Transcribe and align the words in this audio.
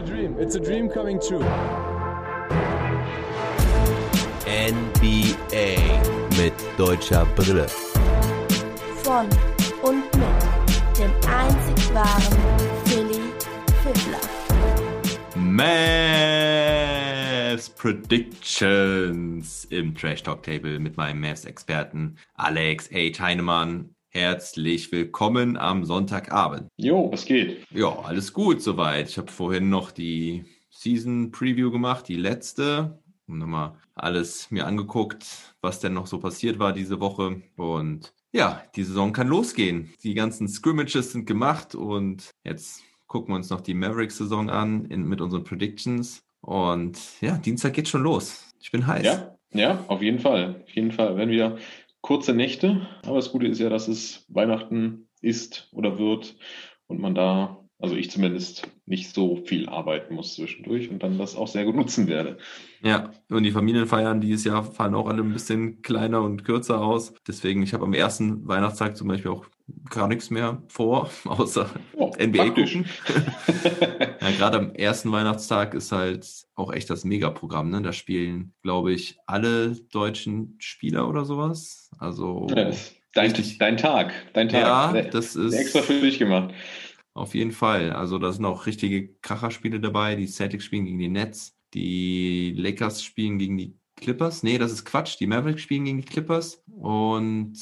a 0.00 0.02
dream. 0.02 0.36
It's 0.38 0.54
a 0.54 0.60
dream 0.60 0.88
coming 0.88 1.20
true. 1.20 1.44
NBA 4.46 6.02
mit 6.38 6.54
deutscher 6.78 7.26
Brille. 7.36 7.66
Von 9.02 9.28
und 9.82 10.04
mit 10.16 10.24
dem 10.98 11.10
einzig 11.28 11.94
wahren 11.94 12.38
Philly 12.86 13.20
Fiddler. 13.82 14.20
Mavs 15.36 16.48
Predictions 17.70 19.66
im 19.66 19.94
Trash 19.94 20.22
Talk 20.22 20.42
Table 20.42 20.78
mit 20.78 20.96
meinem 20.96 21.20
Mavs-Experten 21.20 22.16
Alex 22.36 22.90
H. 22.90 23.20
Heinemann. 23.20 23.94
Herzlich 24.12 24.90
willkommen 24.90 25.56
am 25.56 25.84
Sonntagabend. 25.84 26.66
Jo, 26.76 27.12
was 27.12 27.24
geht? 27.24 27.64
Ja, 27.70 27.96
alles 28.00 28.32
gut 28.32 28.60
soweit. 28.60 29.08
Ich 29.08 29.18
habe 29.18 29.30
vorhin 29.30 29.70
noch 29.70 29.92
die 29.92 30.44
Season 30.68 31.30
Preview 31.30 31.70
gemacht, 31.70 32.08
die 32.08 32.16
letzte. 32.16 32.98
Und 33.28 33.38
nochmal 33.38 33.76
alles 33.94 34.50
mir 34.50 34.66
angeguckt, 34.66 35.54
was 35.60 35.78
denn 35.78 35.92
noch 35.92 36.08
so 36.08 36.18
passiert 36.18 36.58
war 36.58 36.72
diese 36.72 36.98
Woche. 36.98 37.40
Und 37.56 38.12
ja, 38.32 38.64
die 38.74 38.82
Saison 38.82 39.12
kann 39.12 39.28
losgehen. 39.28 39.94
Die 40.02 40.14
ganzen 40.14 40.48
Scrimmages 40.48 41.12
sind 41.12 41.26
gemacht 41.26 41.76
und 41.76 42.30
jetzt 42.42 42.82
gucken 43.06 43.32
wir 43.32 43.36
uns 43.36 43.50
noch 43.50 43.60
die 43.60 43.74
Mavericks-Saison 43.74 44.50
an 44.50 44.86
in, 44.86 45.04
mit 45.04 45.20
unseren 45.20 45.44
Predictions. 45.44 46.24
Und 46.40 46.98
ja, 47.20 47.38
Dienstag 47.38 47.74
geht 47.74 47.86
schon 47.86 48.02
los. 48.02 48.52
Ich 48.60 48.72
bin 48.72 48.88
heiß. 48.88 49.06
Ja, 49.06 49.36
ja, 49.52 49.84
auf 49.88 50.02
jeden 50.02 50.18
Fall. 50.18 50.62
Auf 50.64 50.70
jeden 50.74 50.90
Fall. 50.90 51.16
Wenn 51.16 51.28
wieder 51.30 51.58
kurze 52.00 52.34
Nächte. 52.34 52.86
Aber 53.04 53.16
das 53.16 53.32
Gute 53.32 53.46
ist 53.46 53.58
ja, 53.58 53.68
dass 53.68 53.88
es 53.88 54.24
Weihnachten 54.28 55.08
ist 55.20 55.68
oder 55.72 55.98
wird 55.98 56.36
und 56.86 57.00
man 57.00 57.14
da, 57.14 57.64
also 57.78 57.94
ich 57.96 58.10
zumindest, 58.10 58.68
nicht 58.86 59.14
so 59.14 59.36
viel 59.36 59.68
arbeiten 59.68 60.14
muss 60.14 60.34
zwischendurch 60.34 60.90
und 60.90 61.02
dann 61.02 61.18
das 61.18 61.36
auch 61.36 61.48
sehr 61.48 61.64
gut 61.64 61.76
nutzen 61.76 62.08
werde. 62.08 62.38
Ja, 62.82 63.12
und 63.30 63.44
die 63.44 63.52
Familienfeiern 63.52 64.20
dieses 64.20 64.44
Jahr 64.44 64.64
fallen 64.64 64.94
auch 64.94 65.08
alle 65.08 65.22
ein 65.22 65.32
bisschen 65.32 65.82
kleiner 65.82 66.22
und 66.22 66.44
kürzer 66.44 66.80
aus. 66.82 67.14
Deswegen, 67.26 67.62
ich 67.62 67.72
habe 67.72 67.84
am 67.84 67.94
ersten 67.94 68.46
Weihnachtstag 68.48 68.96
zum 68.96 69.08
Beispiel 69.08 69.30
auch 69.30 69.46
gar 69.88 70.08
nichts 70.08 70.30
mehr 70.30 70.62
vor, 70.68 71.10
außer 71.24 71.70
oh, 71.94 72.12
NBA 72.18 72.50
gucken. 72.50 72.86
ja, 74.20 74.30
gerade 74.36 74.58
am 74.58 74.74
ersten 74.74 75.12
Weihnachtstag 75.12 75.74
ist 75.74 75.92
halt 75.92 76.26
auch 76.54 76.72
echt 76.72 76.90
das 76.90 77.04
Megaprogramm. 77.04 77.70
Ne? 77.70 77.82
Da 77.82 77.92
spielen, 77.92 78.52
glaube 78.62 78.92
ich, 78.92 79.18
alle 79.26 79.76
deutschen 79.92 80.56
Spieler 80.58 81.08
oder 81.08 81.24
sowas. 81.24 81.90
Also 81.98 82.46
ja, 82.54 82.70
dein, 83.14 83.34
dein 83.58 83.76
Tag, 83.76 84.12
dein 84.32 84.48
Tag. 84.48 84.62
Ja, 84.62 84.92
der, 84.92 85.04
das 85.10 85.36
ist 85.36 85.54
extra 85.54 85.82
für 85.82 86.00
dich 86.00 86.18
gemacht. 86.18 86.54
Auf 87.14 87.34
jeden 87.34 87.52
Fall. 87.52 87.92
Also 87.92 88.18
da 88.18 88.32
sind 88.32 88.44
auch 88.44 88.66
richtige 88.66 89.14
Kracherspiele 89.16 89.80
dabei. 89.80 90.14
Die 90.16 90.26
Celtics 90.26 90.64
spielen 90.64 90.84
gegen 90.84 90.98
die 90.98 91.08
Nets, 91.08 91.56
die 91.74 92.54
Lakers 92.56 93.02
spielen 93.02 93.38
gegen 93.38 93.58
die 93.58 93.76
Clippers. 93.96 94.42
Nee, 94.42 94.58
das 94.58 94.72
ist 94.72 94.84
Quatsch. 94.84 95.18
Die 95.20 95.26
Mavericks 95.26 95.62
spielen 95.62 95.84
gegen 95.84 95.98
die 95.98 96.08
Clippers 96.08 96.62
und 96.70 97.58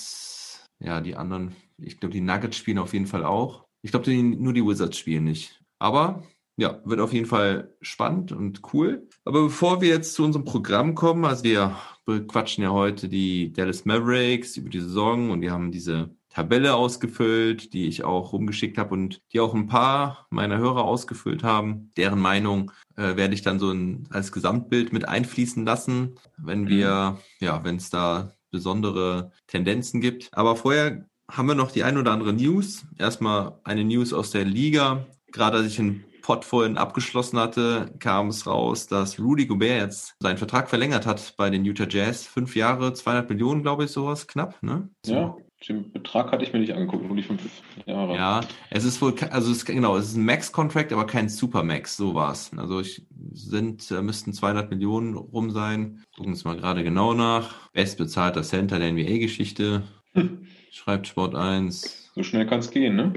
ja, 0.80 1.00
die 1.00 1.16
anderen, 1.16 1.56
ich 1.78 1.98
glaube, 1.98 2.12
die 2.12 2.20
Nuggets 2.20 2.56
spielen 2.56 2.78
auf 2.78 2.92
jeden 2.92 3.06
Fall 3.06 3.24
auch. 3.24 3.66
Ich 3.82 3.90
glaube, 3.90 4.12
nur 4.12 4.52
die 4.52 4.64
Wizards 4.64 4.98
spielen 4.98 5.24
nicht. 5.24 5.60
Aber 5.78 6.24
ja, 6.56 6.80
wird 6.84 7.00
auf 7.00 7.12
jeden 7.12 7.26
Fall 7.26 7.72
spannend 7.80 8.32
und 8.32 8.60
cool. 8.72 9.06
Aber 9.24 9.44
bevor 9.44 9.80
wir 9.80 9.88
jetzt 9.88 10.14
zu 10.14 10.24
unserem 10.24 10.44
Programm 10.44 10.96
kommen, 10.96 11.24
also 11.24 11.44
wir 11.44 11.76
bequatschen 12.04 12.64
ja 12.64 12.70
heute 12.70 13.08
die 13.08 13.52
Dallas 13.52 13.84
Mavericks 13.84 14.56
über 14.56 14.68
die 14.68 14.80
Saison 14.80 15.30
und 15.30 15.40
wir 15.40 15.52
haben 15.52 15.70
diese 15.70 16.10
Tabelle 16.30 16.74
ausgefüllt, 16.74 17.72
die 17.72 17.86
ich 17.86 18.04
auch 18.04 18.32
rumgeschickt 18.32 18.76
habe 18.76 18.94
und 18.94 19.20
die 19.32 19.40
auch 19.40 19.54
ein 19.54 19.66
paar 19.66 20.26
meiner 20.30 20.58
Hörer 20.58 20.84
ausgefüllt 20.84 21.42
haben. 21.44 21.92
Deren 21.96 22.20
Meinung 22.20 22.72
äh, 22.96 23.16
werde 23.16 23.34
ich 23.34 23.42
dann 23.42 23.58
so 23.58 23.70
ein, 23.70 24.08
als 24.10 24.32
Gesamtbild 24.32 24.92
mit 24.92 25.08
einfließen 25.08 25.64
lassen, 25.64 26.16
wenn 26.36 26.68
wir, 26.68 27.18
mhm. 27.40 27.46
ja, 27.46 27.64
wenn 27.64 27.76
es 27.76 27.90
da 27.90 28.32
besondere 28.50 29.32
Tendenzen 29.46 30.00
gibt. 30.00 30.30
Aber 30.32 30.56
vorher 30.56 31.08
haben 31.30 31.48
wir 31.48 31.54
noch 31.54 31.70
die 31.70 31.84
ein 31.84 31.98
oder 31.98 32.12
andere 32.12 32.32
News. 32.32 32.86
Erstmal 32.98 33.58
eine 33.64 33.84
News 33.84 34.12
aus 34.12 34.30
der 34.30 34.44
Liga. 34.44 35.06
Gerade 35.30 35.58
als 35.58 35.66
ich 35.66 35.78
einen 35.78 36.04
Pod 36.22 36.44
vorhin 36.44 36.76
abgeschlossen 36.76 37.38
hatte, 37.38 37.94
kam 38.00 38.28
es 38.28 38.46
raus, 38.46 38.86
dass 38.86 39.18
Rudy 39.18 39.46
Gobert 39.46 39.80
jetzt 39.80 40.14
seinen 40.20 40.38
Vertrag 40.38 40.68
verlängert 40.68 41.06
hat 41.06 41.34
bei 41.36 41.48
den 41.48 41.64
Utah 41.64 41.86
Jazz. 41.88 42.26
Fünf 42.26 42.54
Jahre, 42.56 42.92
200 42.92 43.30
Millionen, 43.30 43.62
glaube 43.62 43.84
ich, 43.84 43.90
sowas 43.90 44.26
knapp. 44.26 44.62
Ne? 44.62 44.90
So. 45.04 45.14
Ja, 45.14 45.36
den 45.68 45.90
Betrag 45.90 46.30
hatte 46.30 46.44
ich 46.44 46.52
mir 46.52 46.60
nicht 46.60 46.72
angeguckt, 46.72 47.06
nur 47.06 47.16
die 47.16 47.22
fünf 47.22 47.42
Jahre. 47.86 48.14
Ja, 48.14 48.40
es 48.70 48.84
ist 48.84 49.00
wohl, 49.00 49.14
also 49.30 49.50
es 49.50 49.64
genau, 49.64 49.96
es 49.96 50.08
ist 50.08 50.16
ein 50.16 50.24
Max-Contract, 50.24 50.92
aber 50.92 51.06
kein 51.06 51.28
Super-Max, 51.28 51.96
so 51.96 52.14
war's. 52.14 52.50
Also 52.56 52.80
ich 52.80 53.06
sind, 53.32 53.90
äh, 53.90 54.02
müssten 54.02 54.32
200 54.32 54.70
Millionen 54.70 55.14
rum 55.16 55.50
sein. 55.50 56.04
Gucken 56.14 56.26
wir 56.26 56.34
uns 56.34 56.44
mal 56.44 56.56
gerade 56.56 56.84
genau 56.84 57.14
nach. 57.14 57.70
Bestbezahlter 57.70 58.42
Center 58.42 58.78
der 58.78 58.92
NBA-Geschichte. 58.92 59.82
Schreibt 60.70 61.06
Sport 61.06 61.34
1. 61.34 62.12
So 62.14 62.22
schnell 62.22 62.46
kann 62.46 62.60
es 62.60 62.70
gehen, 62.70 62.96
ne? 62.96 63.12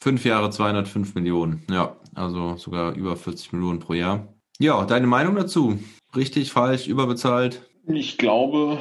Fünf 0.00 0.24
Jahre 0.24 0.50
205 0.50 1.14
Millionen. 1.14 1.66
Ja, 1.70 1.96
also 2.14 2.56
sogar 2.56 2.94
über 2.94 3.16
40 3.16 3.52
Millionen 3.52 3.78
pro 3.78 3.94
Jahr. 3.94 4.34
Ja, 4.58 4.84
deine 4.84 5.06
Meinung 5.06 5.34
dazu? 5.34 5.78
Richtig, 6.14 6.52
falsch, 6.52 6.86
überbezahlt? 6.86 7.62
Ich 7.86 8.18
glaube, 8.18 8.80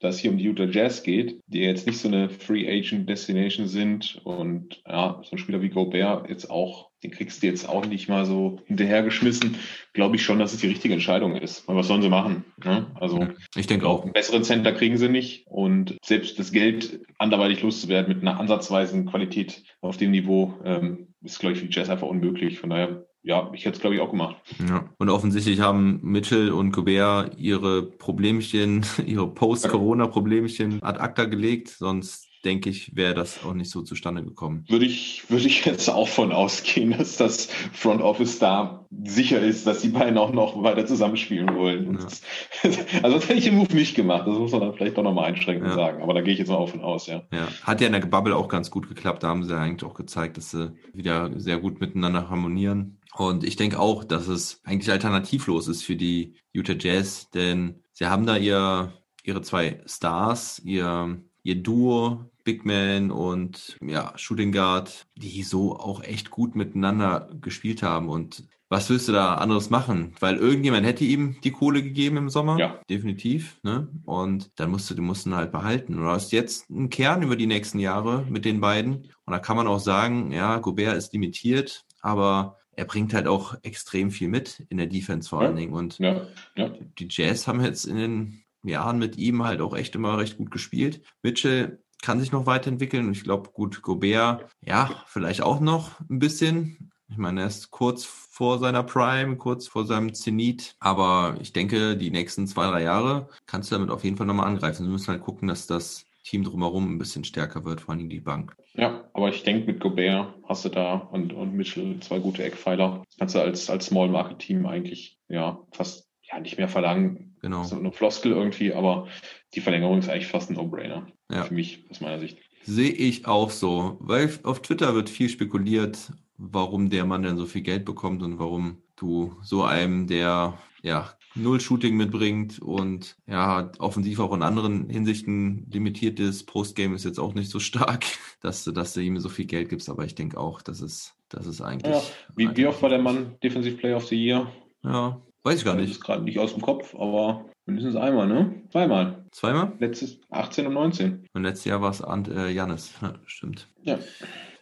dass 0.00 0.18
hier 0.18 0.30
um 0.30 0.38
die 0.38 0.44
Utah 0.44 0.64
Jazz 0.64 1.02
geht, 1.02 1.40
die 1.46 1.60
jetzt 1.60 1.86
nicht 1.86 1.98
so 1.98 2.08
eine 2.08 2.30
Free 2.30 2.66
Agent 2.68 3.08
Destination 3.08 3.66
sind 3.66 4.20
und 4.24 4.80
ja, 4.86 5.20
so 5.22 5.32
ein 5.32 5.38
Spieler 5.38 5.60
wie 5.60 5.68
Gobert 5.68 6.28
jetzt 6.28 6.50
auch, 6.50 6.89
den 7.02 7.10
kriegst 7.10 7.42
du 7.42 7.46
jetzt 7.46 7.68
auch 7.68 7.86
nicht 7.86 8.08
mal 8.08 8.26
so 8.26 8.60
hinterhergeschmissen, 8.66 9.56
glaube 9.92 10.16
ich 10.16 10.22
schon, 10.22 10.38
dass 10.38 10.52
es 10.52 10.60
die 10.60 10.68
richtige 10.68 10.94
Entscheidung 10.94 11.36
ist. 11.36 11.68
Und 11.68 11.76
was 11.76 11.86
sollen 11.86 12.02
sie 12.02 12.08
machen? 12.08 12.44
Ne? 12.62 12.86
Also 12.94 13.26
ich 13.56 13.66
denke 13.66 13.86
auch. 13.86 14.02
Einen 14.02 14.12
besseren 14.12 14.44
Center 14.44 14.72
kriegen 14.72 14.98
sie 14.98 15.08
nicht 15.08 15.46
und 15.46 15.96
selbst 16.04 16.38
das 16.38 16.52
Geld 16.52 17.00
anderweitig 17.18 17.62
loszuwerden 17.62 18.14
mit 18.14 18.22
einer 18.22 18.38
ansatzweisen 18.38 19.06
Qualität 19.06 19.62
auf 19.80 19.96
dem 19.96 20.10
Niveau 20.10 20.54
ähm, 20.64 21.08
ist, 21.22 21.38
glaube 21.38 21.54
ich, 21.54 21.60
für 21.60 21.66
die 21.66 21.74
Jazz 21.74 21.88
einfach 21.88 22.08
unmöglich. 22.08 22.58
Von 22.58 22.70
daher 22.70 23.06
ja, 23.22 23.50
ich 23.52 23.64
hätte 23.64 23.76
es, 23.76 23.80
glaube 23.80 23.96
ich, 23.96 24.00
auch 24.00 24.10
gemacht. 24.10 24.36
Ja. 24.66 24.88
Und 24.98 25.10
offensichtlich 25.10 25.60
haben 25.60 26.00
Mitchell 26.02 26.52
und 26.52 26.72
Gobert 26.72 27.38
ihre 27.38 27.82
Problemchen, 27.82 28.86
ihre 29.06 29.28
Post-Corona-Problemchen 29.28 30.82
ad 30.82 31.00
acta 31.00 31.26
gelegt, 31.26 31.68
sonst 31.68 32.29
denke 32.44 32.70
ich, 32.70 32.96
wäre 32.96 33.14
das 33.14 33.44
auch 33.44 33.54
nicht 33.54 33.70
so 33.70 33.82
zustande 33.82 34.24
gekommen. 34.24 34.64
Würde 34.68 34.86
ich, 34.86 35.24
würde 35.28 35.46
ich 35.46 35.64
jetzt 35.64 35.88
auch 35.88 36.08
von 36.08 36.32
ausgehen, 36.32 36.96
dass 36.96 37.16
das 37.16 37.46
Front 37.72 38.02
Office 38.02 38.38
da 38.38 38.86
sicher 39.04 39.40
ist, 39.40 39.66
dass 39.66 39.82
die 39.82 39.88
beiden 39.88 40.18
auch 40.18 40.32
noch 40.32 40.62
weiter 40.62 40.86
zusammenspielen 40.86 41.54
wollen. 41.54 41.98
Ja. 41.98 42.70
also 43.02 43.16
das 43.16 43.28
hätte 43.28 43.38
ich 43.38 43.46
im 43.46 43.56
Move 43.56 43.74
nicht 43.74 43.94
gemacht. 43.94 44.26
Das 44.26 44.36
muss 44.36 44.52
man 44.52 44.62
dann 44.62 44.74
vielleicht 44.74 44.96
doch 44.96 45.02
nochmal 45.02 45.26
einschränkend 45.26 45.68
ja. 45.68 45.74
sagen. 45.74 46.02
Aber 46.02 46.14
da 46.14 46.22
gehe 46.22 46.32
ich 46.32 46.38
jetzt 46.38 46.48
mal 46.48 46.56
auch 46.56 46.68
von 46.68 46.80
aus, 46.80 47.06
ja. 47.06 47.22
Ja, 47.32 47.48
hat 47.62 47.80
ja 47.80 47.86
in 47.86 47.92
der 47.92 48.00
Bubble 48.00 48.36
auch 48.36 48.48
ganz 48.48 48.70
gut 48.70 48.88
geklappt. 48.88 49.22
Da 49.22 49.28
haben 49.28 49.44
sie 49.44 49.52
ja 49.52 49.60
eigentlich 49.60 49.88
auch 49.88 49.94
gezeigt, 49.94 50.36
dass 50.36 50.50
sie 50.50 50.72
wieder 50.92 51.30
sehr 51.38 51.58
gut 51.58 51.80
miteinander 51.80 52.30
harmonieren. 52.30 53.00
Und 53.16 53.44
ich 53.44 53.56
denke 53.56 53.78
auch, 53.78 54.04
dass 54.04 54.28
es 54.28 54.60
eigentlich 54.64 54.90
alternativlos 54.90 55.68
ist 55.68 55.82
für 55.82 55.96
die 55.96 56.36
Utah 56.52 56.74
Jazz, 56.78 57.30
denn 57.30 57.82
sie 57.92 58.06
haben 58.06 58.26
da 58.26 58.36
ihr, 58.36 58.92
ihre 59.24 59.42
zwei 59.42 59.82
Stars, 59.84 60.60
ihr, 60.64 61.22
ihr 61.42 61.62
Duo, 61.62 62.30
Big 62.44 62.64
Man 62.64 63.10
und 63.10 63.76
ja, 63.82 64.12
Shooting 64.16 64.52
Guard, 64.52 65.06
die 65.16 65.42
so 65.42 65.76
auch 65.76 66.02
echt 66.02 66.30
gut 66.30 66.54
miteinander 66.54 67.30
gespielt 67.40 67.82
haben. 67.82 68.08
Und 68.08 68.44
was 68.68 68.88
willst 68.88 69.08
du 69.08 69.12
da 69.12 69.34
anderes 69.34 69.68
machen? 69.68 70.14
Weil 70.20 70.36
irgendjemand 70.36 70.86
hätte 70.86 71.04
ihm 71.04 71.36
die 71.42 71.50
Kohle 71.50 71.82
gegeben 71.82 72.16
im 72.16 72.30
Sommer. 72.30 72.58
Ja. 72.58 72.80
Definitiv. 72.88 73.58
Ne? 73.62 73.88
Und 74.04 74.50
dann 74.56 74.70
musst 74.70 74.88
du, 74.88 74.94
du 74.94 75.02
musst 75.02 75.26
ihn 75.26 75.34
halt 75.34 75.50
behalten. 75.52 75.96
Du 75.96 76.04
hast 76.04 76.32
jetzt 76.32 76.70
einen 76.70 76.88
Kern 76.88 77.22
über 77.22 77.36
die 77.36 77.48
nächsten 77.48 77.80
Jahre 77.80 78.24
mit 78.28 78.44
den 78.44 78.60
beiden. 78.60 79.08
Und 79.24 79.32
da 79.32 79.38
kann 79.38 79.56
man 79.56 79.66
auch 79.66 79.80
sagen, 79.80 80.30
ja, 80.32 80.58
Gobert 80.58 80.96
ist 80.96 81.12
limitiert, 81.12 81.84
aber 82.00 82.58
er 82.72 82.84
bringt 82.84 83.12
halt 83.12 83.26
auch 83.26 83.56
extrem 83.62 84.10
viel 84.10 84.28
mit 84.28 84.64
in 84.68 84.78
der 84.78 84.86
Defense 84.86 85.28
vor 85.28 85.40
allen 85.40 85.56
Dingen. 85.56 85.74
Und 85.74 85.98
ja, 85.98 86.26
ja. 86.56 86.70
die 86.98 87.08
Jazz 87.10 87.46
haben 87.46 87.60
jetzt 87.60 87.84
in 87.84 87.96
den 87.96 88.39
Jahren 88.68 88.98
mit 88.98 89.16
ihm 89.16 89.44
halt 89.44 89.60
auch 89.60 89.74
echt 89.74 89.94
immer 89.94 90.18
recht 90.18 90.38
gut 90.38 90.50
gespielt. 90.50 91.02
Mitchell 91.22 91.82
kann 92.02 92.20
sich 92.20 92.32
noch 92.32 92.46
weiterentwickeln 92.46 93.12
ich 93.12 93.24
glaube, 93.24 93.50
gut, 93.50 93.82
Gobert, 93.82 94.46
ja, 94.62 95.04
vielleicht 95.06 95.42
auch 95.42 95.60
noch 95.60 96.00
ein 96.08 96.18
bisschen. 96.18 96.90
Ich 97.10 97.16
meine, 97.16 97.40
er 97.40 97.48
ist 97.48 97.70
kurz 97.70 98.04
vor 98.04 98.58
seiner 98.58 98.84
Prime, 98.84 99.36
kurz 99.36 99.66
vor 99.66 99.84
seinem 99.84 100.14
Zenit. 100.14 100.76
Aber 100.78 101.36
ich 101.40 101.52
denke, 101.52 101.96
die 101.96 102.10
nächsten 102.10 102.46
zwei, 102.46 102.68
drei 102.68 102.82
Jahre 102.82 103.28
kannst 103.46 103.70
du 103.70 103.74
damit 103.74 103.90
auf 103.90 104.04
jeden 104.04 104.16
Fall 104.16 104.26
nochmal 104.26 104.46
angreifen. 104.46 104.86
Wir 104.86 104.92
müssen 104.92 105.08
halt 105.08 105.22
gucken, 105.22 105.48
dass 105.48 105.66
das 105.66 106.06
Team 106.24 106.44
drumherum 106.44 106.94
ein 106.94 106.98
bisschen 106.98 107.24
stärker 107.24 107.64
wird, 107.64 107.80
vor 107.80 107.94
allem 107.94 108.08
die 108.08 108.20
Bank. 108.20 108.54
Ja, 108.74 109.08
aber 109.14 109.30
ich 109.30 109.42
denke, 109.42 109.66
mit 109.66 109.80
Gobert 109.80 110.34
hast 110.44 110.64
du 110.64 110.68
da 110.68 110.94
und, 110.94 111.32
und 111.32 111.54
Mitchell 111.54 111.98
zwei 112.00 112.18
gute 112.18 112.44
Eckpfeiler. 112.44 113.02
Kannst 113.18 113.34
du 113.34 113.40
als, 113.40 113.68
als 113.68 113.86
Small 113.86 114.08
Market 114.08 114.38
Team 114.38 114.66
eigentlich, 114.66 115.18
ja, 115.28 115.66
fast, 115.72 116.09
ja, 116.30 116.40
nicht 116.40 116.58
mehr 116.58 116.68
verlangen. 116.68 117.36
Genau. 117.42 117.64
So 117.64 117.76
eine 117.76 117.92
Floskel 117.92 118.32
irgendwie, 118.32 118.72
aber 118.72 119.08
die 119.54 119.60
Verlängerung 119.60 119.98
ist 119.98 120.08
eigentlich 120.08 120.26
fast 120.26 120.50
ein 120.50 120.54
No-Brainer. 120.54 121.06
Ja. 121.30 121.44
Für 121.44 121.54
mich, 121.54 121.84
aus 121.90 122.00
meiner 122.00 122.18
Sicht. 122.18 122.38
Sehe 122.64 122.90
ich 122.90 123.26
auch 123.26 123.50
so, 123.50 123.96
weil 124.00 124.30
auf 124.42 124.60
Twitter 124.62 124.94
wird 124.94 125.08
viel 125.08 125.28
spekuliert, 125.28 126.12
warum 126.36 126.90
der 126.90 127.06
Mann 127.06 127.22
denn 127.22 127.38
so 127.38 127.46
viel 127.46 127.62
Geld 127.62 127.84
bekommt 127.84 128.22
und 128.22 128.38
warum 128.38 128.82
du 128.96 129.36
so 129.42 129.64
einem, 129.64 130.06
der 130.06 130.58
ja 130.82 131.14
null 131.34 131.60
Shooting 131.60 131.96
mitbringt 131.96 132.60
und 132.60 133.16
ja 133.26 133.70
offensiv 133.78 134.20
auch 134.20 134.34
in 134.34 134.42
anderen 134.42 134.90
Hinsichten 134.90 135.66
limitiert 135.70 136.20
ist. 136.20 136.46
Postgame 136.46 136.94
ist 136.94 137.04
jetzt 137.04 137.20
auch 137.20 137.34
nicht 137.34 137.50
so 137.50 137.60
stark, 137.60 138.04
dass 138.40 138.64
du, 138.64 138.72
dass 138.72 138.92
du 138.92 139.00
ihm 139.00 139.18
so 139.20 139.28
viel 139.28 139.46
Geld 139.46 139.68
gibst, 139.68 139.88
aber 139.88 140.04
ich 140.04 140.14
denke 140.14 140.38
auch, 140.38 140.60
dass 140.60 140.80
es, 140.80 141.14
dass 141.28 141.46
es 141.46 141.62
eigentlich. 141.62 141.94
Ja, 141.94 142.02
wie, 142.36 142.56
wie 142.56 142.66
oft 142.66 142.82
war 142.82 142.90
der 142.90 143.00
Mann 143.00 143.36
Defensive 143.42 143.76
Player 143.76 143.96
of 143.96 144.06
the 144.06 144.16
Year? 144.16 144.52
Ja, 144.82 145.20
weiß 145.44 145.58
ich 145.58 145.64
gar 145.64 145.74
Das 145.74 145.82
nicht. 145.82 145.92
ist 145.92 146.00
gerade 146.02 146.22
nicht 146.24 146.38
aus 146.38 146.52
dem 146.52 146.62
Kopf, 146.62 146.94
aber 146.94 147.46
mindestens 147.66 147.96
einmal, 147.96 148.26
ne? 148.26 148.62
Zweimal. 148.70 149.24
Zweimal? 149.32 149.72
Letztes 149.78 150.20
18 150.30 150.66
und 150.66 150.74
19. 150.74 151.26
Und 151.32 151.42
letztes 151.42 151.64
Jahr 151.66 151.80
war 151.82 151.90
es 151.90 152.02
Ant, 152.02 152.28
äh, 152.28 152.48
Jannis. 152.50 152.92
Ja, 153.00 153.14
stimmt. 153.26 153.68
Ja. 153.82 153.98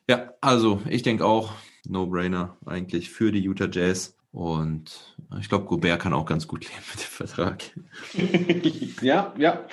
Ja, 0.09 0.31
also 0.41 0.81
ich 0.89 1.03
denke 1.03 1.25
auch, 1.25 1.53
No-Brainer 1.87 2.57
eigentlich 2.67 3.11
für 3.11 3.31
die 3.33 3.41
Utah 3.41 3.69
Jazz. 3.71 4.15
Und 4.31 5.17
ich 5.41 5.49
glaube, 5.49 5.65
Gobert 5.65 6.01
kann 6.01 6.13
auch 6.13 6.27
ganz 6.27 6.47
gut 6.47 6.65
leben 6.65 6.83
mit 6.93 7.01
dem 7.01 7.11
Vertrag. 7.11 7.63
ja, 9.03 9.35
ja. 9.39 9.65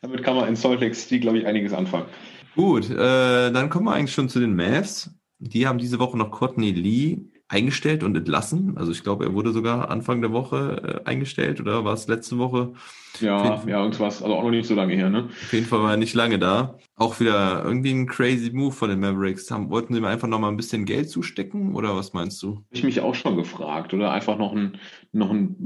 Damit 0.00 0.22
kann 0.22 0.36
man 0.36 0.48
in 0.48 0.56
Salt 0.56 0.80
Lake 0.80 0.94
City, 0.94 1.20
glaube 1.20 1.38
ich, 1.38 1.46
einiges 1.46 1.72
anfangen. 1.72 2.06
Gut, 2.54 2.88
äh, 2.90 3.50
dann 3.50 3.68
kommen 3.70 3.86
wir 3.86 3.92
eigentlich 3.94 4.12
schon 4.14 4.28
zu 4.28 4.40
den 4.40 4.54
Mavs. 4.56 5.10
Die 5.38 5.66
haben 5.66 5.78
diese 5.78 5.98
Woche 5.98 6.16
noch 6.16 6.30
Courtney 6.30 6.72
Lee 6.72 7.18
eingestellt 7.48 8.02
und 8.02 8.16
entlassen. 8.16 8.76
Also 8.76 8.92
ich 8.92 9.02
glaube, 9.02 9.24
er 9.24 9.34
wurde 9.34 9.52
sogar 9.52 9.90
Anfang 9.90 10.20
der 10.20 10.32
Woche 10.32 11.02
äh, 11.04 11.08
eingestellt 11.08 11.60
oder 11.60 11.84
war 11.84 11.94
es 11.94 12.06
letzte 12.06 12.38
Woche? 12.38 12.74
Ja, 13.20 13.62
ja, 13.66 13.82
irgendwas, 13.82 14.22
also 14.22 14.34
auch 14.34 14.42
noch 14.42 14.50
nicht 14.50 14.68
so 14.68 14.74
lange 14.74 14.94
her, 14.94 15.08
ne? 15.08 15.28
Auf 15.30 15.52
jeden 15.52 15.66
Fall 15.66 15.82
war 15.82 15.92
er 15.92 15.96
nicht 15.96 16.14
lange 16.14 16.38
da. 16.38 16.78
Auch 16.94 17.20
wieder 17.20 17.64
irgendwie 17.64 17.92
ein 17.92 18.06
crazy 18.06 18.50
Move 18.52 18.72
von 18.72 18.90
den 18.90 19.00
Mavericks. 19.00 19.50
Haben, 19.50 19.70
wollten 19.70 19.94
sie 19.94 20.00
mir 20.00 20.08
einfach 20.08 20.28
noch 20.28 20.38
mal 20.38 20.48
ein 20.48 20.56
bisschen 20.56 20.84
Geld 20.84 21.10
zustecken 21.10 21.74
oder 21.74 21.96
was 21.96 22.12
meinst 22.12 22.42
du? 22.42 22.64
Ich 22.70 22.84
mich 22.84 23.00
auch 23.00 23.14
schon 23.14 23.36
gefragt, 23.36 23.94
oder 23.94 24.12
einfach 24.12 24.36
noch 24.36 24.52
ein, 24.52 24.78
noch 25.12 25.30
ein 25.30 25.56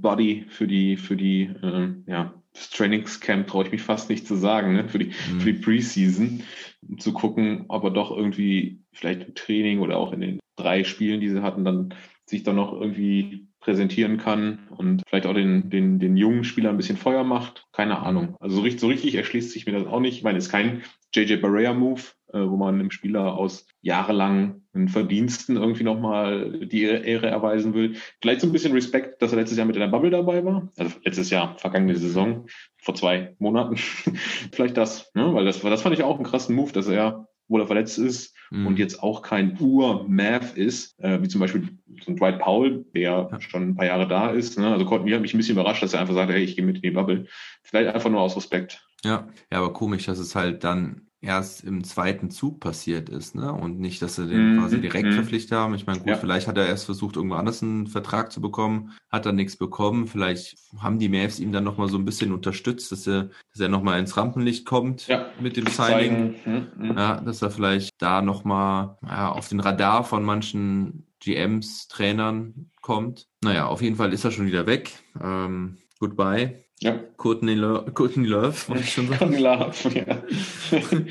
Buddy 0.00 0.44
für 0.48 0.66
die, 0.66 0.96
für 0.96 1.16
die, 1.16 1.50
ähm, 1.62 2.04
ja, 2.06 2.34
das 2.58 2.70
Trainingscamp 2.70 3.46
traue 3.46 3.64
ich 3.64 3.72
mich 3.72 3.82
fast 3.82 4.10
nicht 4.10 4.26
zu 4.26 4.36
sagen, 4.36 4.72
ne? 4.74 4.88
Für 4.88 4.98
die, 4.98 5.06
Mhm. 5.30 5.40
für 5.40 5.52
die 5.52 5.58
Preseason, 5.60 6.42
um 6.88 6.98
zu 6.98 7.12
gucken, 7.12 7.64
ob 7.68 7.84
er 7.84 7.90
doch 7.90 8.10
irgendwie 8.10 8.80
vielleicht 8.92 9.22
im 9.26 9.34
Training 9.34 9.80
oder 9.80 9.96
auch 9.96 10.12
in 10.12 10.20
den 10.20 10.40
drei 10.56 10.84
Spielen, 10.84 11.20
die 11.20 11.28
sie 11.30 11.42
hatten, 11.42 11.64
dann 11.64 11.94
sich 12.26 12.42
dann 12.42 12.56
noch 12.56 12.72
irgendwie 12.78 13.46
präsentieren 13.60 14.18
kann 14.18 14.60
und 14.76 15.02
vielleicht 15.08 15.26
auch 15.26 15.34
den, 15.34 15.70
den, 15.70 15.98
den 15.98 16.16
jungen 16.16 16.44
Spielern 16.44 16.74
ein 16.74 16.76
bisschen 16.76 16.96
Feuer 16.96 17.24
macht. 17.24 17.66
Keine 17.72 17.98
Ahnung. 18.00 18.36
Also 18.40 18.56
so 18.56 18.62
richtig, 18.62 18.80
so 18.80 18.88
richtig 18.88 19.14
erschließt 19.14 19.50
sich 19.50 19.66
mir 19.66 19.72
das 19.72 19.86
auch 19.86 20.00
nicht. 20.00 20.16
Ich 20.16 20.22
meine, 20.22 20.38
es 20.38 20.46
ist 20.46 20.50
kein 20.50 20.82
JJ 21.14 21.36
Barea-Move, 21.36 22.00
äh, 22.00 22.17
wo 22.32 22.56
man 22.56 22.74
einem 22.74 22.90
Spieler 22.90 23.34
aus 23.34 23.66
jahrelangen 23.80 24.66
Verdiensten 24.88 25.56
irgendwie 25.56 25.84
nochmal 25.84 26.66
die 26.66 26.82
Ehre 26.82 26.98
Ehre 27.04 27.26
erweisen 27.28 27.74
will. 27.74 27.96
Vielleicht 28.20 28.40
so 28.42 28.46
ein 28.46 28.52
bisschen 28.52 28.72
Respekt, 28.72 29.20
dass 29.22 29.32
er 29.32 29.38
letztes 29.38 29.58
Jahr 29.58 29.66
mit 29.66 29.76
in 29.76 29.80
der 29.80 29.88
Bubble 29.88 30.10
dabei 30.10 30.44
war. 30.44 30.68
Also 30.76 30.94
letztes 31.04 31.30
Jahr, 31.30 31.58
vergangene 31.58 31.96
Saison, 31.96 32.46
vor 32.76 32.94
zwei 32.94 33.34
Monaten. 33.38 33.76
Vielleicht 34.52 34.76
das, 34.76 35.10
ne? 35.14 35.32
weil 35.34 35.44
das, 35.44 35.60
das 35.60 35.82
fand 35.82 35.96
ich 35.96 36.04
auch 36.04 36.16
einen 36.16 36.24
krassen 36.26 36.54
Move, 36.54 36.72
dass 36.72 36.86
er, 36.88 37.28
wo 37.48 37.58
er 37.58 37.66
verletzt 37.66 37.98
ist, 37.98 38.34
Mhm. 38.50 38.66
und 38.66 38.78
jetzt 38.78 39.02
auch 39.02 39.20
kein 39.20 39.58
Ur-Math 39.60 40.56
ist, 40.56 40.98
äh, 41.00 41.20
wie 41.22 41.28
zum 41.28 41.42
Beispiel 41.42 41.68
so 42.02 42.10
ein 42.12 42.16
Dwight 42.16 42.38
Powell, 42.38 42.86
der 42.94 43.28
Ja. 43.30 43.40
schon 43.42 43.62
ein 43.68 43.74
paar 43.76 43.84
Jahre 43.84 44.08
da 44.08 44.30
ist. 44.30 44.58
Ne? 44.58 44.72
Also 44.72 44.86
Courtney 44.86 45.10
hat 45.10 45.20
mich 45.20 45.34
ein 45.34 45.36
bisschen 45.36 45.52
überrascht, 45.56 45.82
dass 45.82 45.92
er 45.92 46.00
einfach 46.00 46.14
sagt, 46.14 46.32
hey, 46.32 46.42
ich 46.42 46.56
gehe 46.56 46.64
mit 46.64 46.76
in 46.76 46.80
die 46.82 46.90
Bubble. 46.92 47.26
Vielleicht 47.62 47.94
einfach 47.94 48.08
nur 48.08 48.20
aus 48.22 48.36
Respekt. 48.38 48.86
Ja, 49.04 49.28
ja, 49.52 49.58
aber 49.58 49.74
komisch, 49.74 50.06
dass 50.06 50.18
es 50.18 50.34
halt 50.34 50.64
dann 50.64 51.07
erst 51.20 51.64
im 51.64 51.82
zweiten 51.82 52.30
Zug 52.30 52.60
passiert 52.60 53.08
ist, 53.08 53.34
ne? 53.34 53.52
Und 53.52 53.80
nicht, 53.80 54.00
dass 54.02 54.14
sie 54.16 54.28
den 54.28 54.54
Mhm, 54.54 54.58
quasi 54.60 54.80
direkt 54.80 55.08
mhm. 55.08 55.12
verpflichtet 55.12 55.52
haben. 55.58 55.74
Ich 55.74 55.84
meine, 55.86 55.98
gut, 55.98 56.08
Ja. 56.08 56.16
vielleicht 56.16 56.46
hat 56.46 56.56
er 56.58 56.66
erst 56.66 56.84
versucht, 56.84 57.16
irgendwo 57.16 57.34
anders 57.36 57.62
einen 57.62 57.86
Vertrag 57.88 58.30
zu 58.30 58.40
bekommen, 58.40 58.92
hat 59.10 59.26
dann 59.26 59.34
nichts 59.36 59.56
bekommen. 59.56 60.06
Vielleicht 60.06 60.56
haben 60.78 60.98
die 60.98 61.08
Mavs 61.08 61.40
ihm 61.40 61.50
dann 61.50 61.64
nochmal 61.64 61.88
so 61.88 61.98
ein 61.98 62.04
bisschen 62.04 62.32
unterstützt, 62.32 62.92
dass 62.92 63.06
er, 63.06 63.30
dass 63.52 63.60
er 63.60 63.68
nochmal 63.68 63.98
ins 63.98 64.16
Rampenlicht 64.16 64.64
kommt 64.64 65.08
Ja. 65.08 65.26
mit 65.40 65.56
dem. 65.56 65.66
Signing. 65.66 66.34
Hm, 66.44 66.66
hm. 66.78 66.96
Ja, 66.96 67.20
dass 67.20 67.42
er 67.42 67.50
vielleicht 67.50 67.90
da 67.98 68.22
nochmal 68.22 68.96
ja, 69.04 69.30
auf 69.32 69.48
den 69.48 69.60
Radar 69.60 70.04
von 70.04 70.22
manchen 70.24 71.04
GMs, 71.20 71.88
Trainern 71.88 72.70
kommt. 72.80 73.26
Naja, 73.42 73.66
auf 73.66 73.82
jeden 73.82 73.96
Fall 73.96 74.12
ist 74.12 74.24
er 74.24 74.30
schon 74.30 74.46
wieder 74.46 74.66
weg. 74.66 74.92
Ähm, 75.20 75.78
goodbye. 75.98 76.64
Ja. 76.80 76.98
Courtney, 77.16 77.54
Lo 77.54 77.84
Courtney 77.92 78.26
Love, 78.26 78.56
wollte 78.68 78.84
ich 78.84 78.92
schon 78.92 79.08
sagen. 79.08 79.32
Kann 79.32 79.38
Love, 79.38 79.88
ja. 79.94 80.22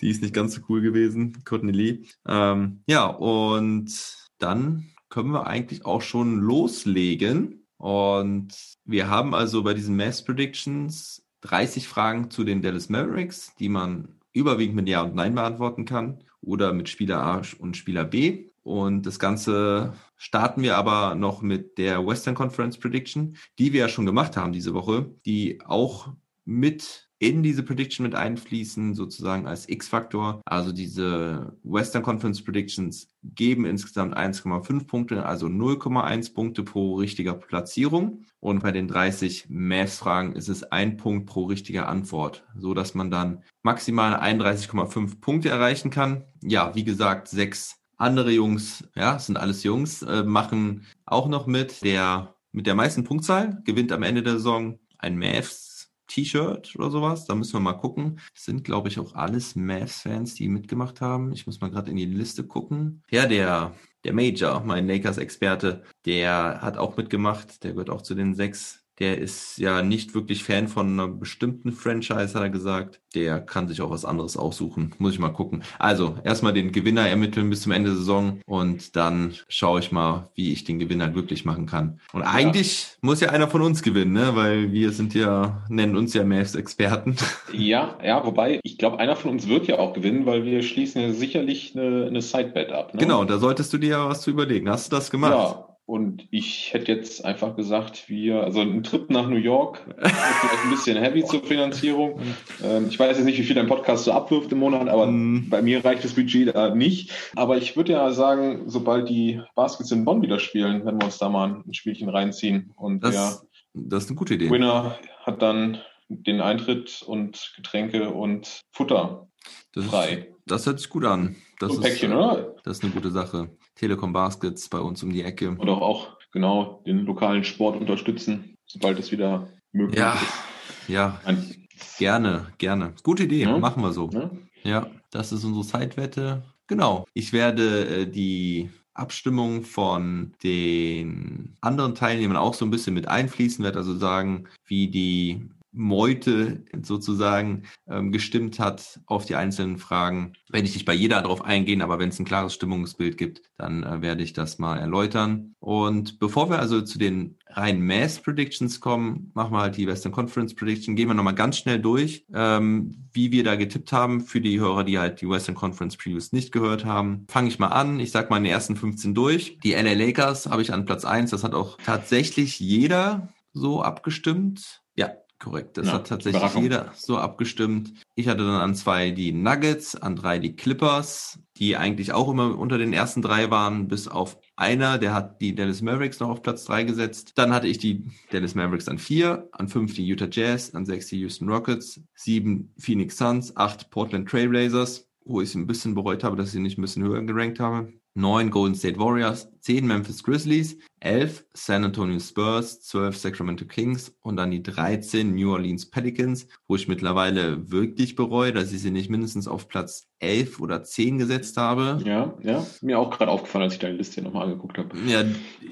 Die 0.00 0.10
ist 0.10 0.22
nicht 0.22 0.34
ganz 0.34 0.54
so 0.54 0.62
cool 0.68 0.80
gewesen, 0.80 1.44
Courtney 1.44 1.72
Lee. 1.72 2.02
Ähm, 2.26 2.82
ja, 2.86 3.06
und 3.06 3.90
dann 4.38 4.90
können 5.08 5.30
wir 5.30 5.46
eigentlich 5.46 5.86
auch 5.86 6.02
schon 6.02 6.40
loslegen. 6.40 7.66
Und 7.76 8.54
wir 8.84 9.08
haben 9.08 9.34
also 9.34 9.62
bei 9.62 9.74
diesen 9.74 9.96
Mass 9.96 10.24
Predictions 10.24 11.24
30 11.42 11.86
Fragen 11.86 12.30
zu 12.30 12.42
den 12.42 12.62
Dallas 12.62 12.88
Mavericks, 12.88 13.54
die 13.58 13.68
man 13.68 14.16
überwiegend 14.32 14.76
mit 14.76 14.88
Ja 14.88 15.02
und 15.02 15.14
Nein 15.14 15.34
beantworten 15.34 15.84
kann 15.84 16.24
oder 16.40 16.72
mit 16.72 16.88
Spieler 16.88 17.22
A 17.22 17.42
und 17.58 17.76
Spieler 17.76 18.04
B. 18.04 18.50
Und 18.62 19.06
das 19.06 19.18
Ganze 19.18 19.92
starten 20.24 20.62
wir 20.62 20.78
aber 20.78 21.14
noch 21.14 21.42
mit 21.42 21.76
der 21.76 22.06
Western 22.06 22.34
Conference 22.34 22.78
Prediction, 22.78 23.36
die 23.58 23.74
wir 23.74 23.80
ja 23.80 23.88
schon 23.90 24.06
gemacht 24.06 24.38
haben 24.38 24.52
diese 24.52 24.72
Woche, 24.72 25.14
die 25.26 25.60
auch 25.66 26.14
mit 26.46 27.10
in 27.18 27.42
diese 27.42 27.62
Prediction 27.62 28.04
mit 28.04 28.14
einfließen, 28.14 28.94
sozusagen 28.94 29.46
als 29.46 29.68
X-Faktor. 29.68 30.40
Also 30.46 30.72
diese 30.72 31.58
Western 31.62 32.02
Conference 32.02 32.42
Predictions 32.42 33.08
geben 33.22 33.66
insgesamt 33.66 34.16
1,5 34.16 34.86
Punkte, 34.86 35.26
also 35.26 35.46
0,1 35.46 36.32
Punkte 36.32 36.62
pro 36.62 36.94
richtiger 36.94 37.34
Platzierung. 37.34 38.24
Und 38.40 38.62
bei 38.62 38.72
den 38.72 38.88
30 38.88 39.46
Mavs-Fragen 39.50 40.36
ist 40.36 40.48
es 40.48 40.64
ein 40.64 40.96
Punkt 40.96 41.26
pro 41.26 41.44
richtige 41.44 41.86
Antwort, 41.86 42.46
so 42.56 42.72
dass 42.72 42.94
man 42.94 43.10
dann 43.10 43.42
maximal 43.62 44.14
31,5 44.16 45.20
Punkte 45.20 45.50
erreichen 45.50 45.90
kann. 45.90 46.24
Ja, 46.42 46.74
wie 46.74 46.84
gesagt, 46.84 47.28
sechs 47.28 47.83
andere 48.04 48.30
Jungs, 48.30 48.84
ja, 48.94 49.18
sind 49.18 49.36
alles 49.36 49.64
Jungs, 49.64 50.02
äh, 50.02 50.22
machen 50.22 50.86
auch 51.06 51.28
noch 51.28 51.46
mit. 51.46 51.82
Der 51.82 52.34
mit 52.52 52.66
der 52.66 52.76
meisten 52.76 53.02
Punktzahl 53.02 53.60
gewinnt 53.64 53.90
am 53.90 54.04
Ende 54.04 54.22
der 54.22 54.34
Saison 54.34 54.78
ein 54.98 55.18
Mavs 55.18 55.90
T-Shirt 56.06 56.74
oder 56.76 56.90
sowas. 56.90 57.26
Da 57.26 57.34
müssen 57.34 57.54
wir 57.54 57.60
mal 57.60 57.72
gucken. 57.72 58.20
Das 58.34 58.44
sind, 58.44 58.62
glaube 58.62 58.88
ich, 58.88 59.00
auch 59.00 59.14
alles 59.14 59.56
Mavs-Fans, 59.56 60.34
die 60.34 60.48
mitgemacht 60.48 61.00
haben. 61.00 61.32
Ich 61.32 61.46
muss 61.46 61.60
mal 61.60 61.70
gerade 61.70 61.90
in 61.90 61.96
die 61.96 62.04
Liste 62.04 62.46
gucken. 62.46 63.02
Ja, 63.10 63.26
der, 63.26 63.74
der 64.04 64.12
Major, 64.12 64.62
mein 64.64 64.86
Lakers-Experte, 64.86 65.82
der 66.04 66.60
hat 66.60 66.76
auch 66.76 66.96
mitgemacht. 66.96 67.64
Der 67.64 67.72
gehört 67.72 67.90
auch 67.90 68.02
zu 68.02 68.14
den 68.14 68.34
sechs. 68.34 68.83
Der 68.98 69.18
ist 69.18 69.58
ja 69.58 69.82
nicht 69.82 70.14
wirklich 70.14 70.44
Fan 70.44 70.68
von 70.68 70.92
einer 70.92 71.08
bestimmten 71.08 71.72
Franchise, 71.72 72.34
hat 72.34 72.42
er 72.42 72.50
gesagt. 72.50 73.00
Der 73.14 73.40
kann 73.40 73.68
sich 73.68 73.80
auch 73.82 73.90
was 73.90 74.04
anderes 74.04 74.36
aussuchen. 74.36 74.92
Muss 74.98 75.14
ich 75.14 75.18
mal 75.18 75.30
gucken. 75.30 75.62
Also, 75.78 76.16
erstmal 76.24 76.52
den 76.52 76.72
Gewinner 76.72 77.08
ermitteln 77.08 77.50
bis 77.50 77.62
zum 77.62 77.72
Ende 77.72 77.90
der 77.90 77.98
Saison 77.98 78.40
und 78.46 78.96
dann 78.96 79.34
schaue 79.48 79.80
ich 79.80 79.92
mal, 79.92 80.30
wie 80.34 80.52
ich 80.52 80.64
den 80.64 80.78
Gewinner 80.78 81.08
glücklich 81.08 81.44
machen 81.44 81.66
kann. 81.66 82.00
Und 82.12 82.22
eigentlich 82.22 82.96
muss 83.00 83.20
ja 83.20 83.30
einer 83.30 83.48
von 83.48 83.62
uns 83.62 83.82
gewinnen, 83.82 84.12
ne? 84.12 84.36
Weil 84.36 84.72
wir 84.72 84.92
sind 84.92 85.14
ja, 85.14 85.64
nennen 85.68 85.96
uns 85.96 86.14
ja 86.14 86.24
Mavs-Experten. 86.24 87.16
Ja, 87.52 87.98
ja, 88.02 88.24
wobei, 88.26 88.58
ich 88.64 88.78
glaube, 88.78 88.98
einer 88.98 89.16
von 89.16 89.30
uns 89.30 89.48
wird 89.48 89.66
ja 89.66 89.78
auch 89.78 89.92
gewinnen, 89.92 90.26
weil 90.26 90.44
wir 90.44 90.62
schließen 90.62 91.00
ja 91.00 91.12
sicherlich 91.12 91.76
eine, 91.76 92.06
eine 92.06 92.20
Sidebet 92.20 92.72
ab. 92.72 92.94
Ne? 92.94 93.00
Genau, 93.00 93.24
da 93.24 93.38
solltest 93.38 93.72
du 93.72 93.78
dir 93.78 93.90
ja 93.90 94.08
was 94.08 94.22
zu 94.22 94.30
überlegen. 94.30 94.68
Hast 94.68 94.90
du 94.90 94.96
das 94.96 95.10
gemacht? 95.10 95.32
Ja, 95.32 95.73
und 95.86 96.26
ich 96.30 96.72
hätte 96.72 96.92
jetzt 96.92 97.24
einfach 97.24 97.56
gesagt, 97.56 98.08
wir, 98.08 98.42
also 98.42 98.60
ein 98.60 98.82
Trip 98.82 99.10
nach 99.10 99.28
New 99.28 99.36
York, 99.36 99.84
ist 99.98 100.12
vielleicht 100.12 100.64
ein 100.64 100.70
bisschen 100.70 100.96
heavy 100.98 101.24
zur 101.24 101.42
Finanzierung. 101.44 102.20
Ähm, 102.62 102.86
ich 102.88 102.98
weiß 102.98 103.16
jetzt 103.18 103.26
nicht, 103.26 103.38
wie 103.38 103.42
viel 103.42 103.54
dein 103.56 103.66
Podcast 103.66 104.04
so 104.04 104.12
abwirft 104.12 104.50
im 104.52 104.58
Monat, 104.60 104.88
aber 104.88 105.06
Mm. 105.06 105.48
bei 105.50 105.60
mir 105.60 105.84
reicht 105.84 106.02
das 106.04 106.14
Budget 106.14 106.54
da 106.54 106.74
nicht. 106.74 107.12
Aber 107.36 107.58
ich 107.58 107.76
würde 107.76 107.92
ja 107.92 108.10
sagen, 108.12 108.62
sobald 108.70 109.08
die 109.08 109.40
Baskets 109.54 109.90
in 109.90 110.04
Bonn 110.06 110.22
wieder 110.22 110.38
spielen, 110.38 110.84
werden 110.84 111.00
wir 111.00 111.04
uns 111.06 111.18
da 111.18 111.28
mal 111.28 111.62
ein 111.66 111.74
Spielchen 111.74 112.08
reinziehen. 112.08 112.72
Und 112.76 113.04
Das, 113.04 113.46
das 113.74 114.04
ist 114.04 114.08
eine 114.10 114.16
gute 114.16 114.34
Idee. 114.34 114.50
Winner 114.50 114.98
hat 115.22 115.42
dann 115.42 115.78
den 116.08 116.40
Eintritt 116.40 117.02
und 117.06 117.52
Getränke 117.56 118.10
und 118.10 118.60
Futter 118.72 119.26
Das, 119.74 119.84
ist, 119.84 119.90
frei. 119.90 120.28
das 120.46 120.64
hört 120.66 120.80
sich 120.80 120.88
gut 120.88 121.04
an. 121.04 121.36
Das 121.60 121.72
So 121.72 121.78
ein 121.78 121.82
ist, 121.84 121.88
Päckchen, 121.90 122.12
oder? 122.14 122.54
Das 122.64 122.78
ist 122.78 122.84
eine 122.84 122.92
gute 122.92 123.10
Sache. 123.10 123.50
Telekom 123.74 124.12
Baskets 124.12 124.68
bei 124.68 124.78
uns 124.78 125.02
um 125.02 125.12
die 125.12 125.22
Ecke. 125.22 125.50
Und 125.50 125.68
auch, 125.68 125.80
auch 125.80 126.18
genau 126.32 126.82
den 126.86 127.04
lokalen 127.06 127.44
Sport 127.44 127.80
unterstützen, 127.80 128.56
sobald 128.66 128.98
es 128.98 129.10
wieder 129.12 129.48
möglich 129.72 129.98
Ja, 129.98 130.14
ist. 130.14 130.88
ja, 130.88 131.20
Ein, 131.24 131.66
gerne, 131.98 132.46
gerne. 132.58 132.92
Gute 133.02 133.24
Idee, 133.24 133.42
Ja. 133.42 133.58
machen 133.58 133.82
wir 133.82 133.92
so. 133.92 134.08
ne? 134.08 134.30
Ja, 134.62 134.86
das 135.10 135.32
ist 135.32 135.44
unsere 135.44 135.64
Zeitwette. 135.66 136.42
Genau. 136.66 137.04
Ich 137.12 137.32
werde 137.32 137.86
äh, 138.02 138.06
die 138.06 138.70
Abstimmung 138.94 139.62
von 139.62 140.32
den 140.42 141.56
anderen 141.60 141.94
Teilnehmern 141.94 142.36
auch 142.36 142.54
so 142.54 142.64
ein 142.64 142.70
bisschen 142.70 142.94
mit 142.94 143.08
einfließen, 143.08 143.62
werde 143.64 143.78
also 143.78 143.94
sagen, 143.96 144.46
wie 144.66 144.88
die 144.88 145.48
Meute 145.74 146.64
sozusagen 146.82 147.64
ähm, 147.88 148.12
gestimmt 148.12 148.58
hat 148.58 149.00
auf 149.06 149.26
die 149.26 149.34
einzelnen 149.34 149.78
Fragen. 149.78 150.34
Werde 150.50 150.66
ich 150.66 150.74
nicht 150.74 150.84
bei 150.84 150.94
jeder 150.94 151.20
darauf 151.20 151.44
eingehen, 151.44 151.82
aber 151.82 151.98
wenn 151.98 152.08
es 152.08 152.18
ein 152.18 152.24
klares 152.24 152.54
Stimmungsbild 152.54 153.18
gibt, 153.18 153.42
dann 153.58 153.82
äh, 153.82 154.00
werde 154.00 154.22
ich 154.22 154.32
das 154.32 154.58
mal 154.58 154.78
erläutern. 154.78 155.54
Und 155.58 156.18
bevor 156.18 156.48
wir 156.50 156.58
also 156.58 156.80
zu 156.80 156.98
den 156.98 157.38
reinen 157.48 157.84
Mass 157.84 158.20
Predictions 158.20 158.80
kommen, 158.80 159.30
machen 159.34 159.52
wir 159.52 159.60
halt 159.60 159.76
die 159.76 159.86
Western 159.86 160.12
Conference 160.12 160.54
Prediction. 160.54 160.96
Gehen 160.96 161.08
wir 161.08 161.14
nochmal 161.14 161.34
ganz 161.34 161.58
schnell 161.58 161.80
durch, 161.80 162.24
ähm, 162.32 163.08
wie 163.12 163.32
wir 163.32 163.44
da 163.44 163.56
getippt 163.56 163.92
haben 163.92 164.20
für 164.20 164.40
die 164.40 164.60
Hörer, 164.60 164.84
die 164.84 164.98
halt 164.98 165.20
die 165.20 165.28
Western 165.28 165.54
Conference 165.54 165.96
Previews 165.96 166.32
nicht 166.32 166.52
gehört 166.52 166.84
haben. 166.84 167.26
Fange 167.28 167.48
ich 167.48 167.58
mal 167.58 167.68
an. 167.68 168.00
Ich 168.00 168.10
sag 168.10 168.30
mal 168.30 168.38
in 168.38 168.44
den 168.44 168.52
ersten 168.52 168.76
15 168.76 169.14
durch. 169.14 169.58
Die 169.62 169.72
LA 169.72 169.94
Lakers 169.94 170.46
habe 170.46 170.62
ich 170.62 170.72
an 170.72 170.84
Platz 170.84 171.04
1. 171.04 171.30
Das 171.30 171.44
hat 171.44 171.54
auch 171.54 171.78
tatsächlich 171.84 172.60
jeder 172.60 173.28
so 173.52 173.82
abgestimmt. 173.82 174.82
Ja, 174.96 175.10
korrekt. 175.38 175.76
Das 175.76 175.86
Ja, 175.86 175.94
hat 175.94 176.06
tatsächlich 176.06 176.54
jeder 176.54 176.92
so 176.96 177.18
abgestimmt. 177.18 177.94
Ich 178.14 178.28
hatte 178.28 178.44
dann 178.44 178.60
an 178.60 178.74
zwei 178.74 179.10
die 179.10 179.32
Nuggets, 179.32 179.94
an 179.96 180.16
drei 180.16 180.38
die 180.38 180.56
Clippers, 180.56 181.38
die 181.56 181.76
eigentlich 181.76 182.12
auch 182.12 182.28
immer 182.28 182.58
unter 182.58 182.78
den 182.78 182.92
ersten 182.92 183.22
drei 183.22 183.50
waren, 183.50 183.88
bis 183.88 184.08
auf 184.08 184.38
einer, 184.56 184.98
der 184.98 185.14
hat 185.14 185.40
die 185.40 185.54
Dallas 185.54 185.82
Mavericks 185.82 186.20
noch 186.20 186.28
auf 186.28 186.42
Platz 186.42 186.64
drei 186.64 186.84
gesetzt. 186.84 187.32
Dann 187.36 187.52
hatte 187.52 187.68
ich 187.68 187.78
die 187.78 188.10
Dallas 188.30 188.54
Mavericks 188.54 188.88
an 188.88 188.98
vier, 188.98 189.48
an 189.52 189.68
fünf 189.68 189.94
die 189.94 190.06
Utah 190.06 190.28
Jazz, 190.30 190.74
an 190.74 190.84
sechs 190.86 191.06
die 191.08 191.18
Houston 191.20 191.48
Rockets, 191.48 192.00
sieben 192.14 192.72
Phoenix 192.78 193.16
Suns, 193.16 193.56
acht 193.56 193.90
Portland 193.90 194.28
Trailblazers, 194.28 195.08
wo 195.24 195.40
ich 195.40 195.54
ein 195.54 195.66
bisschen 195.66 195.94
bereut 195.94 196.24
habe, 196.24 196.36
dass 196.36 196.46
ich 196.46 196.52
sie 196.52 196.60
nicht 196.60 196.78
ein 196.78 196.82
bisschen 196.82 197.04
höher 197.04 197.22
gerankt 197.22 197.60
habe. 197.60 197.92
9 198.14 198.50
Golden 198.50 198.76
State 198.76 198.98
Warriors, 198.98 199.48
10 199.64 199.86
Memphis 199.86 200.22
Grizzlies, 200.22 200.76
11 201.00 201.44
San 201.54 201.84
Antonio 201.84 202.18
Spurs, 202.18 202.82
12 202.82 203.16
Sacramento 203.16 203.64
Kings 203.64 204.14
und 204.20 204.36
dann 204.36 204.50
die 204.50 204.62
13 204.62 205.34
New 205.34 205.52
Orleans 205.52 205.86
Pelicans, 205.90 206.46
wo 206.68 206.76
ich 206.76 206.86
mittlerweile 206.88 207.70
wirklich 207.70 208.14
bereue, 208.14 208.52
dass 208.52 208.72
ich 208.72 208.82
sie 208.82 208.90
nicht 208.90 209.08
mindestens 209.10 209.48
auf 209.48 209.68
Platz 209.68 210.06
11 210.18 210.60
oder 210.60 210.82
10 210.82 211.18
gesetzt 211.18 211.56
habe. 211.56 211.98
Ja, 212.04 212.34
ja. 212.42 212.66
Mir 212.82 212.98
auch 212.98 213.10
gerade 213.10 213.30
aufgefallen, 213.30 213.64
als 213.64 213.74
ich 213.74 213.78
deine 213.80 213.96
Liste 213.96 214.20
nochmal 214.22 214.44
angeguckt 214.44 214.76
habe. 214.78 214.96
Ja, 215.06 215.24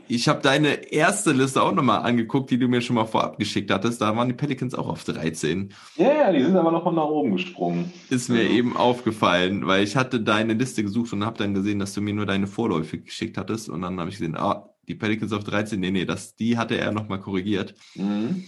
ich 0.08 0.28
habe 0.28 0.42
deine 0.42 0.90
erste 0.92 1.32
Liste 1.32 1.62
auch 1.62 1.72
nochmal 1.72 2.00
angeguckt, 2.02 2.50
die 2.50 2.58
du 2.58 2.68
mir 2.68 2.80
schon 2.82 2.96
mal 2.96 3.06
vorab 3.06 3.38
geschickt 3.38 3.70
hattest. 3.70 4.00
Da 4.00 4.14
waren 4.16 4.28
die 4.28 4.34
Pelicans 4.34 4.75
auch 4.75 4.88
auf 4.88 5.04
13. 5.04 5.72
Ja, 5.96 6.12
ja, 6.12 6.32
die 6.32 6.42
sind 6.42 6.56
aber 6.56 6.72
nochmal 6.72 6.94
nach 6.94 7.04
oben 7.04 7.32
gesprungen. 7.32 7.92
Ist 8.11 8.28
mir 8.28 8.42
Ja. 8.42 8.50
eben 8.50 8.76
aufgefallen, 8.76 9.66
weil 9.66 9.82
ich 9.84 9.96
hatte 9.96 10.20
deine 10.20 10.54
Liste 10.54 10.82
gesucht 10.82 11.12
und 11.12 11.25
habe 11.25 11.38
dann 11.38 11.54
gesehen, 11.54 11.78
dass 11.78 11.94
du 11.94 12.00
mir 12.02 12.14
nur 12.14 12.26
deine 12.26 12.46
Vorläufe 12.46 12.99
geschickt 12.99 13.38
hattest. 13.38 13.68
Und 13.70 13.82
dann 13.83 14.01
habe 14.01 14.11
ich 14.11 14.17
gesehen, 14.19 14.37
ah, 14.37 14.69
die 14.89 14.95
Pelicans 14.95 15.33
auf 15.33 15.45
13. 15.45 15.79
Nee, 15.79 15.91
nee, 15.91 16.05
das, 16.05 16.35
die 16.37 16.59
hatte 16.59 16.77
er 16.77 16.93
nochmal 16.93 17.21
korrigiert. 17.21 17.75
Mhm. 17.95 18.45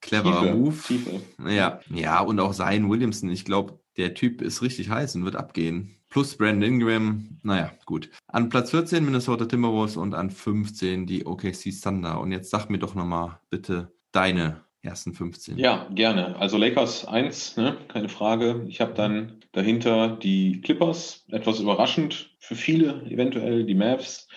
Cleverer 0.00 0.42
Tiefe, 0.42 0.54
Move. 0.54 0.76
Tiefe. 0.86 1.20
Ja, 1.48 1.80
ja, 1.90 2.20
und 2.20 2.40
auch 2.40 2.54
Zion 2.54 2.90
Williamson. 2.90 3.30
Ich 3.30 3.44
glaube, 3.44 3.80
der 3.96 4.14
Typ 4.14 4.42
ist 4.42 4.62
richtig 4.62 4.90
heiß 4.90 5.14
und 5.16 5.24
wird 5.24 5.36
abgehen. 5.36 5.96
Plus 6.08 6.36
Brandon 6.36 6.62
Ingram. 6.74 7.38
Naja, 7.42 7.72
gut. 7.86 8.10
An 8.26 8.48
Platz 8.48 8.70
14 8.70 9.04
Minnesota 9.04 9.46
Timberwolves 9.46 9.96
und 9.96 10.14
an 10.14 10.30
15 10.30 11.06
die 11.06 11.24
OKC 11.24 11.72
Thunder. 11.82 12.20
Und 12.20 12.32
jetzt 12.32 12.50
sag 12.50 12.68
mir 12.68 12.78
doch 12.78 12.94
nochmal 12.94 13.38
bitte 13.48 13.92
deine 14.12 14.64
ersten 14.82 15.14
15. 15.14 15.58
Ja, 15.58 15.88
gerne. 15.94 16.36
Also 16.36 16.56
Lakers 16.56 17.06
1, 17.06 17.56
ne? 17.58 17.76
keine 17.88 18.08
Frage. 18.08 18.64
Ich 18.68 18.80
habe 18.80 18.94
dann 18.94 19.40
dahinter 19.52 20.16
die 20.16 20.60
Clippers, 20.62 21.24
etwas 21.28 21.60
überraschend 21.60 22.34
für 22.38 22.56
viele 22.56 23.02
eventuell, 23.10 23.64
die 23.64 23.74
Mavs. 23.74 24.28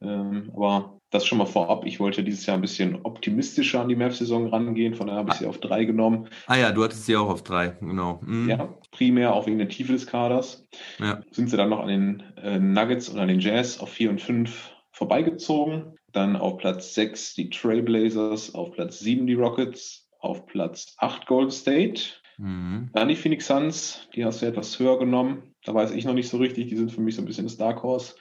Ähm, 0.00 0.50
aber 0.54 0.98
das 1.10 1.26
schon 1.26 1.38
mal 1.38 1.46
vorab. 1.46 1.86
Ich 1.86 2.00
wollte 2.00 2.22
dieses 2.22 2.44
Jahr 2.46 2.56
ein 2.56 2.60
bisschen 2.60 2.98
optimistischer 3.02 3.80
an 3.80 3.88
die 3.88 3.96
Mavs-Saison 3.96 4.48
rangehen, 4.48 4.94
von 4.94 5.06
daher 5.06 5.20
habe 5.20 5.30
ich 5.32 5.38
sie 5.38 5.46
auf 5.46 5.58
drei 5.58 5.84
genommen. 5.84 6.28
Ah 6.46 6.56
ja, 6.56 6.70
du 6.70 6.84
hattest 6.84 7.06
sie 7.06 7.16
auch 7.16 7.30
auf 7.30 7.42
drei, 7.42 7.76
genau. 7.80 8.20
Mhm. 8.24 8.48
Ja, 8.48 8.74
primär 8.90 9.34
auch 9.34 9.46
wegen 9.46 9.58
der 9.58 9.68
Tiefe 9.68 9.92
des 9.92 10.06
Kaders. 10.06 10.66
Ja. 10.98 11.20
Sind 11.30 11.48
sie 11.48 11.56
dann 11.56 11.70
noch 11.70 11.80
an 11.80 11.88
den 11.88 12.22
äh, 12.42 12.58
Nuggets 12.58 13.08
und 13.08 13.18
an 13.18 13.28
den 13.28 13.40
Jazz 13.40 13.80
auf 13.80 13.90
4 13.90 14.10
und 14.10 14.20
5 14.20 14.70
vorbeigezogen. 14.92 15.94
Dann 16.12 16.36
auf 16.36 16.58
Platz 16.58 16.94
6 16.94 17.34
die 17.34 17.50
Trailblazers, 17.50 18.54
auf 18.54 18.72
Platz 18.72 18.98
7 19.00 19.26
die 19.26 19.34
Rockets, 19.34 20.08
auf 20.20 20.46
Platz 20.46 20.94
8 20.98 21.26
Golden 21.26 21.50
State. 21.50 22.02
Mhm. 22.38 22.90
Dann 22.92 23.08
die 23.08 23.16
Phoenix 23.16 23.46
Suns, 23.46 24.08
die 24.14 24.24
hast 24.24 24.42
du 24.42 24.46
etwas 24.46 24.78
höher 24.78 24.98
genommen. 24.98 25.54
Da 25.64 25.74
weiß 25.74 25.92
ich 25.92 26.04
noch 26.04 26.14
nicht 26.14 26.28
so 26.28 26.36
richtig, 26.36 26.68
die 26.68 26.76
sind 26.76 26.92
für 26.92 27.00
mich 27.00 27.16
so 27.16 27.22
ein 27.22 27.26
bisschen 27.26 27.44
das 27.44 27.56
Dark 27.56 27.82
Horse. 27.82 28.14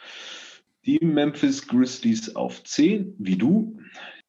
Die 0.88 1.04
Memphis 1.04 1.68
Grizzlies 1.68 2.36
auf 2.36 2.64
10, 2.64 3.16
wie 3.20 3.36
du. 3.36 3.78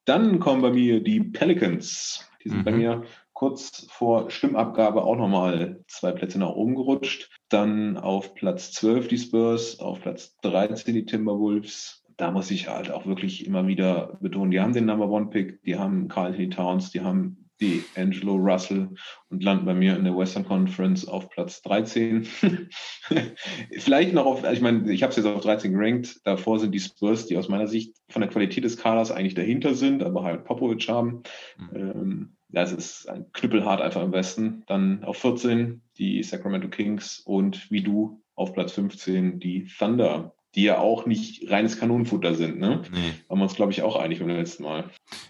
Dann 0.05 0.39
kommen 0.39 0.61
bei 0.61 0.71
mir 0.71 1.01
die 1.01 1.21
Pelicans. 1.21 2.29
Die 2.43 2.49
sind 2.49 2.59
Mhm. 2.59 2.63
bei 2.65 2.71
mir 2.71 3.03
kurz 3.33 3.87
vor 3.89 4.29
Stimmabgabe 4.29 5.03
auch 5.03 5.15
nochmal 5.15 5.81
zwei 5.87 6.11
Plätze 6.11 6.39
nach 6.39 6.49
oben 6.49 6.75
gerutscht. 6.75 7.29
Dann 7.47 7.97
auf 7.97 8.33
Platz 8.33 8.73
12 8.73 9.07
die 9.07 9.17
Spurs, 9.17 9.79
auf 9.79 10.01
Platz 10.01 10.35
13 10.41 10.93
die 10.93 11.05
Timberwolves. 11.05 12.03
Da 12.17 12.31
muss 12.31 12.51
ich 12.51 12.67
halt 12.67 12.91
auch 12.91 13.05
wirklich 13.05 13.45
immer 13.45 13.65
wieder 13.67 14.17
betonen, 14.19 14.51
die 14.51 14.59
haben 14.59 14.73
den 14.73 14.85
Number 14.85 15.09
One 15.09 15.27
Pick, 15.27 15.63
die 15.63 15.77
haben 15.77 16.09
Carl 16.09 16.49
Towns, 16.49 16.91
die 16.91 16.99
haben 16.99 17.48
die 17.61 17.83
Angelo 17.95 18.35
Russell 18.35 18.89
und 19.29 19.43
landen 19.43 19.65
bei 19.65 19.73
mir 19.73 19.95
in 19.95 20.03
der 20.03 20.17
Western 20.17 20.45
Conference 20.45 21.07
auf 21.07 21.29
Platz 21.29 21.61
13. 21.61 22.27
Vielleicht 23.77 24.13
noch 24.13 24.25
auf, 24.25 24.43
also 24.43 24.55
ich 24.55 24.61
meine, 24.61 24.91
ich 24.91 25.03
habe 25.03 25.11
es 25.11 25.17
jetzt 25.17 25.25
auf 25.25 25.41
13 25.41 25.73
gerankt. 25.73 26.21
Davor 26.23 26.59
sind 26.59 26.73
die 26.73 26.79
Spurs, 26.79 27.25
die 27.25 27.37
aus 27.37 27.49
meiner 27.49 27.67
Sicht 27.67 27.95
von 28.09 28.21
der 28.21 28.29
Qualität 28.29 28.63
des 28.63 28.77
Kaders 28.77 29.11
eigentlich 29.11 29.35
dahinter 29.35 29.73
sind, 29.73 30.03
aber 30.03 30.23
halt 30.23 30.45
Popovic 30.45 30.87
haben. 30.87 31.23
Mhm. 31.57 31.75
Ähm, 31.75 32.35
das 32.49 32.71
ist 32.71 33.07
ein 33.07 33.31
knüppelhart 33.31 33.81
einfach 33.81 34.03
im 34.03 34.11
Westen. 34.11 34.63
Dann 34.67 35.03
auf 35.03 35.17
14 35.17 35.81
die 35.97 36.23
Sacramento 36.23 36.67
Kings 36.67 37.19
und 37.19 37.69
wie 37.69 37.83
du 37.83 38.21
auf 38.35 38.53
Platz 38.53 38.71
15 38.71 39.39
die 39.39 39.67
Thunder, 39.77 40.33
die 40.55 40.63
ja 40.63 40.79
auch 40.79 41.05
nicht 41.05 41.49
reines 41.49 41.79
Kanonenfutter 41.79 42.35
sind. 42.35 42.59
Ne? 42.59 42.81
Nee. 42.91 43.13
Waren 43.27 43.39
wir 43.39 43.43
uns, 43.43 43.55
glaube 43.55 43.71
ich, 43.71 43.81
auch 43.81 43.95
einig 43.95 44.19
beim 44.19 44.29
letzten 44.29 44.63
Mal. 44.63 44.85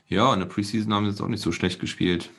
Ja, 0.08 0.34
in 0.34 0.40
der 0.40 0.48
Preseason 0.48 0.94
haben 0.94 1.06
sie 1.06 1.12
jetzt 1.12 1.22
auch 1.22 1.28
nicht 1.28 1.44
so 1.44 1.52
schlecht 1.52 1.80
gespielt. 1.80 2.30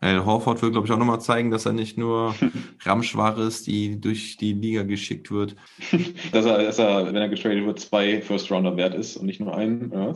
Al 0.00 0.24
Horford 0.24 0.62
will, 0.62 0.70
glaube 0.70 0.86
ich, 0.86 0.92
auch 0.92 0.98
nochmal 0.98 1.20
zeigen, 1.20 1.50
dass 1.50 1.66
er 1.66 1.72
nicht 1.72 1.98
nur 1.98 2.34
Ramschware 2.84 3.42
ist, 3.42 3.66
die 3.66 4.00
durch 4.00 4.36
die 4.36 4.52
Liga 4.52 4.84
geschickt 4.84 5.30
wird. 5.30 5.56
dass 6.32 6.46
er, 6.46 6.62
dass 6.62 6.78
er, 6.78 7.06
wenn 7.06 7.16
er 7.16 7.28
getradet 7.28 7.66
wird, 7.66 7.80
zwei 7.80 8.22
First 8.22 8.50
Rounder 8.50 8.76
wert 8.76 8.94
ist 8.94 9.16
und 9.16 9.26
nicht 9.26 9.40
nur 9.40 9.56
einen. 9.56 9.90
Ja. 9.92 10.14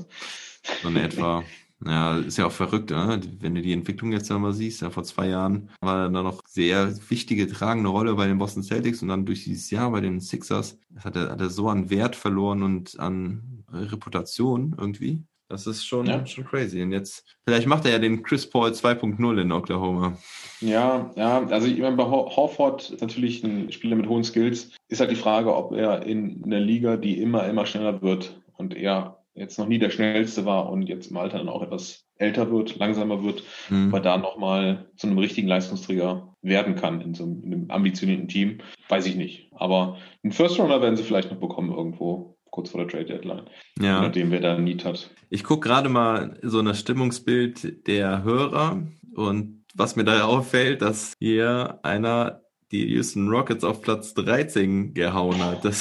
So 0.82 0.88
in 0.88 0.96
etwa. 0.96 1.42
Ja, 1.86 2.18
ist 2.18 2.38
ja 2.38 2.46
auch 2.46 2.52
verrückt, 2.52 2.90
ne? 2.90 3.20
wenn 3.40 3.54
du 3.54 3.62
die 3.62 3.72
Entwicklung 3.72 4.12
jetzt 4.12 4.30
einmal 4.30 4.52
siehst. 4.52 4.82
Ja, 4.82 4.90
vor 4.90 5.02
zwei 5.04 5.28
Jahren 5.28 5.68
war 5.80 6.04
er 6.04 6.08
da 6.10 6.22
noch 6.22 6.40
sehr 6.46 6.94
wichtige, 7.10 7.48
tragende 7.48 7.88
Rolle 7.90 8.14
bei 8.14 8.26
den 8.26 8.38
Boston 8.38 8.62
Celtics 8.62 9.02
und 9.02 9.08
dann 9.08 9.26
durch 9.26 9.44
dieses 9.44 9.70
Jahr 9.70 9.90
bei 9.90 10.00
den 10.00 10.20
Sixers 10.20 10.78
hat 11.02 11.16
er, 11.16 11.30
hat 11.30 11.40
er 11.40 11.50
so 11.50 11.68
an 11.68 11.90
Wert 11.90 12.14
verloren 12.14 12.62
und 12.62 12.98
an 13.00 13.64
Reputation 13.72 14.74
irgendwie. 14.78 15.22
Das 15.48 15.66
ist 15.66 15.84
schon, 15.86 16.06
Ja. 16.06 16.24
schon 16.24 16.44
crazy. 16.46 16.80
Und 16.82 16.92
jetzt, 16.92 17.24
vielleicht 17.46 17.66
macht 17.66 17.84
er 17.84 17.90
ja 17.92 17.98
den 17.98 18.22
Chris 18.22 18.48
Paul 18.48 18.70
2.0 18.70 19.38
in 19.40 19.52
Oklahoma. 19.52 20.16
Ja, 20.60 21.10
ja, 21.16 21.44
also 21.48 21.66
ich 21.66 21.78
meine, 21.78 21.96
bei 21.96 22.04
Hor- 22.04 22.34
Horford 22.34 22.90
ist 22.90 23.02
natürlich 23.02 23.44
ein 23.44 23.70
Spieler 23.70 23.96
mit 23.96 24.08
hohen 24.08 24.24
Skills. 24.24 24.70
Ist 24.88 25.00
halt 25.00 25.10
die 25.10 25.16
Frage, 25.16 25.54
ob 25.54 25.72
er 25.72 26.06
in 26.06 26.42
einer 26.44 26.60
Liga, 26.60 26.96
die 26.96 27.20
immer, 27.20 27.46
immer 27.48 27.66
schneller 27.66 28.00
wird 28.00 28.40
und 28.56 28.74
er 28.74 29.21
jetzt 29.34 29.58
noch 29.58 29.66
nie 29.66 29.78
der 29.78 29.90
schnellste 29.90 30.44
war 30.44 30.70
und 30.70 30.82
jetzt 30.82 31.10
im 31.10 31.16
Alter 31.16 31.38
dann 31.38 31.48
auch 31.48 31.62
etwas 31.62 32.04
älter 32.18 32.50
wird, 32.50 32.76
langsamer 32.78 33.22
wird, 33.24 33.42
Hm. 33.68 33.88
ob 33.88 33.94
er 33.94 34.00
da 34.00 34.18
nochmal 34.18 34.86
zu 34.96 35.06
einem 35.06 35.18
richtigen 35.18 35.48
Leistungsträger 35.48 36.34
werden 36.42 36.74
kann 36.74 37.00
in 37.00 37.14
so 37.14 37.24
einem, 37.24 37.42
in 37.44 37.52
einem 37.52 37.70
ambitionierten 37.70 38.28
Team, 38.28 38.58
weiß 38.88 39.06
ich 39.06 39.16
nicht. 39.16 39.48
Aber 39.54 39.96
einen 40.22 40.32
First 40.32 40.58
Runner 40.58 40.80
werden 40.82 40.96
sie 40.96 41.02
vielleicht 41.02 41.30
noch 41.30 41.38
bekommen 41.38 41.72
irgendwo 41.72 42.36
kurz 42.50 42.70
vor 42.70 42.80
der 42.82 42.88
Trade 42.88 43.06
Deadline, 43.06 43.44
Ja. 43.80 44.02
nachdem, 44.02 44.30
wer 44.30 44.40
da 44.40 44.58
Need 44.58 44.84
hat. 44.84 45.10
Ich 45.30 45.42
gucke 45.44 45.66
gerade 45.68 45.88
mal 45.88 46.38
so 46.42 46.58
ein 46.60 46.74
Stimmungsbild 46.74 47.86
der 47.86 48.22
Hörer 48.24 48.82
und 49.14 49.64
was 49.74 49.96
mir 49.96 50.04
da 50.04 50.24
auffällt, 50.24 50.82
dass 50.82 51.14
hier 51.18 51.78
einer 51.82 52.41
die 52.72 52.86
Houston 52.94 53.28
Rockets 53.28 53.64
auf 53.64 53.82
Platz 53.82 54.14
13 54.14 54.94
gehauen 54.94 55.38
hat. 55.44 55.62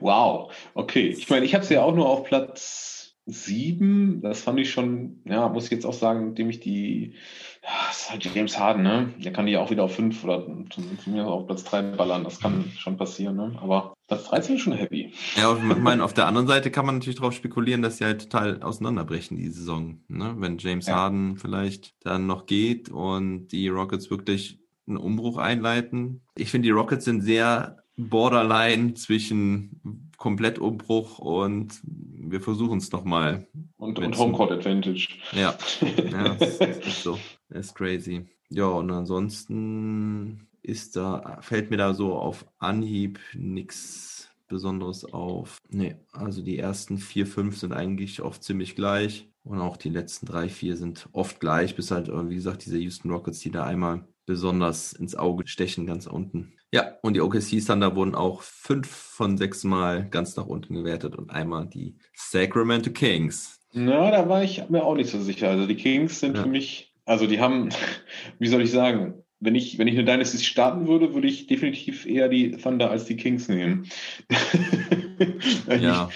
Wow, 0.00 0.52
okay. 0.74 1.08
Ich 1.08 1.28
meine, 1.30 1.44
ich 1.44 1.54
habe 1.54 1.64
sie 1.64 1.74
ja 1.74 1.82
auch 1.82 1.94
nur 1.94 2.08
auf 2.08 2.24
Platz 2.24 3.14
sieben. 3.26 4.20
Das 4.22 4.42
fand 4.42 4.58
ich 4.60 4.70
schon, 4.70 5.20
ja, 5.24 5.48
muss 5.48 5.66
ich 5.66 5.70
jetzt 5.70 5.86
auch 5.86 5.92
sagen, 5.92 6.28
indem 6.28 6.50
ich 6.50 6.60
die, 6.60 7.14
ja, 7.62 7.70
das 7.88 8.02
ist 8.02 8.10
halt 8.10 8.24
James 8.34 8.58
Harden, 8.58 8.82
ne? 8.82 9.12
Der 9.18 9.32
kann 9.32 9.46
die 9.46 9.56
auch 9.56 9.70
wieder 9.70 9.84
auf 9.84 9.94
fünf 9.94 10.24
oder 10.24 10.42
von 10.44 10.66
mir 11.06 11.26
auf 11.26 11.46
Platz 11.46 11.62
drei 11.64 11.82
ballern. 11.82 12.24
Das 12.24 12.40
kann 12.40 12.72
schon 12.76 12.96
passieren, 12.96 13.36
ne? 13.36 13.56
Aber 13.60 13.94
Platz 14.08 14.24
13 14.24 14.56
ist 14.56 14.62
schon 14.62 14.72
happy. 14.72 15.12
ja, 15.36 15.56
ich 15.56 15.78
meine, 15.78 16.04
auf 16.04 16.12
der 16.14 16.26
anderen 16.26 16.48
Seite 16.48 16.70
kann 16.70 16.84
man 16.84 16.96
natürlich 16.96 17.18
darauf 17.18 17.34
spekulieren, 17.34 17.82
dass 17.82 17.98
sie 17.98 18.04
halt 18.04 18.22
total 18.22 18.62
auseinanderbrechen, 18.62 19.36
die 19.36 19.48
Saison. 19.48 20.00
Ne? 20.08 20.34
Wenn 20.38 20.58
James 20.58 20.86
Ja. 20.86 20.96
Harden 20.96 21.36
vielleicht 21.36 21.94
dann 22.02 22.26
noch 22.26 22.46
geht 22.46 22.88
und 22.90 23.48
die 23.48 23.68
Rockets 23.68 24.10
wirklich 24.10 24.61
einen 24.86 24.96
Umbruch 24.96 25.38
einleiten. 25.38 26.22
Ich 26.36 26.50
finde, 26.50 26.66
die 26.66 26.72
Rockets 26.72 27.04
sind 27.04 27.22
sehr 27.22 27.82
borderline 27.96 28.94
zwischen 28.94 30.10
Komplettumbruch 30.16 31.18
und 31.18 31.80
wir 31.84 32.40
versuchen 32.40 32.78
es 32.78 32.90
nochmal. 32.92 33.46
Und, 33.76 33.98
und 33.98 34.16
Homecourt 34.16 34.52
Advantage. 34.52 35.08
Ja, 35.32 35.56
ja 36.10 36.34
das 36.34 36.58
ist 36.58 37.02
so. 37.02 37.18
ist 37.50 37.74
crazy. 37.74 38.26
Ja, 38.48 38.66
und 38.66 38.90
ansonsten 38.90 40.48
ist 40.62 40.96
da, 40.96 41.38
fällt 41.40 41.70
mir 41.70 41.76
da 41.76 41.94
so 41.94 42.14
auf 42.14 42.46
Anhieb 42.58 43.18
nichts 43.34 44.28
Besonderes 44.48 45.04
auf. 45.12 45.58
Nee, 45.70 45.96
also 46.12 46.42
die 46.42 46.58
ersten 46.58 46.98
vier, 46.98 47.26
fünf 47.26 47.58
sind 47.58 47.72
eigentlich 47.72 48.20
oft 48.20 48.42
ziemlich 48.44 48.76
gleich. 48.76 49.28
Und 49.44 49.60
auch 49.60 49.76
die 49.76 49.88
letzten 49.88 50.26
drei, 50.26 50.48
vier 50.48 50.76
sind 50.76 51.08
oft 51.12 51.40
gleich, 51.40 51.74
bis 51.74 51.90
halt, 51.90 52.08
wie 52.08 52.34
gesagt, 52.34 52.64
diese 52.64 52.78
Houston 52.78 53.10
Rockets, 53.10 53.40
die 53.40 53.50
da 53.50 53.64
einmal 53.64 54.06
besonders 54.26 54.92
ins 54.92 55.14
Auge 55.14 55.46
stechen, 55.46 55.86
ganz 55.86 56.06
unten. 56.06 56.54
Ja, 56.72 56.94
und 57.02 57.14
die 57.14 57.20
OKC 57.20 57.64
Thunder 57.64 57.96
wurden 57.96 58.14
auch 58.14 58.42
fünf 58.42 58.88
von 58.88 59.36
sechs 59.36 59.62
Mal 59.62 60.08
ganz 60.08 60.36
nach 60.36 60.46
unten 60.46 60.74
gewertet 60.74 61.16
und 61.16 61.30
einmal 61.30 61.66
die 61.66 61.96
Sacramento 62.14 62.90
Kings. 62.90 63.60
Na, 63.72 64.10
da 64.10 64.28
war 64.28 64.42
ich 64.42 64.68
mir 64.70 64.84
auch 64.84 64.94
nicht 64.94 65.10
so 65.10 65.20
sicher. 65.20 65.50
Also 65.50 65.66
die 65.66 65.76
Kings 65.76 66.20
sind 66.20 66.36
ja. 66.36 66.42
für 66.42 66.48
mich, 66.48 66.94
also 67.04 67.26
die 67.26 67.40
haben, 67.40 67.68
wie 68.38 68.48
soll 68.48 68.62
ich 68.62 68.70
sagen, 68.70 69.22
wenn 69.40 69.54
ich, 69.56 69.76
wenn 69.76 69.88
ich 69.88 69.94
eine 69.94 70.04
Dynasty 70.04 70.38
starten 70.38 70.86
würde, 70.86 71.14
würde 71.14 71.26
ich 71.26 71.48
definitiv 71.48 72.06
eher 72.06 72.28
die 72.28 72.52
Thunder 72.52 72.90
als 72.90 73.06
die 73.06 73.16
Kings 73.16 73.48
nehmen. 73.48 73.88
ja. 75.80 76.08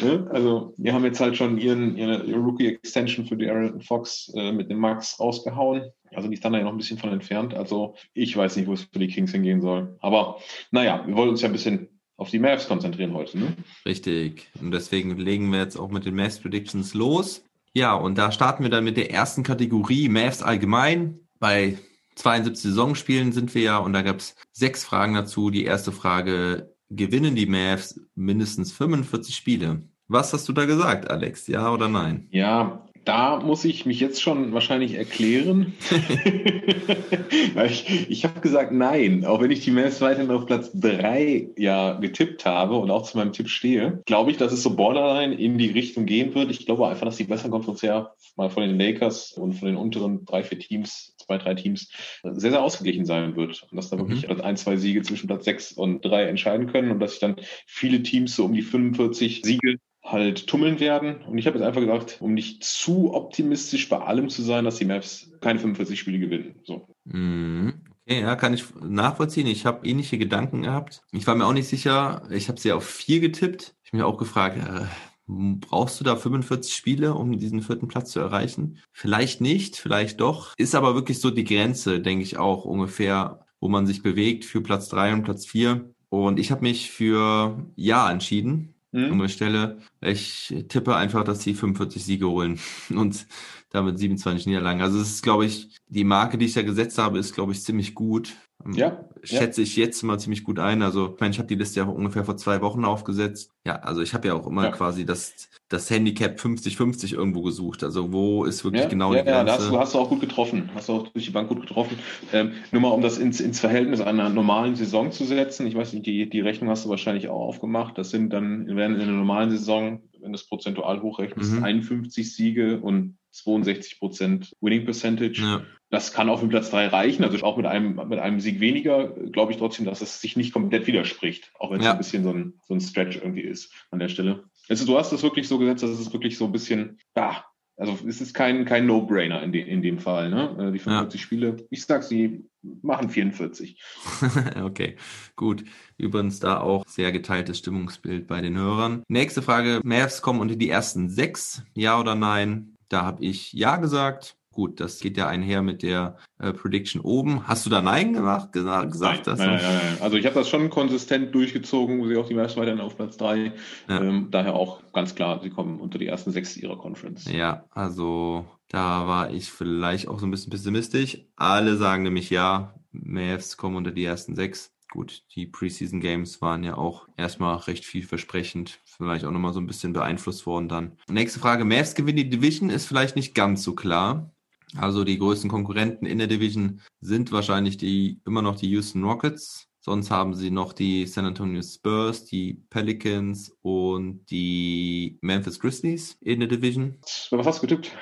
Ne? 0.00 0.28
Also, 0.30 0.72
wir 0.76 0.94
haben 0.94 1.04
jetzt 1.04 1.20
halt 1.20 1.36
schon 1.36 1.58
ihren, 1.58 1.96
ihre, 1.96 2.22
ihre 2.22 2.38
Rookie-Extension 2.38 3.26
für 3.26 3.36
die 3.36 3.48
Aaron 3.50 3.80
Fox 3.80 4.32
äh, 4.36 4.52
mit 4.52 4.70
dem 4.70 4.78
Max 4.78 5.18
rausgehauen. 5.18 5.90
Also 6.14 6.28
die 6.28 6.38
Thunder 6.38 6.58
ja 6.58 6.64
noch 6.64 6.72
ein 6.72 6.78
bisschen 6.78 6.98
von 6.98 7.12
entfernt. 7.12 7.54
Also 7.54 7.94
ich 8.14 8.36
weiß 8.36 8.56
nicht, 8.56 8.66
wo 8.66 8.72
es 8.72 8.84
für 8.84 8.98
die 8.98 9.08
Kings 9.08 9.32
hingehen 9.32 9.60
soll. 9.60 9.96
Aber 10.00 10.38
naja, 10.70 11.04
wir 11.06 11.16
wollen 11.16 11.30
uns 11.30 11.42
ja 11.42 11.48
ein 11.48 11.52
bisschen 11.52 11.88
auf 12.16 12.30
die 12.30 12.38
Mavs 12.38 12.68
konzentrieren 12.68 13.12
heute. 13.12 13.38
Ne? 13.38 13.56
Richtig. 13.84 14.48
Und 14.60 14.70
deswegen 14.70 15.16
legen 15.16 15.50
wir 15.52 15.60
jetzt 15.60 15.76
auch 15.76 15.90
mit 15.90 16.06
den 16.06 16.14
Mavs 16.14 16.38
Predictions 16.38 16.94
los. 16.94 17.44
Ja, 17.74 17.94
und 17.94 18.16
da 18.16 18.32
starten 18.32 18.62
wir 18.62 18.70
dann 18.70 18.84
mit 18.84 18.96
der 18.96 19.10
ersten 19.10 19.42
Kategorie 19.42 20.08
Mavs 20.08 20.42
allgemein. 20.42 21.20
Bei 21.38 21.76
72 22.14 22.62
Saisonspielen 22.70 23.32
sind 23.32 23.54
wir 23.54 23.62
ja 23.62 23.78
und 23.78 23.92
da 23.92 24.00
gab 24.00 24.18
es 24.18 24.34
sechs 24.52 24.84
Fragen 24.84 25.14
dazu. 25.14 25.50
Die 25.50 25.64
erste 25.64 25.92
Frage, 25.92 26.74
gewinnen 26.90 27.34
die 27.34 27.46
Mavs 27.46 28.00
mindestens 28.14 28.72
45 28.72 29.34
Spiele? 29.34 29.82
Was 30.08 30.32
hast 30.32 30.48
du 30.48 30.52
da 30.52 30.64
gesagt, 30.64 31.10
Alex? 31.10 31.46
Ja 31.48 31.70
oder 31.72 31.88
nein? 31.88 32.28
Ja, 32.30 32.86
da 33.06 33.38
muss 33.38 33.64
ich 33.64 33.86
mich 33.86 34.00
jetzt 34.00 34.20
schon 34.20 34.52
wahrscheinlich 34.52 34.94
erklären. 34.94 35.74
ich 37.64 38.10
ich 38.10 38.24
habe 38.24 38.40
gesagt 38.40 38.72
nein, 38.72 39.24
auch 39.24 39.40
wenn 39.40 39.52
ich 39.52 39.60
die 39.60 39.70
Mavs 39.70 40.00
weiterhin 40.00 40.30
auf 40.32 40.44
Platz 40.46 40.72
drei 40.74 41.48
ja 41.56 41.94
getippt 41.94 42.44
habe 42.44 42.76
und 42.76 42.90
auch 42.90 43.04
zu 43.04 43.16
meinem 43.16 43.32
Tipp 43.32 43.48
stehe, 43.48 44.02
glaube 44.06 44.32
ich, 44.32 44.36
dass 44.38 44.52
es 44.52 44.62
so 44.62 44.74
borderline 44.74 45.34
in 45.34 45.56
die 45.56 45.70
Richtung 45.70 46.04
gehen 46.04 46.34
wird. 46.34 46.50
Ich 46.50 46.66
glaube 46.66 46.88
einfach, 46.88 47.06
dass 47.06 47.16
die 47.16 47.24
besseren 47.24 47.52
Conference 47.52 47.82
ja 47.82 48.12
mal 48.34 48.50
von 48.50 48.64
den 48.64 48.78
Lakers 48.78 49.32
und 49.32 49.54
von 49.54 49.68
den 49.68 49.76
unteren 49.76 50.24
drei, 50.24 50.42
vier 50.42 50.58
Teams, 50.58 51.14
zwei, 51.16 51.38
drei 51.38 51.54
Teams 51.54 51.92
sehr, 52.24 52.50
sehr 52.50 52.62
ausgeglichen 52.62 53.06
sein 53.06 53.36
wird. 53.36 53.68
Und 53.70 53.76
dass 53.76 53.88
da 53.88 53.98
wirklich 53.98 54.28
mhm. 54.28 54.40
ein, 54.40 54.56
zwei 54.56 54.76
Siege 54.76 55.02
zwischen 55.02 55.28
Platz 55.28 55.44
sechs 55.44 55.70
und 55.70 56.04
drei 56.04 56.24
entscheiden 56.24 56.66
können 56.66 56.90
und 56.90 56.98
dass 56.98 57.12
sich 57.12 57.20
dann 57.20 57.36
viele 57.66 58.02
Teams 58.02 58.34
so 58.34 58.46
um 58.46 58.52
die 58.52 58.62
45 58.62 59.42
Siege 59.44 59.76
halt 60.06 60.46
tummeln 60.46 60.80
werden. 60.80 61.16
Und 61.22 61.38
ich 61.38 61.46
habe 61.46 61.58
jetzt 61.58 61.66
einfach 61.66 61.80
gesagt, 61.80 62.18
um 62.20 62.34
nicht 62.34 62.64
zu 62.64 63.12
optimistisch 63.12 63.88
bei 63.88 63.98
allem 63.98 64.28
zu 64.28 64.42
sein, 64.42 64.64
dass 64.64 64.76
die 64.76 64.84
Maps 64.84 65.30
keine 65.40 65.58
45 65.58 65.98
Spiele 65.98 66.18
gewinnen. 66.18 66.54
So. 66.64 66.86
Mhm. 67.04 67.82
Okay, 68.08 68.20
ja, 68.20 68.36
kann 68.36 68.54
ich 68.54 68.64
nachvollziehen. 68.80 69.48
Ich 69.48 69.66
habe 69.66 69.86
ähnliche 69.86 70.16
Gedanken 70.16 70.62
gehabt. 70.62 71.02
Ich 71.10 71.26
war 71.26 71.34
mir 71.34 71.44
auch 71.44 71.52
nicht 71.52 71.68
sicher. 71.68 72.22
Ich 72.30 72.48
habe 72.48 72.60
sie 72.60 72.72
auf 72.72 72.86
vier 72.86 73.20
getippt. 73.20 73.74
Ich 73.82 73.90
habe 73.90 73.96
mich 73.98 74.06
auch 74.06 74.16
gefragt, 74.16 74.58
äh, 74.58 74.84
brauchst 75.26 75.98
du 75.98 76.04
da 76.04 76.14
45 76.14 76.72
Spiele, 76.72 77.14
um 77.14 77.36
diesen 77.36 77.62
vierten 77.62 77.88
Platz 77.88 78.12
zu 78.12 78.20
erreichen? 78.20 78.78
Vielleicht 78.92 79.40
nicht, 79.40 79.76
vielleicht 79.76 80.20
doch. 80.20 80.54
Ist 80.56 80.76
aber 80.76 80.94
wirklich 80.94 81.18
so 81.18 81.30
die 81.30 81.44
Grenze, 81.44 82.00
denke 82.00 82.22
ich 82.22 82.38
auch 82.38 82.64
ungefähr, 82.64 83.44
wo 83.58 83.68
man 83.68 83.86
sich 83.86 84.04
bewegt 84.04 84.44
für 84.44 84.60
Platz 84.60 84.88
drei 84.88 85.12
und 85.12 85.24
Platz 85.24 85.44
vier. 85.44 85.92
Und 86.08 86.38
ich 86.38 86.52
habe 86.52 86.62
mich 86.62 86.92
für 86.92 87.66
Ja 87.74 88.08
entschieden 88.08 88.75
mhm. 88.96 89.28
Stelle. 89.28 89.78
Ich 90.00 90.54
tippe 90.68 90.96
einfach, 90.96 91.24
dass 91.24 91.42
sie 91.42 91.54
45 91.54 92.04
Siege 92.04 92.28
holen 92.28 92.58
und 92.90 93.26
damit 93.70 93.98
27 93.98 94.46
Niederlagen. 94.46 94.80
Also 94.80 95.00
es 95.00 95.10
ist, 95.10 95.22
glaube 95.22 95.46
ich, 95.46 95.68
die 95.88 96.04
Marke, 96.04 96.38
die 96.38 96.46
ich 96.46 96.54
da 96.54 96.62
gesetzt 96.62 96.98
habe, 96.98 97.18
ist, 97.18 97.34
glaube 97.34 97.52
ich, 97.52 97.62
ziemlich 97.62 97.94
gut. 97.94 98.34
Ja. 98.74 99.04
Schätze 99.22 99.60
ja. 99.60 99.64
ich 99.64 99.76
jetzt 99.76 100.02
mal 100.02 100.18
ziemlich 100.18 100.44
gut 100.44 100.58
ein. 100.58 100.82
Also, 100.82 101.12
ich 101.14 101.20
meine, 101.20 101.32
ich 101.32 101.38
habe 101.38 101.48
die 101.48 101.54
Liste 101.54 101.80
ja 101.80 101.86
ungefähr 101.86 102.24
vor 102.24 102.36
zwei 102.36 102.60
Wochen 102.62 102.84
aufgesetzt. 102.84 103.52
Ja, 103.64 103.76
also 103.76 104.00
ich 104.00 104.14
habe 104.14 104.28
ja 104.28 104.34
auch 104.34 104.46
immer 104.46 104.64
ja. 104.64 104.70
quasi 104.70 105.04
das, 105.04 105.48
das 105.68 105.90
Handicap 105.90 106.38
50-50 106.38 107.14
irgendwo 107.14 107.42
gesucht. 107.42 107.82
Also 107.84 108.12
wo 108.12 108.44
ist 108.44 108.64
wirklich 108.64 108.84
ja, 108.84 108.88
genau 108.88 109.14
ja, 109.14 109.22
die 109.22 109.28
Grenze? 109.28 109.46
Ja, 109.46 109.58
hast 109.58 109.70
du, 109.70 109.78
hast 109.78 109.94
du 109.94 109.98
auch 109.98 110.08
gut 110.08 110.20
getroffen. 110.20 110.70
Hast 110.74 110.88
du 110.88 110.94
auch 110.94 111.08
durch 111.08 111.24
die 111.24 111.30
Bank 111.30 111.48
gut 111.48 111.60
getroffen. 111.60 111.98
Ähm, 112.32 112.52
nur 112.72 112.82
mal, 112.82 112.90
um 112.90 113.02
das 113.02 113.18
ins, 113.18 113.40
ins 113.40 113.60
Verhältnis 113.60 114.00
einer 114.00 114.28
normalen 114.28 114.76
Saison 114.76 115.12
zu 115.12 115.24
setzen. 115.24 115.66
Ich 115.66 115.74
weiß 115.74 115.92
nicht, 115.92 116.06
die, 116.06 116.28
die 116.28 116.40
Rechnung 116.40 116.70
hast 116.70 116.84
du 116.84 116.88
wahrscheinlich 116.88 117.28
auch 117.28 117.40
aufgemacht. 117.40 117.98
Das 117.98 118.10
sind 118.10 118.32
dann, 118.32 118.66
werden 118.76 118.96
in 118.96 119.02
einer 119.02 119.12
normalen 119.12 119.50
Saison, 119.50 120.02
wenn 120.20 120.32
du 120.32 120.36
es 120.36 120.46
prozentual 120.48 121.02
hochrechnest, 121.02 121.52
mhm. 121.52 121.64
51 121.64 122.34
Siege 122.34 122.80
und 122.80 123.18
62 123.32 123.98
Prozent 123.98 124.56
Winning 124.60 124.84
Percentage. 124.84 125.42
Ja. 125.42 125.62
Das 125.90 126.12
kann 126.12 126.28
auf 126.28 126.40
den 126.40 126.48
Platz 126.48 126.70
drei 126.70 126.88
reichen. 126.88 127.22
Also 127.24 127.44
auch 127.44 127.56
mit 127.56 127.66
einem, 127.66 128.00
mit 128.08 128.18
einem 128.18 128.40
Sieg 128.40 128.60
weniger 128.60 129.08
glaube 129.08 129.52
ich 129.52 129.58
trotzdem, 129.58 129.86
dass 129.86 130.00
es 130.00 130.20
sich 130.20 130.36
nicht 130.36 130.52
komplett 130.52 130.86
widerspricht. 130.86 131.52
Auch 131.58 131.70
wenn 131.70 131.80
es 131.80 131.86
ja. 131.86 131.92
ein 131.92 131.98
bisschen 131.98 132.24
so 132.24 132.32
ein, 132.32 132.54
so 132.66 132.74
ein 132.74 132.80
Stretch 132.80 133.16
irgendwie 133.16 133.42
ist 133.42 133.72
an 133.90 134.00
der 134.00 134.08
Stelle. 134.08 134.44
Also 134.68 134.84
du 134.84 134.98
hast 134.98 135.12
das 135.12 135.22
wirklich 135.22 135.46
so 135.46 135.58
gesetzt, 135.58 135.82
dass 135.82 135.90
es 135.90 136.12
wirklich 136.12 136.36
so 136.36 136.46
ein 136.46 136.52
bisschen, 136.52 136.98
ja, 137.16 137.44
also 137.76 137.98
es 138.06 138.20
ist 138.20 138.32
kein, 138.32 138.64
kein 138.64 138.86
No-Brainer 138.86 139.42
in, 139.42 139.52
de, 139.52 139.62
in 139.62 139.82
dem 139.82 139.98
Fall. 139.98 140.30
Ne? 140.30 140.56
Äh, 140.58 140.72
die 140.72 140.78
45 140.78 141.20
ja. 141.20 141.24
Spiele, 141.24 141.56
ich 141.70 141.84
sag, 141.84 142.02
sie 142.02 142.44
machen 142.62 143.10
44. 143.10 143.78
okay, 144.62 144.96
gut. 145.36 145.64
Übrigens 145.98 146.40
da 146.40 146.60
auch 146.60 146.84
sehr 146.86 147.12
geteiltes 147.12 147.58
Stimmungsbild 147.58 148.26
bei 148.26 148.40
den 148.40 148.56
Hörern. 148.56 149.02
Nächste 149.08 149.42
Frage. 149.42 149.80
Mavs 149.84 150.22
kommen 150.22 150.40
unter 150.40 150.56
die 150.56 150.70
ersten 150.70 151.10
sechs. 151.10 151.62
Ja 151.74 152.00
oder 152.00 152.14
nein? 152.14 152.76
Da 152.88 153.02
habe 153.02 153.24
ich 153.24 153.52
Ja 153.52 153.76
gesagt. 153.76 154.36
Gut, 154.56 154.80
das 154.80 155.00
geht 155.00 155.18
ja 155.18 155.28
einher 155.28 155.60
mit 155.60 155.82
der 155.82 156.16
äh, 156.38 156.50
Prediction 156.54 157.02
oben. 157.02 157.46
Hast 157.46 157.66
du 157.66 157.70
da 157.70 157.82
Nein 157.82 158.14
gemacht, 158.14 158.54
gesagt? 158.54 158.98
Nein, 158.98 159.20
dass 159.22 159.38
nein, 159.38 159.48
nein, 159.50 159.60
nein, 159.62 159.98
Also 160.00 160.16
ich 160.16 160.24
habe 160.24 160.34
das 160.34 160.48
schon 160.48 160.70
konsistent 160.70 161.34
durchgezogen, 161.34 162.00
wo 162.00 162.06
sie 162.06 162.16
auch 162.16 162.26
die 162.26 162.32
Mavs 162.32 162.56
weiterhin 162.56 162.80
auf 162.80 162.96
Platz 162.96 163.18
drei. 163.18 163.52
Ja. 163.86 164.00
Ähm, 164.00 164.28
daher 164.30 164.54
auch 164.54 164.80
ganz 164.94 165.14
klar, 165.14 165.40
sie 165.42 165.50
kommen 165.50 165.78
unter 165.78 165.98
die 165.98 166.06
ersten 166.06 166.30
sechs 166.30 166.56
ihrer 166.56 166.78
Conference. 166.78 167.30
Ja, 167.30 167.66
also 167.70 168.46
da 168.68 169.06
war 169.06 169.30
ich 169.30 169.50
vielleicht 169.50 170.08
auch 170.08 170.18
so 170.18 170.26
ein 170.26 170.30
bisschen 170.30 170.48
pessimistisch. 170.48 171.18
Alle 171.36 171.76
sagen 171.76 172.04
nämlich 172.04 172.30
ja, 172.30 172.72
Mavs 172.92 173.58
kommen 173.58 173.76
unter 173.76 173.90
die 173.90 174.06
ersten 174.06 174.36
sechs 174.36 174.72
gut, 174.96 175.24
die 175.34 175.46
Preseason 175.46 176.00
Games 176.00 176.40
waren 176.40 176.64
ja 176.64 176.78
auch 176.78 177.06
erstmal 177.18 177.56
recht 177.56 177.84
vielversprechend, 177.84 178.80
vielleicht 178.84 179.26
auch 179.26 179.30
nochmal 179.30 179.52
so 179.52 179.60
ein 179.60 179.66
bisschen 179.66 179.92
beeinflusst 179.92 180.46
worden 180.46 180.70
dann. 180.70 180.92
Nächste 181.10 181.38
Frage, 181.38 181.66
Mavs 181.66 181.94
gewinnen 181.94 182.16
die 182.16 182.30
Division 182.30 182.70
ist 182.70 182.86
vielleicht 182.86 183.14
nicht 183.14 183.34
ganz 183.34 183.62
so 183.62 183.74
klar. 183.74 184.30
Also 184.74 185.04
die 185.04 185.18
größten 185.18 185.50
Konkurrenten 185.50 186.06
in 186.06 186.18
der 186.18 186.26
Division 186.26 186.80
sind 187.00 187.30
wahrscheinlich 187.32 187.76
die 187.76 188.20
immer 188.26 188.42
noch 188.42 188.56
die 188.56 188.68
Houston 188.70 189.04
Rockets. 189.04 189.68
Sonst 189.86 190.10
haben 190.10 190.34
sie 190.34 190.50
noch 190.50 190.72
die 190.72 191.06
San 191.06 191.26
Antonio 191.26 191.62
Spurs, 191.62 192.24
die 192.24 192.60
Pelicans 192.70 193.56
und 193.62 194.26
die 194.32 195.16
Memphis 195.20 195.60
Grizzlies 195.60 196.18
in 196.20 196.40
der 196.40 196.48
Division. 196.48 196.98
Was 197.30 197.46
hast 197.46 197.62
du 197.62 197.68
getippt? 197.68 197.92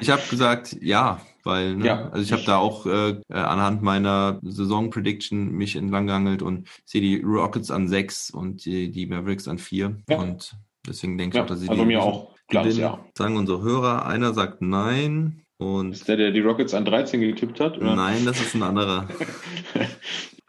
Ich 0.00 0.08
habe 0.08 0.22
gesagt, 0.30 0.74
ja, 0.80 1.20
weil 1.42 1.76
ne, 1.76 1.84
ja, 1.84 2.08
also 2.08 2.22
ich 2.22 2.32
habe 2.32 2.44
da 2.46 2.56
auch 2.56 2.86
äh, 2.86 3.20
anhand 3.28 3.82
meiner 3.82 4.40
Saison-Prediction 4.42 5.50
mich 5.50 5.76
entlang 5.76 6.06
geangelt 6.06 6.40
und 6.40 6.66
sehe 6.86 7.02
die 7.02 7.20
Rockets 7.20 7.70
an 7.70 7.88
sechs 7.88 8.30
und 8.30 8.64
die, 8.64 8.90
die 8.90 9.04
Mavericks 9.04 9.46
an 9.46 9.58
vier. 9.58 9.98
Ja. 10.08 10.20
Und 10.20 10.56
deswegen 10.88 11.18
denke 11.18 11.36
ich 11.36 11.38
ja, 11.40 11.44
auch, 11.44 11.48
dass 11.48 11.60
sie 11.60 11.68
also 11.68 11.82
die 11.82 11.88
mir 11.88 12.02
auch. 12.02 12.34
Klar, 12.48 12.66
ja. 12.68 13.04
Sagen 13.16 13.36
unsere 13.36 13.60
Hörer, 13.60 14.06
einer 14.06 14.32
sagt 14.32 14.62
nein, 14.62 15.43
und 15.58 15.92
ist 15.92 16.08
der, 16.08 16.16
der 16.16 16.30
die 16.30 16.40
Rockets 16.40 16.74
an 16.74 16.84
13 16.84 17.20
getippt 17.20 17.60
hat? 17.60 17.76
Oder? 17.78 17.94
Nein, 17.94 18.24
das 18.24 18.40
ist 18.40 18.54
ein 18.54 18.62
anderer. 18.62 19.08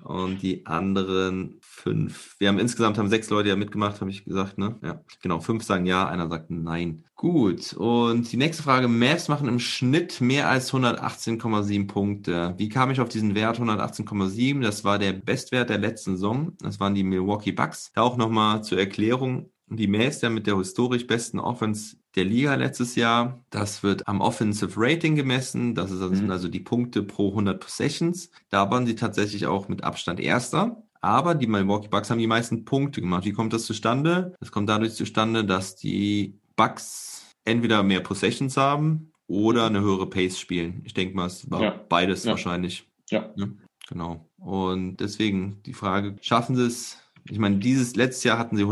Und 0.06 0.44
die 0.44 0.68
anderen 0.68 1.58
fünf. 1.62 2.36
Wir 2.38 2.50
haben 2.50 2.60
insgesamt 2.60 3.00
haben 3.00 3.10
sechs 3.10 3.32
Leute 3.32 3.50
ja 3.50 3.56
mitgemacht, 3.56 4.02
habe 4.02 4.12
ich 4.12 4.24
gesagt, 4.24 4.60
ne? 4.60 4.78
Ja, 4.84 5.02
genau. 5.24 5.40
Fünf 5.40 5.64
sagen 5.64 5.88
ja, 5.88 6.08
einer 6.08 6.30
sagt 6.30 6.52
nein. 6.52 7.06
Gut. 7.16 7.74
Und 7.74 8.32
die 8.32 8.38
nächste 8.38 8.62
Frage. 8.62 8.88
Mavs 8.88 9.30
machen 9.30 9.48
im 9.48 9.58
Schnitt 9.58 10.22
mehr 10.22 10.48
als 10.48 10.72
118,7 10.72 11.88
Punkte. 11.88 12.54
Wie 12.58 12.70
kam 12.70 12.92
ich 12.92 13.02
auf 13.02 13.10
diesen 13.10 13.34
Wert 13.34 13.60
118,7? 13.60 14.62
Das 14.62 14.84
war 14.84 15.00
der 15.00 15.14
Bestwert 15.14 15.72
der 15.72 15.80
letzten 15.80 16.12
Saison. 16.12 16.54
Das 16.60 16.80
waren 16.80 16.94
die 16.94 17.04
Milwaukee 17.04 17.52
Bucks. 17.52 17.92
Da 17.96 18.02
auch 18.02 18.16
nochmal 18.16 18.64
zur 18.64 18.78
Erklärung. 18.78 19.50
Die 19.68 19.88
Mavs 19.88 20.22
ja 20.22 20.30
mit 20.30 20.46
der 20.46 20.58
historisch 20.58 21.08
besten 21.08 21.40
Offense 21.40 21.98
der 22.16 22.26
Liga 22.26 22.56
letztes 22.56 22.96
Jahr. 22.96 23.40
Das 23.50 23.84
wird 23.84 24.08
am 24.08 24.22
Offensive 24.22 24.74
Rating 24.76 25.16
gemessen. 25.16 25.76
Das 25.76 25.92
ist 25.92 26.02
also, 26.02 26.24
mhm. 26.24 26.32
also 26.32 26.48
die 26.48 26.60
Punkte 26.60 27.04
pro 27.04 27.30
100 27.30 27.60
Possessions. 27.60 28.30
Da 28.50 28.70
waren 28.72 28.86
sie 28.86 28.96
tatsächlich 28.96 29.46
auch 29.46 29.68
mit 29.68 29.84
Abstand 29.84 30.20
Erster. 30.20 30.82
Aber 31.02 31.36
die 31.36 31.48
Milwaukee 31.48 31.88
Bucks 31.88 32.10
haben 32.10 32.18
die 32.18 32.28
meisten 32.28 32.66
Punkte 32.66 33.00
gemacht. 33.02 33.26
Wie 33.26 33.32
kommt 33.34 33.54
das 33.54 33.66
zustande? 33.66 34.34
Das 34.40 34.52
kommt 34.52 34.70
dadurch 34.70 34.94
zustande, 34.94 35.46
dass 35.46 35.76
die 35.76 36.40
Bucks 36.56 37.36
entweder 37.44 37.84
mehr 37.84 38.00
Possessions 38.00 38.58
haben 38.58 39.12
oder 39.28 39.68
eine 39.68 39.82
höhere 39.82 40.10
Pace 40.10 40.40
spielen. 40.40 40.82
Ich 40.84 40.94
denke 40.94 41.16
mal, 41.16 41.28
es 41.28 41.50
war 41.52 41.62
Ja. 41.62 41.80
beides 41.90 42.24
Ja. 42.24 42.32
wahrscheinlich. 42.32 42.90
Ja. 43.10 43.30
Ne? 43.36 43.56
Genau. 43.88 44.28
Und 44.38 44.98
deswegen 44.98 45.62
die 45.66 45.74
Frage, 45.74 46.16
schaffen 46.22 46.56
sie 46.56 46.66
es? 46.66 46.98
Ich 47.30 47.40
meine, 47.40 47.58
dieses 47.58 47.96
letztes 47.96 48.24
Jahr 48.24 48.38
hatten 48.38 48.56
sie 48.58 48.64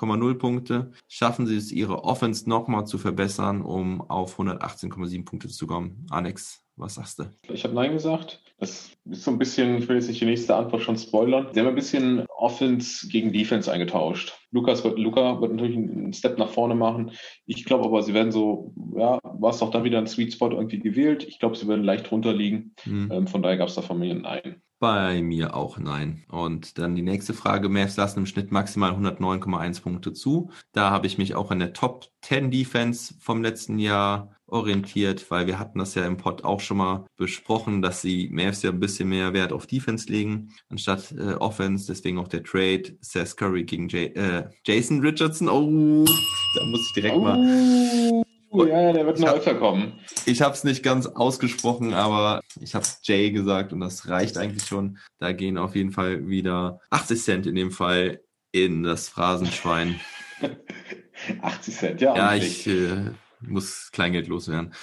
117,0 0.00 0.34
Punkte. 0.34 0.90
Schaffen 1.08 1.46
sie 1.46 1.56
es, 1.56 1.72
ihre 1.72 2.04
Offense 2.04 2.48
nochmal 2.48 2.86
zu 2.86 2.98
verbessern, 2.98 3.62
um 3.62 4.00
auf 4.02 4.38
118,7 4.38 5.24
Punkte 5.24 5.48
zu 5.48 5.66
kommen? 5.66 6.06
Alex, 6.10 6.64
was 6.76 6.94
sagst 6.94 7.18
du? 7.18 7.24
Ich 7.48 7.64
habe 7.64 7.74
Nein 7.74 7.92
gesagt. 7.92 8.42
Das 8.58 8.90
ist 9.06 9.24
so 9.24 9.30
ein 9.30 9.38
bisschen, 9.38 9.78
ich 9.78 9.88
will 9.88 9.96
jetzt 9.96 10.08
nicht 10.08 10.20
die 10.20 10.26
nächste 10.26 10.54
Antwort 10.54 10.82
schon 10.82 10.98
spoilern. 10.98 11.48
Sie 11.52 11.60
haben 11.60 11.68
ein 11.68 11.74
bisschen 11.74 12.26
Offense 12.28 13.08
gegen 13.08 13.32
Defense 13.32 13.72
eingetauscht. 13.72 14.34
Lukas 14.50 14.84
wird, 14.84 14.98
Luca 14.98 15.40
wird 15.40 15.52
natürlich 15.52 15.76
einen 15.76 16.12
Step 16.12 16.38
nach 16.38 16.50
vorne 16.50 16.74
machen. 16.74 17.12
Ich 17.46 17.64
glaube 17.64 17.86
aber, 17.86 18.02
sie 18.02 18.12
werden 18.12 18.32
so, 18.32 18.74
ja, 18.94 19.18
war 19.22 19.50
es 19.50 19.58
doch 19.58 19.70
dann 19.70 19.84
wieder 19.84 19.98
ein 19.98 20.06
Sweet 20.06 20.34
Spot 20.34 20.50
irgendwie 20.50 20.78
gewählt. 20.78 21.24
Ich 21.26 21.38
glaube, 21.38 21.56
sie 21.56 21.68
werden 21.68 21.84
leicht 21.84 22.10
drunter 22.10 22.34
liegen. 22.34 22.74
Hm. 22.82 23.10
Ähm, 23.10 23.26
von 23.26 23.42
daher 23.42 23.56
gab 23.56 23.68
es 23.68 23.76
da 23.76 23.82
von 23.82 23.98
mir 23.98 24.10
ein 24.10 24.22
Nein. 24.22 24.62
Bei 24.80 25.20
mir 25.20 25.54
auch 25.54 25.78
nein. 25.78 26.24
Und 26.30 26.78
dann 26.78 26.96
die 26.96 27.02
nächste 27.02 27.34
Frage. 27.34 27.68
Mavs 27.68 27.98
lassen 27.98 28.20
im 28.20 28.26
Schnitt 28.26 28.50
maximal 28.50 28.92
109,1 28.92 29.82
Punkte 29.82 30.14
zu. 30.14 30.50
Da 30.72 30.90
habe 30.90 31.06
ich 31.06 31.18
mich 31.18 31.34
auch 31.34 31.50
an 31.50 31.58
der 31.58 31.74
Top 31.74 32.06
10 32.22 32.50
Defense 32.50 33.12
vom 33.20 33.42
letzten 33.42 33.78
Jahr 33.78 34.34
orientiert, 34.46 35.30
weil 35.30 35.46
wir 35.46 35.58
hatten 35.58 35.78
das 35.78 35.94
ja 35.94 36.06
im 36.06 36.16
Pod 36.16 36.44
auch 36.44 36.60
schon 36.60 36.78
mal 36.78 37.04
besprochen, 37.18 37.82
dass 37.82 38.00
die 38.00 38.30
Mavs 38.30 38.62
ja 38.62 38.70
ein 38.70 38.80
bisschen 38.80 39.10
mehr 39.10 39.34
Wert 39.34 39.52
auf 39.52 39.66
Defense 39.66 40.10
legen, 40.10 40.54
anstatt 40.70 41.12
äh, 41.12 41.34
Offense. 41.34 41.86
Deswegen 41.86 42.18
auch 42.18 42.28
der 42.28 42.42
Trade 42.42 42.96
Seth 43.02 43.36
Curry 43.36 43.64
gegen 43.64 43.86
Jay, 43.86 44.06
äh, 44.06 44.48
Jason 44.64 45.00
Richardson. 45.00 45.50
Oh, 45.50 46.06
da 46.54 46.64
muss 46.64 46.80
ich 46.86 46.92
direkt 46.94 47.18
mal 47.18 48.24
Oh, 48.52 48.64
ja, 48.64 48.92
der 48.92 49.06
wird 49.06 49.16
Ich 49.18 49.22
noch 49.22 49.30
hab- 49.30 49.36
öfter 49.38 49.54
kommen. 49.54 50.00
ich 50.26 50.42
habe 50.42 50.54
es 50.54 50.64
nicht 50.64 50.82
ganz 50.82 51.06
ausgesprochen, 51.06 51.94
aber 51.94 52.40
ich 52.60 52.74
habe 52.74 52.84
Jay 53.02 53.30
gesagt 53.30 53.72
und 53.72 53.78
das 53.80 54.08
reicht 54.08 54.36
eigentlich 54.36 54.66
schon. 54.66 54.98
Da 55.20 55.32
gehen 55.32 55.56
auf 55.56 55.76
jeden 55.76 55.92
Fall 55.92 56.26
wieder 56.26 56.80
80 56.90 57.22
Cent 57.22 57.46
in 57.46 57.54
dem 57.54 57.70
Fall 57.70 58.20
in 58.52 58.82
das 58.82 59.08
Phrasenschwein. 59.08 60.00
80 61.42 61.74
Cent, 61.76 62.00
ja. 62.00 62.16
Ja, 62.16 62.34
ich 62.34 62.66
äh, 62.66 63.12
muss 63.40 63.90
Kleingeld 63.92 64.26
loswerden. 64.26 64.74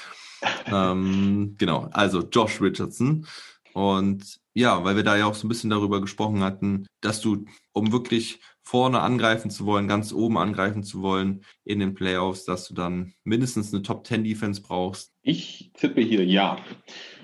ähm, 0.68 1.56
genau, 1.58 1.90
also 1.92 2.22
Josh 2.22 2.62
Richardson. 2.62 3.28
Und 3.74 4.40
ja, 4.54 4.84
weil 4.84 4.96
wir 4.96 5.04
da 5.04 5.18
ja 5.18 5.26
auch 5.26 5.36
so 5.36 5.46
ein 5.46 5.50
bisschen 5.50 5.70
darüber 5.70 6.00
gesprochen 6.02 6.42
hatten, 6.44 6.88
dass 7.02 7.22
du, 7.22 7.46
um 7.74 7.92
wirklich 7.92 8.40
vorne 8.68 9.00
angreifen 9.00 9.50
zu 9.50 9.66
wollen, 9.66 9.88
ganz 9.88 10.12
oben 10.12 10.38
angreifen 10.38 10.84
zu 10.84 11.02
wollen 11.02 11.46
in 11.64 11.80
den 11.80 11.94
Playoffs, 11.94 12.44
dass 12.44 12.68
du 12.68 12.74
dann 12.74 13.14
mindestens 13.24 13.74
eine 13.74 13.82
Top 13.82 14.06
10 14.06 14.26
Defense 14.26 14.62
brauchst. 14.62 15.14
Ich 15.22 15.72
tippe 15.74 16.02
hier 16.02 16.26
ja. 16.26 16.58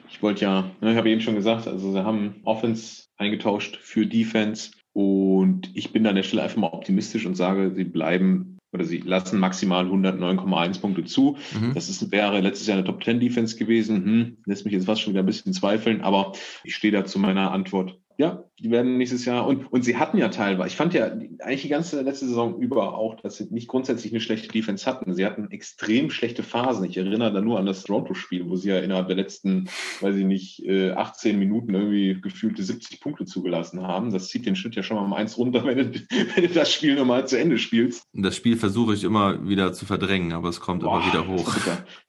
Ich 0.09 0.23
wollte 0.23 0.45
ja, 0.45 0.71
ne, 0.79 0.91
ich 0.91 0.97
habe 0.97 1.09
eben 1.09 1.19
schon 1.19 1.35
gesagt, 1.35 1.67
also 1.67 1.91
sie 1.91 2.05
haben 2.05 2.35
Offense 2.45 3.07
eingetauscht 3.17 3.77
für 3.81 4.05
Defense 4.05 4.71
und 4.93 5.69
ich 5.73 5.91
bin 5.91 6.05
da 6.05 6.11
an 6.11 6.15
der 6.15 6.23
Stelle 6.23 6.43
einfach 6.43 6.55
mal 6.55 6.67
optimistisch 6.67 7.25
und 7.25 7.35
sage, 7.35 7.73
sie 7.75 7.83
bleiben 7.83 8.57
oder 8.71 8.85
sie 8.85 8.99
lassen 8.99 9.37
maximal 9.37 9.85
109,1 9.85 10.79
Punkte 10.79 11.03
zu. 11.03 11.35
Mhm. 11.59 11.73
Das 11.73 11.89
ist, 11.89 12.09
wäre 12.13 12.39
letztes 12.39 12.67
Jahr 12.67 12.77
eine 12.77 12.87
Top 12.87 13.03
10 13.03 13.19
Defense 13.19 13.57
gewesen. 13.57 14.05
Hm, 14.05 14.37
lässt 14.45 14.63
mich 14.63 14.73
jetzt 14.73 14.85
fast 14.85 15.01
schon 15.01 15.11
wieder 15.11 15.23
ein 15.23 15.27
bisschen 15.27 15.51
zweifeln, 15.51 16.01
aber 16.01 16.31
ich 16.63 16.73
stehe 16.73 16.93
da 16.93 17.03
zu 17.03 17.19
meiner 17.19 17.51
Antwort. 17.51 17.99
Ja, 18.17 18.45
die 18.59 18.69
werden 18.69 18.97
nächstes 18.97 19.25
Jahr 19.25 19.47
und, 19.47 19.71
und 19.71 19.83
sie 19.83 19.97
hatten 19.97 20.17
ja 20.17 20.29
teilweise, 20.29 20.67
ich 20.67 20.75
fand 20.75 20.93
ja 20.93 21.05
eigentlich 21.05 21.63
die 21.63 21.69
ganze 21.69 22.01
letzte 22.01 22.27
Saison 22.27 22.59
über 22.59 22.97
auch, 22.97 23.15
dass 23.15 23.37
sie 23.37 23.47
nicht 23.49 23.67
grundsätzlich 23.67 24.13
eine 24.13 24.21
schlechte 24.21 24.47
Defense 24.47 24.85
hatten. 24.85 25.13
Sie 25.13 25.25
hatten 25.25 25.49
extrem 25.49 26.11
schlechte 26.11 26.43
Phasen. 26.43 26.85
Ich 26.85 26.97
erinnere 26.97 27.33
da 27.33 27.41
nur 27.41 27.57
an 27.57 27.65
das 27.65 27.83
Toronto-Spiel, 27.83 28.47
wo 28.47 28.55
sie 28.55 28.69
ja 28.69 28.79
innerhalb 28.79 29.07
der 29.07 29.15
letzten, 29.15 29.69
weiß 30.01 30.15
ich 30.15 30.25
nicht, 30.25 30.63
äh, 30.65 30.91
18 30.91 31.39
Minuten 31.39 31.73
irgendwie 31.73 32.21
gefühlte 32.21 32.63
70 32.63 33.01
Punkte 33.01 33.25
zugelassen 33.25 33.81
haben. 33.81 34.11
Das 34.11 34.27
zieht 34.27 34.45
den 34.45 34.55
Schnitt 34.55 34.75
ja 34.75 34.83
schon 34.83 34.97
mal 34.97 35.03
um 35.03 35.13
eins 35.13 35.37
runter, 35.37 35.63
wenn 35.65 35.77
du, 35.77 35.99
wenn 36.35 36.43
du 36.43 36.49
das 36.49 36.71
Spiel 36.71 36.95
nochmal 36.95 37.27
zu 37.27 37.39
Ende 37.39 37.57
spielst. 37.57 38.07
Das 38.13 38.35
Spiel 38.35 38.55
versuche 38.57 38.93
ich 38.93 39.03
immer 39.03 39.47
wieder 39.47 39.73
zu 39.73 39.85
verdrängen, 39.85 40.31
aber 40.31 40.49
es 40.49 40.59
kommt 40.59 40.83
immer 40.83 41.05
wieder 41.05 41.27
hoch. 41.27 41.55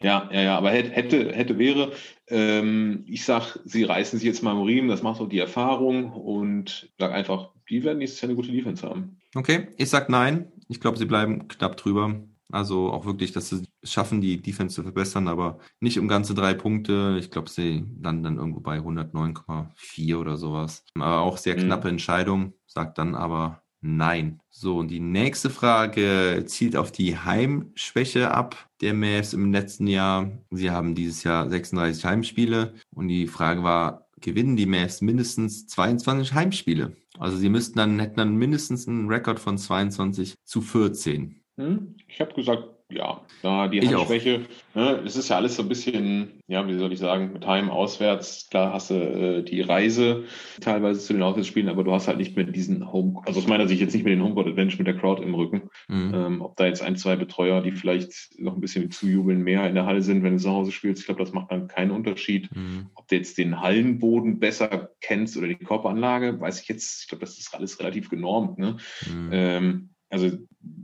Ja, 0.02 0.28
ja, 0.30 0.42
ja, 0.42 0.58
aber 0.58 0.70
hätte, 0.70 1.32
hätte, 1.32 1.58
wäre. 1.58 1.92
Ähm, 2.26 3.04
ich 3.06 3.24
sag, 3.24 3.58
sie 3.64 3.84
reißen 3.84 4.18
sich 4.18 4.26
jetzt 4.26 4.42
mal 4.42 4.52
am 4.52 4.62
Riemen, 4.62 4.88
das 4.88 5.02
macht 5.02 5.20
auch 5.20 5.28
die 5.28 5.38
Erfahrung 5.38 6.12
und 6.40 6.90
sag 6.98 7.12
einfach, 7.12 7.50
die 7.68 7.82
werden 7.84 7.98
nächstes 7.98 8.20
Jahr 8.20 8.28
eine 8.28 8.36
gute 8.36 8.52
Defense 8.52 8.86
haben. 8.88 9.18
Okay, 9.34 9.68
ich 9.76 9.90
sag 9.90 10.08
nein. 10.08 10.50
Ich 10.68 10.80
glaube, 10.80 10.98
sie 10.98 11.06
bleiben 11.06 11.48
knapp 11.48 11.76
drüber. 11.76 12.14
Also 12.52 12.90
auch 12.90 13.04
wirklich, 13.06 13.32
dass 13.32 13.48
sie 13.48 13.62
es 13.80 13.92
schaffen, 13.92 14.20
die 14.20 14.40
Defense 14.40 14.74
zu 14.76 14.82
verbessern, 14.82 15.28
aber 15.28 15.58
nicht 15.80 15.98
um 15.98 16.06
ganze 16.08 16.34
drei 16.34 16.54
Punkte. 16.54 17.16
Ich 17.18 17.30
glaube, 17.30 17.50
sie 17.50 17.84
landen 18.00 18.22
dann 18.22 18.36
irgendwo 18.36 18.60
bei 18.60 18.80
109,4 18.80 20.16
oder 20.18 20.36
sowas. 20.36 20.84
Aber 20.94 21.20
auch 21.20 21.38
sehr 21.38 21.56
Mhm. 21.56 21.60
knappe 21.62 21.88
Entscheidung, 21.88 22.52
sagt 22.66 22.98
dann 22.98 23.14
aber 23.14 23.62
nein. 23.80 24.40
So, 24.50 24.78
und 24.78 24.88
die 24.88 25.00
nächste 25.00 25.50
Frage 25.50 26.44
zielt 26.46 26.76
auf 26.76 26.92
die 26.92 27.18
Heimschwäche 27.18 28.30
ab 28.30 28.68
der 28.80 28.94
Mavs 28.94 29.32
im 29.32 29.52
letzten 29.52 29.86
Jahr. 29.86 30.30
Sie 30.50 30.70
haben 30.70 30.94
dieses 30.94 31.24
Jahr 31.24 31.48
36 31.50 32.04
Heimspiele 32.04 32.74
und 32.94 33.08
die 33.08 33.26
Frage 33.26 33.62
war, 33.62 34.03
gewinnen 34.24 34.56
die 34.56 34.66
Mavs 34.66 35.00
mindestens 35.00 35.66
22 35.68 36.34
Heimspiele? 36.34 36.96
Also 37.18 37.36
sie 37.36 37.48
müssten 37.48 37.78
dann, 37.78 38.00
hätten 38.00 38.16
dann 38.16 38.34
mindestens 38.34 38.88
einen 38.88 39.08
Rekord 39.08 39.38
von 39.38 39.56
22 39.56 40.34
zu 40.42 40.60
14. 40.60 41.40
Hm? 41.56 41.94
Ich 42.08 42.20
habe 42.20 42.34
gesagt, 42.34 42.68
ja, 42.90 43.22
da 43.42 43.68
die 43.68 43.78
Ich 43.78 43.94
auch. 43.94 44.00
Heimschwäche, 44.00 44.42
ne, 44.74 45.02
es 45.06 45.16
ist 45.16 45.30
ja 45.30 45.36
alles 45.36 45.56
so 45.56 45.62
ein 45.62 45.68
bisschen, 45.68 46.40
ja, 46.46 46.66
wie 46.66 46.76
soll 46.76 46.92
ich 46.92 46.98
sagen, 46.98 47.32
mit 47.32 47.46
Heim 47.46 47.70
auswärts, 47.70 48.48
klar 48.50 48.74
hast 48.74 48.90
du 48.90 48.94
äh, 48.94 49.42
die 49.42 49.62
Reise 49.62 50.24
teilweise 50.60 51.00
zu 51.00 51.14
den 51.14 51.22
Auswärtsspielen, 51.22 51.70
aber 51.70 51.82
du 51.82 51.92
hast 51.92 52.08
halt 52.08 52.18
nicht 52.18 52.36
mehr 52.36 52.44
diesen 52.44 52.92
Home, 52.92 53.22
also 53.24 53.40
aus 53.40 53.46
meiner 53.46 53.66
Sicht 53.66 53.80
jetzt 53.80 53.94
nicht 53.94 54.04
mehr 54.04 54.14
den 54.14 54.22
Homecourt 54.22 54.48
Advantage 54.48 54.76
mit 54.78 54.86
der 54.86 54.98
Crowd 54.98 55.22
im 55.22 55.34
Rücken. 55.34 55.70
Mhm. 55.88 56.12
Ähm, 56.14 56.42
ob 56.42 56.56
da 56.56 56.66
jetzt 56.66 56.82
ein, 56.82 56.96
zwei 56.96 57.16
Betreuer, 57.16 57.62
die 57.62 57.72
vielleicht 57.72 58.38
noch 58.38 58.54
ein 58.54 58.60
bisschen 58.60 58.90
zujubeln, 58.90 59.42
mehr 59.42 59.66
in 59.66 59.74
der 59.74 59.86
Halle 59.86 60.02
sind, 60.02 60.22
wenn 60.22 60.34
du 60.34 60.38
zu 60.38 60.50
Hause 60.50 60.70
spielst, 60.70 61.00
ich 61.00 61.06
glaube, 61.06 61.22
das 61.22 61.32
macht 61.32 61.50
dann 61.50 61.68
keinen 61.68 61.90
Unterschied. 61.90 62.54
Mhm. 62.54 62.90
Ob 62.94 63.08
du 63.08 63.16
jetzt 63.16 63.38
den 63.38 63.60
Hallenboden 63.62 64.38
besser 64.38 64.90
kennst 65.00 65.38
oder 65.38 65.48
die 65.48 65.56
Körperanlage, 65.56 66.38
weiß 66.38 66.60
ich 66.60 66.68
jetzt, 66.68 67.02
ich 67.02 67.08
glaube, 67.08 67.24
das 67.24 67.38
ist 67.38 67.54
alles 67.54 67.80
relativ 67.80 68.10
genormt. 68.10 68.58
Ne? 68.58 68.76
Mhm. 69.06 69.30
Ähm, 69.32 69.93
also, 70.10 70.30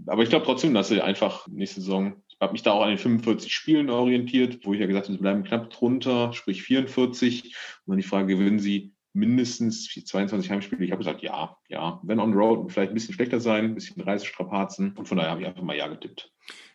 aber 0.07 0.23
ich 0.23 0.29
glaube 0.31 0.45
trotzdem, 0.45 0.75
dass 0.75 0.89
sie 0.89 1.01
einfach 1.01 1.47
nächste 1.49 1.81
Saison, 1.81 2.23
ich 2.29 2.37
habe 2.41 2.53
mich 2.53 2.63
da 2.63 2.73
auch 2.73 2.83
an 2.83 2.89
den 2.89 2.99
45 2.99 3.53
Spielen 3.53 3.91
orientiert, 3.91 4.61
wo 4.65 4.73
ich 4.75 4.81
ja 4.81 4.87
gesagt 4.87 5.07
habe, 5.07 5.15
sie 5.17 5.21
bleiben 5.23 5.45
knapp 5.45 5.71
drunter, 5.71 6.33
sprich 6.33 6.63
44. 6.63 7.45
Und 7.45 7.53
dann 7.93 7.97
die 7.99 8.03
Frage, 8.03 8.35
gewinnen 8.37 8.59
sie 8.59 8.93
mindestens 9.13 9.89
22 9.89 10.51
Heimspiele? 10.51 10.85
Ich 10.85 10.91
habe 10.91 11.01
gesagt, 11.05 11.23
ja, 11.23 11.57
ja. 11.69 12.01
Wenn 12.03 12.19
on 12.21 12.33
road 12.33 12.73
vielleicht 12.73 12.93
ein 12.93 12.95
bisschen 12.95 13.15
schlechter 13.15 13.41
sein, 13.41 13.67
ein 13.67 13.75
bisschen 13.75 14.01
Reisestrapazen. 14.01 14.95
Und 14.97 15.07
von 15.07 15.17
daher 15.19 15.33
habe 15.33 15.43
ich 15.43 15.47
einfach 15.47 15.63
mal 15.63 15.77
ja 15.77 15.89
getippt. 15.89 16.33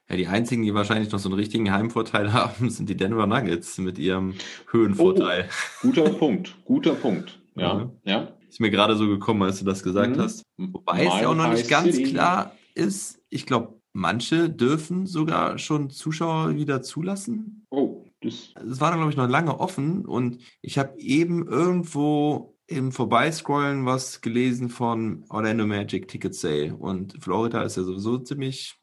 Ja, 0.10 0.17
die 0.17 0.27
einzigen, 0.27 0.62
die 0.62 0.73
wahrscheinlich 0.75 1.12
noch 1.12 1.17
so 1.19 1.29
einen 1.29 1.39
richtigen 1.39 1.71
Heimvorteil 1.71 2.31
haben, 2.34 2.69
sind 2.69 2.88
die 2.89 2.97
Denver 2.97 3.25
Nuggets 3.25 3.77
mit 3.79 3.97
ihrem 3.97 4.36
Höhenvorteil. 4.69 5.49
Guter 5.81 6.10
Punkt, 6.12 6.55
guter 6.63 6.93
Punkt. 6.93 7.39
Ja, 7.55 7.73
Mhm. 7.75 7.91
ja. 8.03 8.35
Ist 8.56 8.62
mir 8.62 8.72
gerade 8.72 8.96
so 8.96 9.06
gekommen, 9.10 9.41
als 9.44 9.60
du 9.60 9.65
das 9.65 9.84
gesagt 9.84 10.15
Mhm. 10.15 10.22
hast. 10.22 10.44
Wobei 10.58 11.00
es 11.06 11.13
ja 11.22 11.28
auch 11.28 11.36
noch 11.36 11.52
nicht 11.52 11.68
ganz 11.70 11.94
City. 11.94 12.12
klar 12.12 12.54
ist. 12.74 13.20
Ich 13.30 13.46
glaube, 13.46 13.82
manche 13.91 14.50
dürfen 14.50 15.08
sogar 15.08 15.58
schon 15.58 15.89
Zuschauer 15.89 16.56
wieder 16.56 16.82
zulassen. 16.82 17.65
Oh, 17.70 18.06
das 18.22 18.54
Es 18.65 18.80
war 18.80 18.91
dann, 18.91 19.00
glaube 19.00 19.12
ich, 19.12 19.18
noch 19.18 19.28
lange 19.28 19.60
offen 19.60 20.06
und 20.06 20.38
ich 20.62 20.78
habe 20.78 20.98
eben 21.02 21.46
irgendwo 21.50 22.56
im 22.68 22.94
Vorbeiscrollen 22.94 23.86
was 23.86 24.22
gelesen 24.22 24.70
von 24.70 25.26
Orlando 25.28 25.68
Magic 25.68 26.08
Ticket 26.08 26.34
Sale 26.34 26.78
und 26.78 27.22
Florida 27.22 27.62
ist 27.63 27.76
ja 27.76 27.84
sowieso 27.84 28.20
ziemlich 28.20 28.80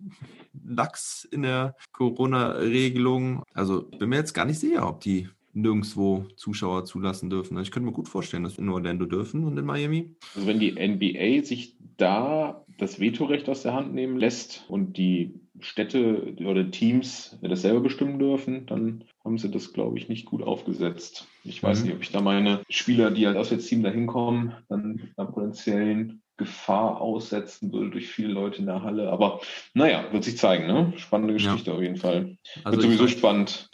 lax 0.66 1.26
in 1.30 1.40
der 1.42 1.76
Corona-Regelung. 1.92 3.42
Also 3.54 3.84
bin 3.98 4.10
mir 4.10 4.16
jetzt 4.16 4.34
gar 4.34 4.44
nicht 4.44 4.58
sicher, 4.60 4.86
ob 4.86 5.00
die 5.00 5.30
nirgendwo 5.52 6.26
Zuschauer 6.36 6.84
zulassen 6.84 7.30
dürfen. 7.30 7.58
Ich 7.60 7.70
könnte 7.70 7.86
mir 7.86 7.92
gut 7.94 8.08
vorstellen, 8.08 8.44
dass 8.44 8.56
wir 8.56 8.64
in 8.64 8.70
Orlando 8.70 9.04
dürfen 9.06 9.44
und 9.44 9.58
in 9.58 9.64
Miami. 9.64 10.14
Also 10.34 10.46
wenn 10.46 10.58
die 10.60 10.72
NBA 10.72 11.44
sich 11.44 11.76
da 11.98 12.64
das 12.78 13.00
Vetorecht 13.00 13.48
aus 13.48 13.62
der 13.62 13.74
Hand 13.74 13.94
nehmen 13.94 14.16
lässt 14.18 14.64
und 14.68 14.96
die 14.96 15.34
Städte 15.60 16.34
oder 16.44 16.70
Teams 16.70 17.38
das 17.42 17.62
selber 17.62 17.80
bestimmen 17.80 18.18
dürfen, 18.18 18.66
dann 18.66 19.04
haben 19.24 19.38
sie 19.38 19.50
das, 19.50 19.72
glaube 19.72 19.98
ich, 19.98 20.08
nicht 20.08 20.24
gut 20.24 20.42
aufgesetzt. 20.42 21.28
Ich 21.44 21.62
weiß 21.62 21.80
Mhm. 21.80 21.86
nicht, 21.86 21.94
ob 21.96 22.02
ich 22.02 22.10
da 22.10 22.20
meine 22.20 22.62
Spieler, 22.68 23.10
die 23.10 23.26
als 23.26 23.36
Auswärtsteam 23.36 23.82
da 23.82 23.90
hinkommen, 23.90 24.54
dann 24.68 25.00
einer 25.16 25.30
potenziellen 25.30 26.22
Gefahr 26.38 27.00
aussetzen 27.00 27.72
würde 27.72 27.90
durch 27.90 28.08
viele 28.08 28.32
Leute 28.32 28.58
in 28.58 28.66
der 28.66 28.82
Halle. 28.82 29.12
Aber 29.12 29.40
naja, 29.74 30.06
wird 30.10 30.24
sich 30.24 30.38
zeigen. 30.38 30.66
Ne? 30.66 30.92
Spannende 30.96 31.34
Ja. 31.34 31.52
Geschichte 31.52 31.72
auf 31.72 31.82
jeden 31.82 31.96
Fall. 31.98 32.36
Also 32.64 32.78
wird 32.78 32.86
sowieso 32.90 33.06
spannend, 33.06 33.68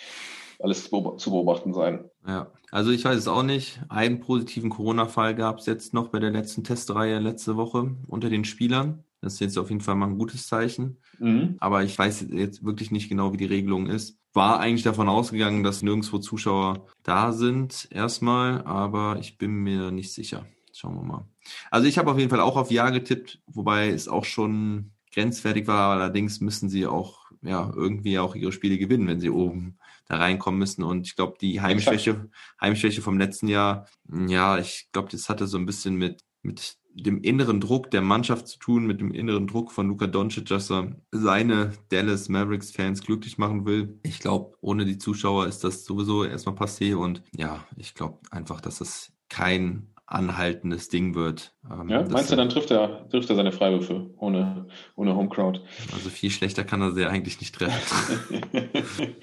alles 0.59 0.85
zu 0.85 0.91
beob- 0.91 1.19
zu 1.19 1.31
beobachten 1.31 1.73
sein. 1.73 2.05
Ja, 2.27 2.51
also 2.71 2.91
ich 2.91 3.05
weiß 3.05 3.17
es 3.17 3.29
auch 3.29 3.43
nicht. 3.43 3.81
Einen 3.89 4.21
positiven 4.21 4.71
Corona-Fall 4.71 5.35
gab 5.35 5.59
es 5.59 5.67
jetzt 5.67 5.95
noch 5.95 6.09
bei 6.09 6.19
der 6.19 6.31
letzten 6.31 6.65
Testreihe 6.65 7.19
letzte 7.19 7.57
Woche 7.57 7.97
unter 8.07 8.29
den 8.29 8.45
Spielern. 8.45 9.05
Das 9.21 9.35
ist 9.35 9.41
jetzt 9.41 9.59
auf 9.59 9.71
jeden 9.71 9.81
Fall 9.81 9.97
mal 9.97 10.07
ein 10.07 10.19
gutes 10.19 10.47
Zeichen. 10.47 10.99
Mhm. 11.19 11.57
Aber 11.59 11.83
ich 11.83 11.99
weiß 11.99 12.27
jetzt 12.31 12.65
wirklich 12.65 12.91
nicht 12.91 13.09
genau, 13.09 13.33
wie 13.33 13.37
die 13.39 13.47
Regelung 13.47 13.87
ist. 13.87 14.17
war 14.35 14.61
eigentlich 14.61 14.85
davon 14.85 15.09
ausgegangen, 15.09 15.65
dass 15.65 15.83
nirgendwo 15.83 16.19
Zuschauer 16.19 16.87
da 17.03 17.33
sind, 17.33 17.89
erstmal, 17.91 18.63
aber 18.65 19.17
ich 19.19 19.39
bin 19.39 19.51
mir 19.51 19.91
nicht 19.91 20.13
sicher. 20.13 20.47
Schauen 20.73 20.95
wir 20.95 21.03
mal. 21.03 21.25
Also 21.73 21.89
ich 21.89 21.99
habe 21.99 22.11
auf 22.13 22.19
jeden 22.19 22.31
Fall 22.31 22.41
auch 22.41 22.57
auf 22.57 22.71
Ja 22.71 22.91
getippt, 22.91 23.41
wobei 23.47 23.89
es 23.89 24.07
auch 24.07 24.25
schon 24.25 24.93
grenzwertig 25.13 25.67
war. 25.67 25.91
Allerdings 25.91 26.41
müssen 26.41 26.69
sie 26.69 26.87
auch 26.87 27.33
ja 27.43 27.73
irgendwie 27.75 28.19
auch 28.21 28.37
ihre 28.37 28.53
Spiele 28.53 28.79
gewinnen, 28.79 29.09
wenn 29.09 29.19
sie 29.19 29.31
oben 29.31 29.79
da 30.09 30.17
reinkommen 30.17 30.59
müssen. 30.59 30.83
Und 30.83 31.07
ich 31.07 31.17
glaube, 31.17 31.37
die 31.41 31.61
Heimschwäche, 31.61 32.31
Heimschwäche 32.61 33.03
vom 33.03 33.19
letzten 33.19 33.49
Jahr, 33.49 33.87
ja, 34.27 34.59
ich 34.59 34.89
glaube, 34.93 35.09
das 35.11 35.29
hatte 35.29 35.47
so 35.47 35.59
ein 35.59 35.67
bisschen 35.67 35.97
mit, 35.97 36.23
mit 36.43 36.79
dem 36.95 37.23
inneren 37.23 37.61
Druck 37.61 37.91
der 37.91 38.03
Mannschaft 38.03 38.49
zu 38.49 38.59
tun, 38.59 38.87
mit 38.87 39.01
dem 39.01 39.13
inneren 39.13 39.47
Druck 39.47 39.71
von 39.73 39.87
Luka 39.89 40.07
Doncic, 40.07 40.47
dass 40.47 40.71
er 40.71 40.97
seine 41.13 41.73
Dallas 41.91 42.29
Mavericks 42.29 42.73
Fans 42.73 43.03
glücklich 43.03 43.39
machen 43.39 43.67
will. 43.67 44.01
Ich 44.03 44.19
glaube, 44.19 44.57
ohne 44.61 44.85
die 44.85 44.99
Zuschauer 44.99 45.47
ist 45.47 45.63
das 45.63 45.85
sowieso 45.85 46.25
erstmal 46.25 46.57
passé 46.57 46.97
und 46.97 47.23
ja, 47.37 47.65
ich 47.77 47.95
glaube 47.95 48.19
einfach, 48.31 48.61
dass 48.61 48.79
das 48.79 49.13
kein 49.29 49.89
anhaltendes 50.07 50.89
Ding 50.89 51.15
wird. 51.15 51.55
Ähm, 51.71 51.89
ja, 51.91 52.03
meinst 52.09 52.33
du, 52.33 52.37
dann 52.37 52.49
trifft 52.49 52.71
er, 52.71 53.07
trifft 53.11 53.29
er 53.29 53.37
seine 53.37 53.53
Freiwürfe 53.53 54.11
ohne, 54.17 54.67
ohne 54.97 55.15
Homecrowd? 55.15 55.63
Also 55.93 56.09
viel 56.09 56.31
schlechter 56.31 56.65
kann 56.65 56.81
er 56.81 56.93
sie 56.93 57.05
eigentlich 57.05 57.41
nicht 57.41 57.55
treffen. 57.55 58.41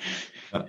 ja. 0.60 0.66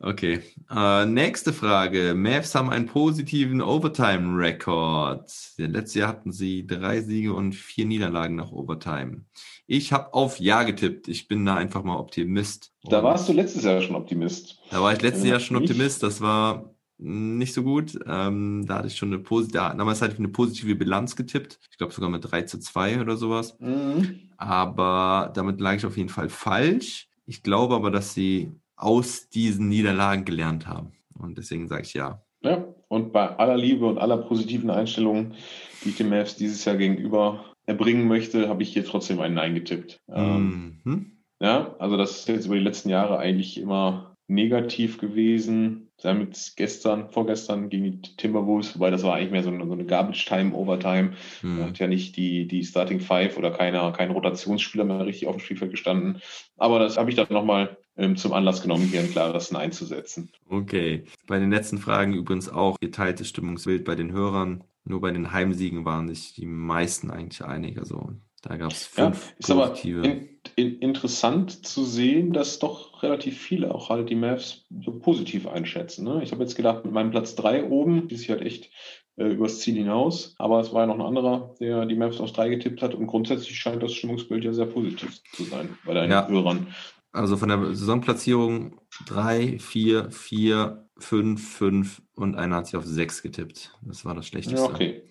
Okay. 0.00 0.40
Äh, 0.70 1.06
nächste 1.06 1.52
Frage. 1.52 2.14
Mavs 2.14 2.54
haben 2.54 2.70
einen 2.70 2.86
positiven 2.86 3.62
Overtime-Rekord. 3.62 5.30
Letztes 5.56 5.94
Jahr 5.94 6.08
hatten 6.08 6.32
sie 6.32 6.66
drei 6.66 7.00
Siege 7.00 7.32
und 7.32 7.54
vier 7.54 7.86
Niederlagen 7.86 8.36
nach 8.36 8.52
Overtime. 8.52 9.22
Ich 9.66 9.92
habe 9.92 10.12
auf 10.14 10.38
Ja 10.38 10.62
getippt. 10.62 11.08
Ich 11.08 11.28
bin 11.28 11.44
da 11.44 11.56
einfach 11.56 11.82
mal 11.82 11.96
Optimist. 11.96 12.72
Da 12.84 13.02
warst 13.02 13.28
du 13.28 13.32
letztes 13.32 13.64
Jahr 13.64 13.80
schon 13.80 13.96
Optimist. 13.96 14.60
Da 14.70 14.82
war 14.82 14.92
ich 14.92 15.00
letztes 15.00 15.24
Jahr 15.24 15.40
schon 15.40 15.56
Optimist. 15.56 16.02
Das 16.02 16.20
war 16.20 16.74
nicht 16.98 17.54
so 17.54 17.62
gut. 17.62 17.98
Ähm, 18.06 18.64
da 18.66 18.76
hatte 18.76 18.88
ich 18.88 18.96
schon 18.96 19.12
eine 19.12 19.18
positive, 19.18 19.74
damals 19.76 20.02
hatte 20.02 20.12
ich 20.12 20.18
eine 20.18 20.28
positive 20.28 20.74
Bilanz 20.76 21.16
getippt. 21.16 21.58
Ich 21.70 21.78
glaube 21.78 21.92
sogar 21.92 22.10
mit 22.10 22.30
3 22.30 22.42
zu 22.42 22.58
2 22.58 23.00
oder 23.00 23.16
sowas. 23.16 23.56
Mhm. 23.58 24.30
Aber 24.36 25.32
damit 25.34 25.60
lag 25.60 25.74
ich 25.74 25.86
auf 25.86 25.96
jeden 25.96 26.08
Fall 26.10 26.28
falsch. 26.28 27.08
Ich 27.26 27.42
glaube 27.42 27.74
aber, 27.74 27.90
dass 27.90 28.14
sie 28.14 28.52
aus 28.76 29.28
diesen 29.28 29.68
Niederlagen 29.68 30.24
gelernt 30.24 30.66
haben. 30.66 30.92
Und 31.14 31.38
deswegen 31.38 31.68
sage 31.68 31.82
ich 31.82 31.94
ja. 31.94 32.22
Ja, 32.42 32.64
und 32.88 33.12
bei 33.12 33.36
aller 33.36 33.56
Liebe 33.56 33.86
und 33.86 33.98
aller 33.98 34.18
positiven 34.18 34.70
Einstellungen, 34.70 35.34
die 35.82 35.90
ich 35.90 35.96
den 35.96 36.10
Mavs 36.10 36.36
dieses 36.36 36.64
Jahr 36.64 36.76
gegenüber 36.76 37.44
erbringen 37.64 38.06
möchte, 38.06 38.48
habe 38.48 38.62
ich 38.62 38.72
hier 38.72 38.84
trotzdem 38.84 39.20
einen 39.20 39.34
Nein 39.34 39.54
getippt. 39.54 40.00
Ähm, 40.08 40.80
mhm. 40.84 41.12
Ja, 41.40 41.74
also 41.78 41.96
das 41.96 42.12
ist 42.12 42.28
jetzt 42.28 42.46
über 42.46 42.54
die 42.54 42.62
letzten 42.62 42.88
Jahre 42.88 43.18
eigentlich 43.18 43.58
immer 43.58 44.14
negativ 44.28 44.98
gewesen. 44.98 45.85
Sie 45.98 46.08
haben 46.08 46.20
jetzt 46.20 46.56
gestern, 46.56 47.08
vorgestern 47.08 47.70
gegen 47.70 48.02
die 48.02 48.16
Timberwolves, 48.16 48.74
wobei 48.74 48.90
das 48.90 49.02
war 49.02 49.14
eigentlich 49.14 49.30
mehr 49.30 49.42
so 49.42 49.50
eine, 49.50 49.66
so 49.66 49.72
eine 49.72 49.86
Garbage-Time-Overtime. 49.86 51.14
Mhm. 51.42 51.58
Da 51.58 51.66
hat 51.66 51.78
ja 51.78 51.86
nicht 51.86 52.16
die, 52.16 52.46
die 52.46 52.64
Starting 52.64 53.00
Five 53.00 53.38
oder 53.38 53.50
keiner, 53.50 53.90
kein 53.92 54.10
Rotationsspieler 54.10 54.84
mehr 54.84 55.06
richtig 55.06 55.26
auf 55.26 55.36
dem 55.36 55.40
Spielfeld 55.40 55.70
gestanden. 55.70 56.20
Aber 56.58 56.78
das 56.78 56.98
habe 56.98 57.08
ich 57.08 57.16
dann 57.16 57.28
nochmal 57.30 57.78
ähm, 57.96 58.16
zum 58.16 58.34
Anlass 58.34 58.60
genommen, 58.60 58.84
hier 58.84 59.00
ein 59.00 59.10
klares 59.10 59.50
Nein 59.52 59.72
zu 59.72 59.86
setzen. 59.86 60.30
Okay. 60.48 61.04
Bei 61.26 61.38
den 61.38 61.50
letzten 61.50 61.78
Fragen 61.78 62.12
übrigens 62.12 62.50
auch 62.50 62.78
geteiltes 62.78 63.28
Stimmungsbild 63.28 63.84
bei 63.84 63.94
den 63.94 64.12
Hörern. 64.12 64.64
Nur 64.84 65.00
bei 65.00 65.10
den 65.10 65.32
Heimsiegen 65.32 65.84
waren 65.84 66.08
sich 66.08 66.34
die 66.34 66.46
meisten 66.46 67.10
eigentlich 67.10 67.42
einig. 67.42 67.78
Also 67.78 68.12
da 68.42 68.56
gab 68.56 68.70
es 68.70 68.86
fünf 68.86 69.28
ja, 69.28 69.34
ist 69.38 69.48
positive. 69.48 69.98
aber 70.00 70.08
in, 70.08 70.28
in, 70.56 70.78
interessant 70.78 71.66
zu 71.66 71.84
sehen, 71.84 72.32
dass 72.32 72.58
doch 72.58 73.02
relativ 73.02 73.40
viele 73.40 73.74
auch 73.74 73.90
halt 73.90 74.10
die 74.10 74.14
Mavs 74.14 74.64
so 74.84 74.92
positiv 74.92 75.46
einschätzen. 75.46 76.04
Ne? 76.04 76.20
Ich 76.22 76.32
habe 76.32 76.42
jetzt 76.42 76.54
gedacht, 76.54 76.84
mit 76.84 76.94
meinem 76.94 77.10
Platz 77.10 77.34
drei 77.34 77.64
oben, 77.64 78.08
die 78.08 78.16
sich 78.16 78.30
halt 78.30 78.42
echt 78.42 78.70
äh, 79.16 79.28
übers 79.28 79.60
Ziel 79.60 79.74
hinaus. 79.74 80.34
Aber 80.38 80.60
es 80.60 80.72
war 80.72 80.82
ja 80.82 80.86
noch 80.86 80.94
ein 80.94 81.06
anderer, 81.06 81.54
der 81.60 81.86
die 81.86 81.96
Mavs 81.96 82.20
aus 82.20 82.32
drei 82.32 82.48
getippt 82.48 82.82
hat. 82.82 82.94
Und 82.94 83.06
grundsätzlich 83.06 83.58
scheint 83.58 83.82
das 83.82 83.92
Stimmungsbild 83.92 84.44
ja 84.44 84.52
sehr 84.52 84.66
positiv 84.66 85.20
zu 85.32 85.44
sein 85.44 85.76
bei 85.84 85.94
deinen 85.94 86.10
ja. 86.10 86.28
Hörern. 86.28 86.68
Also 87.12 87.36
von 87.36 87.48
der 87.48 87.74
Saisonplatzierung 87.74 88.78
drei, 89.06 89.58
vier, 89.58 90.10
vier, 90.10 90.86
fünf, 90.98 91.56
fünf 91.56 92.02
und 92.14 92.34
einer 92.34 92.56
hat 92.56 92.66
sich 92.66 92.76
auf 92.76 92.84
sechs 92.84 93.22
getippt. 93.22 93.76
Das 93.82 94.04
war 94.04 94.14
das 94.14 94.26
Schlechteste. 94.26 94.60
Ja, 94.60 94.64
okay. 94.66 95.02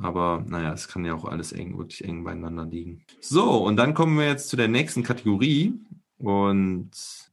Aber 0.00 0.44
naja, 0.46 0.72
es 0.72 0.88
kann 0.88 1.04
ja 1.04 1.14
auch 1.14 1.24
alles 1.24 1.52
eng, 1.52 1.76
wirklich 1.76 2.04
eng 2.04 2.24
beieinander 2.24 2.64
liegen. 2.64 3.04
So, 3.20 3.64
und 3.64 3.76
dann 3.76 3.94
kommen 3.94 4.16
wir 4.18 4.26
jetzt 4.26 4.48
zu 4.48 4.56
der 4.56 4.68
nächsten 4.68 5.02
Kategorie. 5.02 5.74
Und 6.18 6.90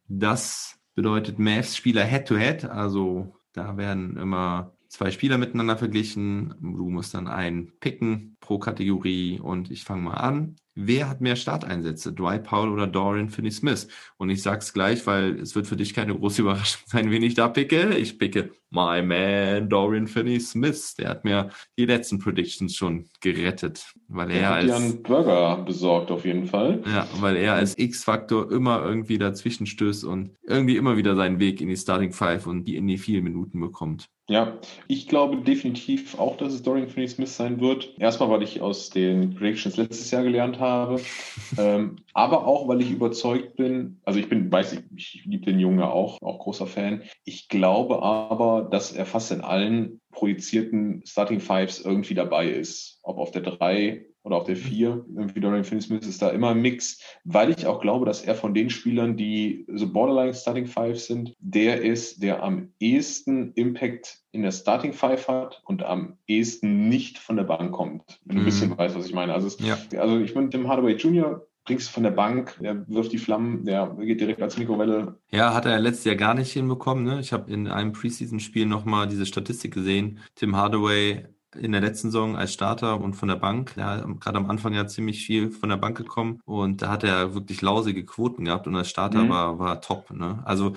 das 0.08 0.80
bedeutet 0.96 1.40
Mavs-Spieler 1.40 2.04
Head-to-Head. 2.04 2.66
Also 2.66 3.36
da 3.54 3.78
werden 3.78 4.18
immer 4.18 4.76
zwei 4.88 5.12
Spieler 5.12 5.38
miteinander 5.38 5.78
verglichen. 5.78 6.56
Du 6.60 6.90
musst 6.90 7.14
dann 7.14 7.28
einen 7.28 7.78
picken 7.80 8.38
pro 8.40 8.60
Kategorie 8.60 9.40
und 9.40 9.72
ich 9.72 9.84
fange 9.84 10.04
mal 10.04 10.16
an. 10.16 10.56
Wer 10.78 11.08
hat 11.08 11.22
mehr 11.22 11.38
Starteinsätze? 11.38 12.12
Dwight 12.12 12.44
Powell 12.44 12.70
oder 12.70 12.86
Dorian 12.86 13.30
Finney-Smith? 13.30 13.88
Und 14.18 14.30
ich 14.30 14.44
sag's 14.44 14.74
gleich, 14.74 15.08
weil 15.08 15.40
es 15.40 15.56
wird 15.56 15.68
für 15.68 15.78
dich 15.78 15.94
keine 15.94 16.14
große 16.14 16.42
Überraschung 16.42 16.82
sein, 16.88 17.10
wen 17.12 17.24
ich 17.24 17.34
da 17.34 17.48
picke. 17.48 17.96
Ich 17.98 18.20
picke 18.20 18.52
my 18.72 19.02
man 19.02 19.70
Dorian 19.70 20.08
Finney-Smith. 20.08 20.96
Der 20.96 21.10
hat 21.10 21.24
mir 21.24 21.50
die 21.78 21.86
letzten 21.86 22.20
Predictions 22.20 22.76
schon 22.76 23.08
gerettet, 23.22 23.94
weil 24.10 24.32
er 24.32 24.52
als 24.52 24.72
einen 24.72 25.02
Burger 25.02 25.64
besorgt 25.64 26.12
auf 26.12 26.26
jeden 26.26 26.46
Fall. 26.46 26.84
Ja, 26.86 27.08
weil 27.20 27.38
er 27.38 27.54
als 27.54 27.78
X-Faktor 27.78 28.52
immer 28.52 28.84
irgendwie 28.84 29.18
dazwischen 29.18 29.66
stößt 29.66 30.04
und 30.04 30.32
irgendwie 30.44 30.76
immer 30.76 30.98
wieder 30.98 31.16
seinen 31.16 31.40
Weg 31.40 31.62
in 31.62 31.70
die 31.70 31.78
Starting 31.78 32.12
Five 32.12 32.48
und 32.48 32.66
die 32.66 32.76
in 32.76 32.86
die 32.88 32.98
vielen 32.98 33.24
Minuten 33.24 33.62
bekommt. 33.62 34.10
Ja, 34.28 34.60
ich 34.88 35.08
glaube 35.08 35.38
definitiv 35.38 36.18
auch, 36.18 36.36
dass 36.38 36.52
es 36.52 36.64
Dorian 36.64 36.90
Finney-Smith 36.90 37.36
sein 37.36 37.62
wird. 37.62 37.94
Erstmal, 38.00 38.30
weil 38.32 38.42
ich 38.42 38.60
aus 38.60 38.90
den 38.90 39.36
Predictions 39.36 39.78
letztes 39.78 40.10
Jahr 40.10 40.24
gelernt 40.24 40.60
habe, 40.60 41.00
ähm, 41.60 41.98
aber 42.14 42.48
auch, 42.48 42.68
weil 42.68 42.82
ich 42.82 42.90
überzeugt 42.90 43.56
bin, 43.56 44.02
also 44.04 44.20
ich 44.20 44.28
bin, 44.28 44.52
weiß 44.52 44.74
ich, 44.74 44.80
ich 44.96 45.26
liebe 45.26 45.46
den 45.46 45.60
Jungen 45.60 45.84
auch, 45.84 46.20
auch 46.24 46.40
großer 46.40 46.66
Fan. 46.66 47.04
Ich 47.24 47.50
glaube 47.50 48.02
aber, 48.02 48.68
dass 48.72 48.92
er 48.92 49.06
fast 49.06 49.32
in 49.32 49.42
allen 49.42 50.02
projizierten 50.10 51.04
Starting 51.06 51.40
Fives 51.40 51.80
irgendwie 51.82 52.16
dabei 52.16 52.50
ist. 52.50 53.00
Ob 53.04 53.20
auf 53.20 53.30
der 53.30 53.44
3, 53.44 54.06
oder 54.26 54.38
auf 54.38 54.46
der 54.46 54.56
Vier, 54.56 55.06
irgendwie 55.16 55.40
Dorian 55.40 55.64
Finney-Smith 55.64 56.06
ist 56.08 56.20
da 56.20 56.30
immer 56.30 56.50
ein 56.50 56.62
Mix, 56.62 57.00
weil 57.24 57.52
ich 57.52 57.68
auch 57.68 57.80
glaube, 57.80 58.08
dass 58.08 58.24
er 58.24 58.34
von 58.34 58.56
den 58.56 58.72
Spielern, 58.72 59.16
die 59.16 59.66
so 59.72 59.88
borderline 59.88 60.34
Starting 60.34 60.66
Five 60.66 61.00
sind, 61.00 61.36
der 61.40 61.82
ist, 61.82 62.24
der 62.24 62.42
am 62.42 62.70
ehesten 62.80 63.54
Impact 63.54 64.18
in 64.32 64.42
der 64.42 64.52
Starting 64.52 64.94
Five 64.94 65.28
hat 65.28 65.62
und 65.66 65.84
am 65.84 66.18
ehesten 66.26 66.90
nicht 66.90 67.20
von 67.20 67.38
der 67.38 67.44
Bank 67.44 67.72
kommt. 67.72 68.20
Wenn 68.26 68.38
du 68.38 68.42
mhm. 68.42 68.48
ein 68.48 68.52
bisschen 68.52 68.70
mhm. 68.72 68.78
weißt, 68.80 68.98
was 68.98 69.06
ich 69.06 69.14
meine. 69.14 69.32
Also, 69.32 69.46
es, 69.46 69.60
ja. 69.60 69.78
also 70.00 70.20
ich 70.20 70.34
bin 70.34 70.50
Tim 70.50 70.68
Hardaway 70.68 70.96
Jr., 70.96 71.46
bringst 71.64 71.90
von 71.90 72.04
der 72.04 72.12
Bank, 72.12 72.58
der 72.62 72.88
wirft 72.88 73.12
die 73.12 73.18
Flammen, 73.18 73.66
der 73.66 73.96
geht 74.00 74.22
direkt 74.22 74.42
als 74.42 74.58
Mikrowelle. 74.58 75.20
Ja, 75.32 75.54
hat 75.54 75.66
er 75.66 75.80
letztes 75.80 76.06
Jahr 76.06 76.16
gar 76.16 76.34
nicht 76.36 76.52
hinbekommen. 76.52 77.04
Ne? 77.04 77.20
Ich 77.20 77.34
habe 77.34 77.52
in 77.52 77.68
einem 77.68 77.92
Preseason-Spiel 77.92 78.66
nochmal 78.68 79.08
diese 79.08 79.26
Statistik 79.26 79.74
gesehen. 79.74 80.20
Tim 80.36 80.56
Hardaway 80.56 81.26
in 81.58 81.72
der 81.72 81.82
letzten 81.82 82.12
Saison 82.12 82.36
als 82.36 82.54
Starter 82.54 83.00
und 83.02 83.16
von 83.16 83.30
der 83.30 83.36
Bank. 83.36 83.74
Ja, 83.76 83.98
gerade 83.98 84.38
am 84.38 84.50
Anfang 84.50 84.74
ja 84.74 84.88
ziemlich 84.88 85.26
viel 85.26 85.52
von 85.52 85.70
der 85.70 85.78
Bank 85.78 85.98
gekommen 85.98 86.42
und 86.46 86.82
da 86.82 86.90
hat 86.90 87.04
er 87.04 87.34
wirklich 87.34 87.62
lausige 87.62 88.06
Quoten 88.06 88.46
gehabt 88.46 88.68
und 88.68 88.76
als 88.76 88.90
Starter 88.90 89.24
mhm. 89.24 89.30
war, 89.30 89.60
war 89.60 89.82
top. 89.82 90.12
Ne? 90.12 90.42
Also 90.46 90.74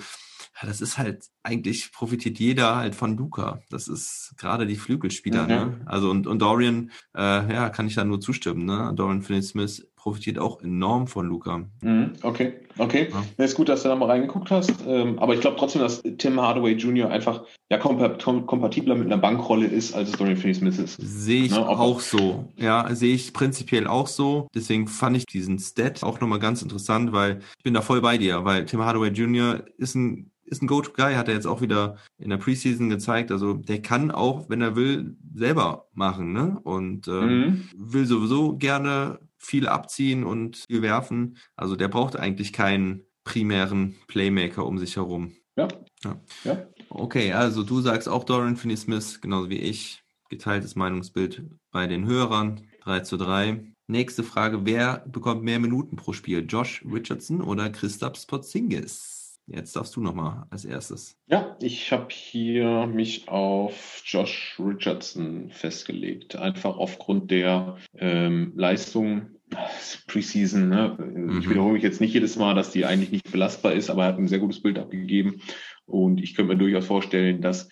ja, 0.61 0.67
das 0.67 0.81
ist 0.81 0.97
halt, 0.97 1.29
eigentlich 1.43 1.91
profitiert 1.91 2.37
jeder 2.39 2.75
halt 2.75 2.95
von 2.95 3.15
Luca. 3.15 3.61
Das 3.69 3.87
ist 3.87 4.33
gerade 4.37 4.65
die 4.65 4.75
Flügelspieler, 4.75 5.43
mhm. 5.43 5.47
ne? 5.47 5.81
Also 5.85 6.09
und, 6.09 6.27
und 6.27 6.39
Dorian, 6.39 6.91
äh, 7.15 7.53
ja, 7.53 7.69
kann 7.69 7.87
ich 7.87 7.95
da 7.95 8.03
nur 8.03 8.19
zustimmen, 8.19 8.65
ne? 8.65 8.91
Dorian 8.95 9.21
Finney-Smith 9.21 9.87
profitiert 10.09 10.39
auch 10.39 10.59
enorm 10.63 11.05
von 11.05 11.27
Luca. 11.27 11.65
Mhm, 11.83 12.13
okay, 12.23 12.53
okay. 12.79 13.09
Ja. 13.37 13.45
Ist 13.45 13.53
gut, 13.55 13.69
dass 13.69 13.83
du 13.83 13.89
da 13.89 13.95
mal 13.95 14.07
reingeguckt 14.07 14.49
hast. 14.49 14.73
Ähm, 14.87 15.19
aber 15.19 15.35
ich 15.35 15.39
glaube 15.39 15.57
trotzdem, 15.59 15.83
dass 15.83 16.01
Tim 16.17 16.41
Hardaway 16.41 16.73
Jr. 16.73 17.11
einfach 17.11 17.43
ja 17.69 17.77
kompat 17.77 18.23
kompatibler 18.23 18.95
mit 18.95 19.05
einer 19.05 19.19
Bankrolle 19.19 19.67
ist, 19.67 19.93
als 19.93 20.09
es 20.09 20.17
Dorian 20.17 20.35
Finney-Smith 20.35 20.79
ist. 20.79 20.97
Sehe 20.99 21.43
ich 21.43 21.51
ne? 21.51 21.67
auch 21.67 21.99
so. 21.99 22.49
Ja, 22.57 22.95
sehe 22.95 23.13
ich 23.13 23.33
prinzipiell 23.33 23.85
auch 23.85 24.07
so. 24.07 24.47
Deswegen 24.55 24.87
fand 24.87 25.15
ich 25.15 25.27
diesen 25.27 25.59
Stat 25.59 26.03
auch 26.03 26.19
nochmal 26.19 26.39
ganz 26.39 26.63
interessant, 26.63 27.11
weil 27.11 27.41
ich 27.59 27.63
bin 27.63 27.75
da 27.75 27.81
voll 27.81 28.01
bei 28.01 28.17
dir, 28.17 28.45
weil 28.45 28.65
Tim 28.65 28.83
Hardaway 28.83 29.09
Jr. 29.09 29.63
ist 29.77 29.93
ein 29.93 30.31
ist 30.49 30.63
ein 30.63 30.67
Go-To-Guy, 30.67 31.13
hat 31.13 31.27
er 31.27 31.35
jetzt 31.35 31.45
auch 31.45 31.61
wieder 31.61 31.97
in 32.17 32.31
der 32.31 32.37
Preseason 32.37 32.89
gezeigt. 32.89 33.31
Also 33.31 33.53
der 33.53 33.83
kann 33.83 34.09
auch, 34.09 34.49
wenn 34.49 34.61
er 34.61 34.75
will, 34.75 35.15
selber 35.35 35.85
machen, 35.93 36.33
ne? 36.33 36.59
Und 36.63 37.07
ähm, 37.07 37.39
mhm. 37.39 37.69
will 37.75 38.05
sowieso 38.05 38.57
gerne 38.57 39.19
viel 39.39 39.67
abziehen 39.67 40.23
und 40.23 40.57
viel 40.67 40.81
werfen. 40.81 41.37
Also 41.55 41.75
der 41.75 41.87
braucht 41.87 42.15
eigentlich 42.15 42.53
keinen 42.53 43.05
primären 43.23 43.95
Playmaker 44.07 44.65
um 44.65 44.77
sich 44.77 44.95
herum. 44.95 45.33
Ja. 45.55 45.67
ja. 46.03 46.21
ja. 46.43 46.67
Okay, 46.89 47.33
also 47.33 47.63
du 47.63 47.81
sagst 47.81 48.07
auch 48.07 48.23
Dorian 48.23 48.57
Finney-Smith, 48.57 49.21
genauso 49.21 49.49
wie 49.49 49.59
ich. 49.59 50.03
Geteiltes 50.29 50.75
Meinungsbild 50.75 51.43
bei 51.71 51.87
den 51.87 52.05
Hörern. 52.05 52.61
3 52.83 52.99
zu 53.01 53.17
3. 53.17 53.63
Nächste 53.87 54.23
Frage, 54.23 54.65
wer 54.65 55.03
bekommt 55.07 55.43
mehr 55.43 55.59
Minuten 55.59 55.95
pro 55.95 56.13
Spiel? 56.13 56.45
Josh 56.47 56.85
Richardson 56.85 57.41
oder 57.41 57.69
Christoph 57.69 58.17
Spotzingis? 58.17 59.18
Jetzt 59.51 59.75
darfst 59.75 59.95
du 59.95 60.01
nochmal 60.01 60.45
als 60.49 60.65
erstes. 60.65 61.17
Ja, 61.27 61.57
ich 61.61 61.91
habe 61.91 62.07
hier 62.09 62.87
mich 62.87 63.27
auf 63.27 64.01
Josh 64.05 64.59
Richardson 64.59 65.49
festgelegt. 65.51 66.35
Einfach 66.35 66.77
aufgrund 66.77 67.31
der 67.31 67.77
ähm, 67.97 68.53
Leistung 68.55 69.27
Preseason. 70.07 70.69
Ne? 70.69 70.97
Mhm. 70.99 71.39
Ich 71.39 71.49
wiederhole 71.49 71.73
mich 71.73 71.83
jetzt 71.83 72.01
nicht 72.01 72.13
jedes 72.13 72.35
Mal, 72.35 72.55
dass 72.55 72.71
die 72.71 72.85
eigentlich 72.85 73.11
nicht 73.11 73.31
belastbar 73.31 73.73
ist, 73.73 73.89
aber 73.89 74.03
er 74.03 74.09
hat 74.09 74.17
ein 74.17 74.27
sehr 74.27 74.39
gutes 74.39 74.61
Bild 74.61 74.77
abgegeben. 74.77 75.41
Und 75.89 76.21
ich 76.21 76.35
könnte 76.35 76.53
mir 76.53 76.59
durchaus 76.59 76.85
vorstellen, 76.85 77.41
dass 77.41 77.69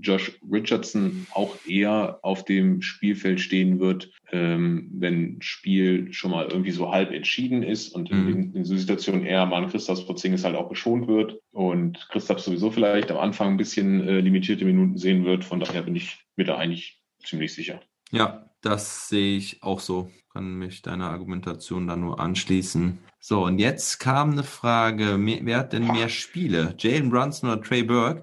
Josh 0.00 0.38
Richardson 0.50 1.26
auch 1.32 1.56
eher 1.66 2.18
auf 2.22 2.44
dem 2.44 2.82
Spielfeld 2.82 3.40
stehen 3.40 3.78
wird, 3.78 4.10
ähm, 4.32 4.90
wenn 4.92 5.40
Spiel 5.40 6.12
schon 6.12 6.32
mal 6.32 6.48
irgendwie 6.50 6.72
so 6.72 6.90
halb 6.90 7.12
entschieden 7.12 7.62
ist 7.62 7.94
und 7.94 8.10
mhm. 8.10 8.28
in, 8.28 8.54
in 8.54 8.64
so 8.64 8.76
Situationen 8.76 9.24
eher 9.24 9.46
mal 9.46 9.62
an 9.62 9.70
Christoph 9.70 10.06
Porzingis 10.06 10.44
halt 10.44 10.56
auch 10.56 10.68
geschont 10.68 11.06
wird 11.06 11.38
und 11.52 12.08
Christoph 12.10 12.40
sowieso 12.40 12.70
vielleicht 12.70 13.10
am 13.10 13.18
Anfang 13.18 13.52
ein 13.52 13.56
bisschen 13.56 14.06
äh, 14.06 14.20
limitierte 14.20 14.64
Minuten 14.64 14.98
sehen 14.98 15.24
wird. 15.24 15.44
Von 15.44 15.60
daher 15.60 15.82
bin 15.82 15.96
ich 15.96 16.18
mir 16.36 16.44
da 16.44 16.56
eigentlich 16.56 17.00
ziemlich 17.24 17.54
sicher. 17.54 17.80
Ja, 18.10 18.51
das 18.62 19.08
sehe 19.08 19.36
ich 19.36 19.62
auch 19.62 19.80
so. 19.80 20.10
Kann 20.32 20.54
mich 20.54 20.80
deiner 20.80 21.10
Argumentation 21.10 21.86
da 21.86 21.96
nur 21.96 22.18
anschließen. 22.18 22.98
So, 23.20 23.44
und 23.44 23.58
jetzt 23.58 23.98
kam 23.98 24.30
eine 24.30 24.44
Frage, 24.44 25.18
wer 25.20 25.58
hat 25.58 25.74
denn 25.74 25.86
mehr 25.86 26.08
Spiele? 26.08 26.74
Jalen 26.78 27.10
Brunson 27.10 27.50
oder 27.50 27.60
Trey 27.60 27.82
Burke? 27.82 28.22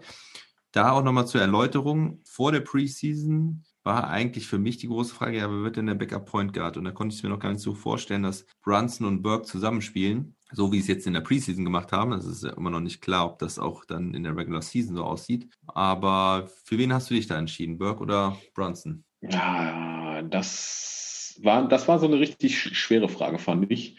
Da 0.72 0.92
auch 0.92 1.04
nochmal 1.04 1.28
zur 1.28 1.42
Erläuterung. 1.42 2.20
Vor 2.26 2.52
der 2.52 2.62
Preseason 2.62 3.64
war 3.84 4.10
eigentlich 4.10 4.48
für 4.48 4.58
mich 4.58 4.78
die 4.78 4.88
große 4.88 5.14
Frage, 5.14 5.38
ja, 5.38 5.50
wer 5.50 5.64
wird 5.64 5.78
denn 5.78 5.88
der 5.88 5.96
Backup 5.96 6.26
Point 6.26 6.54
Guard? 6.54 6.78
Und 6.78 6.86
da 6.86 6.92
konnte 6.92 7.16
ich 7.16 7.24
mir 7.24 7.30
noch 7.30 7.40
gar 7.40 7.52
nicht 7.52 7.62
so 7.62 7.74
vorstellen, 7.74 8.24
dass 8.24 8.46
Brunson 8.64 9.08
und 9.08 9.22
Burke 9.22 9.46
zusammenspielen, 9.46 10.36
so 10.52 10.72
wie 10.72 10.78
sie 10.78 10.82
es 10.82 10.88
jetzt 10.88 11.08
in 11.08 11.14
der 11.14 11.22
Preseason 11.22 11.64
gemacht 11.64 11.92
haben. 11.92 12.12
Es 12.14 12.26
ist 12.26 12.44
ja 12.44 12.52
immer 12.52 12.70
noch 12.70 12.82
nicht 12.82 13.02
klar, 13.02 13.26
ob 13.26 13.40
das 13.40 13.58
auch 13.60 13.86
dann 13.86 14.14
in 14.14 14.24
der 14.24 14.36
Regular 14.36 14.62
Season 14.62 14.96
so 14.96 15.04
aussieht. 15.04 15.50
Aber 15.68 16.50
für 16.64 16.78
wen 16.78 16.94
hast 16.94 17.10
du 17.10 17.14
dich 17.14 17.28
da 17.28 17.38
entschieden, 17.38 17.78
Burke 17.78 18.02
oder 18.02 18.38
Brunson? 18.54 19.06
Ja, 19.22 20.22
das 20.24 21.38
war, 21.42 21.68
das 21.68 21.88
war 21.88 22.00
so 22.00 22.08
eine 22.08 22.20
richtig 22.20 22.60
schwere 22.60 23.10
Frage, 23.10 23.40
fand 23.40 23.72
ich, 23.72 23.98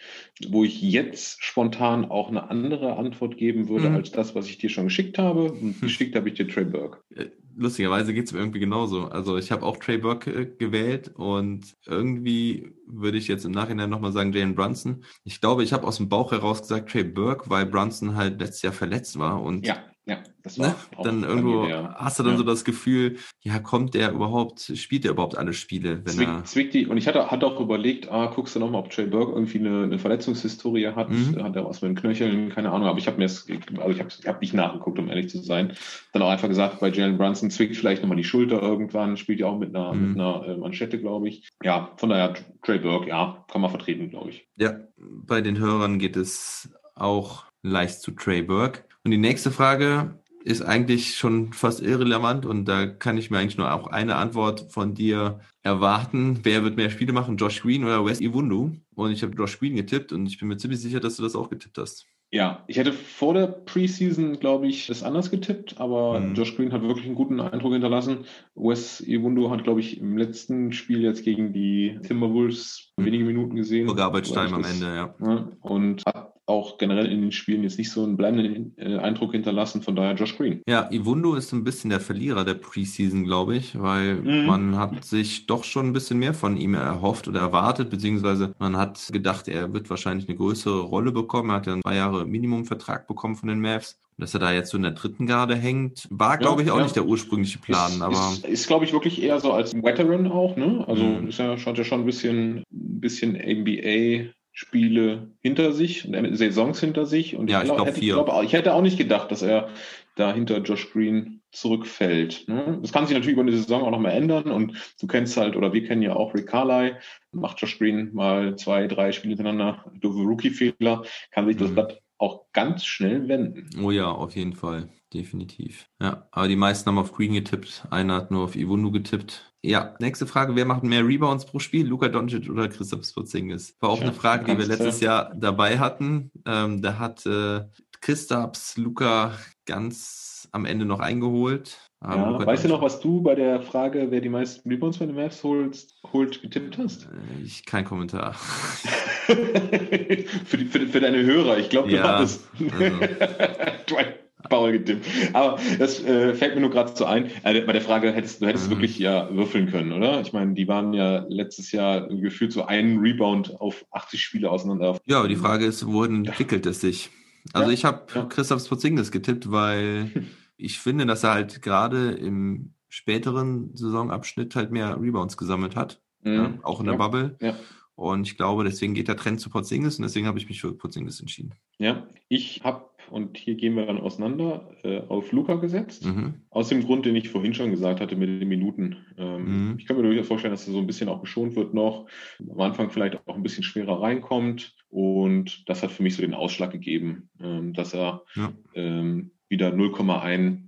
wo 0.49 0.65
ich 0.65 0.81
jetzt 0.81 1.43
spontan 1.43 2.05
auch 2.05 2.29
eine 2.29 2.51
andere 2.51 2.97
Antwort 2.97 3.37
geben 3.37 3.69
würde, 3.69 3.91
mhm. 3.91 3.97
als 3.97 4.11
das, 4.11 4.35
was 4.35 4.47
ich 4.47 4.59
dir 4.59 4.71
schon 4.71 4.85
geschickt 4.85 5.19
habe. 5.19 5.53
Und 5.53 5.75
hm. 5.75 5.81
geschickt 5.81 6.17
habe 6.17 6.29
ich 6.29 6.35
dir 6.35 6.49
Trey 6.49 6.65
Burke. 6.65 6.99
Äh, 7.15 7.27
lustigerweise 7.57 8.13
geht 8.15 8.27
es 8.27 8.33
mir 8.33 8.41
irgendwie 8.41 8.61
genauso. 8.61 9.07
Also 9.07 9.37
ich 9.37 9.51
habe 9.53 9.65
auch 9.65 9.77
Trey 9.79 9.99
Burke 9.99 10.31
äh, 10.31 10.47
gewählt 10.47 11.13
und 11.15 11.77
irgendwie 11.87 12.73
würde 12.87 13.19
ich 13.19 13.29
jetzt 13.29 13.45
im 13.45 13.53
Nachhinein 13.53 13.91
nochmal 13.91 14.13
sagen, 14.13 14.33
Jalen 14.33 14.55
Brunson. 14.55 15.05
Ich 15.25 15.41
glaube, 15.41 15.63
ich 15.63 15.73
habe 15.73 15.87
aus 15.87 15.97
dem 15.97 16.09
Bauch 16.09 16.33
heraus 16.33 16.63
gesagt 16.63 16.91
Trey 16.91 17.05
Burke, 17.05 17.49
weil 17.49 17.67
Brunson 17.67 18.17
halt 18.17 18.41
letztes 18.41 18.63
Jahr 18.63 18.73
verletzt 18.73 19.19
war 19.19 19.43
und 19.43 19.67
ja. 19.67 19.83
Ja, 20.11 20.19
das 20.43 20.59
war 20.59 20.71
ne? 20.71 20.75
dann 21.05 21.23
irgendwo 21.23 21.63
mir, 21.63 21.95
hast 21.97 22.19
du 22.19 22.25
dann 22.25 22.33
ja. 22.33 22.39
so 22.39 22.43
das 22.43 22.65
Gefühl, 22.65 23.19
ja, 23.43 23.61
kommt 23.61 23.95
der 23.95 24.11
überhaupt, 24.11 24.61
spielt 24.75 25.05
der 25.05 25.13
überhaupt 25.13 25.39
alle 25.39 25.53
Spiele, 25.53 26.05
wenn 26.05 26.15
Zwick, 26.15 26.27
er. 26.27 26.45
Zwickt 26.45 26.75
die, 26.75 26.87
und 26.89 26.97
ich 26.97 27.07
hatte, 27.07 27.31
hatte 27.31 27.47
auch 27.47 27.61
überlegt, 27.61 28.11
ah, 28.11 28.27
guckst 28.27 28.57
du 28.57 28.59
nochmal, 28.59 28.81
ob 28.81 28.91
Trey 28.91 29.07
Burke 29.07 29.35
irgendwie 29.35 29.61
eine, 29.61 29.85
eine 29.85 30.01
Verletzungshistorie 30.01 30.89
hat, 30.89 31.11
mhm. 31.11 31.41
hat 31.45 31.55
er 31.55 31.65
was 31.65 31.81
mit 31.81 31.91
den 31.91 31.95
Knöcheln, 31.95 32.49
keine 32.49 32.73
Ahnung, 32.73 32.89
aber 32.89 32.99
ich 32.99 33.07
habe 33.07 33.19
mir 33.19 33.27
es, 33.27 33.47
also 33.79 33.91
ich 33.91 34.01
habe 34.01 34.11
hab 34.27 34.41
nicht 34.41 34.53
nachgeguckt, 34.53 34.99
um 34.99 35.09
ehrlich 35.09 35.29
zu 35.29 35.39
sein. 35.39 35.75
Dann 36.13 36.23
auch 36.23 36.31
einfach 36.31 36.49
gesagt, 36.49 36.81
bei 36.81 36.91
Jalen 36.91 37.17
Brunson 37.17 37.53
zwickt 37.53 37.77
vielleicht 37.77 38.03
nochmal 38.03 38.17
die 38.17 38.25
Schulter 38.25 38.61
irgendwann, 38.61 39.17
spielt 39.17 39.39
ja 39.39 39.47
auch 39.47 39.61
mit 39.61 39.77
einer, 39.77 39.93
mhm. 39.93 40.09
mit 40.09 40.21
einer 40.21 40.45
äh, 40.45 40.57
Manschette, 40.57 40.99
glaube 40.99 41.29
ich. 41.29 41.49
Ja, 41.63 41.93
von 41.99 42.09
daher 42.09 42.35
Trey 42.65 42.81
Burke, 42.81 43.09
ja, 43.09 43.45
kann 43.47 43.61
man 43.61 43.71
vertreten, 43.71 44.11
glaube 44.11 44.31
ich. 44.31 44.49
Ja, 44.57 44.75
bei 44.97 45.41
den 45.41 45.57
Hörern 45.57 46.01
geht 46.01 46.17
es 46.17 46.69
auch 46.97 47.45
leicht 47.63 48.01
zu 48.01 48.11
Trey 48.11 48.43
Burke. 48.43 48.83
Und 49.05 49.11
die 49.13 49.19
nächste 49.19 49.51
Frage 49.51 50.21
ist 50.45 50.63
eigentlich 50.63 51.17
schon 51.17 51.53
fast 51.53 51.83
irrelevant 51.83 52.47
und 52.47 52.65
da 52.67 52.87
kann 52.87 53.19
ich 53.19 53.31
mir 53.31 53.39
eigentlich 53.39 53.59
nur 53.59 53.73
auch 53.73 53.89
eine 53.89 54.17
Antwort 54.17 54.73
von 54.73 54.95
dir 54.95 55.41
erwarten. 55.63 56.41
Wer 56.43 56.65
wird 56.65 56.77
mehr 56.77 56.91
Spiele 56.91 57.13
machen, 57.13 57.37
Josh 57.37 57.63
Green 57.63 57.85
oder 57.85 58.05
Wes 58.05 58.21
Iwundu? 58.21 58.73
Und 58.95 59.13
ich 59.13 59.23
habe 59.23 59.35
Josh 59.37 59.59
Green 59.59 59.77
getippt 59.77 60.13
und 60.13 60.27
ich 60.27 60.39
bin 60.39 60.49
mir 60.49 60.57
ziemlich 60.57 60.81
sicher, 60.81 61.01
dass 61.01 61.17
du 61.17 61.23
das 61.23 61.35
auch 61.35 61.51
getippt 61.51 61.79
hast. 61.79 62.07
Ja, 62.33 62.63
ich 62.69 62.77
hätte 62.77 62.93
vor 62.93 63.35
der 63.35 63.49
Preseason, 63.49 64.39
glaube 64.39 64.69
ich, 64.69 64.87
das 64.87 65.03
anders 65.03 65.33
getippt, 65.33 65.81
aber 65.81 66.21
mhm. 66.21 66.35
Josh 66.35 66.55
Green 66.55 66.73
hat 66.73 66.83
wirklich 66.83 67.07
einen 67.07 67.17
guten 67.17 67.41
Eindruck 67.41 67.73
hinterlassen. 67.73 68.19
Wes 68.55 69.01
Iwundu 69.01 69.51
hat, 69.51 69.65
glaube 69.65 69.81
ich, 69.81 70.01
im 70.01 70.17
letzten 70.17 70.73
Spiel 70.73 71.03
jetzt 71.03 71.25
gegen 71.25 71.53
die 71.53 71.99
Timberwolves 72.07 72.93
mhm. 72.97 73.05
wenige 73.05 73.25
Minuten 73.25 73.57
gesehen. 73.57 73.95
Garbage 73.97 74.31
Time 74.33 74.55
am 74.55 74.65
Ende, 74.65 74.87
ja. 74.87 75.15
ja. 75.21 75.49
Und 75.61 76.05
hat 76.07 76.30
auch 76.51 76.77
generell 76.79 77.07
in 77.07 77.23
den 77.23 77.33
Spielen 77.33 77.63
jetzt 77.63 77.79
nicht 77.79 77.91
so 77.91 78.03
einen 78.03 78.17
bleibenden 78.17 78.75
äh, 78.77 78.99
Eindruck 78.99 79.33
hinterlassen, 79.33 79.83
von 79.83 79.97
daher 79.97 80.15
Josh 80.15 80.37
Green. 80.37 80.61
Ja, 80.69 80.89
Iwundo 80.91 81.35
ist 81.35 81.53
ein 81.53 81.65
bisschen 81.65 81.91
der 81.91 82.01
Verlierer 82.01 82.45
der 82.45 82.55
Preseason, 82.55 83.25
glaube 83.25 83.57
ich, 83.57 83.81
weil 83.81 84.17
mhm. 84.17 84.47
man 84.47 84.77
hat 84.77 85.05
sich 85.05 85.47
doch 85.47 85.65
schon 85.65 85.87
ein 85.87 85.93
bisschen 85.93 86.19
mehr 86.19 86.35
von 86.35 86.57
ihm 86.57 86.75
erhofft 86.75 87.29
oder 87.29 87.41
erwartet, 87.41 87.91
beziehungsweise 87.91 88.55
man 88.59 88.77
hat 88.77 89.09
gedacht, 89.13 89.49
er 89.49 89.73
wird 89.73 89.89
wahrscheinlich 89.89 90.29
eine 90.29 90.37
größere 90.37 90.81
Rolle 90.81 91.13
bekommen. 91.13 91.51
Er 91.51 91.57
hat 91.57 91.67
ja 91.67 91.73
einen 91.75 91.83
zwei 91.83 91.97
Jahre 91.97 92.27
Minimumvertrag 92.27 93.07
bekommen 93.07 93.37
von 93.37 93.49
den 93.49 93.61
Mavs. 93.61 93.99
Dass 94.19 94.35
er 94.35 94.41
da 94.41 94.53
jetzt 94.53 94.69
so 94.69 94.77
in 94.77 94.83
der 94.83 94.93
dritten 94.93 95.27
Garde 95.27 95.57
hängt, 95.57 96.07
war, 96.11 96.37
glaube 96.37 96.61
ja, 96.61 96.67
ich, 96.67 96.73
auch 96.73 96.77
ja. 96.77 96.83
nicht 96.83 96.97
der 96.97 97.07
ursprüngliche 97.07 97.59
Plan. 97.59 97.91
Ist, 97.91 98.03
aber 98.03 98.33
ist, 98.33 98.45
ist 98.45 98.67
glaube 98.67 98.85
ich, 98.85 98.93
wirklich 98.93 99.23
eher 99.23 99.41
so 99.41 99.51
als 99.53 99.75
Veteran 99.75 100.31
auch, 100.31 100.57
ne? 100.57 100.85
Also 100.87 101.03
mhm. 101.03 101.29
ist 101.29 101.39
ja, 101.39 101.57
hat 101.57 101.79
ja 101.79 101.85
schon 101.85 102.01
ein 102.01 102.07
bisschen, 102.07 102.59
ein 102.59 103.01
bisschen 103.01 103.33
NBA 103.33 104.31
Spiele 104.53 105.31
hinter 105.41 105.73
sich, 105.73 106.09
Saisons 106.33 106.81
hinter 106.81 107.07
sich. 107.07 107.37
Und 107.37 107.51
ja, 107.51 107.63
ich, 107.63 107.73
glaube 107.73 107.93
vier. 107.93 108.17
Ich, 108.17 108.25
glaub, 108.25 108.43
ich 108.45 108.53
hätte 108.53 108.75
auch 108.75 108.83
nicht 108.83 108.99
gedacht, 108.99 109.31
dass 109.31 109.43
er 109.43 109.69
da 110.17 110.33
hinter 110.33 110.59
Josh 110.59 110.93
Green 110.93 111.41
zurückfällt. 111.53 112.47
Ne? 112.49 112.79
Das 112.81 112.93
kann 112.93 113.07
sich 113.07 113.15
natürlich 113.15 113.35
über 113.35 113.43
eine 113.43 113.53
Saison 113.53 113.83
auch 113.83 113.91
nochmal 113.91 114.13
ändern 114.13 114.51
und 114.51 114.95
du 115.01 115.07
kennst 115.07 115.37
halt, 115.37 115.57
oder 115.57 115.73
wir 115.73 115.85
kennen 115.85 116.03
ja 116.03 116.15
auch 116.15 116.35
Rick 116.35 116.47
Carly, 116.47 116.95
macht 117.33 117.61
Josh 117.61 117.79
Green 117.79 118.11
mal 118.13 118.57
zwei, 118.57 118.87
drei 118.87 119.13
Spiele 119.13 119.35
hintereinander, 119.35 119.85
doofe 120.01 120.21
Rookie-Fehler, 120.21 121.05
kann 121.33 121.47
sich 121.47 121.57
das 121.57 121.71
mhm. 121.71 121.75
Blatt 121.75 122.03
auch 122.21 122.53
ganz 122.53 122.85
schnell 122.85 123.29
wenden. 123.29 123.71
Oh 123.83 123.91
ja, 123.91 124.11
auf 124.11 124.37
jeden 124.37 124.53
Fall. 124.53 124.89
Definitiv. 125.13 125.89
Ja, 126.01 126.29
aber 126.31 126.47
die 126.47 126.57
meisten 126.57 126.89
haben 126.89 126.99
auf 126.99 127.13
Green 127.13 127.33
getippt. 127.33 127.87
Einer 127.91 128.15
hat 128.15 128.31
nur 128.31 128.45
auf 128.45 128.55
Iwundu 128.55 128.93
getippt. 128.93 129.53
Ja, 129.63 129.97
nächste 129.99 130.27
Frage. 130.27 130.55
Wer 130.55 130.67
macht 130.67 130.85
mehr 130.85 131.07
Rebounds 131.07 131.47
pro 131.47 131.59
Spiel? 131.59 131.87
Luka 131.87 132.09
Doncic 132.09 132.49
oder 132.49 132.69
Christoph 132.69 133.05
Sporzingis? 133.05 133.75
War 133.81 133.91
auch 133.91 133.99
ja, 133.99 134.05
eine 134.05 134.13
Frage, 134.13 134.45
die 134.45 134.59
wir 134.59 134.67
letztes 134.67 135.01
Jahr 135.01 135.35
dabei 135.35 135.79
hatten. 135.79 136.31
Ähm, 136.47 136.81
da 136.81 136.99
hat 136.99 137.27
äh, 137.27 137.65
Christaps 138.01 138.77
Luca 138.77 139.37
ganz 139.67 140.49
am 140.53 140.65
Ende 140.65 140.85
noch 140.85 141.01
eingeholt. 141.01 141.90
Ja, 142.03 142.47
weißt 142.47 142.65
du 142.65 142.69
noch, 142.69 142.81
was 142.81 143.01
du 143.01 143.21
bei 143.21 143.35
der 143.35 143.61
Frage, 143.61 144.07
wer 144.11 144.23
die 144.23 144.31
meisten 144.31 144.67
Rebounds 144.71 144.97
bei 144.97 145.05
den 145.05 145.17
Mavs 145.17 145.45
holt, 145.45 145.87
holt 146.13 146.41
getippt 146.41 146.79
hast? 146.79 147.05
Äh, 147.05 147.45
ich, 147.45 147.67
kein 147.67 147.85
Kommentar. 147.85 148.33
für, 149.27 150.57
die, 150.57 150.65
für, 150.65 150.87
für, 150.87 151.01
deine 151.01 151.23
Hörer, 151.23 151.59
ich 151.59 151.69
glaube, 151.69 151.91
du 151.91 151.97
ja, 151.97 152.05
hattest. 152.05 152.49
Also. 152.59 153.97
Paul 154.49 154.73
getippt. 154.73 155.07
Aber 155.33 155.59
das 155.79 156.03
äh, 156.05 156.35
fällt 156.35 156.55
mir 156.55 156.61
nur 156.61 156.71
gerade 156.71 156.93
so 156.95 157.05
ein. 157.05 157.31
Äh, 157.45 157.61
bei 157.61 157.73
der 157.73 157.83
Frage 157.83 158.13
hättest 158.13 158.43
du 158.43 158.47
hättest 158.47 158.67
mhm. 158.67 158.71
wirklich 158.73 158.99
ja 158.99 159.29
würfeln 159.31 159.71
können, 159.71 159.93
oder? 159.93 160.21
Ich 160.21 160.33
meine, 160.33 160.55
die 160.55 160.69
waren 160.69 160.93
ja 160.93 161.25
letztes 161.29 161.73
Jahr 161.73 162.09
gefühlt 162.09 162.53
so 162.53 162.65
einen 162.65 162.99
Rebound 162.99 163.61
auf 163.61 163.87
80 163.93 164.23
Spiele 164.23 164.51
auseinander. 164.51 164.99
Ja, 165.07 165.19
aber 165.19 165.29
die 165.29 165.37
Frage 165.37 165.67
ist, 165.67 165.87
wohin 165.87 166.25
ja. 166.25 166.31
entwickelt 166.31 166.67
es 166.67 166.81
sich? 166.81 167.11
Also 167.53 167.69
ja, 167.69 167.75
ich 167.75 167.85
habe 167.85 168.03
ja. 168.15 168.25
Christoph 168.25 168.63
Spotzingis 168.63 169.11
getippt, 169.11 169.51
weil 169.51 170.11
ich 170.61 170.79
finde, 170.79 171.07
dass 171.07 171.25
er 171.25 171.33
halt 171.33 171.63
gerade 171.63 172.13
im 172.13 172.75
späteren 172.89 173.75
Saisonabschnitt 173.77 174.55
halt 174.57 174.73
mehr 174.73 175.01
Rebounds 175.01 175.37
gesammelt 175.37 175.77
hat. 175.77 176.01
Mhm. 176.23 176.35
Ja, 176.35 176.55
auch 176.63 176.81
in 176.81 176.87
der 176.87 176.95
Bubble. 176.95 177.37
Ja. 177.41 177.57
Und 177.95 178.27
ich 178.27 178.37
glaube, 178.37 178.65
deswegen 178.65 178.95
geht 178.95 179.09
der 179.09 179.17
Trend 179.17 179.41
zu 179.41 179.51
Porzingis 179.51 179.99
und 179.99 180.03
deswegen 180.03 180.27
habe 180.27 180.39
ich 180.39 180.49
mich 180.49 180.61
für 180.61 180.73
Porzingis 180.73 181.21
entschieden. 181.21 181.55
Ja, 181.79 182.07
ich 182.29 182.63
habe 182.65 182.91
und 183.11 183.37
hier 183.37 183.57
gehen 183.57 183.75
wir 183.75 183.87
dann 183.87 183.99
auseinander, 183.99 184.71
äh, 184.85 185.01
auf 185.09 185.33
Luca 185.33 185.57
gesetzt. 185.57 186.07
Mhm. 186.07 186.35
Aus 186.51 186.69
dem 186.69 186.85
Grund, 186.85 187.07
den 187.07 187.17
ich 187.17 187.29
vorhin 187.29 187.55
schon 187.55 187.71
gesagt 187.71 188.01
hatte 188.01 188.17
mit 188.17 188.29
den 188.29 188.49
Minuten. 188.49 188.97
Ähm, 189.19 189.71
mhm. 189.71 189.79
Ich 189.79 189.87
kann 189.87 189.97
mir 189.97 190.03
durchaus 190.03 190.29
vorstellen, 190.29 190.53
dass 190.53 190.67
er 190.67 190.73
so 190.73 190.79
ein 190.79 190.87
bisschen 190.87 191.09
auch 191.09 191.21
geschont 191.21 191.57
wird 191.57 191.75
noch, 191.75 192.07
am 192.39 192.61
Anfang 192.61 192.91
vielleicht 192.91 193.19
auch 193.27 193.35
ein 193.35 193.43
bisschen 193.43 193.65
schwerer 193.65 194.01
reinkommt. 194.01 194.75
Und 194.89 195.69
das 195.69 195.83
hat 195.83 195.91
für 195.91 196.03
mich 196.03 196.15
so 196.15 196.23
den 196.23 196.35
Ausschlag 196.35 196.71
gegeben, 196.71 197.31
ähm, 197.41 197.73
dass 197.73 197.95
er 197.95 198.23
ja. 198.37 198.53
ähm, 198.75 199.33
wieder 199.51 199.69
0,1 199.69 200.59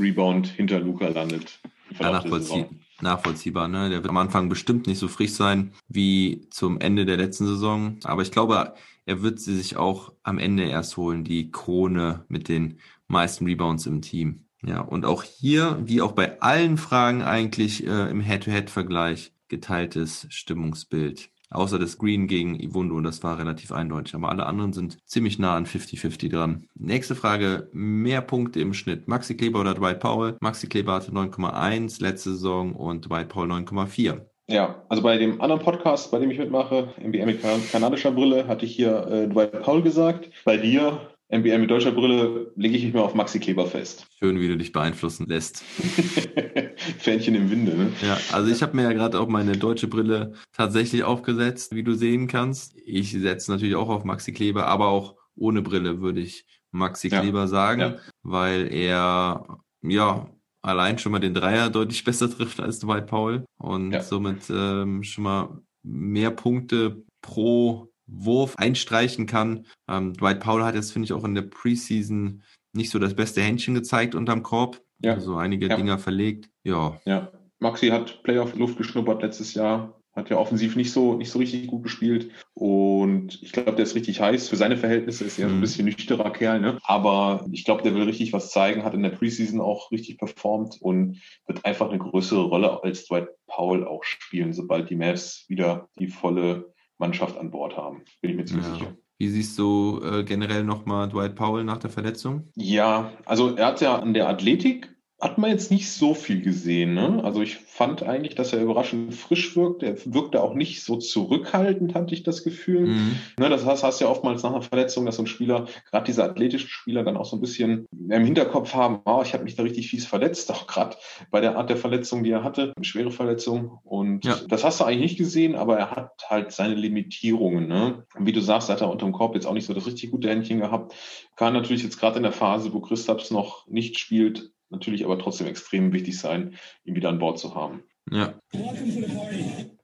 Rebound 0.00 0.48
hinter 0.48 0.80
Luca 0.80 1.08
landet. 1.08 1.60
Ja, 2.00 2.10
nachvollzieh 2.10 2.66
nachvollziehbar. 3.00 3.68
Ne? 3.68 3.90
Der 3.90 4.02
wird 4.02 4.10
am 4.10 4.16
Anfang 4.16 4.48
bestimmt 4.48 4.86
nicht 4.86 4.98
so 4.98 5.08
frisch 5.08 5.32
sein 5.32 5.72
wie 5.88 6.46
zum 6.50 6.80
Ende 6.80 7.04
der 7.04 7.16
letzten 7.16 7.46
Saison. 7.46 7.98
Aber 8.02 8.22
ich 8.22 8.32
glaube, 8.32 8.74
er 9.06 9.22
wird 9.22 9.38
sie 9.38 9.54
sich 9.54 9.76
auch 9.76 10.12
am 10.22 10.38
Ende 10.38 10.64
erst 10.64 10.96
holen, 10.96 11.22
die 11.24 11.50
Krone 11.50 12.24
mit 12.28 12.48
den 12.48 12.78
meisten 13.06 13.44
Rebounds 13.46 13.86
im 13.86 14.02
Team. 14.02 14.46
Ja, 14.66 14.80
und 14.80 15.04
auch 15.04 15.22
hier, 15.22 15.78
wie 15.84 16.00
auch 16.00 16.12
bei 16.12 16.40
allen 16.40 16.78
Fragen 16.78 17.22
eigentlich 17.22 17.86
äh, 17.86 18.10
im 18.10 18.20
Head-to-Head-Vergleich, 18.20 19.32
geteiltes 19.48 20.26
Stimmungsbild. 20.30 21.28
Außer 21.54 21.78
das 21.78 21.98
Green 21.98 22.26
gegen 22.26 22.58
Iwundo, 22.58 23.00
das 23.00 23.22
war 23.22 23.38
relativ 23.38 23.72
eindeutig. 23.72 24.14
Aber 24.14 24.28
alle 24.28 24.46
anderen 24.46 24.72
sind 24.72 24.98
ziemlich 25.06 25.38
nah 25.38 25.56
an 25.56 25.66
50-50 25.66 26.30
dran. 26.30 26.66
Nächste 26.74 27.14
Frage, 27.14 27.68
mehr 27.72 28.20
Punkte 28.20 28.60
im 28.60 28.74
Schnitt. 28.74 29.06
Maxi 29.06 29.36
Kleber 29.36 29.60
oder 29.60 29.74
Dwight 29.74 30.00
Powell? 30.00 30.36
Maxi 30.40 30.66
Kleber 30.66 30.94
hatte 30.94 31.12
9,1 31.12 32.02
letzte 32.02 32.30
Saison 32.30 32.74
und 32.74 33.08
Dwight 33.08 33.28
Powell 33.28 33.50
9,4. 33.50 34.20
Ja, 34.46 34.84
also 34.88 35.02
bei 35.02 35.16
dem 35.16 35.40
anderen 35.40 35.62
Podcast, 35.62 36.10
bei 36.10 36.18
dem 36.18 36.30
ich 36.30 36.38
mitmache, 36.38 36.92
NBA 37.00 37.24
mit 37.24 37.40
kanadischer 37.72 38.10
Brille, 38.10 38.46
hatte 38.46 38.66
ich 38.66 38.76
hier 38.76 39.06
äh, 39.06 39.28
Dwight 39.28 39.62
Powell 39.62 39.82
gesagt. 39.82 40.28
Bei 40.44 40.58
dir 40.58 41.13
NBA 41.38 41.58
mit 41.58 41.70
deutscher 41.70 41.92
Brille 41.92 42.52
lege 42.54 42.76
ich 42.76 42.84
mich 42.84 42.94
mal 42.94 43.00
auf 43.00 43.14
Maxi 43.14 43.40
Kleber 43.40 43.66
fest. 43.66 44.06
Schön, 44.18 44.40
wie 44.40 44.48
du 44.48 44.56
dich 44.56 44.72
beeinflussen 44.72 45.26
lässt. 45.26 45.58
Fähnchen 46.98 47.34
im 47.34 47.50
Winde, 47.50 47.76
ne? 47.76 47.92
Ja, 48.02 48.18
also 48.32 48.50
ich 48.50 48.62
habe 48.62 48.76
mir 48.76 48.84
ja 48.84 48.92
gerade 48.92 49.18
auch 49.18 49.28
meine 49.28 49.56
deutsche 49.56 49.88
Brille 49.88 50.34
tatsächlich 50.52 51.02
aufgesetzt, 51.02 51.74
wie 51.74 51.82
du 51.82 51.94
sehen 51.94 52.28
kannst. 52.28 52.76
Ich 52.84 53.12
setze 53.12 53.50
natürlich 53.50 53.74
auch 53.74 53.88
auf 53.88 54.04
Maxi 54.04 54.32
Kleber, 54.32 54.66
aber 54.66 54.88
auch 54.88 55.16
ohne 55.34 55.62
Brille 55.62 56.00
würde 56.00 56.20
ich 56.20 56.46
Maxi 56.70 57.08
ja. 57.08 57.20
Kleber 57.20 57.48
sagen, 57.48 57.80
ja. 57.80 57.96
weil 58.22 58.72
er 58.72 59.44
ja 59.82 60.30
allein 60.62 60.98
schon 60.98 61.12
mal 61.12 61.18
den 61.18 61.34
Dreier 61.34 61.68
deutlich 61.70 62.04
besser 62.04 62.30
trifft 62.30 62.60
als 62.60 62.78
Dwight 62.78 63.06
Powell 63.06 63.44
und 63.58 63.92
ja. 63.92 64.02
somit 64.02 64.50
ähm, 64.50 65.02
schon 65.02 65.24
mal 65.24 65.62
mehr 65.82 66.30
Punkte 66.30 67.02
pro 67.20 67.93
Wurf 68.06 68.56
einstreichen 68.56 69.26
kann. 69.26 69.66
Ähm, 69.88 70.14
Dwight 70.14 70.40
Powell 70.40 70.64
hat 70.64 70.74
jetzt, 70.74 70.92
finde 70.92 71.06
ich, 71.06 71.12
auch 71.12 71.24
in 71.24 71.34
der 71.34 71.42
Preseason 71.42 72.42
nicht 72.72 72.90
so 72.90 72.98
das 72.98 73.14
beste 73.14 73.42
Händchen 73.42 73.74
gezeigt 73.74 74.14
unterm 74.14 74.42
Korb. 74.42 74.80
Ja. 75.00 75.14
Also 75.14 75.36
einige 75.36 75.68
ja. 75.68 75.76
Dinger 75.76 75.98
verlegt. 75.98 76.50
Ja. 76.62 77.00
Ja. 77.04 77.32
Maxi 77.58 77.88
hat 77.88 78.22
Playoff-Luft 78.22 78.76
geschnuppert 78.76 79.22
letztes 79.22 79.54
Jahr. 79.54 80.00
Hat 80.12 80.30
ja 80.30 80.36
offensiv 80.36 80.76
nicht 80.76 80.92
so, 80.92 81.14
nicht 81.14 81.30
so 81.30 81.40
richtig 81.40 81.66
gut 81.66 81.82
gespielt. 81.82 82.30
Und 82.52 83.42
ich 83.42 83.50
glaube, 83.50 83.72
der 83.72 83.82
ist 83.82 83.96
richtig 83.96 84.20
heiß. 84.20 84.48
Für 84.48 84.56
seine 84.56 84.76
Verhältnisse 84.76 85.24
ist 85.24 85.40
er 85.40 85.48
mhm. 85.48 85.54
ein 85.54 85.60
bisschen 85.60 85.86
nüchterer 85.86 86.30
Kerl, 86.30 86.60
ne? 86.60 86.78
Aber 86.84 87.44
ich 87.50 87.64
glaube, 87.64 87.82
der 87.82 87.94
will 87.94 88.04
richtig 88.04 88.32
was 88.32 88.50
zeigen, 88.50 88.84
hat 88.84 88.94
in 88.94 89.02
der 89.02 89.10
Preseason 89.10 89.60
auch 89.60 89.90
richtig 89.90 90.18
performt 90.18 90.76
und 90.80 91.20
wird 91.46 91.64
einfach 91.64 91.88
eine 91.88 91.98
größere 91.98 92.44
Rolle 92.44 92.84
als 92.84 93.06
Dwight 93.06 93.28
Powell 93.48 93.84
auch 93.84 94.04
spielen, 94.04 94.52
sobald 94.52 94.88
die 94.88 94.96
Mavs 94.96 95.46
wieder 95.48 95.88
die 95.98 96.08
volle 96.08 96.73
Mannschaft 96.98 97.36
an 97.38 97.50
Bord 97.50 97.76
haben. 97.76 98.02
Bin 98.20 98.30
ich 98.30 98.36
mir 98.36 98.44
ziemlich 98.44 98.66
ja. 98.66 98.74
sicher. 98.74 98.96
Wie 99.18 99.28
siehst 99.28 99.58
du 99.58 100.00
äh, 100.02 100.24
generell 100.24 100.64
nochmal 100.64 101.08
Dwight 101.08 101.36
Powell 101.36 101.64
nach 101.64 101.78
der 101.78 101.90
Verletzung? 101.90 102.50
Ja, 102.56 103.12
also 103.24 103.54
er 103.54 103.66
hat 103.66 103.80
ja 103.80 103.96
an 103.96 104.12
der 104.12 104.28
Athletik 104.28 104.93
hat 105.24 105.38
man 105.38 105.48
jetzt 105.48 105.70
nicht 105.70 105.90
so 105.90 106.12
viel 106.12 106.42
gesehen. 106.42 106.92
Ne? 106.92 107.24
Also 107.24 107.40
ich 107.40 107.56
fand 107.56 108.02
eigentlich, 108.02 108.34
dass 108.34 108.52
er 108.52 108.60
überraschend 108.60 109.14
frisch 109.14 109.56
wirkt. 109.56 109.82
Er 109.82 109.96
wirkte 110.04 110.42
auch 110.42 110.52
nicht 110.52 110.84
so 110.84 110.96
zurückhaltend, 110.96 111.94
hatte 111.94 112.14
ich 112.14 112.24
das 112.24 112.44
Gefühl. 112.44 112.88
Mhm. 112.88 113.16
Ne, 113.40 113.48
das 113.48 113.64
heißt, 113.64 113.82
hast 113.82 114.02
ja 114.02 114.08
oftmals 114.08 114.42
nach 114.42 114.50
einer 114.50 114.60
Verletzung, 114.60 115.06
dass 115.06 115.16
so 115.16 115.22
ein 115.22 115.26
Spieler, 115.26 115.66
gerade 115.90 116.04
diese 116.04 116.22
athletischen 116.22 116.68
Spieler, 116.68 117.04
dann 117.04 117.16
auch 117.16 117.24
so 117.24 117.36
ein 117.36 117.40
bisschen 117.40 117.86
im 117.90 118.24
Hinterkopf 118.24 118.74
haben, 118.74 119.00
oh, 119.06 119.22
ich 119.24 119.32
habe 119.32 119.44
mich 119.44 119.56
da 119.56 119.62
richtig 119.62 119.88
fies 119.88 120.04
verletzt, 120.04 120.52
auch 120.52 120.66
gerade 120.66 120.94
bei 121.30 121.40
der 121.40 121.56
Art 121.56 121.70
der 121.70 121.78
Verletzung, 121.78 122.22
die 122.22 122.30
er 122.30 122.44
hatte, 122.44 122.74
eine 122.76 122.84
schwere 122.84 123.10
Verletzung. 123.10 123.78
Und 123.82 124.26
ja. 124.26 124.36
das 124.46 124.62
hast 124.62 124.80
du 124.80 124.84
eigentlich 124.84 125.12
nicht 125.12 125.18
gesehen, 125.18 125.54
aber 125.54 125.78
er 125.78 125.90
hat 125.90 126.10
halt 126.28 126.52
seine 126.52 126.74
Limitierungen. 126.74 127.66
Ne? 127.66 128.04
Und 128.14 128.26
wie 128.26 128.32
du 128.32 128.42
sagst, 128.42 128.68
hat 128.68 128.82
er 128.82 128.90
unterm 128.90 129.12
Korb 129.12 129.34
jetzt 129.36 129.46
auch 129.46 129.54
nicht 129.54 129.66
so 129.66 129.72
das 129.72 129.86
richtig 129.86 130.10
gute 130.10 130.28
Händchen 130.28 130.60
gehabt. 130.60 130.94
Kann 131.36 131.54
natürlich 131.54 131.82
jetzt 131.82 131.98
gerade 131.98 132.18
in 132.18 132.24
der 132.24 132.32
Phase, 132.32 132.74
wo 132.74 132.80
Christaps 132.80 133.30
noch 133.30 133.66
nicht 133.66 133.98
spielt, 133.98 134.50
natürlich 134.74 135.04
aber 135.04 135.18
trotzdem 135.18 135.46
extrem 135.46 135.92
wichtig 135.92 136.18
sein, 136.18 136.56
ihn 136.84 136.94
wieder 136.94 137.08
an 137.08 137.18
Bord 137.18 137.38
zu 137.38 137.54
haben. 137.54 137.82
Ja. 138.10 138.34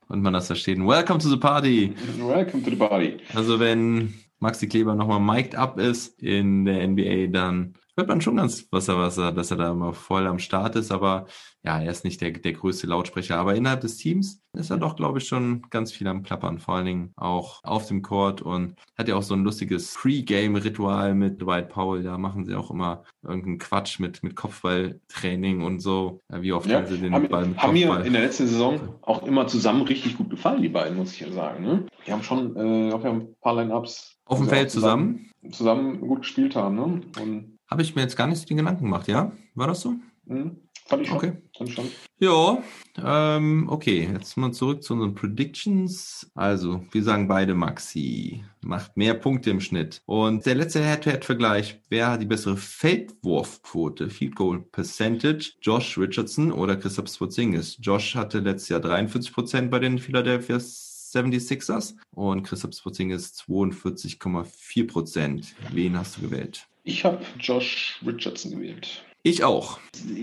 Und 0.08 0.22
man 0.22 0.32
das 0.32 0.48
verstehen. 0.48 0.86
Welcome 0.86 1.20
to 1.20 1.28
the 1.28 1.36
party. 1.36 1.94
Welcome 2.18 2.62
to 2.64 2.70
the 2.70 2.76
party. 2.76 3.18
Also 3.34 3.60
wenn 3.60 4.14
Maxi 4.40 4.66
Kleber 4.68 4.94
nochmal 4.94 5.20
mic'd 5.20 5.54
up 5.54 5.78
ist 5.78 6.20
in 6.20 6.64
der 6.64 6.86
NBA, 6.88 7.28
dann 7.28 7.74
hört 8.00 8.08
man 8.08 8.20
schon 8.22 8.36
ganz 8.36 8.66
Wasser, 8.70 8.96
Wasser, 8.96 9.30
dass 9.30 9.50
er 9.50 9.58
da 9.58 9.70
immer 9.70 9.92
voll 9.92 10.26
am 10.26 10.38
Start 10.38 10.74
ist, 10.74 10.90
aber 10.90 11.26
ja, 11.62 11.78
er 11.78 11.90
ist 11.90 12.04
nicht 12.04 12.22
der, 12.22 12.30
der 12.30 12.54
größte 12.54 12.86
Lautsprecher. 12.86 13.36
Aber 13.36 13.54
innerhalb 13.54 13.82
des 13.82 13.98
Teams 13.98 14.40
ist 14.56 14.70
er 14.70 14.78
doch, 14.78 14.96
glaube 14.96 15.18
ich, 15.18 15.28
schon 15.28 15.66
ganz 15.68 15.92
viel 15.92 16.08
am 16.08 16.22
Plappern, 16.22 16.58
vor 16.58 16.76
allen 16.76 16.86
Dingen 16.86 17.12
auch 17.16 17.62
auf 17.62 17.86
dem 17.88 18.00
Court 18.00 18.40
und 18.40 18.76
hat 18.96 19.08
ja 19.08 19.16
auch 19.16 19.22
so 19.22 19.34
ein 19.34 19.44
lustiges 19.44 19.94
Pre-Game-Ritual 19.94 21.14
mit 21.14 21.42
Dwight 21.42 21.68
Powell. 21.68 22.02
Da 22.02 22.16
machen 22.16 22.46
sie 22.46 22.54
auch 22.54 22.70
immer 22.70 23.04
irgendeinen 23.22 23.58
Quatsch 23.58 24.00
mit, 24.00 24.22
mit 24.22 24.34
Kopfballtraining 24.34 25.62
und 25.62 25.80
so. 25.80 26.20
Wie 26.30 26.52
oft 26.52 26.66
ja, 26.70 26.78
haben 26.78 26.86
sie 26.86 26.96
den 26.96 27.12
haben, 27.12 27.28
Ball 27.28 27.46
mit 27.46 27.58
Haben 27.58 27.74
mir 27.74 28.04
in 28.06 28.14
der 28.14 28.22
letzten 28.22 28.46
Saison 28.46 28.96
auch 29.02 29.22
immer 29.24 29.46
zusammen 29.46 29.82
richtig 29.82 30.16
gut 30.16 30.30
gefallen, 30.30 30.62
die 30.62 30.70
beiden, 30.70 30.96
muss 30.96 31.12
ich 31.12 31.20
ja 31.20 31.30
sagen. 31.30 31.62
Ne? 31.62 31.86
Die 32.06 32.12
haben 32.12 32.22
schon 32.22 32.56
äh, 32.56 32.92
auch 32.92 33.04
ein 33.04 33.34
paar 33.42 33.54
Line-Ups 33.56 34.16
auf 34.24 34.38
dem 34.38 34.48
Feld 34.48 34.70
zusammen, 34.70 35.30
zusammen 35.50 36.00
gut 36.00 36.20
gespielt 36.20 36.56
haben. 36.56 36.76
Ne? 36.76 37.02
Und 37.20 37.58
habe 37.70 37.82
ich 37.82 37.94
mir 37.94 38.02
jetzt 38.02 38.16
gar 38.16 38.26
nicht 38.26 38.40
so 38.40 38.46
den 38.46 38.56
Gedanken 38.56 38.84
gemacht, 38.84 39.08
ja? 39.08 39.32
War 39.54 39.68
das 39.68 39.80
so? 39.80 39.94
Mhm. 40.26 40.56
Fand 40.90 41.02
ich 41.02 41.08
schon. 41.08 41.16
Okay. 41.18 41.32
Fand 41.56 41.70
schon. 41.70 41.88
Ja, 42.18 42.62
ähm, 43.04 43.68
okay. 43.68 44.10
Jetzt 44.12 44.36
mal 44.36 44.50
zurück 44.52 44.82
zu 44.82 44.94
unseren 44.94 45.14
Predictions. 45.14 46.28
Also, 46.34 46.84
wir 46.90 47.04
sagen 47.04 47.28
beide 47.28 47.54
Maxi. 47.54 48.42
Macht 48.60 48.96
mehr 48.96 49.14
Punkte 49.14 49.50
im 49.50 49.60
Schnitt. 49.60 50.02
Und 50.06 50.46
der 50.46 50.56
letzte 50.56 50.84
Head-to-Head-Vergleich. 50.84 51.80
Wer 51.90 52.10
hat 52.10 52.22
die 52.22 52.26
bessere 52.26 52.56
Feldwurfquote? 52.56 54.10
Field 54.10 54.34
Goal 54.34 54.62
Percentage? 54.72 55.52
Josh 55.62 55.96
Richardson 55.96 56.50
oder 56.50 56.76
Christoph 56.76 57.08
Sporzingis? 57.08 57.78
Josh 57.80 58.16
hatte 58.16 58.40
letztes 58.40 58.70
Jahr 58.70 58.80
43 58.80 59.32
Prozent 59.32 59.70
bei 59.70 59.78
den 59.78 60.00
Philadelphia 60.00 60.56
76ers 60.56 61.94
und 62.10 62.42
Christoph 62.42 62.74
Sporzingis 62.74 63.34
42,4 63.46 64.86
Prozent. 64.88 65.54
Wen 65.72 65.96
hast 65.96 66.16
du 66.16 66.22
gewählt? 66.22 66.69
Ich 66.84 67.04
habe 67.04 67.18
Josh 67.38 68.00
Richardson 68.04 68.52
gewählt. 68.52 69.04
Ich 69.22 69.44
auch. 69.44 69.78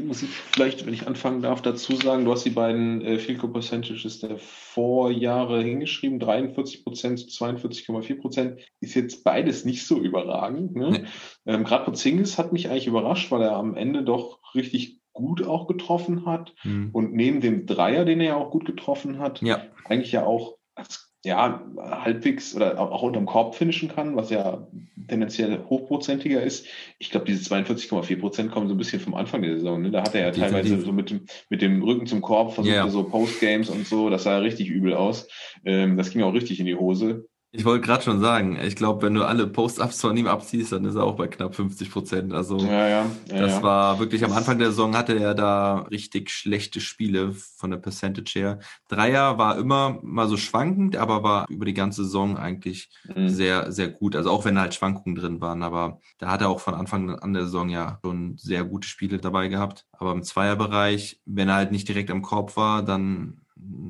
Muss 0.05 0.23
ich 0.23 0.29
vielleicht, 0.29 0.85
wenn 0.85 0.93
ich 0.93 1.05
anfangen 1.05 1.43
darf, 1.43 1.61
dazu 1.61 1.95
sagen, 1.95 2.25
du 2.25 2.31
hast 2.31 2.45
die 2.45 2.51
beiden 2.51 3.01
äh, 3.01 3.19
Field 3.19 3.39
Goal 3.39 3.53
Percentages 3.53 4.19
der 4.19 4.39
Vorjahre 4.39 5.61
hingeschrieben, 5.61 6.19
43 6.19 6.83
Prozent 6.83 7.19
zu 7.19 7.27
42,4 7.27 8.19
Prozent. 8.19 8.59
Ist 8.79 8.95
jetzt 8.95 9.23
beides 9.23 9.65
nicht 9.65 9.85
so 9.85 9.99
überragend. 9.99 10.75
Ne? 10.75 10.89
Nee. 10.89 11.03
Ähm, 11.45 11.63
Gerade 11.63 11.85
Porzingis 11.85 12.39
hat 12.39 12.53
mich 12.53 12.69
eigentlich 12.69 12.87
überrascht, 12.87 13.29
weil 13.29 13.43
er 13.43 13.55
am 13.55 13.75
Ende 13.75 14.03
doch 14.03 14.39
richtig 14.55 14.99
gut 15.13 15.45
auch 15.45 15.67
getroffen 15.67 16.25
hat. 16.25 16.55
Hm. 16.61 16.89
Und 16.91 17.13
neben 17.13 17.39
dem 17.39 17.67
Dreier, 17.67 18.03
den 18.03 18.19
er 18.19 18.27
ja 18.27 18.35
auch 18.35 18.49
gut 18.49 18.65
getroffen 18.65 19.19
hat, 19.19 19.43
ja. 19.43 19.61
eigentlich 19.85 20.11
ja 20.11 20.25
auch 20.25 20.57
als 20.73 21.13
ja, 21.23 21.61
halbwegs 21.77 22.55
oder 22.55 22.79
auch 22.79 23.01
unterm 23.01 23.25
Korb 23.25 23.55
finishen 23.55 23.89
kann, 23.89 24.15
was 24.15 24.29
ja 24.29 24.67
tendenziell 25.07 25.63
hochprozentiger 25.69 26.41
ist. 26.41 26.67
Ich 26.99 27.09
glaube, 27.09 27.25
diese 27.25 27.53
42,4 27.53 28.19
Prozent 28.19 28.51
kommen 28.51 28.67
so 28.67 28.75
ein 28.75 28.77
bisschen 28.77 28.99
vom 28.99 29.15
Anfang 29.15 29.41
der 29.41 29.55
Saison. 29.55 29.81
Ne? 29.81 29.91
Da 29.91 30.01
hat 30.01 30.15
er 30.15 30.21
ja 30.21 30.31
Definitiv. 30.31 30.51
teilweise 30.51 30.81
so 30.85 30.91
mit 30.91 31.09
dem, 31.09 31.25
mit 31.49 31.61
dem 31.61 31.81
Rücken 31.81 32.07
zum 32.07 32.21
Korb 32.21 32.53
versucht, 32.53 32.73
yeah. 32.73 32.89
so 32.89 33.03
Postgames 33.03 33.69
und 33.69 33.87
so. 33.87 34.09
Das 34.09 34.23
sah 34.23 34.37
richtig 34.39 34.69
übel 34.69 34.93
aus. 34.93 35.27
Ähm, 35.65 35.97
das 35.97 36.11
ging 36.11 36.21
auch 36.23 36.33
richtig 36.33 36.59
in 36.59 36.65
die 36.65 36.75
Hose. 36.75 37.27
Ich 37.51 37.63
wollte 37.63 37.85
gerade 37.85 38.03
schon 38.03 38.19
sagen, 38.19 38.59
ich 38.61 38.75
glaube, 38.75 39.03
wenn 39.03 39.13
du 39.13 39.23
alle 39.23 39.47
Post-Ups 39.47 40.01
von 40.01 40.17
ihm 40.17 40.27
abziehst, 40.27 40.73
dann 40.73 40.83
ist 40.83 40.95
er 40.95 41.05
auch 41.05 41.15
bei 41.15 41.27
knapp 41.27 41.55
50 41.55 41.89
Prozent. 41.89 42.33
Also 42.33 42.57
ja, 42.57 42.87
ja, 42.87 43.05
ja, 43.29 43.39
das 43.39 43.63
war 43.63 43.99
wirklich 43.99 44.25
am 44.25 44.33
Anfang 44.33 44.59
der 44.59 44.71
Saison 44.71 44.97
hatte 44.97 45.17
er 45.17 45.33
da 45.33 45.79
richtig 45.89 46.29
schlechte 46.29 46.81
Spiele 46.81 47.31
von 47.31 47.71
der 47.71 47.77
Percentage 47.77 48.33
her. 48.37 48.59
Dreier 48.89 49.37
war 49.37 49.57
immer 49.57 49.97
mal 50.03 50.27
so 50.27 50.35
schwankend, 50.35 50.97
aber 50.97 51.23
war 51.23 51.45
über 51.49 51.63
die 51.63 51.73
ganze 51.73 52.03
Saison 52.03 52.37
eigentlich 52.37 52.89
mhm. 53.15 53.29
sehr, 53.29 53.71
sehr 53.71 53.87
gut. 53.87 54.17
Also 54.17 54.29
auch 54.29 54.43
wenn 54.43 54.59
halt 54.59 54.75
Schwankungen 54.75 55.15
drin 55.15 55.39
waren, 55.39 55.63
aber 55.63 56.01
da 56.17 56.29
hat 56.29 56.41
er 56.41 56.49
auch 56.49 56.59
von 56.59 56.73
Anfang 56.73 57.17
an 57.17 57.31
der 57.31 57.45
Saison 57.45 57.69
ja 57.69 57.99
schon 58.03 58.37
sehr 58.37 58.65
gute 58.65 58.89
Spiele 58.89 59.19
dabei 59.19 59.47
gehabt. 59.47 59.85
Aber 59.93 60.11
im 60.11 60.23
Zweierbereich, 60.23 61.21
wenn 61.25 61.47
er 61.47 61.55
halt 61.55 61.71
nicht 61.71 61.87
direkt 61.87 62.11
am 62.11 62.21
Korb 62.21 62.57
war, 62.57 62.83
dann 62.83 63.41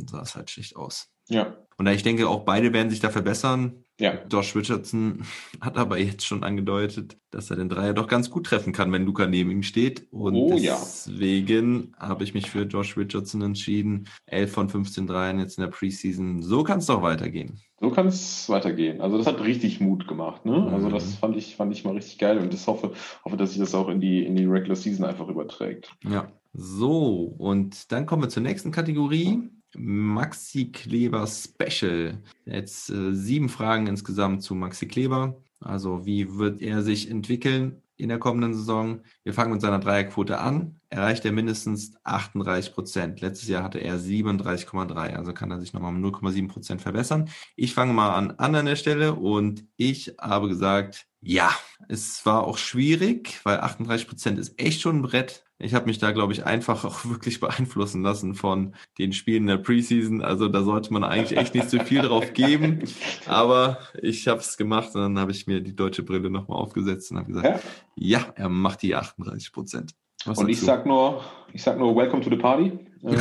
sah 0.05 0.21
es 0.21 0.35
halt 0.35 0.51
schlecht 0.51 0.75
aus. 0.75 1.09
Ja. 1.27 1.55
Und 1.79 1.85
ich 1.87 2.01
denke, 2.01 2.27
auch 2.27 2.43
beide 2.43 2.73
werden 2.73 2.89
sich 2.89 2.99
da 2.99 3.09
verbessern. 3.11 3.83
Ja. 3.99 4.13
Josh 4.31 4.55
Richardson 4.55 5.23
hat 5.61 5.77
aber 5.77 5.99
jetzt 5.99 6.25
schon 6.25 6.43
angedeutet, 6.43 7.17
dass 7.29 7.51
er 7.51 7.57
den 7.57 7.69
Dreier 7.69 7.93
doch 7.93 8.07
ganz 8.07 8.31
gut 8.31 8.47
treffen 8.47 8.73
kann, 8.73 8.91
wenn 8.91 9.05
Luca 9.05 9.27
neben 9.27 9.51
ihm 9.51 9.63
steht. 9.63 10.07
Und 10.11 10.35
oh, 10.35 10.55
deswegen 10.55 11.93
ja. 11.93 12.07
habe 12.07 12.23
ich 12.23 12.33
mich 12.33 12.49
für 12.49 12.63
Josh 12.63 12.97
Richardson 12.97 13.41
entschieden. 13.43 14.07
11 14.25 14.51
von 14.51 14.69
15 14.69 15.05
Dreien 15.05 15.39
jetzt 15.39 15.57
in 15.57 15.63
der 15.63 15.71
Preseason. 15.71 16.41
So 16.41 16.63
kann 16.63 16.79
es 16.79 16.87
doch 16.87 17.03
weitergehen. 17.03 17.59
So 17.79 17.91
kann 17.91 18.07
es 18.07 18.49
weitergehen. 18.49 19.01
Also 19.01 19.19
das 19.19 19.27
hat 19.27 19.43
richtig 19.43 19.79
Mut 19.79 20.07
gemacht. 20.07 20.45
Ne? 20.45 20.59
Mhm. 20.59 20.73
Also 20.73 20.89
das 20.89 21.15
fand 21.15 21.37
ich, 21.37 21.55
fand 21.55 21.71
ich 21.73 21.83
mal 21.83 21.93
richtig 21.93 22.17
geil 22.17 22.39
und 22.39 22.51
ich 22.53 22.65
hoffe, 22.65 22.93
hoffe, 23.23 23.37
dass 23.37 23.51
sich 23.51 23.59
das 23.59 23.75
auch 23.75 23.89
in 23.89 24.01
die, 24.01 24.25
in 24.25 24.35
die 24.35 24.45
Regular 24.45 24.75
Season 24.75 25.05
einfach 25.05 25.27
überträgt. 25.27 25.91
Ja. 26.03 26.31
So, 26.53 27.35
und 27.37 27.91
dann 27.91 28.07
kommen 28.07 28.23
wir 28.23 28.29
zur 28.29 28.41
nächsten 28.41 28.71
Kategorie. 28.71 29.43
Maxi 29.77 30.71
Kleber 30.71 31.27
Special. 31.27 32.21
Jetzt 32.45 32.89
äh, 32.89 33.13
sieben 33.13 33.49
Fragen 33.49 33.87
insgesamt 33.87 34.43
zu 34.43 34.55
Maxi 34.55 34.87
Kleber. 34.87 35.41
Also 35.59 36.05
wie 36.05 36.37
wird 36.37 36.61
er 36.61 36.81
sich 36.81 37.09
entwickeln 37.09 37.81
in 37.95 38.09
der 38.09 38.19
kommenden 38.19 38.53
Saison? 38.53 39.01
Wir 39.23 39.33
fangen 39.33 39.53
mit 39.53 39.61
seiner 39.61 39.79
Dreierquote 39.79 40.39
an. 40.39 40.79
Erreicht 40.89 41.25
er 41.25 41.31
mindestens 41.31 41.93
38 42.03 42.73
Prozent. 42.73 43.21
Letztes 43.21 43.47
Jahr 43.47 43.63
hatte 43.63 43.79
er 43.79 43.97
37,3. 43.97 45.15
Also 45.15 45.33
kann 45.33 45.51
er 45.51 45.59
sich 45.59 45.73
nochmal 45.73 45.95
um 45.95 46.03
0,7 46.03 46.47
Prozent 46.47 46.81
verbessern. 46.81 47.29
Ich 47.55 47.73
fange 47.73 47.93
mal 47.93 48.13
an, 48.13 48.31
an 48.31 48.65
der 48.65 48.75
Stelle 48.75 49.15
und 49.15 49.65
ich 49.77 50.15
habe 50.19 50.47
gesagt, 50.47 51.07
ja, 51.21 51.51
es 51.89 52.25
war 52.25 52.43
auch 52.43 52.57
schwierig, 52.57 53.39
weil 53.43 53.59
38 53.59 54.07
Prozent 54.07 54.39
ist 54.39 54.59
echt 54.59 54.81
schon 54.81 54.97
ein 54.97 55.01
Brett. 55.01 55.43
Ich 55.59 55.73
habe 55.73 55.87
mich 55.87 55.97
da, 55.97 56.11
glaube 56.11 56.33
ich, 56.33 56.45
einfach 56.45 56.85
auch 56.85 57.05
wirklich 57.05 57.39
beeinflussen 57.39 58.03
lassen 58.03 58.35
von 58.35 58.75
den 58.97 59.13
Spielen 59.13 59.47
der 59.47 59.57
Preseason. 59.57 60.21
Also 60.21 60.47
da 60.47 60.63
sollte 60.63 60.93
man 60.93 61.03
eigentlich 61.03 61.37
echt 61.37 61.55
nicht 61.55 61.69
so 61.69 61.79
viel 61.79 62.01
drauf 62.01 62.33
geben. 62.33 62.83
Aber 63.25 63.79
ich 64.01 64.27
habe 64.27 64.39
es 64.39 64.57
gemacht 64.57 64.93
und 64.95 65.01
dann 65.01 65.19
habe 65.19 65.31
ich 65.31 65.47
mir 65.47 65.61
die 65.61 65.75
deutsche 65.75 66.03
Brille 66.03 66.29
nochmal 66.29 66.57
aufgesetzt 66.57 67.11
und 67.11 67.17
habe 67.17 67.27
gesagt, 67.27 67.63
ja? 67.95 68.19
ja, 68.19 68.33
er 68.35 68.49
macht 68.49 68.81
die 68.81 68.95
38 68.95 69.51
Prozent. 69.51 69.93
Und 70.25 70.49
ich 70.49 70.59
sag 70.59 70.85
nur, 70.85 71.23
ich 71.53 71.63
sag 71.63 71.77
nur, 71.77 71.95
welcome 71.95 72.21
to 72.21 72.29
the 72.29 72.37
party. 72.37 72.71
Ähm, 73.03 73.17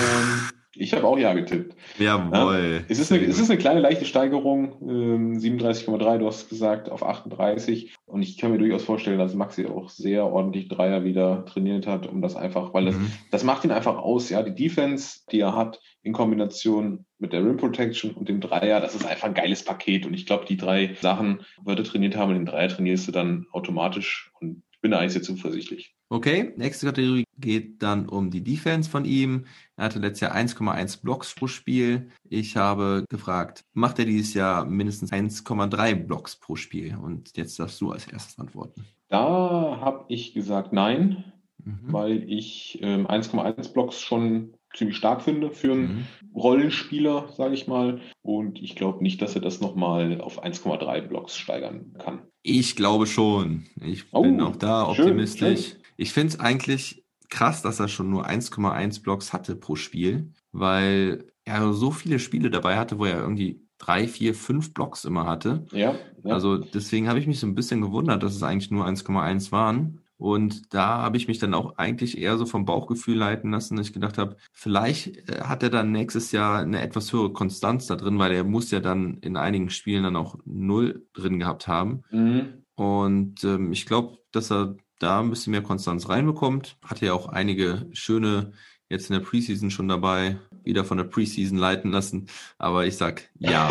ich 0.79 0.93
habe 0.93 1.05
auch 1.05 1.19
Ja 1.19 1.35
getippt. 1.35 1.77
Jawohl. 1.99 2.77
Ja, 2.79 2.85
es, 2.89 2.99
ist 2.99 3.13
eine, 3.13 3.25
es 3.25 3.39
ist 3.39 3.51
eine 3.51 3.59
kleine 3.59 3.81
leichte 3.81 4.05
Steigerung, 4.05 4.77
ähm, 4.83 5.39
37,3, 5.39 6.19
du 6.19 6.27
hast 6.27 6.49
gesagt, 6.49 6.91
auf 6.91 7.03
38. 7.03 7.95
Und 8.07 8.23
ich 8.23 8.39
kann 8.39 8.51
mir 8.51 8.59
durchaus 8.59 8.85
vorstellen, 8.85 9.19
dass 9.19 9.35
Maxi 9.35 9.67
auch 9.67 9.89
sehr 9.89 10.27
ordentlich 10.27 10.69
Dreier 10.69 11.05
wieder 11.05 11.45
trainiert 11.47 11.87
hat, 11.87 12.07
um 12.07 12.23
das 12.23 12.37
einfach, 12.37 12.75
weil 12.75 12.87
das, 12.87 12.97
mhm. 12.97 13.11
das 13.31 13.45
macht 13.45 13.65
ihn 13.65 13.73
einfach 13.73 13.99
aus. 13.99 14.31
Ja, 14.31 14.43
die 14.43 14.55
Defense, 14.55 15.21
die 15.31 15.41
er 15.41 15.57
hat, 15.57 15.81
in 16.03 16.13
Kombination 16.13 17.05
mit 17.19 17.33
der 17.33 17.45
Rim 17.45 17.57
Protection 17.57 18.13
und 18.13 18.29
dem 18.29 18.41
Dreier, 18.41 18.81
das 18.81 18.95
ist 18.95 19.05
einfach 19.05 19.27
ein 19.27 19.35
geiles 19.35 19.65
Paket. 19.65 20.07
Und 20.07 20.15
ich 20.15 20.25
glaube, 20.25 20.45
die 20.47 20.57
drei 20.57 20.95
Sachen, 21.01 21.41
würde 21.65 21.83
trainiert 21.83 22.17
haben, 22.17 22.33
den 22.33 22.47
Dreier 22.47 22.69
trainierst 22.69 23.09
du 23.09 23.13
dann 23.13 23.47
automatisch. 23.51 24.31
Und 24.41 24.63
ich 24.71 24.81
bin 24.81 24.93
da 24.93 24.99
eigentlich 24.99 25.15
sehr 25.15 25.23
zuversichtlich. 25.23 25.96
Okay, 26.09 26.53
nächste 26.57 26.87
Kategorie 26.87 27.25
geht 27.39 27.83
dann 27.83 28.09
um 28.09 28.31
die 28.31 28.43
Defense 28.43 28.89
von 28.89 29.05
ihm. 29.05 29.47
Er 29.77 29.87
hatte 29.87 29.99
letztes 29.99 30.21
Jahr 30.21 30.37
1,1 30.37 31.03
Blocks 31.03 31.35
pro 31.35 31.49
Spiel. 31.49 32.11
Ich 32.29 32.57
habe 32.57 33.05
gefragt, 33.09 33.65
macht 33.73 33.99
er 33.99 34.05
dieses 34.05 34.33
Jahr 34.33 34.65
mindestens 34.65 35.13
1,3 35.13 35.95
Blocks 36.07 36.37
pro 36.37 36.55
Spiel? 36.55 36.97
Und 36.97 37.37
jetzt 37.37 37.59
darfst 37.59 37.81
du 37.81 37.91
als 37.91 38.07
erstes 38.07 38.39
antworten. 38.39 38.85
Da 39.09 39.81
habe 39.81 40.05
ich 40.09 40.33
gesagt 40.33 40.73
nein, 40.73 41.25
mhm. 41.65 41.81
weil 41.89 42.31
ich 42.31 42.79
ähm, 42.83 43.09
1,1 43.09 43.73
Blocks 43.73 44.01
schon 44.01 44.55
ziemlich 44.77 44.97
stark 44.97 45.23
finde 45.23 45.51
für 45.51 45.73
einen 45.73 45.83
mhm. 45.83 46.07
Rollenspieler, 46.35 47.29
sage 47.37 47.55
ich 47.55 47.67
mal. 47.67 48.01
Und 48.23 48.63
ich 48.63 48.77
glaube 48.77 49.03
nicht, 49.03 49.21
dass 49.23 49.35
er 49.35 49.41
das 49.41 49.61
nochmal 49.61 50.21
auf 50.21 50.45
1,3 50.45 51.01
Blocks 51.03 51.37
steigern 51.37 51.95
kann. 51.99 52.21
Ich 52.43 52.77
glaube 52.77 53.07
schon. 53.07 53.65
Ich 53.85 54.05
oh, 54.13 54.23
bin 54.23 54.41
auch 54.41 54.57
da 54.57 54.89
optimistisch. 54.89 55.71
Schön, 55.71 55.71
schön. 55.71 55.86
Ich 55.97 56.13
finde 56.13 56.35
es 56.35 56.41
eigentlich 56.41 57.05
krass, 57.29 57.63
dass 57.63 57.81
er 57.81 57.89
schon 57.89 58.11
nur 58.11 58.27
1,1 58.27 59.03
Blocks 59.03 59.33
hatte 59.33 59.57
pro 59.57 59.77
Spiel, 59.77 60.33
weil 60.53 61.25
er 61.45 61.73
so 61.73 61.91
viele 61.91 62.19
Spiele 62.19 62.51
dabei 62.51 62.77
hatte, 62.77 62.99
wo 62.99 63.05
er 63.05 63.21
irgendwie 63.21 63.67
drei, 63.79 64.09
vier, 64.09 64.35
fünf 64.35 64.75
Blocks 64.75 65.05
immer 65.05 65.27
hatte. 65.27 65.67
Ja. 65.73 65.95
ja. 66.25 66.35
Also 66.35 66.59
deswegen 66.59 67.09
habe 67.09 67.19
ich 67.19 67.27
mich 67.27 67.41
so 67.41 67.47
ein 67.47 67.55
bisschen 67.55 67.81
gewundert, 67.81 68.23
dass 68.23 68.35
es 68.35 68.43
eigentlich 68.43 68.71
nur 68.71 68.87
1,1 68.87 69.53
waren. 69.53 70.01
Und 70.19 70.73
da 70.73 71.03
habe 71.03 71.19
ich 71.19 71.29
mich 71.29 71.39
dann 71.39 71.53
auch 71.53 71.77
eigentlich 71.77 72.17
eher 72.17 72.39
so 72.39 72.47
vom 72.47 72.65
Bauchgefühl 72.65 73.19
leiten 73.19 73.51
lassen, 73.51 73.77
dass 73.77 73.89
ich 73.89 73.93
gedacht 73.93 74.17
habe, 74.17 74.37
vielleicht 74.53 75.29
äh, 75.29 75.43
hat 75.43 75.63
er 75.63 75.69
dann 75.69 75.93
nächstes 75.93 76.33
Jahr 76.33 76.61
eine 76.61 76.81
etwas 76.81 77.13
höhere 77.13 77.33
Konstanz 77.33 77.87
da 77.87 77.97
drin, 77.97 78.19
weil 78.19 78.33
er 78.33 78.45
muss 78.45 78.71
ja 78.71 78.81
dann 78.81 79.19
in 79.19 79.37
einigen 79.37 79.69
Spielen 79.69 80.05
dann 80.05 80.17
auch 80.17 80.39
null 80.47 81.07
drin 81.13 81.39
gehabt 81.39 81.69
haben. 81.69 82.03
Mhm. 82.11 82.65
Und 82.77 83.45
ähm, 83.45 83.73
ich 83.73 83.85
glaube, 83.85 84.19
dass 84.33 84.51
er 84.51 84.77
da 84.99 85.21
ein 85.21 85.31
bisschen 85.31 85.51
mehr 85.51 85.63
Konstanz 85.63 86.09
reinbekommt. 86.09 86.77
Hatte 86.83 87.07
ja 87.07 87.13
auch 87.13 87.29
einige 87.29 87.87
schöne 87.93 88.53
jetzt 88.89 89.11
in 89.11 89.15
der 89.15 89.25
Preseason 89.25 89.71
schon 89.71 89.89
dabei, 89.89 90.39
wieder 90.63 90.85
von 90.85 90.99
der 90.99 91.05
Preseason 91.05 91.59
leiten 91.59 91.91
lassen. 91.91 92.29
Aber 92.59 92.87
ich 92.87 92.97
sag 92.97 93.29
ja. 93.39 93.71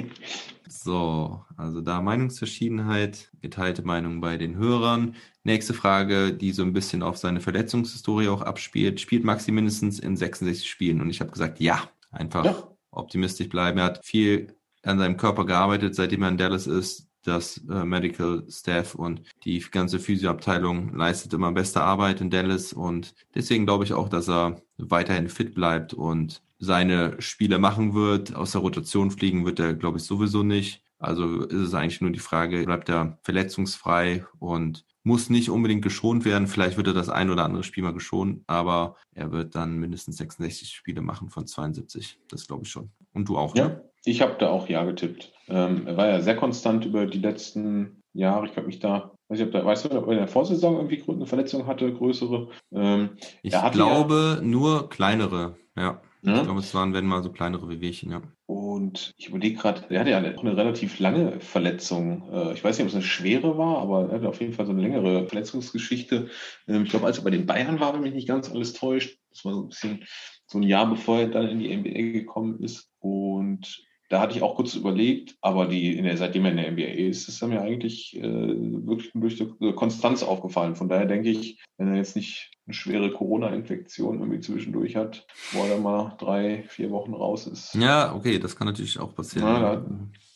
so, 0.68 1.44
also 1.56 1.80
da 1.80 2.00
Meinungsverschiedenheit, 2.00 3.30
geteilte 3.40 3.82
Meinung 3.82 4.20
bei 4.20 4.36
den 4.36 4.56
Hörern. 4.56 5.16
Nächste 5.44 5.74
Frage, 5.74 6.32
die 6.32 6.52
so 6.52 6.62
ein 6.62 6.72
bisschen 6.72 7.02
auf 7.02 7.16
seine 7.16 7.40
Verletzungshistorie 7.40 8.28
auch 8.28 8.42
abspielt. 8.42 9.00
Spielt 9.00 9.24
Maxi 9.24 9.52
mindestens 9.52 9.98
in 9.98 10.16
66 10.16 10.68
Spielen? 10.68 11.00
Und 11.00 11.10
ich 11.10 11.20
habe 11.20 11.30
gesagt, 11.30 11.60
ja, 11.60 11.82
einfach 12.10 12.44
ja. 12.44 12.68
optimistisch 12.90 13.48
bleiben. 13.48 13.78
Er 13.78 13.84
hat 13.84 14.04
viel 14.04 14.54
an 14.82 14.98
seinem 14.98 15.16
Körper 15.16 15.44
gearbeitet, 15.44 15.94
seitdem 15.94 16.22
er 16.22 16.30
in 16.30 16.38
Dallas 16.38 16.66
ist 16.66 17.09
das 17.24 17.58
äh, 17.70 17.84
Medical 17.84 18.44
Staff 18.48 18.94
und 18.94 19.22
die 19.44 19.60
ganze 19.70 19.98
Physioabteilung 19.98 20.94
leistet 20.94 21.32
immer 21.32 21.52
beste 21.52 21.82
Arbeit 21.82 22.20
in 22.20 22.30
Dallas 22.30 22.72
und 22.72 23.14
deswegen 23.34 23.66
glaube 23.66 23.84
ich 23.84 23.92
auch, 23.92 24.08
dass 24.08 24.28
er 24.28 24.62
weiterhin 24.78 25.28
fit 25.28 25.54
bleibt 25.54 25.94
und 25.94 26.42
seine 26.58 27.20
Spiele 27.20 27.58
machen 27.58 27.94
wird. 27.94 28.34
Aus 28.34 28.52
der 28.52 28.60
Rotation 28.60 29.10
fliegen 29.10 29.44
wird 29.44 29.58
er, 29.60 29.74
glaube 29.74 29.98
ich, 29.98 30.04
sowieso 30.04 30.42
nicht. 30.42 30.82
Also 30.98 31.44
ist 31.44 31.60
es 31.60 31.74
eigentlich 31.74 32.02
nur 32.02 32.10
die 32.10 32.18
Frage, 32.18 32.64
bleibt 32.64 32.90
er 32.90 33.18
verletzungsfrei 33.22 34.26
und 34.38 34.84
muss 35.02 35.30
nicht 35.30 35.48
unbedingt 35.48 35.82
geschont 35.82 36.26
werden. 36.26 36.46
Vielleicht 36.46 36.76
wird 36.76 36.88
er 36.88 36.92
das 36.92 37.08
ein 37.08 37.30
oder 37.30 37.44
andere 37.44 37.64
Spiel 37.64 37.82
mal 37.82 37.94
geschont, 37.94 38.42
aber 38.46 38.96
er 39.12 39.32
wird 39.32 39.54
dann 39.54 39.78
mindestens 39.78 40.18
66 40.18 40.68
Spiele 40.68 41.00
machen 41.00 41.30
von 41.30 41.46
72. 41.46 42.18
Das 42.28 42.46
glaube 42.46 42.64
ich 42.64 42.70
schon. 42.70 42.90
Und 43.14 43.28
du 43.30 43.38
auch, 43.38 43.56
ja. 43.56 43.68
Ne? 43.68 43.89
Ich 44.04 44.22
habe 44.22 44.36
da 44.38 44.48
auch 44.48 44.68
Ja 44.68 44.84
getippt. 44.84 45.32
Ähm, 45.48 45.86
er 45.86 45.96
war 45.96 46.08
ja 46.08 46.20
sehr 46.20 46.36
konstant 46.36 46.84
über 46.84 47.06
die 47.06 47.18
letzten 47.18 48.02
Jahre. 48.12 48.46
Ich 48.46 48.56
habe 48.56 48.66
mich 48.66 48.78
da, 48.78 49.12
weiß 49.28 49.40
ich, 49.40 49.46
ob 49.46 49.52
da, 49.52 49.64
weißt 49.64 49.84
du, 49.84 49.98
ob 49.98 50.06
er 50.06 50.12
in 50.12 50.18
der 50.18 50.28
Vorsaison 50.28 50.76
irgendwie 50.76 51.02
eine 51.06 51.26
Verletzung 51.26 51.66
hatte, 51.66 51.92
größere? 51.92 52.48
Ähm, 52.72 53.10
ich 53.42 53.52
glaube 53.72 54.38
ja, 54.38 54.42
nur 54.42 54.88
kleinere, 54.88 55.56
ja. 55.76 56.00
ja. 56.22 56.36
Ich 56.36 56.42
glaube, 56.44 56.60
es 56.60 56.74
waren, 56.74 56.92
wenn 56.94 57.06
mal 57.06 57.22
so 57.22 57.30
kleinere 57.30 57.68
Wehwehchen, 57.68 58.10
ja. 58.10 58.22
Und 58.46 59.12
ich 59.16 59.28
überlege 59.28 59.56
gerade, 59.56 59.84
er 59.90 60.00
hatte 60.00 60.10
ja 60.10 60.18
auch 60.18 60.42
eine 60.42 60.56
relativ 60.56 60.98
lange 60.98 61.40
Verletzung. 61.40 62.28
Äh, 62.32 62.54
ich 62.54 62.64
weiß 62.64 62.78
nicht, 62.78 62.84
ob 62.84 62.88
es 62.88 62.94
eine 62.94 63.04
schwere 63.04 63.58
war, 63.58 63.78
aber 63.78 64.08
er 64.08 64.16
hatte 64.16 64.28
auf 64.28 64.40
jeden 64.40 64.52
Fall 64.52 64.66
so 64.66 64.72
eine 64.72 64.82
längere 64.82 65.26
Verletzungsgeschichte. 65.28 66.28
Ähm, 66.66 66.84
ich 66.84 66.90
glaube, 66.90 67.06
als 67.06 67.18
er 67.18 67.24
bei 67.24 67.30
den 67.30 67.46
Bayern 67.46 67.80
war, 67.80 67.94
wenn 67.94 68.00
mich 68.00 68.14
nicht 68.14 68.28
ganz 68.28 68.50
alles 68.50 68.72
täuscht, 68.72 69.18
das 69.30 69.44
war 69.44 69.54
so 69.54 69.62
ein 69.62 69.68
bisschen 69.68 70.04
so 70.46 70.58
ein 70.58 70.64
Jahr 70.64 70.88
bevor 70.90 71.20
er 71.20 71.28
dann 71.28 71.48
in 71.48 71.60
die 71.60 71.76
NBA 71.76 72.18
gekommen 72.18 72.60
ist. 72.60 72.90
Und 72.98 73.80
da 74.10 74.20
hatte 74.20 74.36
ich 74.36 74.42
auch 74.42 74.56
kurz 74.56 74.74
überlegt, 74.74 75.36
aber 75.40 75.66
die, 75.66 75.96
in 75.96 76.04
der, 76.04 76.16
seitdem 76.16 76.44
er 76.44 76.50
in 76.50 76.56
der 76.56 76.72
NBA 76.72 77.08
ist, 77.08 77.28
ist 77.28 77.40
er 77.40 77.48
mir 77.48 77.62
eigentlich 77.62 78.16
äh, 78.16 78.22
wirklich 78.22 79.12
durch 79.14 79.36
die 79.36 79.72
Konstanz 79.72 80.24
aufgefallen. 80.24 80.74
Von 80.74 80.88
daher 80.88 81.06
denke 81.06 81.30
ich, 81.30 81.62
wenn 81.78 81.88
er 81.88 81.94
jetzt 81.94 82.16
nicht 82.16 82.50
eine 82.66 82.74
schwere 82.74 83.12
Corona-Infektion 83.12 84.18
irgendwie 84.18 84.40
zwischendurch 84.40 84.96
hat, 84.96 85.26
wo 85.52 85.62
er 85.62 85.78
mal 85.78 86.16
drei, 86.18 86.64
vier 86.68 86.90
Wochen 86.90 87.14
raus 87.14 87.46
ist. 87.46 87.76
Ja, 87.76 88.12
okay, 88.12 88.40
das 88.40 88.56
kann 88.56 88.66
natürlich 88.66 88.98
auch 88.98 89.14
passieren. 89.14 89.46
Na, 89.48 89.76
da, 89.76 89.86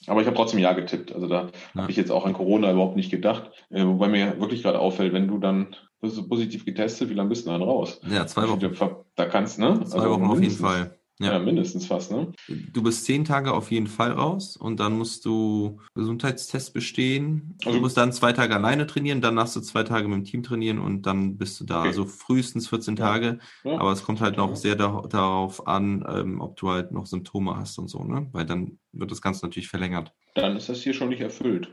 aber 0.06 0.20
ich 0.20 0.26
habe 0.28 0.36
trotzdem 0.36 0.60
Ja 0.60 0.72
getippt. 0.72 1.12
Also 1.12 1.26
da 1.26 1.50
ja. 1.74 1.82
habe 1.82 1.90
ich 1.90 1.96
jetzt 1.96 2.12
auch 2.12 2.26
an 2.26 2.32
Corona 2.32 2.70
überhaupt 2.70 2.94
nicht 2.94 3.10
gedacht. 3.10 3.50
Äh, 3.70 3.84
wobei 3.84 4.06
mir 4.06 4.38
wirklich 4.38 4.62
gerade 4.62 4.78
auffällt, 4.78 5.12
wenn 5.12 5.26
du 5.26 5.38
dann 5.38 5.74
bist 6.00 6.16
du 6.16 6.28
positiv 6.28 6.64
getestet, 6.64 7.08
wie 7.10 7.14
lange 7.14 7.30
bist 7.30 7.46
du 7.46 7.50
dann 7.50 7.62
raus? 7.62 8.00
Ja, 8.08 8.24
zwei 8.26 8.48
Wochen. 8.48 8.60
Da 9.16 9.24
kannst, 9.24 9.58
ne? 9.58 9.82
Zwei 9.84 9.98
also 9.98 10.10
Wochen 10.10 10.30
auf 10.30 10.40
jeden 10.40 10.54
Fall. 10.54 10.96
Ja. 11.20 11.32
ja. 11.32 11.38
mindestens 11.38 11.86
fast, 11.86 12.10
ne? 12.10 12.32
Du 12.48 12.82
bist 12.82 13.04
zehn 13.04 13.24
Tage 13.24 13.52
auf 13.52 13.70
jeden 13.70 13.86
Fall 13.86 14.12
raus 14.12 14.56
und 14.56 14.80
dann 14.80 14.98
musst 14.98 15.24
du 15.24 15.80
Gesundheitstest 15.94 16.74
bestehen. 16.74 17.56
Also, 17.64 17.76
du 17.76 17.80
musst 17.82 17.96
dann 17.96 18.12
zwei 18.12 18.32
Tage 18.32 18.54
alleine 18.54 18.86
trainieren, 18.86 19.20
dann 19.20 19.36
darfst 19.36 19.54
du 19.54 19.60
zwei 19.60 19.84
Tage 19.84 20.08
mit 20.08 20.18
dem 20.18 20.24
Team 20.24 20.42
trainieren 20.42 20.80
und 20.80 21.02
dann 21.06 21.38
bist 21.38 21.60
du 21.60 21.64
da. 21.64 21.80
Okay. 21.80 21.88
Also 21.88 22.04
frühestens 22.04 22.68
14 22.68 22.96
ja. 22.96 23.06
Tage. 23.06 23.38
Ja. 23.62 23.78
Aber 23.78 23.92
es 23.92 24.02
kommt 24.02 24.20
halt 24.20 24.36
noch 24.36 24.56
sehr 24.56 24.74
da, 24.74 25.02
darauf 25.08 25.68
an, 25.68 26.04
ähm, 26.08 26.40
ob 26.40 26.56
du 26.56 26.70
halt 26.70 26.90
noch 26.90 27.06
Symptome 27.06 27.56
hast 27.56 27.78
und 27.78 27.88
so, 27.88 28.02
ne? 28.02 28.28
Weil 28.32 28.44
dann 28.44 28.78
wird 28.92 29.10
das 29.12 29.22
Ganze 29.22 29.46
natürlich 29.46 29.68
verlängert. 29.68 30.12
Dann 30.34 30.56
ist 30.56 30.68
das 30.68 30.82
hier 30.82 30.94
schon 30.94 31.10
nicht 31.10 31.20
erfüllt. 31.20 31.68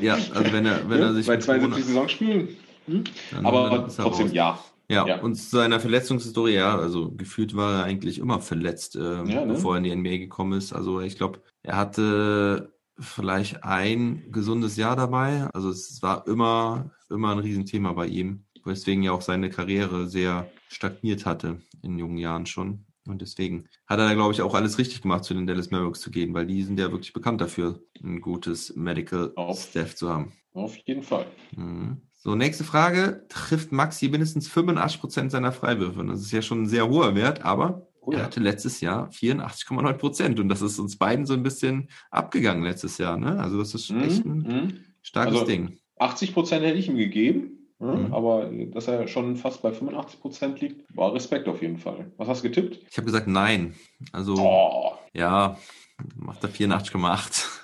ja, 0.00 0.14
also 0.14 0.52
wenn 0.52 0.66
er, 0.66 0.88
wenn 0.88 1.00
er 1.02 1.14
sich. 1.14 1.26
Bei 1.26 1.38
72 1.38 1.84
Saisonspielen. 1.84 2.48
Hm? 2.86 3.04
Aber 3.42 3.88
trotzdem 3.88 4.32
ja. 4.32 4.58
Ja, 4.90 5.06
ja, 5.06 5.20
und 5.20 5.36
zu 5.36 5.56
seiner 5.56 5.78
Verletzungshistorie, 5.78 6.54
ja, 6.54 6.76
also 6.76 7.12
gefühlt 7.12 7.54
war 7.54 7.78
er 7.78 7.84
eigentlich 7.84 8.18
immer 8.18 8.40
verletzt, 8.40 8.96
ähm, 8.96 9.26
ja, 9.26 9.44
ne? 9.44 9.54
bevor 9.54 9.74
er 9.74 9.78
in 9.78 9.84
die 9.84 9.94
NBA 9.94 10.18
gekommen 10.18 10.58
ist. 10.58 10.72
Also 10.72 11.00
ich 11.00 11.16
glaube, 11.16 11.40
er 11.62 11.76
hatte 11.76 12.74
vielleicht 12.98 13.62
ein 13.62 14.32
gesundes 14.32 14.76
Jahr 14.76 14.96
dabei. 14.96 15.48
Also 15.54 15.70
es 15.70 16.02
war 16.02 16.26
immer, 16.26 16.90
immer 17.08 17.30
ein 17.30 17.38
Riesenthema 17.38 17.92
bei 17.92 18.06
ihm, 18.06 18.44
weswegen 18.64 19.04
ja 19.04 19.12
auch 19.12 19.22
seine 19.22 19.48
Karriere 19.48 20.08
sehr 20.08 20.50
stagniert 20.68 21.24
hatte 21.24 21.60
in 21.82 21.96
jungen 21.96 22.18
Jahren 22.18 22.46
schon. 22.46 22.84
Und 23.06 23.22
deswegen 23.22 23.68
hat 23.86 24.00
er 24.00 24.08
da, 24.08 24.14
glaube 24.14 24.32
ich, 24.32 24.42
auch 24.42 24.54
alles 24.54 24.78
richtig 24.78 25.02
gemacht, 25.02 25.22
zu 25.22 25.34
den 25.34 25.46
Dallas 25.46 25.70
Mavericks 25.70 26.00
zu 26.00 26.10
gehen, 26.10 26.34
weil 26.34 26.46
die 26.46 26.64
sind 26.64 26.78
ja 26.78 26.90
wirklich 26.90 27.12
bekannt 27.12 27.40
dafür, 27.40 27.80
ein 28.02 28.20
gutes 28.20 28.74
Medical 28.74 29.32
Auf, 29.36 29.62
Staff 29.62 29.94
zu 29.94 30.08
haben. 30.10 30.32
Auf 30.52 30.76
jeden 30.84 31.02
Fall. 31.02 31.26
Mhm. 31.56 32.02
So, 32.22 32.34
nächste 32.34 32.64
Frage. 32.64 33.24
Trifft 33.30 33.72
Maxi 33.72 34.08
mindestens 34.10 34.46
85% 34.50 35.30
seiner 35.30 35.52
Freiwürfe? 35.52 36.04
Das 36.04 36.20
ist 36.20 36.32
ja 36.32 36.42
schon 36.42 36.62
ein 36.62 36.66
sehr 36.68 36.86
hoher 36.88 37.14
Wert, 37.14 37.44
aber 37.44 37.86
Oh 38.02 38.12
Er 38.12 38.18
ja. 38.20 38.24
hatte 38.24 38.40
letztes 38.40 38.80
Jahr 38.80 39.10
84,9 39.10 39.92
Prozent 39.94 40.40
und 40.40 40.48
das 40.48 40.62
ist 40.62 40.78
uns 40.78 40.96
beiden 40.96 41.26
so 41.26 41.34
ein 41.34 41.42
bisschen 41.42 41.90
abgegangen 42.10 42.62
letztes 42.64 42.96
Jahr. 42.96 43.18
Ne? 43.18 43.38
Also 43.38 43.58
das 43.58 43.74
ist 43.74 43.90
Mhm, 43.90 44.02
echt 44.02 44.24
ein 44.24 44.38
mhm. 44.38 44.72
starkes 45.02 45.34
Also- 45.34 45.46
Ding. 45.46 45.78
80 45.98 46.32
Prozent 46.32 46.64
hätte 46.64 46.78
ich 46.78 46.88
ihm 46.88 46.96
gegeben, 46.96 47.58
ne? 47.78 47.94
Mhm. 48.08 48.14
aber 48.14 48.50
dass 48.72 48.88
er 48.88 49.06
schon 49.06 49.36
fast 49.36 49.60
bei 49.60 49.70
85 49.72 50.18
Prozent 50.20 50.60
liegt, 50.62 50.96
war 50.96 51.12
Respekt 51.12 51.46
auf 51.46 51.60
jeden 51.60 51.76
Fall. 51.76 52.10
Was 52.16 52.26
hast 52.28 52.42
du 52.42 52.48
getippt? 52.48 52.80
Ich 52.90 52.96
habe 52.96 53.04
gesagt 53.04 53.26
nein. 53.28 53.74
Also 54.12 54.34
Oh, 54.38 54.92
ja, 55.12 55.58
macht 56.16 56.42
er 56.42 56.48
84,8. 56.48 57.59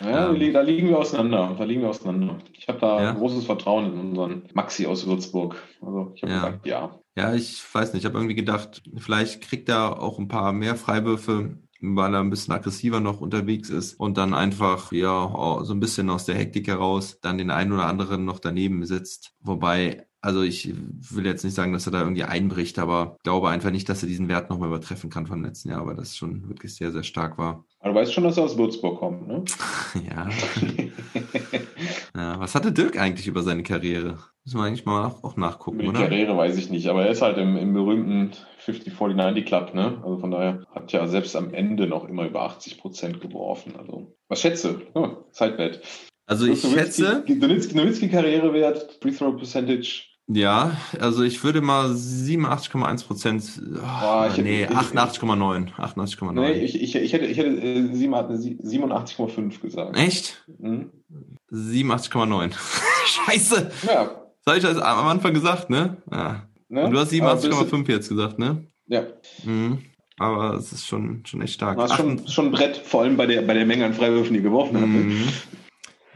Ja, 0.00 0.32
Ähm. 0.32 0.52
da 0.52 0.60
liegen 0.62 0.88
wir 0.88 0.98
auseinander. 0.98 1.54
Da 1.56 1.64
liegen 1.64 1.82
wir 1.82 1.90
auseinander. 1.90 2.38
Ich 2.52 2.68
habe 2.68 2.78
da 2.78 3.02
Ja. 3.02 3.12
großes 3.12 3.44
Vertrauen 3.44 3.86
in 3.92 3.98
unseren 3.98 4.42
Maxi 4.54 4.86
aus 4.86 5.06
Würzburg. 5.06 5.56
Also 5.80 6.12
ich 6.14 6.22
habe 6.22 6.32
Ja. 6.32 6.38
gesagt, 6.46 6.66
ja. 6.66 6.98
Ja, 7.16 7.34
ich 7.34 7.62
weiß 7.74 7.92
nicht. 7.92 8.02
Ich 8.02 8.06
habe 8.06 8.18
irgendwie 8.18 8.34
gedacht, 8.36 8.82
vielleicht 8.96 9.42
kriegt 9.42 9.68
er 9.68 10.00
auch 10.00 10.18
ein 10.18 10.28
paar 10.28 10.52
mehr 10.52 10.76
Freiwürfe, 10.76 11.58
weil 11.82 12.14
er 12.14 12.20
ein 12.20 12.30
bisschen 12.30 12.54
aggressiver 12.54 13.00
noch 13.00 13.20
unterwegs 13.20 13.68
ist 13.70 13.94
und 13.98 14.16
dann 14.16 14.32
einfach 14.34 14.92
ja 14.92 15.30
so 15.62 15.72
ein 15.72 15.80
bisschen 15.80 16.08
aus 16.10 16.24
der 16.24 16.34
Hektik 16.36 16.68
heraus 16.68 17.18
dann 17.20 17.38
den 17.38 17.50
einen 17.50 17.72
oder 17.72 17.86
anderen 17.86 18.24
noch 18.24 18.38
daneben 18.38 18.84
sitzt. 18.86 19.34
Wobei, 19.40 20.06
also 20.22 20.42
ich 20.42 20.72
will 21.10 21.24
jetzt 21.24 21.44
nicht 21.44 21.54
sagen, 21.54 21.72
dass 21.72 21.86
er 21.86 21.92
da 21.92 22.00
irgendwie 22.00 22.24
einbricht, 22.24 22.78
aber 22.78 23.16
glaube 23.22 23.48
einfach 23.48 23.70
nicht, 23.70 23.88
dass 23.88 24.02
er 24.02 24.08
diesen 24.08 24.28
Wert 24.28 24.50
nochmal 24.50 24.68
übertreffen 24.68 25.10
kann 25.10 25.26
vom 25.26 25.42
letzten 25.42 25.70
Jahr, 25.70 25.86
weil 25.86 25.96
das 25.96 26.16
schon 26.16 26.48
wirklich 26.48 26.74
sehr, 26.74 26.92
sehr 26.92 27.02
stark 27.02 27.38
war. 27.38 27.64
Aber 27.80 27.94
du 27.94 28.00
weißt 28.00 28.12
schon, 28.12 28.24
dass 28.24 28.36
er 28.36 28.44
aus 28.44 28.58
Würzburg 28.58 28.98
kommt, 28.98 29.26
ne? 29.26 29.44
Ja. 30.10 30.28
ja. 32.14 32.38
Was 32.38 32.54
hatte 32.54 32.72
Dirk 32.72 32.98
eigentlich 32.98 33.26
über 33.26 33.42
seine 33.42 33.62
Karriere? 33.62 34.18
Müssen 34.44 34.58
wir 34.58 34.64
eigentlich 34.64 34.86
mal 34.86 35.06
auch 35.22 35.36
nachgucken, 35.36 35.80
Über 35.80 35.92
die 35.92 35.98
oder? 35.98 36.08
Karriere 36.08 36.36
weiß 36.36 36.56
ich 36.56 36.70
nicht, 36.70 36.88
aber 36.88 37.04
er 37.04 37.12
ist 37.12 37.22
halt 37.22 37.38
im, 37.38 37.56
im 37.56 37.72
berühmten 37.72 38.32
50-40-90 38.64 39.44
Club, 39.44 39.74
ne? 39.74 40.00
Also 40.02 40.18
von 40.18 40.30
daher 40.30 40.64
hat 40.74 40.92
ja 40.92 41.06
selbst 41.06 41.34
am 41.36 41.54
Ende 41.54 41.86
noch 41.86 42.08
immer 42.08 42.26
über 42.26 42.42
80 42.42 42.78
Prozent 42.78 43.20
geworfen. 43.20 43.74
Also, 43.78 44.14
was 44.28 44.40
schätze? 44.40 44.82
Oh, 44.94 45.16
Sidebet. 45.32 45.80
Also 46.26 46.46
ich 46.46 46.60
schätze, 46.60 47.24
Nowitzki, 47.26 47.74
Nowitzki 47.74 48.08
Karrierewert, 48.08 48.98
Free 49.02 49.10
Throw 49.10 49.36
Percentage. 49.36 50.09
Ja, 50.32 50.76
also 51.00 51.24
ich 51.24 51.42
würde 51.42 51.60
mal 51.60 51.90
87,1 51.90 53.04
Prozent, 53.06 53.42
oh, 53.74 53.78
Boah, 53.80 54.30
ich- 54.32 54.42
nee, 54.42 54.62
ich- 54.64 54.70
88,9, 54.70 55.72
88,9. 55.76 56.32
Nee, 56.34 56.52
ich, 56.52 56.80
ich, 56.80 56.94
ich 56.94 57.12
hätte, 57.12 57.24
ich 57.26 57.36
hätte 57.36 57.48
äh, 57.50 57.80
87,5 57.92 59.60
gesagt. 59.60 59.96
Echt? 59.98 60.44
Mhm. 60.58 60.90
87,9. 61.52 62.52
Scheiße! 63.06 63.70
Ja. 63.86 64.04
Das 64.44 64.46
habe 64.54 64.58
ich 64.58 64.62
das 64.62 64.78
am 64.78 65.06
Anfang 65.08 65.34
gesagt, 65.34 65.68
ne? 65.68 65.96
Ja. 66.12 66.42
Ne? 66.68 66.84
Und 66.84 66.92
du 66.92 66.98
hast 67.00 67.12
Aber 67.20 67.34
bist 67.34 67.46
87,5 67.46 67.88
jetzt 67.88 68.08
gesagt, 68.08 68.38
ne? 68.38 68.66
Ja, 68.86 69.02
Mhm. 69.44 69.78
Aber 70.18 70.54
es 70.54 70.70
ist 70.72 70.86
schon, 70.86 71.22
schon 71.24 71.40
echt 71.40 71.54
stark. 71.54 71.78
das 71.78 71.92
ist 71.92 71.96
schon, 71.96 72.28
schon 72.28 72.44
ein 72.46 72.50
Brett, 72.52 72.76
vor 72.76 73.00
allem 73.02 73.16
bei 73.16 73.24
der, 73.26 73.40
bei 73.42 73.54
der 73.54 73.64
Menge 73.64 73.86
an 73.86 73.94
Freiwürfen, 73.94 74.34
die 74.34 74.42
geworfen? 74.42 74.78
Mhm. 74.80 75.28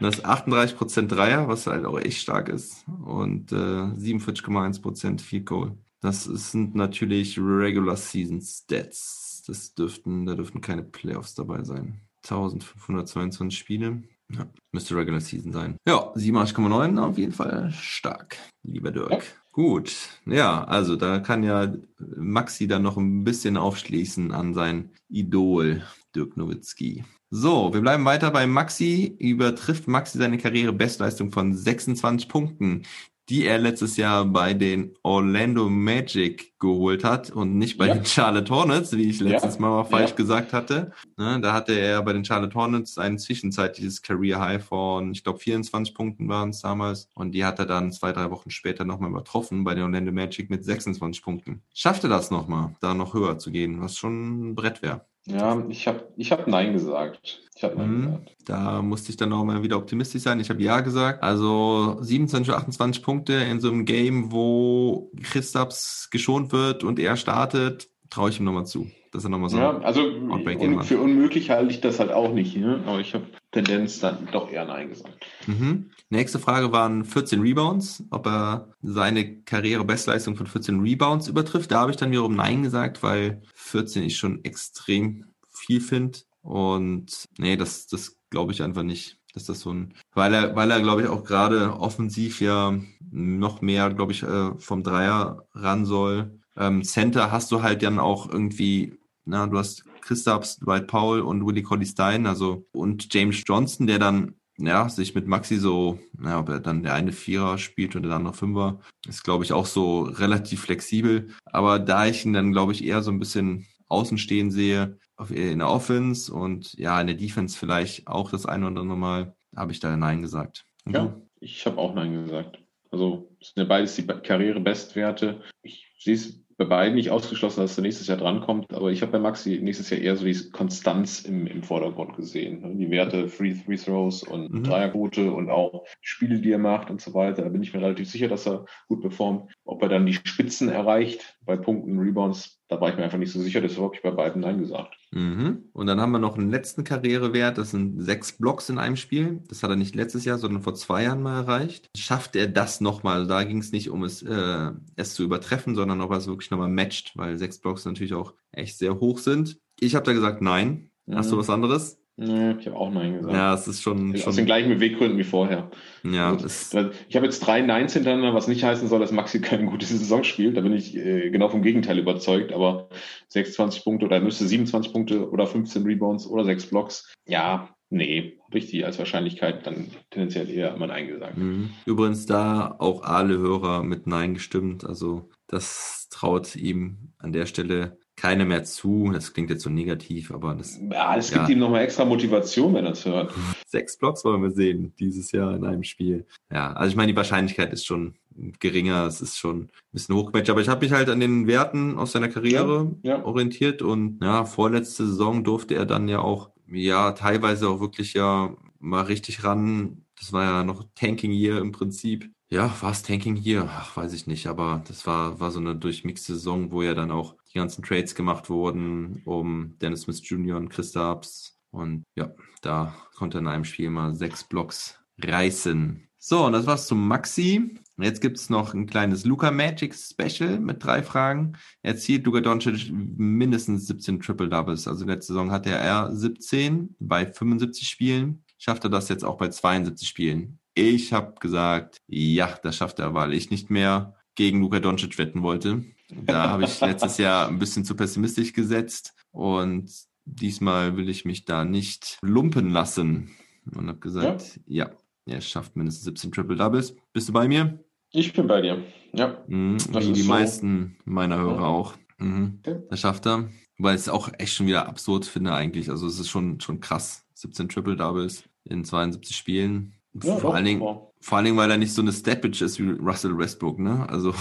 Das 0.05 0.19
ist 0.19 0.25
38% 0.25 1.07
Dreier, 1.07 1.47
was 1.47 1.67
halt 1.67 1.85
auch 1.85 1.99
echt 1.99 2.19
stark 2.19 2.49
ist. 2.49 2.85
Und 3.05 3.51
äh, 3.51 3.55
47,1% 3.55 5.21
Field 5.21 5.45
Goal. 5.45 5.77
Das 6.01 6.25
sind 6.25 6.75
natürlich 6.75 7.39
Regular 7.39 7.95
Season 7.95 8.41
Stats. 8.41 9.43
Das 9.47 9.73
dürften, 9.73 10.25
da 10.25 10.35
dürften 10.35 10.61
keine 10.61 10.83
Playoffs 10.83 11.33
dabei 11.35 11.63
sein. 11.63 12.01
1522 12.23 13.57
Spiele. 13.57 14.03
Ja, 14.31 14.47
müsste 14.71 14.95
Regular 14.95 15.21
Season 15.21 15.51
sein. 15.51 15.77
Ja, 15.87 16.13
87,9 16.13 16.99
auf 16.99 17.17
jeden 17.17 17.31
Fall 17.31 17.71
stark, 17.71 18.37
lieber 18.63 18.91
Dirk. 18.91 19.11
Ja. 19.11 19.19
Gut, 19.51 19.95
ja, 20.25 20.65
also 20.65 20.97
da 20.97 21.19
kann 21.19 21.41
ja 21.41 21.73
Maxi 21.97 22.67
dann 22.67 22.81
noch 22.81 22.97
ein 22.97 23.23
bisschen 23.23 23.55
aufschließen 23.55 24.33
an 24.33 24.53
sein 24.53 24.91
Idol, 25.07 25.83
Dirk 26.13 26.35
Nowitzki. 26.35 27.05
So, 27.31 27.73
wir 27.73 27.81
bleiben 27.81 28.05
weiter 28.05 28.31
bei 28.31 28.45
Maxi. 28.47 29.15
Übertrifft 29.19 29.87
Maxi 29.87 30.17
seine 30.17 30.37
Karriere-Bestleistung 30.37 31.31
von 31.31 31.53
26 31.55 32.29
Punkten, 32.29 32.83
die 33.29 33.45
er 33.45 33.57
letztes 33.57 33.97
Jahr 33.97 34.23
bei 34.25 34.53
den 34.53 34.93
Orlando 35.01 35.67
Magic 35.67 36.53
geholt 36.59 37.03
hat 37.03 37.31
und 37.31 37.57
nicht 37.57 37.79
bei 37.79 37.87
Ja. 37.87 37.95
den 37.95 38.05
Charlotte 38.05 38.53
Hornets, 38.53 38.95
wie 38.95 39.09
ich 39.09 39.19
Ja. 39.19 39.25
letztes 39.29 39.57
Mal 39.57 39.69
mal 39.69 39.83
falsch 39.85 40.11
Ja. 40.11 40.15
gesagt 40.15 40.53
hatte. 40.53 40.91
Ne, 41.17 41.39
da 41.41 41.51
hatte 41.53 41.73
er 41.73 42.03
bei 42.03 42.13
den 42.13 42.23
Charlotte 42.23 42.53
Hornets 42.53 42.99
ein 42.99 43.17
zwischenzeitliches 43.17 44.03
Career 44.03 44.39
High 44.39 44.63
von, 44.63 45.11
ich 45.11 45.23
glaube, 45.23 45.39
24 45.39 45.95
Punkten 45.95 46.29
waren 46.29 46.51
es 46.51 46.61
damals. 46.61 47.09
Und 47.15 47.31
die 47.31 47.43
hat 47.43 47.57
er 47.57 47.65
dann 47.65 47.91
zwei, 47.91 48.11
drei 48.11 48.29
Wochen 48.29 48.51
später 48.51 48.85
nochmal 48.85 49.09
übertroffen 49.09 49.63
bei 49.63 49.73
den 49.73 49.83
Orlando 49.85 50.11
Magic 50.11 50.51
mit 50.51 50.63
26 50.63 51.23
Punkten. 51.23 51.63
Schaffte 51.73 52.07
das 52.07 52.29
nochmal, 52.29 52.75
da 52.81 52.93
noch 52.93 53.15
höher 53.15 53.39
zu 53.39 53.49
gehen, 53.51 53.81
was 53.81 53.97
schon 53.97 54.51
ein 54.51 54.55
Brett 54.55 54.83
wäre. 54.83 55.05
Ja, 55.27 55.63
ich 55.69 55.87
habe 55.87 56.07
ich 56.17 56.31
hab 56.31 56.47
Nein 56.47 56.73
gesagt. 56.73 57.41
Ich 57.55 57.63
habe 57.63 57.75
Nein 57.77 57.89
Mhm. 57.91 58.01
gesagt. 58.05 58.35
Da 58.45 58.81
musste 58.81 59.09
ich 59.09 59.17
dann 59.17 59.33
auch 59.33 59.43
mal 59.43 59.63
wieder 59.63 59.77
optimistisch 59.77 60.21
sein. 60.21 60.39
Ich 60.39 60.49
habe 60.49 60.61
Ja 60.61 60.81
gesagt. 60.81 61.23
Also 61.23 61.97
27 62.01 62.49
oder 62.49 62.59
28 62.59 63.01
Punkte 63.01 63.33
in 63.33 63.59
so 63.59 63.69
einem 63.69 63.85
Game, 63.85 64.31
wo 64.31 65.11
Christaps 65.23 66.09
geschont 66.11 66.51
wird 66.51 66.83
und 66.83 66.99
er 66.99 67.17
startet, 67.17 67.89
traue 68.09 68.29
ich 68.29 68.39
ihm 68.39 68.45
nochmal 68.45 68.65
zu. 68.67 68.87
Dass 69.11 69.23
er 69.23 69.29
nochmal 69.29 69.49
so. 69.49 69.57
Ja, 69.57 69.77
also 69.79 70.01
un 70.01 70.83
für 70.83 70.99
unmöglich 70.99 71.49
halte 71.49 71.71
ich 71.71 71.79
das 71.79 71.99
halt 71.99 72.11
auch 72.11 72.33
nicht. 72.33 72.57
Ne? 72.57 72.83
Aber 72.85 72.99
ich 72.99 73.13
habe 73.13 73.23
Tendenz 73.51 73.99
dann 74.01 74.27
doch 74.31 74.51
eher 74.51 74.65
Nein 74.65 74.89
gesagt. 74.89 75.25
Mhm. 75.47 75.89
Nächste 76.09 76.37
Frage 76.37 76.73
waren 76.73 77.05
14 77.05 77.41
Rebounds, 77.41 78.03
ob 78.11 78.27
er 78.27 78.73
seine 78.81 79.41
Karriere-Bestleistung 79.41 80.35
von 80.35 80.47
14 80.47 80.81
Rebounds 80.81 81.29
übertrifft. 81.29 81.71
Da 81.71 81.79
habe 81.79 81.91
ich 81.91 81.97
dann 81.97 82.11
wiederum 82.11 82.35
Nein 82.35 82.61
gesagt, 82.63 83.01
weil 83.01 83.41
14 83.65 84.03
ich 84.03 84.17
schon 84.17 84.43
extrem 84.43 85.25
viel 85.51 85.81
finde. 85.81 86.19
Und 86.41 87.25
nee, 87.37 87.57
das, 87.57 87.87
das 87.87 88.17
glaube 88.29 88.51
ich 88.51 88.61
einfach 88.61 88.83
nicht. 88.83 89.17
Dass 89.33 89.45
das 89.45 89.59
so 89.59 89.73
ein, 89.73 89.93
weil 90.13 90.33
er, 90.33 90.55
weil 90.55 90.71
er, 90.71 90.81
glaube 90.81 91.01
ich, 91.01 91.09
auch 91.09 91.25
gerade 91.25 91.73
offensiv 91.77 92.39
ja 92.39 92.79
noch 93.11 93.61
mehr, 93.61 93.93
glaube 93.93 94.13
ich, 94.13 94.23
äh, 94.23 94.57
vom 94.57 94.81
Dreier 94.81 95.45
ran 95.53 95.85
soll. 95.85 96.39
Ähm, 96.55 96.83
Center 96.83 97.31
hast 97.33 97.51
du 97.51 97.61
halt 97.61 97.83
dann 97.83 97.99
auch 97.99 98.29
irgendwie, 98.29 98.97
na, 99.25 99.45
du 99.47 99.57
hast 99.57 99.83
Christaps, 99.99 100.57
Dwight 100.59 100.87
Powell 100.87 101.21
und 101.21 101.45
Willie 101.45 101.63
Colley 101.63 101.85
Stein, 101.85 102.27
also 102.27 102.65
und 102.71 103.13
James 103.13 103.43
Johnson, 103.45 103.87
der 103.87 103.99
dann 103.99 104.35
ja, 104.57 104.87
sich 104.89 105.15
mit 105.15 105.27
Maxi 105.27 105.57
so, 105.57 105.99
ja, 106.23 106.39
ob 106.39 106.49
er 106.49 106.59
dann 106.59 106.83
der 106.83 106.93
eine 106.93 107.11
Vierer 107.11 107.57
spielt 107.57 107.95
und 107.95 108.03
der 108.03 108.13
andere 108.13 108.33
Fünfer, 108.33 108.79
ist, 109.07 109.23
glaube 109.23 109.43
ich, 109.43 109.53
auch 109.53 109.65
so 109.65 110.01
relativ 110.03 110.61
flexibel. 110.61 111.29
Aber 111.45 111.79
da 111.79 112.05
ich 112.05 112.25
ihn 112.25 112.33
dann, 112.33 112.51
glaube 112.51 112.71
ich, 112.71 112.83
eher 112.83 113.01
so 113.01 113.11
ein 113.11 113.19
bisschen 113.19 113.67
außen 113.87 114.17
stehen 114.17 114.51
sehe, 114.51 114.97
auf, 115.17 115.31
in 115.31 115.59
der 115.59 115.69
Offense 115.69 116.33
und 116.33 116.73
ja, 116.73 116.99
in 116.99 117.07
der 117.07 117.15
Defense 117.15 117.57
vielleicht 117.57 118.07
auch 118.07 118.31
das 118.31 118.45
eine 118.45 118.67
oder 118.67 118.81
andere 118.81 118.97
Mal, 118.97 119.35
habe 119.55 119.71
ich 119.71 119.79
da 119.79 119.95
Nein 119.95 120.21
gesagt. 120.21 120.65
Und 120.85 120.93
Ja, 120.93 121.05
du? 121.05 121.29
ich 121.39 121.65
habe 121.65 121.77
auch 121.77 121.93
Nein 121.93 122.25
gesagt. 122.25 122.59
Also 122.91 123.29
es 123.41 123.49
sind 123.49 123.63
ja 123.63 123.67
beides 123.67 123.95
die 123.95 124.07
Karriere-Bestwerte. 124.07 125.41
Ich 125.63 125.93
sehe 125.99 126.15
es 126.15 126.44
bei 126.57 126.65
beiden 126.65 126.95
nicht 126.95 127.09
ausgeschlossen, 127.09 127.61
dass 127.61 127.77
er 127.77 127.81
nächstes 127.81 128.07
Jahr 128.07 128.17
drankommt, 128.17 128.73
aber 128.73 128.89
ich 128.91 129.01
habe 129.01 129.11
bei 129.11 129.19
Maxi 129.19 129.59
nächstes 129.61 129.89
Jahr 129.89 129.99
eher 129.99 130.15
so 130.15 130.25
die 130.25 130.49
Konstanz 130.51 131.21
im, 131.21 131.47
im 131.47 131.63
Vordergrund 131.63 132.15
gesehen. 132.15 132.61
ne? 132.61 132.75
Die 132.75 132.89
Werte, 132.89 133.27
Free, 133.27 133.53
Free 133.53 133.75
Throws 133.75 134.23
und 134.23 134.51
Mhm. 134.51 134.63
Dreierquote 134.63 135.31
und 135.31 135.49
auch 135.49 135.85
Spiele, 136.01 136.39
die 136.39 136.51
er 136.51 136.57
macht 136.59 136.89
und 136.89 137.01
so 137.01 137.13
weiter. 137.13 137.43
Da 137.43 137.49
bin 137.49 137.61
ich 137.63 137.73
mir 137.73 137.81
relativ 137.81 138.09
sicher, 138.09 138.27
dass 138.29 138.47
er 138.47 138.65
gut 138.87 139.01
performt. 139.01 139.51
Ob 139.65 139.81
er 139.83 139.89
dann 139.89 140.05
die 140.05 140.13
Spitzen 140.13 140.69
erreicht 140.69 141.34
bei 141.45 141.55
Punkten, 141.57 141.99
Rebounds, 141.99 142.59
da 142.67 142.79
war 142.81 142.89
ich 142.89 142.97
mir 142.97 143.03
einfach 143.03 143.17
nicht 143.17 143.31
so 143.31 143.39
sicher, 143.39 143.61
deshalb 143.61 143.83
habe 143.83 143.95
ich 143.95 144.01
bei 144.01 144.11
beiden 144.11 144.41
Nein 144.41 144.59
gesagt. 144.59 144.95
Mhm. 145.11 145.65
Und 145.73 145.87
dann 145.87 146.01
haben 146.01 146.11
wir 146.11 146.19
noch 146.19 146.37
einen 146.37 146.49
letzten 146.49 146.83
Karrierewert, 146.83 147.57
das 147.57 147.71
sind 147.71 148.01
sechs 148.01 148.37
Blocks 148.37 148.69
in 148.69 148.77
einem 148.79 148.95
Spiel. 148.95 149.41
Das 149.47 149.63
hat 149.63 149.69
er 149.69 149.75
nicht 149.75 149.95
letztes 149.95 150.25
Jahr, 150.25 150.37
sondern 150.37 150.63
vor 150.63 150.73
zwei 150.75 151.03
Jahren 151.03 151.21
mal 151.21 151.39
erreicht. 151.41 151.89
Schafft 151.95 152.35
er 152.35 152.47
das 152.47 152.81
nochmal? 152.81 153.27
Da 153.27 153.43
ging 153.43 153.59
es 153.59 153.71
nicht 153.71 153.89
um 153.89 154.03
es, 154.03 154.21
äh, 154.23 154.71
es 154.95 155.13
zu 155.13 155.23
übertreffen, 155.23 155.75
sondern 155.75 156.01
ob 156.01 156.11
er 156.11 156.17
es 156.17 156.27
wirklich 156.27 156.51
nochmal 156.51 156.69
matcht, 156.69 157.13
weil 157.15 157.37
sechs 157.37 157.59
Blocks 157.59 157.85
natürlich 157.85 158.13
auch 158.13 158.33
echt 158.51 158.77
sehr 158.77 158.99
hoch 158.99 159.19
sind. 159.19 159.59
Ich 159.79 159.95
habe 159.95 160.05
da 160.05 160.13
gesagt, 160.13 160.41
nein. 160.41 160.89
Hast 161.11 161.29
du 161.29 161.35
Mhm. 161.35 161.39
was 161.39 161.49
anderes? 161.51 161.99
Nee, 162.17 162.55
ich 162.59 162.65
habe 162.67 162.77
auch 162.77 162.91
Nein 162.91 163.13
gesagt. 163.15 163.33
Ja, 163.33 163.53
es 163.53 163.67
ist 163.67 163.81
schon, 163.81 164.13
Aus 164.15 164.23
den 164.23 164.33
schon 164.35 164.45
gleichen 164.45 164.69
Beweggründen 164.69 165.17
wie 165.17 165.25
vorher. 165.25 165.69
ja, 166.03 166.29
Also, 166.31 166.45
es, 166.45 166.69
da- 166.69 166.91
ich 167.09 167.15
habe 167.17 167.25
jetzt 167.25 167.39
drei 167.41 167.59
Nines 167.61 167.91
hintereinander, 167.93 168.33
was 168.33 168.47
nicht 168.47 168.63
heißen 168.63 168.87
soll, 168.87 169.01
dass 169.01 169.11
Maxi 169.11 169.41
keine 169.41 169.65
gute 169.65 169.85
Saison 169.85 170.23
spielt. 170.23 170.55
Da 170.55 170.61
bin 170.61 170.71
ich 170.73 170.95
äh, 170.95 171.29
genau 171.29 171.49
vom 171.49 171.61
Gegenteil 171.61 171.99
überzeugt. 171.99 172.53
Aber 172.53 172.87
26 173.27 173.83
Punkte 173.83 174.05
oder 174.05 174.15
er 174.17 174.21
müsste 174.21 174.47
27 174.47 174.93
Punkte 174.93 175.29
oder 175.29 175.45
15 175.45 175.83
Rebounds 175.83 176.25
oder 176.25 176.45
6 176.45 176.67
Blocks. 176.67 177.11
Ja, 177.27 177.69
nee, 177.89 178.39
habe 178.45 178.59
ich 178.59 178.67
die 178.67 178.85
als 178.85 178.97
Wahrscheinlichkeit 178.97 179.67
dann 179.67 179.87
tendenziell 180.09 180.49
eher 180.49 180.73
immer 180.73 180.87
Nein 180.87 181.07
gesagt. 181.07 181.37
Mhm. 181.37 181.71
Übrigens 181.85 182.25
da 182.25 182.75
auch 182.79 183.03
alle 183.03 183.37
Hörer 183.37 183.83
mit 183.83 184.07
Nein 184.07 184.35
gestimmt. 184.35 184.85
Also 184.85 185.27
das 185.47 186.07
traut 186.11 186.55
ihm 186.55 187.11
an 187.17 187.33
der 187.33 187.45
Stelle 187.45 187.97
keiner 188.15 188.45
mehr 188.45 188.63
zu. 188.63 189.09
Das 189.13 189.33
klingt 189.33 189.49
jetzt 189.49 189.63
so 189.63 189.69
negativ, 189.69 190.31
aber 190.31 190.55
das 190.55 190.79
Ja, 190.91 191.15
es 191.17 191.31
gibt 191.31 191.43
Ja. 191.47 191.49
ihm 191.53 191.59
nochmal 191.59 191.81
extra 191.83 192.05
Motivation, 192.05 192.73
wenn 192.73 192.85
er 192.85 192.91
es 192.93 193.05
hört. 193.05 193.33
sechs 193.67 193.97
Blocks 193.97 194.23
wollen 194.25 194.41
wir 194.41 194.51
sehen 194.51 194.93
dieses 194.99 195.31
Jahr 195.31 195.55
in 195.55 195.65
einem 195.65 195.83
Spiel. 195.83 196.25
Ja, 196.51 196.73
also 196.73 196.89
ich 196.89 196.95
meine, 196.95 197.11
die 197.11 197.17
Wahrscheinlichkeit 197.17 197.73
ist 197.73 197.85
schon 197.85 198.15
geringer. 198.59 199.05
Es 199.05 199.21
ist 199.21 199.37
schon 199.37 199.63
ein 199.63 199.69
bisschen 199.91 200.15
hochgematcht. 200.15 200.49
Aber 200.49 200.61
ich 200.61 200.67
habe 200.69 200.85
mich 200.85 200.91
halt 200.93 201.09
an 201.09 201.19
den 201.19 201.47
Werten 201.47 201.97
aus 201.97 202.11
seiner 202.13 202.27
Karriere 202.29 202.95
Ja, 203.03 203.17
ja. 203.17 203.25
orientiert 203.25 203.81
und 203.81 204.19
ja, 204.21 204.45
vorletzte 204.45 205.05
Saison 205.05 205.43
durfte 205.43 205.75
er 205.75 205.85
dann 205.85 206.07
ja 206.07 206.19
auch, 206.19 206.51
ja, 206.71 207.11
teilweise 207.13 207.69
auch 207.69 207.79
wirklich 207.79 208.13
ja 208.13 208.55
mal 208.79 209.01
richtig 209.03 209.43
ran. 209.43 210.01
Das 210.19 210.31
war 210.33 210.43
ja 210.43 210.63
noch 210.63 210.85
Tanking 210.95 211.31
Year 211.31 211.59
im 211.59 211.71
Prinzip. 211.71 212.29
Ja, 212.49 212.71
war 212.81 212.91
es 212.91 213.01
Tanking 213.01 213.37
Year? 213.37 213.67
Ach, 213.67 213.97
weiß 213.97 214.13
ich 214.13 214.27
nicht, 214.27 214.45
aber 214.47 214.83
das 214.87 215.07
war, 215.07 215.39
war 215.39 215.49
so 215.51 215.59
eine 215.59 215.75
durchmixte 215.75 216.33
Saison, 216.35 216.71
wo 216.71 216.83
ja 216.83 216.93
dann 216.93 217.09
auch 217.09 217.35
die 217.51 217.57
ganzen 217.57 217.83
Trades 217.83 218.13
gemacht 218.13 218.49
wurden, 218.49 219.23
um 219.25 219.77
Dennis 219.79 220.01
Smith 220.01 220.21
Jr. 220.23 220.57
und 220.57 220.69
Chris 220.69 220.91
Starps. 220.91 221.59
Und 221.71 222.03
ja, 222.15 222.31
da 222.61 222.95
konnte 223.15 223.39
er 223.39 223.41
in 223.41 223.47
einem 223.47 223.65
Spiel 223.65 223.89
mal 223.89 224.13
sechs 224.13 224.43
Blocks 224.43 224.99
reißen. 225.23 226.07
So, 226.17 226.45
und 226.45 226.53
das 226.53 226.65
war's 226.67 226.87
zum 226.87 227.07
Maxi. 227.07 227.79
Jetzt 227.97 228.21
gibt's 228.21 228.49
noch 228.49 228.73
ein 228.73 228.87
kleines 228.87 229.25
Luca 229.25 229.51
Magic 229.51 229.95
Special 229.95 230.59
mit 230.59 230.83
drei 230.83 231.01
Fragen. 231.01 231.53
Erzielt 231.81 232.25
Luka 232.25 232.41
Doncic 232.41 232.91
mindestens 232.91 233.87
17 233.87 234.19
Triple 234.19 234.49
Doubles. 234.49 234.87
Also 234.87 235.05
letzte 235.05 235.33
Saison 235.33 235.51
hatte 235.51 235.69
er 235.69 236.15
17 236.15 236.95
bei 236.99 237.25
75 237.25 237.87
Spielen. 237.87 238.43
Schafft 238.57 238.83
er 238.83 238.89
das 238.89 239.09
jetzt 239.09 239.23
auch 239.23 239.37
bei 239.37 239.49
72 239.49 240.07
Spielen? 240.07 240.59
Ich 240.75 241.13
habe 241.13 241.35
gesagt, 241.39 242.01
ja, 242.07 242.57
das 242.61 242.75
schafft 242.75 242.99
er, 242.99 243.13
weil 243.13 243.33
ich 243.33 243.49
nicht 243.49 243.69
mehr 243.69 244.15
gegen 244.35 244.59
Luka 244.59 244.79
Doncic 244.79 245.17
wetten 245.17 245.41
wollte. 245.41 245.85
Da 246.09 246.49
habe 246.49 246.65
ich 246.65 246.79
letztes 246.81 247.17
Jahr 247.17 247.47
ein 247.47 247.57
bisschen 247.57 247.85
zu 247.85 247.95
pessimistisch 247.95 248.53
gesetzt 248.53 249.13
und 249.31 249.89
diesmal 250.25 250.97
will 250.97 251.09
ich 251.09 251.25
mich 251.25 251.45
da 251.45 251.63
nicht 251.63 252.17
lumpen 252.21 252.69
lassen 252.71 253.31
und 253.73 253.87
habe 253.87 253.99
gesagt, 253.99 254.59
ja. 254.67 254.91
er 255.25 255.41
schafft 255.41 255.75
mindestens 255.75 256.03
17 256.05 256.31
Triple 256.33 256.57
Doubles. 256.57 256.95
Bist 257.13 257.29
du 257.29 257.33
bei 257.33 257.47
mir? 257.47 257.79
Ich 258.11 258.33
bin 258.33 258.47
bei 258.47 258.61
dir. 258.61 258.83
Ja. 259.13 259.43
Mhm, 259.47 259.77
wie 259.93 260.13
die 260.13 260.21
so. 260.21 260.29
meisten 260.29 260.97
meiner 261.05 261.37
Hörer 261.37 261.61
Ja. 261.61 261.67
auch. 261.67 261.95
Mhm. 262.17 262.59
Okay. 262.65 262.81
Das 262.89 262.99
schafft 262.99 263.25
er. 263.25 263.49
Weil 263.77 263.95
ich 263.95 264.01
es 264.01 264.09
auch 264.09 264.29
echt 264.37 264.53
schon 264.53 264.67
wieder 264.67 264.87
absurd 264.87 265.25
finde 265.25 265.53
eigentlich. 265.53 265.89
Also 265.89 266.07
es 266.07 266.19
ist 266.19 266.29
schon, 266.29 266.59
schon 266.61 266.79
krass. 266.79 267.25
17 267.33 267.67
Triple 267.69 267.95
Doubles 267.97 268.43
in 268.63 268.85
72 268.85 269.35
Spielen. 269.35 269.94
Ja, 270.23 270.37
vor, 270.37 270.55
allen 270.55 270.65
Dingen, 270.65 270.79
vor 270.79 271.37
allen 271.37 271.45
Dingen, 271.45 271.57
weil 271.57 271.71
er 271.71 271.77
nicht 271.77 271.93
so 271.93 272.01
eine 272.01 272.13
Statbitch 272.13 272.61
ist 272.61 272.79
wie 272.79 272.89
Russell 272.91 273.37
Westbrook, 273.37 273.79
ne? 273.79 274.07
Also, 274.09 274.33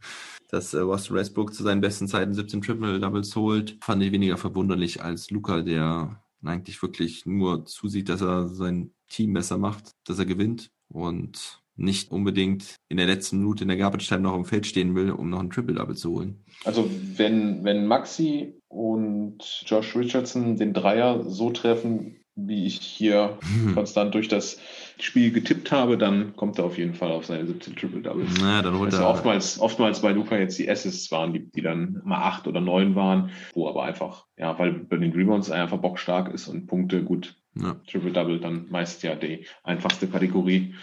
dass 0.50 0.74
äh, 0.74 0.80
Russell 0.80 1.16
Westbrook 1.16 1.54
zu 1.54 1.62
seinen 1.62 1.80
besten 1.80 2.08
Zeiten 2.08 2.34
17 2.34 2.60
Triple 2.60 3.00
Doubles 3.00 3.34
holt, 3.36 3.78
fand 3.82 4.02
ich 4.02 4.12
weniger 4.12 4.36
verwunderlich 4.36 5.02
als 5.02 5.30
Luca, 5.30 5.62
der 5.62 6.22
eigentlich 6.44 6.82
wirklich 6.82 7.24
nur 7.24 7.64
zusieht, 7.64 8.08
dass 8.08 8.20
er 8.20 8.48
sein 8.48 8.92
Team 9.08 9.32
besser 9.32 9.58
macht, 9.58 9.92
dass 10.04 10.18
er 10.18 10.26
gewinnt 10.26 10.70
und 10.88 11.62
nicht 11.76 12.10
unbedingt 12.10 12.76
in 12.88 12.98
der 12.98 13.06
letzten 13.06 13.38
Minute 13.38 13.64
in 13.64 13.68
der 13.68 13.78
Garbage 13.78 14.06
Time 14.06 14.20
noch 14.20 14.36
im 14.36 14.44
Feld 14.44 14.66
stehen 14.66 14.94
will, 14.94 15.10
um 15.10 15.30
noch 15.30 15.40
ein 15.40 15.50
Triple 15.50 15.74
Double 15.74 15.96
zu 15.96 16.10
holen. 16.10 16.44
Also 16.64 16.88
wenn, 17.16 17.64
wenn 17.64 17.86
Maxi 17.86 18.60
und 18.68 19.38
Josh 19.66 19.96
Richardson 19.96 20.56
den 20.56 20.74
Dreier 20.74 21.24
so 21.28 21.50
treffen, 21.50 22.21
wie 22.34 22.66
ich 22.66 22.80
hier 22.80 23.38
Hm. 23.42 23.74
konstant 23.74 24.14
durch 24.14 24.28
das 24.28 24.58
Spiel 24.98 25.32
getippt 25.32 25.70
habe, 25.70 25.98
dann 25.98 26.34
kommt 26.36 26.58
er 26.58 26.64
auf 26.64 26.78
jeden 26.78 26.94
Fall 26.94 27.10
auf 27.10 27.26
seine 27.26 27.46
17 27.46 27.76
Triple 27.76 28.00
Doubles. 28.00 28.40
Naja, 28.40 28.62
dann 28.62 28.78
holt 28.78 28.92
Also 28.92 29.04
er 29.04 29.10
oftmals, 29.10 29.58
oftmals 29.60 30.00
bei 30.00 30.12
Luca 30.12 30.36
jetzt 30.38 30.58
die 30.58 30.70
Assists 30.70 31.10
waren, 31.10 31.32
die, 31.32 31.50
die 31.50 31.62
dann 31.62 32.00
mal 32.04 32.22
acht 32.22 32.46
oder 32.46 32.60
neun 32.60 32.94
waren, 32.94 33.30
wo 33.54 33.68
aber 33.68 33.82
einfach, 33.84 34.26
ja, 34.36 34.58
weil 34.58 34.72
bei 34.72 34.96
den 34.96 35.12
Rebounds 35.12 35.50
einfach 35.50 35.78
bockstark 35.78 36.32
ist 36.32 36.48
und 36.48 36.66
Punkte 36.66 37.02
gut. 37.02 37.36
Ja. 37.54 37.74
Triple 37.86 38.12
Double 38.12 38.40
dann 38.40 38.66
meist 38.70 39.02
ja 39.02 39.14
die 39.14 39.44
einfachste 39.62 40.06
Kategorie. 40.06 40.74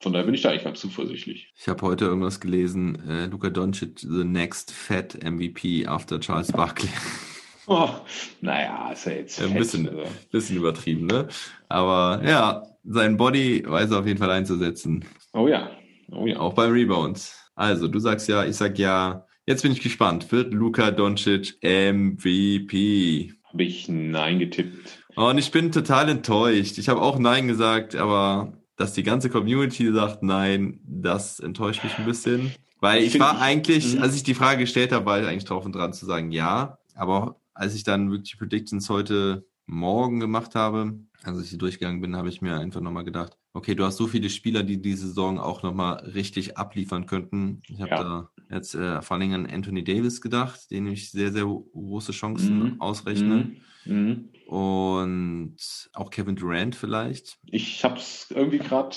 Von 0.00 0.12
daher 0.12 0.24
bin 0.26 0.34
ich 0.34 0.42
da 0.42 0.50
eigentlich 0.50 0.64
ganz 0.64 0.80
zuversichtlich. 0.80 1.52
Ich 1.56 1.68
habe 1.68 1.82
heute 1.86 2.06
irgendwas 2.06 2.40
gelesen, 2.40 3.08
äh, 3.08 3.26
Luka 3.26 3.50
Doncic, 3.50 4.00
the 4.00 4.24
next 4.24 4.72
fat 4.72 5.16
MVP 5.22 5.86
after 5.86 6.20
Charles 6.20 6.52
Barkley. 6.52 6.88
Oh, 7.66 7.88
naja, 8.40 8.90
ist 8.92 9.06
ja 9.06 9.12
jetzt 9.12 9.38
Ja, 9.40 9.46
ein 9.46 9.54
bisschen. 9.54 9.88
also. 9.88 10.02
Bisschen 10.30 10.56
übertrieben, 10.56 11.06
ne? 11.06 11.28
Aber 11.68 12.20
ja, 12.24 12.62
sein 12.84 13.16
Body 13.16 13.62
weiß 13.66 13.90
er 13.92 14.00
auf 14.00 14.06
jeden 14.06 14.18
Fall 14.18 14.30
einzusetzen. 14.30 15.04
Oh 15.32 15.48
ja, 15.48 15.70
oh 16.10 16.26
ja. 16.26 16.38
Auch 16.38 16.54
beim 16.54 16.72
Rebound. 16.72 17.20
Also, 17.54 17.86
du 17.88 17.98
sagst 17.98 18.28
ja, 18.28 18.44
ich 18.44 18.56
sag 18.56 18.78
ja. 18.78 19.26
Jetzt 19.44 19.62
bin 19.62 19.72
ich 19.72 19.80
gespannt. 19.80 20.30
Wird 20.30 20.54
Luka 20.54 20.90
Doncic 20.92 21.56
MVP? 21.62 23.32
Habe 23.44 23.62
ich 23.64 23.88
Nein 23.88 24.38
getippt. 24.38 25.00
Und 25.16 25.36
ich 25.38 25.50
bin 25.50 25.72
total 25.72 26.08
enttäuscht. 26.08 26.78
Ich 26.78 26.88
habe 26.88 27.02
auch 27.02 27.18
Nein 27.18 27.48
gesagt, 27.48 27.94
aber 27.96 28.52
dass 28.76 28.94
die 28.94 29.02
ganze 29.02 29.30
Community 29.30 29.92
sagt 29.92 30.22
Nein, 30.22 30.80
das 30.86 31.38
enttäuscht 31.40 31.84
mich 31.84 31.98
ein 31.98 32.06
bisschen. 32.06 32.52
Weil 32.80 33.02
Ich 33.02 33.14
ich, 33.14 33.20
war 33.20 33.40
eigentlich, 33.40 33.96
Mhm. 33.96 34.02
als 34.02 34.14
ich 34.16 34.22
die 34.22 34.34
Frage 34.34 34.60
gestellt 34.60 34.92
habe, 34.92 35.06
war 35.06 35.20
ich 35.20 35.26
eigentlich 35.26 35.44
drauf 35.44 35.64
und 35.64 35.74
dran 35.74 35.92
zu 35.92 36.06
sagen 36.06 36.30
Ja. 36.32 36.78
Aber 36.94 37.36
als 37.54 37.74
ich 37.74 37.84
dann 37.84 38.10
wirklich 38.10 38.32
die 38.32 38.36
Predictions 38.38 38.88
heute 38.90 39.46
Morgen 39.66 40.20
gemacht 40.20 40.54
habe, 40.54 40.98
als 41.22 41.40
ich 41.42 41.50
hier 41.50 41.58
durchgegangen 41.58 42.00
bin, 42.00 42.16
habe 42.16 42.28
ich 42.28 42.42
mir 42.42 42.58
einfach 42.58 42.80
nochmal 42.80 43.04
gedacht, 43.04 43.36
okay, 43.52 43.74
du 43.74 43.84
hast 43.84 43.96
so 43.96 44.06
viele 44.06 44.28
Spieler, 44.28 44.62
die 44.64 44.80
diese 44.82 45.06
Saison 45.06 45.38
auch 45.38 45.62
nochmal 45.62 45.98
richtig 46.14 46.56
abliefern 46.58 47.06
könnten. 47.06 47.62
Ich 47.68 47.80
habe 47.80 47.90
Ja. 47.90 48.02
da 48.02 48.30
jetzt 48.50 48.74
äh, 48.74 49.00
vor 49.02 49.16
allem 49.16 49.32
an 49.32 49.46
Anthony 49.46 49.84
Davis 49.84 50.20
gedacht, 50.20 50.70
den 50.70 50.86
ich 50.88 51.10
sehr, 51.10 51.32
sehr 51.32 51.44
große 51.44 52.12
Chancen 52.12 52.58
Mhm. 52.58 52.80
ausrechne. 52.80 53.52
Mhm. 53.84 53.92
Mhm. 53.94 54.28
Und 54.46 55.56
auch 55.94 56.10
Kevin 56.10 56.36
Durant 56.36 56.74
vielleicht. 56.74 57.38
Ich 57.46 57.84
hab's 57.84 58.26
irgendwie 58.30 58.58
gerade, 58.58 58.94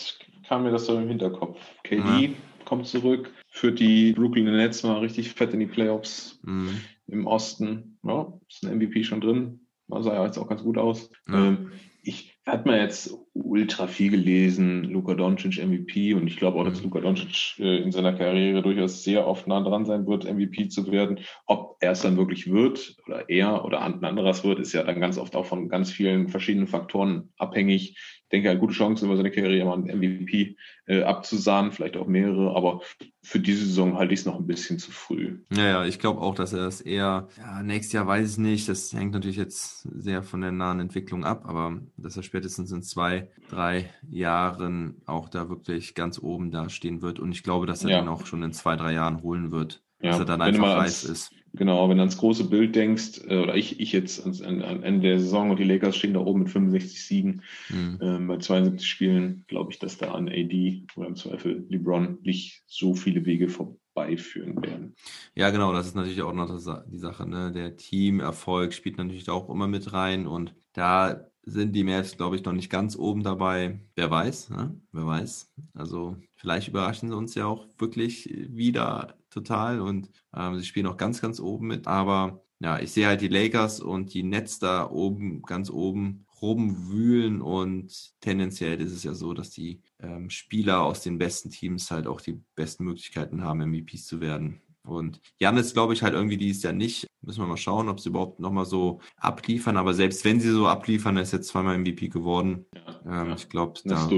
kam 0.48 0.64
mir 0.64 0.72
das 0.72 0.86
so 0.86 0.98
im 1.00 1.08
Hinterkopf. 1.08 1.60
KD 1.84 2.00
Ja. 2.28 2.30
kommt 2.66 2.88
zurück, 2.88 3.32
führt 3.50 3.80
die 3.80 4.14
Brooklyn 4.14 4.46
Nets 4.46 4.84
mal 4.84 5.00
richtig 5.00 5.30
fett 5.34 5.54
in 5.54 5.60
die 5.60 5.66
Playoffs 5.68 6.40
Mhm. 6.44 6.82
im 7.08 7.28
Osten. 7.28 7.95
Ja, 8.06 8.34
ist 8.48 8.64
ein 8.64 8.78
MVP 8.78 9.04
schon 9.04 9.22
drin. 9.22 9.68
Sah 9.88 10.14
ja 10.14 10.26
jetzt 10.26 10.38
auch 10.38 10.48
ganz 10.48 10.64
gut 10.64 10.78
aus. 10.78 11.10
Ja. 11.28 11.48
Ähm, 11.48 11.72
ich 12.04 12.40
hat 12.46 12.66
mir 12.66 12.80
jetzt 12.80 13.14
ultra 13.36 13.88
viel 13.88 14.12
gelesen, 14.12 14.86
Luka 14.86 15.14
Doncic 15.14 15.58
MVP 15.58 16.14
und 16.14 16.28
ich 16.28 16.38
glaube 16.38 16.58
auch, 16.58 16.64
dass 16.64 16.80
Mhm. 16.80 16.86
Luka 16.86 17.02
Doncic 17.02 17.60
äh, 17.60 17.78
in 17.82 17.92
seiner 17.92 18.14
Karriere 18.14 18.62
durchaus 18.62 19.04
sehr 19.04 19.28
oft 19.28 19.46
nah 19.48 19.62
dran 19.62 19.86
sein 19.86 20.08
wird, 20.08 20.24
MVP 20.24 20.70
zu 20.70 20.90
werden. 20.92 21.20
Ob 21.46 21.76
er 21.82 21.92
es 21.92 22.02
dann 22.02 22.16
wirklich 22.18 22.50
wird 22.50 22.96
oder 23.06 23.30
er 23.30 23.66
oder 23.66 23.82
ein 23.82 24.04
anderes 24.04 24.44
wird, 24.46 24.60
ist 24.60 24.74
ja 24.74 24.84
dann 24.84 25.02
ganz 25.02 25.18
oft 25.18 25.36
auch 25.36 25.46
von 25.46 25.68
ganz 25.68 25.92
vielen 25.92 26.30
verschiedenen 26.30 26.68
Faktoren 26.68 27.34
abhängig. 27.38 27.98
Ich 28.24 28.30
denke, 28.32 28.48
er 28.48 28.54
hat 28.54 28.62
gute 28.62 28.74
Chancen, 28.74 29.06
über 29.06 29.18
seine 29.18 29.32
Karriere 29.32 29.66
mal 29.66 29.74
einen 29.74 30.00
MVP 30.00 30.56
äh, 30.88 31.04
abzusahnen, 31.04 31.72
vielleicht 31.72 31.98
auch 31.98 32.08
mehrere, 32.08 32.56
aber 32.56 32.82
für 33.22 33.40
diese 33.40 33.66
Saison 33.66 33.98
halte 33.98 34.14
ich 34.14 34.22
es 34.22 34.26
noch 34.26 34.40
ein 34.40 34.48
bisschen 34.48 34.80
zu 34.80 34.92
früh. 34.92 35.40
Ja, 35.52 35.66
ja, 35.66 35.86
ich 35.86 36.00
glaube 36.00 36.22
auch, 36.22 36.36
dass 36.36 36.54
er 36.54 36.68
es 36.68 36.82
eher, 36.82 37.28
ja, 37.38 37.64
nächstes 37.64 37.94
Jahr 37.94 38.08
weiß 38.08 38.32
ich 38.34 38.38
nicht. 38.40 38.70
Das 38.70 38.94
hängt 38.94 39.14
natürlich 39.14 39.38
jetzt 39.38 39.82
sehr 39.94 40.24
von 40.24 40.42
der 40.42 40.52
nahen 40.52 40.80
Entwicklung 40.80 41.24
ab, 41.24 41.44
aber 41.46 41.82
dass 41.98 42.18
er 42.18 42.24
spätestens 42.24 42.72
in 42.72 42.82
zwei, 42.82 43.25
drei 43.50 43.90
Jahren 44.10 45.02
auch 45.06 45.30
da 45.30 45.50
wirklich 45.50 45.96
ganz 45.96 46.20
oben 46.20 46.52
dastehen 46.52 47.02
wird. 47.02 47.20
Und 47.20 47.32
ich 47.32 47.44
glaube, 47.44 47.66
dass 47.66 47.84
er 47.84 47.92
Ja. 47.92 48.02
den 48.02 48.10
auch 48.10 48.26
schon 48.26 48.44
in 48.44 48.54
zwei, 48.54 48.76
drei 48.76 48.94
Jahren 48.94 49.22
holen 49.22 49.52
wird. 49.52 49.82
Ja, 50.02 50.12
dass 50.12 50.20
er 50.20 50.26
dann 50.26 50.40
wenn 50.42 50.48
einfach 50.56 50.78
reif 50.78 51.04
ist. 51.04 51.32
Genau, 51.54 51.88
wenn 51.88 51.98
du 51.98 52.02
ans 52.04 52.18
große 52.18 52.50
Bild 52.50 52.76
denkst, 52.76 53.22
äh, 53.30 53.38
oder 53.38 53.56
ich, 53.56 53.80
ich 53.80 53.94
jetzt 53.94 54.22
ans, 54.22 54.42
an, 54.42 54.62
an 54.62 54.84
Ende 54.84 55.08
der 55.08 55.20
Saison 55.20 55.52
und 55.52 55.58
die 55.60 55.64
Lakers 55.64 55.96
stehen 55.96 56.14
da 56.14 56.20
oben 56.20 56.42
mit 56.42 56.50
65 56.50 57.02
Siegen, 57.06 57.42
Mhm. 57.70 57.98
ähm, 58.02 58.28
bei 58.28 58.38
72 58.38 58.88
Spielen, 58.90 59.46
glaube 59.48 59.72
ich, 59.72 59.80
dass 59.80 59.98
da 59.98 60.12
an 60.14 60.28
AD 60.28 60.84
oder 60.98 61.08
im 61.08 61.16
Zweifel 61.16 61.66
LeBron 61.70 62.20
nicht 62.24 62.64
so 62.68 62.94
viele 62.94 63.26
Wege 63.26 63.48
vorbeiführen 63.48 64.62
werden. 64.62 64.96
Ja, 65.34 65.50
genau, 65.50 65.72
das 65.72 65.88
ist 65.88 65.96
natürlich 65.96 66.22
auch 66.22 66.34
noch 66.34 66.50
die 66.88 66.98
Sache, 66.98 67.28
ne? 67.28 67.52
Der 67.54 67.78
Teamerfolg 67.78 68.74
spielt 68.74 68.98
natürlich 68.98 69.24
da 69.24 69.32
auch 69.32 69.50
immer 69.50 69.68
mit 69.68 69.94
rein 69.94 70.28
und 70.28 70.54
da 70.74 71.22
sind 71.46 71.74
die 71.74 71.84
Mavs, 71.84 72.18
glaube 72.18 72.36
ich, 72.36 72.44
noch 72.44 72.54
nicht 72.54 72.70
ganz 72.70 72.96
oben 72.96 73.24
dabei. 73.24 73.80
Wer 73.96 74.10
weiß, 74.10 74.50
ne? 74.50 74.80
Wer 74.92 75.06
weiß. 75.06 75.54
Also 75.74 76.18
vielleicht 76.36 76.68
überraschen 76.68 77.10
sie 77.10 77.16
uns 77.16 77.36
ja 77.36 77.46
auch 77.46 77.68
wirklich 77.78 78.30
wieder 78.50 79.16
total 79.30 79.82
und 79.82 80.10
ähm, 80.36 80.58
sie 80.58 80.66
spielen 80.66 80.88
auch 80.88 80.98
ganz, 80.98 81.22
ganz 81.22 81.40
oben 81.40 81.68
mit. 81.68 81.88
Aber 81.88 82.44
ja, 82.60 82.80
ich 82.80 82.92
sehe 82.92 83.08
halt 83.08 83.22
die 83.22 83.28
Lakers 83.28 83.80
und 83.80 84.14
die 84.14 84.24
Nets 84.24 84.60
da 84.60 84.90
oben, 84.90 85.42
ganz 85.44 85.70
oben 85.70 86.26
rumwühlen 86.42 87.42
und 87.42 88.20
tendenziell 88.22 88.82
ist 88.82 88.92
es 88.92 89.04
ja 89.04 89.14
so, 89.14 89.34
dass 89.34 89.52
die 89.52 89.82
ähm, 90.00 90.30
Spieler 90.30 90.84
aus 90.84 91.02
den 91.02 91.18
besten 91.18 91.50
Teams 91.50 91.92
halt 91.92 92.08
auch 92.08 92.22
die 92.22 92.42
besten 92.56 92.86
Möglichkeiten 92.86 93.44
haben, 93.44 93.60
MVPs 93.60 94.06
zu 94.06 94.20
werden. 94.22 94.62
Und 94.86 95.20
Janis 95.40 95.74
glaube 95.74 95.94
ich 95.94 96.04
halt 96.04 96.14
irgendwie 96.14 96.38
dieses 96.38 96.64
Jahr 96.64 96.74
nicht. 96.74 97.08
Müssen 97.22 97.42
wir 97.42 97.48
mal 97.48 97.58
schauen, 97.58 97.90
ob 97.90 98.00
sie 98.00 98.10
überhaupt 98.10 98.40
nochmal 98.40 98.66
so 98.66 99.02
abliefern. 99.18 99.78
Aber 99.78 99.94
selbst 99.94 100.24
wenn 100.26 100.40
sie 100.40 100.52
so 100.52 100.68
abliefern, 100.68 101.18
er 101.18 101.24
ist 101.24 101.34
jetzt 101.34 101.48
zweimal 101.48 101.78
MVP 101.78 102.10
geworden. 102.10 102.66
Ja, 103.06 103.22
Ähm, 103.22 103.30
ja, 103.30 103.36
Ich 103.36 103.50
glaube, 103.50 103.74
ist 103.76 103.90
da 103.90 104.10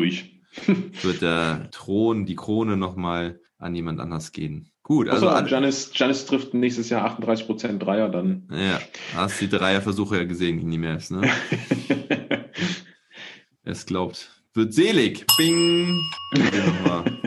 wird 1.04 1.22
der 1.22 1.70
Thron, 1.72 2.26
die 2.26 2.36
Krone 2.36 2.78
nochmal 2.78 3.40
an 3.60 3.76
jemand 3.76 4.00
anders 4.00 4.32
gehen. 4.32 4.72
Gut, 4.84 5.10
Also, 5.10 5.28
also 5.28 5.48
Giannis, 5.48 5.92
Giannis 5.92 6.26
trifft 6.26 6.54
nächstes 6.54 6.90
Jahr 6.90 7.04
38 7.06 7.46
Prozent 7.46 7.84
Dreier, 7.84 8.08
dann. 8.10 8.48
ja, 8.52 8.80
hast 9.16 9.42
die 9.42 9.50
Dreierversuche 9.50 10.18
ja 10.18 10.24
gesehen 10.24 10.58
gegen 10.60 10.72
die 10.72 10.78
Mavs, 10.78 11.10
ne? 11.12 11.30
Es 13.64 13.86
glaubt, 13.86 14.30
wird 14.54 14.74
selig. 14.74 15.26
Bing! 15.38 16.00
Hier 16.34 16.66
nochmal 16.66 17.20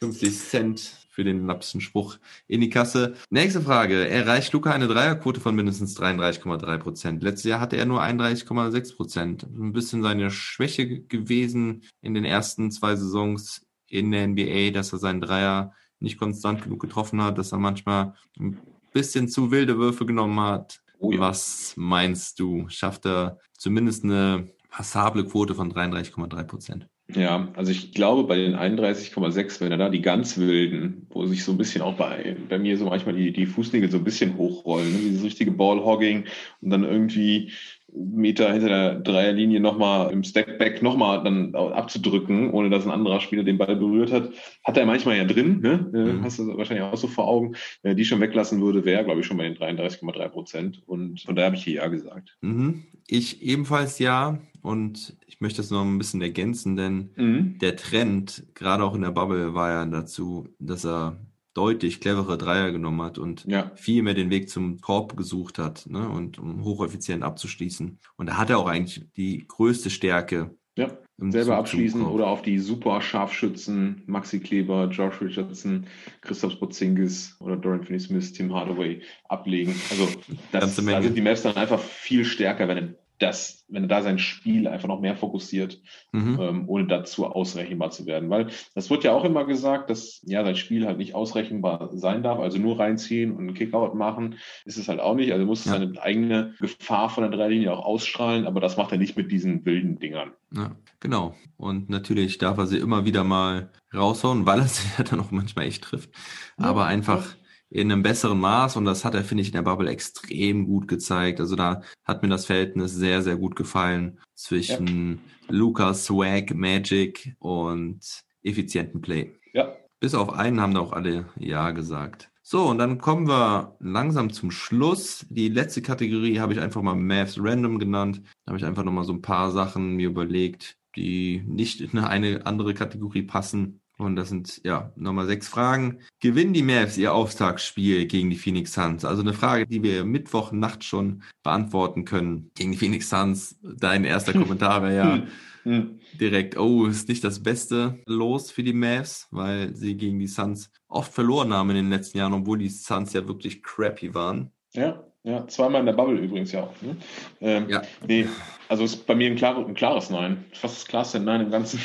50 0.00 0.36
Cent 0.36 1.01
für 1.12 1.24
den 1.24 1.46
lapsen 1.46 1.82
Spruch 1.82 2.16
in 2.48 2.62
die 2.62 2.70
Kasse. 2.70 3.14
Nächste 3.28 3.60
Frage. 3.60 4.08
Erreicht 4.08 4.52
Luca 4.54 4.72
eine 4.72 4.88
Dreierquote 4.88 5.40
von 5.40 5.54
mindestens 5.54 5.94
33,3 6.00 6.78
Prozent? 6.78 7.22
Letztes 7.22 7.44
Jahr 7.44 7.60
hatte 7.60 7.76
er 7.76 7.84
nur 7.84 8.02
31,6 8.02 8.96
Prozent. 8.96 9.42
Ein 9.42 9.74
bisschen 9.74 10.02
seine 10.02 10.30
Schwäche 10.30 11.02
gewesen 11.02 11.82
in 12.00 12.14
den 12.14 12.24
ersten 12.24 12.70
zwei 12.70 12.96
Saisons 12.96 13.66
in 13.88 14.10
der 14.10 14.26
NBA, 14.26 14.70
dass 14.70 14.92
er 14.94 14.98
seinen 14.98 15.20
Dreier 15.20 15.74
nicht 16.00 16.18
konstant 16.18 16.62
genug 16.62 16.80
getroffen 16.80 17.22
hat, 17.22 17.36
dass 17.36 17.52
er 17.52 17.58
manchmal 17.58 18.14
ein 18.40 18.58
bisschen 18.94 19.28
zu 19.28 19.50
wilde 19.50 19.76
Würfe 19.76 20.06
genommen 20.06 20.40
hat. 20.40 20.80
Oh 20.98 21.12
ja. 21.12 21.20
Was 21.20 21.74
meinst 21.76 22.40
du? 22.40 22.66
Schafft 22.68 23.04
er 23.04 23.38
zumindest 23.52 24.04
eine 24.04 24.48
passable 24.70 25.26
Quote 25.26 25.54
von 25.54 25.70
33,3 25.70 26.44
Prozent? 26.44 26.88
Ja, 27.14 27.48
also 27.54 27.70
ich 27.70 27.92
glaube 27.92 28.24
bei 28.24 28.36
den 28.36 28.54
31,6, 28.54 29.60
wenn 29.60 29.72
er 29.72 29.78
da 29.78 29.88
die 29.88 30.02
ganz 30.02 30.38
wilden, 30.38 31.06
wo 31.10 31.26
sich 31.26 31.44
so 31.44 31.52
ein 31.52 31.58
bisschen 31.58 31.82
auch 31.82 31.94
bei, 31.94 32.36
bei 32.48 32.58
mir 32.58 32.76
so 32.78 32.86
manchmal 32.86 33.14
die, 33.14 33.32
die 33.32 33.46
Fußnägel 33.46 33.90
so 33.90 33.98
ein 33.98 34.04
bisschen 34.04 34.36
hochrollen, 34.36 34.92
ne? 34.92 34.98
dieses 34.98 35.24
richtige 35.24 35.50
Ballhogging 35.50 36.24
und 36.60 36.70
dann 36.70 36.84
irgendwie 36.84 37.52
Meter 37.94 38.52
hinter 38.52 38.68
der 38.68 38.94
Dreierlinie 39.00 39.60
nochmal 39.60 40.10
im 40.12 40.24
Stackback 40.24 40.82
nochmal 40.82 41.22
dann 41.22 41.54
abzudrücken, 41.54 42.50
ohne 42.50 42.70
dass 42.70 42.86
ein 42.86 42.90
anderer 42.90 43.20
Spieler 43.20 43.42
den 43.42 43.58
Ball 43.58 43.76
berührt 43.76 44.10
hat. 44.12 44.30
Hat 44.64 44.78
er 44.78 44.86
manchmal 44.86 45.18
ja 45.18 45.24
drin, 45.24 45.60
ne? 45.60 45.90
Äh, 45.92 46.12
Mhm. 46.12 46.24
Hast 46.24 46.38
du 46.38 46.56
wahrscheinlich 46.56 46.84
auch 46.84 46.96
so 46.96 47.06
vor 47.06 47.28
Augen. 47.28 47.54
Wenn 47.82 47.92
er 47.92 47.94
die 47.94 48.04
schon 48.04 48.20
weglassen 48.20 48.62
würde, 48.62 48.84
wäre, 48.84 49.04
glaube 49.04 49.20
ich, 49.20 49.26
schon 49.26 49.36
bei 49.36 49.44
den 49.44 49.56
33,3 49.56 50.28
Prozent. 50.28 50.82
Und 50.86 51.20
von 51.20 51.36
daher 51.36 51.46
habe 51.46 51.56
ich 51.56 51.64
hier 51.64 51.74
ja 51.74 51.88
gesagt. 51.88 52.36
Mhm. 52.40 52.84
Ich 53.06 53.42
ebenfalls 53.42 53.98
ja. 53.98 54.38
Und 54.62 55.16
ich 55.26 55.40
möchte 55.40 55.60
das 55.60 55.70
noch 55.70 55.84
ein 55.84 55.98
bisschen 55.98 56.22
ergänzen, 56.22 56.76
denn 56.76 57.10
Mhm. 57.16 57.58
der 57.58 57.76
Trend, 57.76 58.44
gerade 58.54 58.84
auch 58.84 58.94
in 58.94 59.02
der 59.02 59.10
Bubble, 59.10 59.54
war 59.54 59.70
ja 59.70 59.84
dazu, 59.86 60.48
dass 60.58 60.84
er 60.84 61.18
deutlich 61.54 62.00
clevere 62.00 62.38
Dreier 62.38 62.70
genommen 62.72 63.02
hat 63.02 63.18
und 63.18 63.44
Ja. 63.46 63.72
viel 63.74 64.02
mehr 64.02 64.14
den 64.14 64.30
Weg 64.30 64.48
zum 64.48 64.80
Korb 64.80 65.16
gesucht 65.16 65.58
hat 65.58 65.84
ne? 65.86 66.08
und 66.08 66.38
um 66.38 66.64
hocheffizient 66.64 67.22
abzuschließen. 67.22 67.98
Und 68.16 68.26
da 68.26 68.38
hat 68.38 68.48
er 68.50 68.58
auch 68.58 68.68
eigentlich 68.68 69.04
die 69.16 69.44
größte 69.46 69.90
Stärke. 69.90 70.54
Ja. 70.78 70.96
Selber 71.18 71.44
Zug 71.50 71.54
abschließen 71.54 72.02
oder 72.02 72.26
auf 72.26 72.40
die 72.42 72.58
super 72.58 73.00
Scharfschützen, 73.02 74.02
Maxi 74.06 74.40
Kleber, 74.40 74.88
Josh 74.90 75.20
Richardson, 75.20 75.86
Christoph 76.22 76.58
Porzingis 76.58 77.36
oder 77.38 77.56
Dorian 77.56 77.84
Finney-Smith, 77.84 78.32
Tim 78.32 78.52
Hardaway 78.52 79.02
ablegen. 79.28 79.74
Also 79.90 80.08
das, 80.50 80.76
da 80.76 81.02
sind 81.02 81.16
die 81.16 81.20
Mavs 81.20 81.42
dann 81.42 81.54
einfach 81.56 81.78
viel 81.80 82.24
stärker, 82.24 82.66
wenn 82.68 82.96
das, 83.22 83.64
wenn 83.68 83.84
er 83.84 83.88
da 83.88 84.02
sein 84.02 84.18
Spiel 84.18 84.66
einfach 84.68 84.88
noch 84.88 85.00
mehr 85.00 85.16
fokussiert, 85.16 85.80
Mhm. 86.12 86.38
ähm, 86.40 86.68
ohne 86.68 86.86
dazu 86.86 87.26
ausrechenbar 87.26 87.90
zu 87.90 88.04
werden. 88.06 88.28
Weil 88.28 88.48
das 88.74 88.90
wird 88.90 89.04
ja 89.04 89.12
auch 89.12 89.24
immer 89.24 89.44
gesagt, 89.46 89.88
dass 89.90 90.20
ja 90.26 90.44
sein 90.44 90.56
Spiel 90.56 90.86
halt 90.86 90.98
nicht 90.98 91.14
ausrechenbar 91.14 91.90
sein 91.92 92.22
darf, 92.22 92.38
also 92.40 92.58
nur 92.58 92.78
reinziehen 92.78 93.32
und 93.32 93.38
einen 93.38 93.54
Kickout 93.54 93.94
machen, 93.94 94.36
ist 94.64 94.76
es 94.76 94.88
halt 94.88 95.00
auch 95.00 95.14
nicht. 95.14 95.32
Also 95.32 95.44
er 95.44 95.46
muss 95.46 95.64
Ja. 95.64 95.72
seine 95.72 96.02
eigene 96.02 96.54
Gefahr 96.60 97.08
von 97.08 97.22
der 97.22 97.30
Dreilinie 97.30 97.72
auch 97.72 97.84
ausstrahlen, 97.84 98.46
aber 98.46 98.60
das 98.60 98.76
macht 98.76 98.92
er 98.92 98.98
nicht 98.98 99.16
mit 99.16 99.30
diesen 99.32 99.64
wilden 99.64 99.98
Dingern. 99.98 100.32
Ja, 100.54 100.72
genau. 101.00 101.34
Und 101.56 101.88
natürlich 101.88 102.38
darf 102.38 102.58
er 102.58 102.66
sie 102.66 102.78
immer 102.78 103.04
wieder 103.06 103.24
mal 103.24 103.70
raushauen, 103.94 104.44
weil 104.46 104.58
er 104.60 104.66
sie 104.68 104.86
ja 104.98 105.04
dann 105.04 105.20
auch 105.20 105.30
manchmal 105.30 105.66
echt 105.66 105.84
trifft. 105.84 106.10
Ja, 106.58 106.66
Aber 106.66 106.84
einfach 106.86 107.24
in 107.72 107.90
einem 107.90 108.02
besseren 108.02 108.38
Maß 108.38 108.76
und 108.76 108.84
das 108.84 109.04
hat 109.04 109.14
er, 109.14 109.24
finde 109.24 109.42
ich, 109.42 109.48
in 109.48 109.54
der 109.54 109.62
Bubble 109.62 109.90
extrem 109.90 110.66
gut 110.66 110.88
gezeigt. 110.88 111.40
Also 111.40 111.56
da 111.56 111.82
hat 112.04 112.22
mir 112.22 112.28
das 112.28 112.46
Verhältnis 112.46 112.94
sehr, 112.94 113.22
sehr 113.22 113.36
gut 113.36 113.56
gefallen 113.56 114.20
zwischen 114.34 115.20
Lukas, 115.48 116.04
Swag, 116.04 116.54
Magic 116.54 117.34
und 117.38 118.00
effizienten 118.42 119.00
Play. 119.00 119.32
Ja, 119.54 119.74
Bis 120.00 120.14
auf 120.16 120.32
einen 120.32 120.60
haben 120.60 120.74
da 120.74 120.80
auch 120.80 120.92
alle 120.92 121.26
Ja 121.38 121.70
gesagt. 121.70 122.32
So, 122.42 122.66
und 122.66 122.78
dann 122.78 122.98
kommen 122.98 123.28
wir 123.28 123.76
langsam 123.78 124.32
zum 124.32 124.50
Schluss. 124.50 125.24
Die 125.30 125.48
letzte 125.48 125.80
Kategorie 125.80 126.40
habe 126.40 126.52
ich 126.52 126.58
einfach 126.58 126.82
mal 126.82 126.96
Maths 126.96 127.36
Random 127.38 127.78
genannt. 127.78 128.20
Da 128.44 128.50
habe 128.50 128.58
ich 128.58 128.64
einfach 128.64 128.82
nochmal 128.82 129.04
so 129.04 129.12
ein 129.12 129.22
paar 129.22 129.52
Sachen 129.52 129.94
mir 129.94 130.08
überlegt, 130.08 130.76
die 130.96 131.44
nicht 131.46 131.80
in 131.80 132.00
eine 132.00 132.44
andere 132.44 132.74
Kategorie 132.74 133.22
passen. 133.22 133.80
Und 133.98 134.16
das 134.16 134.28
sind 134.28 134.60
ja 134.64 134.92
nochmal 134.96 135.26
sechs 135.26 135.48
Fragen. 135.48 135.98
Gewinnen 136.20 136.52
die 136.52 136.62
Mavs 136.62 136.96
ihr 136.96 137.14
Auftaktspiel 137.14 138.06
gegen 138.06 138.30
die 138.30 138.36
Phoenix 138.36 138.72
Suns? 138.72 139.04
Also 139.04 139.22
eine 139.22 139.34
Frage, 139.34 139.66
die 139.66 139.82
wir 139.82 140.04
Mittwochnacht 140.04 140.82
schon 140.82 141.22
beantworten 141.42 142.04
können. 142.04 142.50
Gegen 142.54 142.72
die 142.72 142.78
Phoenix 142.78 143.08
Suns, 143.08 143.58
dein 143.62 144.04
erster 144.04 144.32
Kommentar 144.38 144.82
wäre 144.82 144.96
ja, 144.96 145.14
Hm. 145.14 145.28
Hm. 145.64 146.00
direkt, 146.18 146.58
oh, 146.58 146.86
ist 146.86 147.08
nicht 147.08 147.22
das 147.22 147.40
beste 147.40 148.00
Los 148.06 148.50
für 148.50 148.64
die 148.64 148.72
Mavs, 148.72 149.28
weil 149.30 149.76
sie 149.76 149.96
gegen 149.96 150.18
die 150.18 150.26
Suns 150.26 150.70
oft 150.88 151.12
verloren 151.12 151.52
haben 151.52 151.70
in 151.70 151.76
den 151.76 151.90
letzten 151.90 152.18
Jahren, 152.18 152.32
obwohl 152.32 152.58
die 152.58 152.68
Suns 152.68 153.12
ja 153.12 153.28
wirklich 153.28 153.62
crappy 153.62 154.12
waren. 154.12 154.50
Ja, 154.72 155.04
ja, 155.24 155.46
zweimal 155.46 155.80
in 155.80 155.86
der 155.86 155.92
Bubble 155.92 156.18
übrigens 156.18 156.52
ja 156.52 156.64
auch. 156.64 156.82
Ne? 156.82 156.96
Ähm, 157.40 157.68
Ja. 157.68 157.82
Nee, 158.06 158.26
also 158.68 158.84
ist 158.84 159.06
bei 159.06 159.14
mir 159.14 159.28
ein, 159.30 159.36
klar, 159.36 159.56
ein 159.56 159.74
klares 159.74 160.10
Nein. 160.10 160.44
Fast 160.52 160.76
das 160.78 160.86
klarste 160.86 161.20
Nein 161.20 161.42
im 161.42 161.50
Ganzen. 161.50 161.80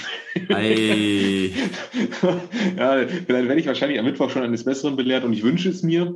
Ei. 0.50 1.52
ja, 2.78 3.04
dann 3.06 3.28
werde 3.28 3.60
ich 3.60 3.68
wahrscheinlich 3.68 4.00
am 4.00 4.06
Mittwoch 4.06 4.30
schon 4.30 4.44
eines 4.44 4.64
Besseren 4.64 4.96
belehrt 4.96 5.24
und 5.24 5.34
ich 5.34 5.44
wünsche 5.44 5.70
es 5.70 5.84
mir. 5.84 6.16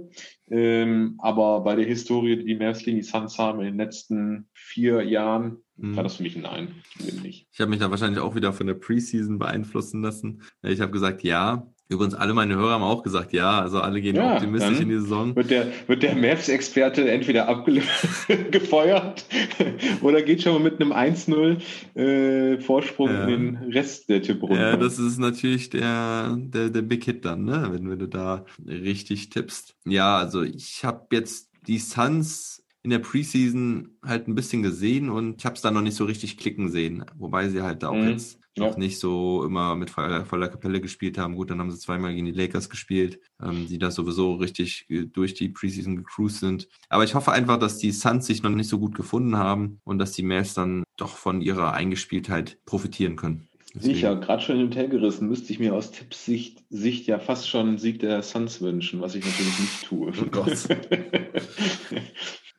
Ähm, 0.49 1.15
aber 1.19 1.61
bei 1.61 1.76
der 1.76 1.86
Historie, 1.86 2.38
die 2.38 2.45
die 2.45 2.55
Mavs 2.55 2.84
gegen 2.84 2.97
die 2.97 3.03
Suns 3.03 3.38
haben 3.38 3.59
in 3.59 3.67
den 3.67 3.78
letzten 3.78 4.47
vier 4.53 5.01
Jahren, 5.03 5.57
Hm. 5.80 5.95
war 5.95 6.03
das 6.03 6.17
für 6.17 6.24
mich 6.24 6.36
ein 6.36 6.43
Nein. 6.43 6.76
Ich. 7.24 7.47
Ich 7.51 7.59
habe 7.59 7.69
mich 7.72 7.80
da 7.80 7.89
wahrscheinlich 7.89 8.19
auch 8.19 8.36
wieder 8.36 8.53
von 8.53 8.67
der 8.67 8.76
Preseason 8.76 9.39
beeinflussen 9.39 10.01
lassen. 10.03 10.43
Ich 10.61 10.80
habe 10.80 10.91
gesagt, 10.91 11.24
ja. 11.24 11.67
Übrigens, 11.92 12.14
alle 12.14 12.34
meine 12.34 12.56
Hörer 12.56 12.72
haben 12.72 12.84
auch 12.84 13.04
gesagt, 13.04 13.34
ja. 13.34 13.60
Also 13.60 13.82
alle 13.82 14.02
gehen 14.02 14.16
Ja, 14.16 14.36
optimistisch 14.36 14.80
in 14.80 14.88
die 14.88 14.96
Saison. 14.96 15.36
Wird 15.36 15.50
der, 15.52 15.68
wird 15.88 16.04
der 16.04 16.16
Mavs-Experte 16.16 17.12
entweder 17.12 17.50
abgefeuert 17.50 19.26
oder 20.02 20.22
geht 20.22 20.42
schon 20.42 20.54
mal 20.54 20.62
mit 20.64 20.80
einem 20.82 20.94
1-0 20.94 21.58
äh, 22.00 22.60
Vorsprung 22.62 23.10
Ja. 23.10 23.24
in 23.28 23.30
den 23.30 23.56
Rest 23.74 24.08
der 24.10 24.22
Tipprunde? 24.22 24.56
Ja, 24.62 24.78
das 24.78 25.00
ist 25.00 25.18
natürlich 25.20 25.70
der, 25.70 26.38
der, 26.39 26.70
der 26.70 26.82
Big 26.82 27.04
Hit 27.04 27.26
dann, 27.26 27.44
ne? 27.44 27.68
wenn, 27.72 27.89
wenn 27.89 28.00
du 28.00 28.08
da 28.08 28.46
richtig 28.66 29.30
tippst. 29.30 29.76
Ja, 29.86 30.18
also 30.18 30.44
ich 30.44 30.86
habe 30.86 31.08
jetzt 31.12 31.50
die 31.68 31.78
Suns 31.78 32.64
in 32.84 32.89
der 32.89 33.00
Preseason 33.00 33.89
halt 34.04 34.28
ein 34.28 34.34
bisschen 34.36 34.64
gesehen 34.64 35.10
und 35.10 35.36
ich 35.39 35.46
habe 35.46 35.56
es 35.56 35.62
da 35.62 35.70
noch 35.70 35.82
nicht 35.82 35.96
so 35.96 36.06
richtig 36.06 36.38
klicken 36.38 36.70
sehen. 36.70 37.06
Wobei 37.16 37.48
sie 37.50 37.62
halt 37.62 37.84
da 37.84 37.89
auch 37.89 37.96
Mhm. 37.96 38.10
jetzt 38.10 38.39
Ja. 38.58 38.68
noch 38.68 38.78
nicht 38.78 38.99
so 38.99 39.45
immer 39.45 39.76
mit 39.76 39.89
voller, 39.89 40.26
voller 40.26 40.49
Kapelle 40.49 40.82
gespielt 40.82 41.18
haben. 41.18 41.36
Gut, 41.36 41.49
dann 41.49 41.60
haben 41.60 41.72
sie 41.72 41.80
zweimal 41.80 42.14
gegen 42.14 42.26
die 42.26 42.34
Lakers 42.34 42.70
gespielt, 42.70 43.20
ähm, 43.41 43.66
die 43.68 43.80
da 43.80 43.91
sowieso 43.91 44.34
richtig 44.36 44.86
äh, 44.89 45.06
durch 45.06 45.34
die 45.34 45.47
Preseason 45.47 45.95
gecruised 45.95 46.41
sind. 46.41 46.68
Aber 46.89 47.06
ich 47.06 47.16
hoffe 47.16 47.32
einfach, 47.32 47.58
dass 47.58 47.78
die 47.78 47.91
Suns 47.91 48.26
sich 48.26 48.43
noch 48.43 48.49
nicht 48.49 48.68
so 48.68 48.78
gut 48.78 48.93
gefunden 48.93 49.38
haben 49.38 49.80
und 49.86 49.99
dass 49.99 50.12
die 50.12 50.24
Mavs 50.24 50.54
dann 50.54 50.84
doch 50.97 51.16
von 51.16 51.41
ihrer 51.41 51.74
Eingespieltheit 51.74 52.60
profitieren 52.66 53.16
können. 53.16 53.47
Ich 53.80 54.02
ja 54.02 54.16
gerade 54.16 54.43
schon 54.43 54.60
im 54.60 54.68
Hotel 54.68 54.89
gerissen, 54.89 55.30
müsste 55.30 55.54
ich 55.54 55.60
mir 55.60 55.74
aus 55.74 55.91
Tippsicht 55.91 56.62
Sicht 56.70 57.08
ja 57.08 57.20
fast 57.20 57.47
schon 57.47 57.70
einen 57.70 57.78
Sieg 57.78 57.99
der 57.99 58.22
Suns 58.22 58.60
wünschen, 58.62 58.99
was 58.99 59.16
ich 59.16 59.26
natürlich 59.26 59.60
nicht 59.60 59.86
tue. 59.86 60.12
Oh 60.22 60.26
Gott. 60.30 60.58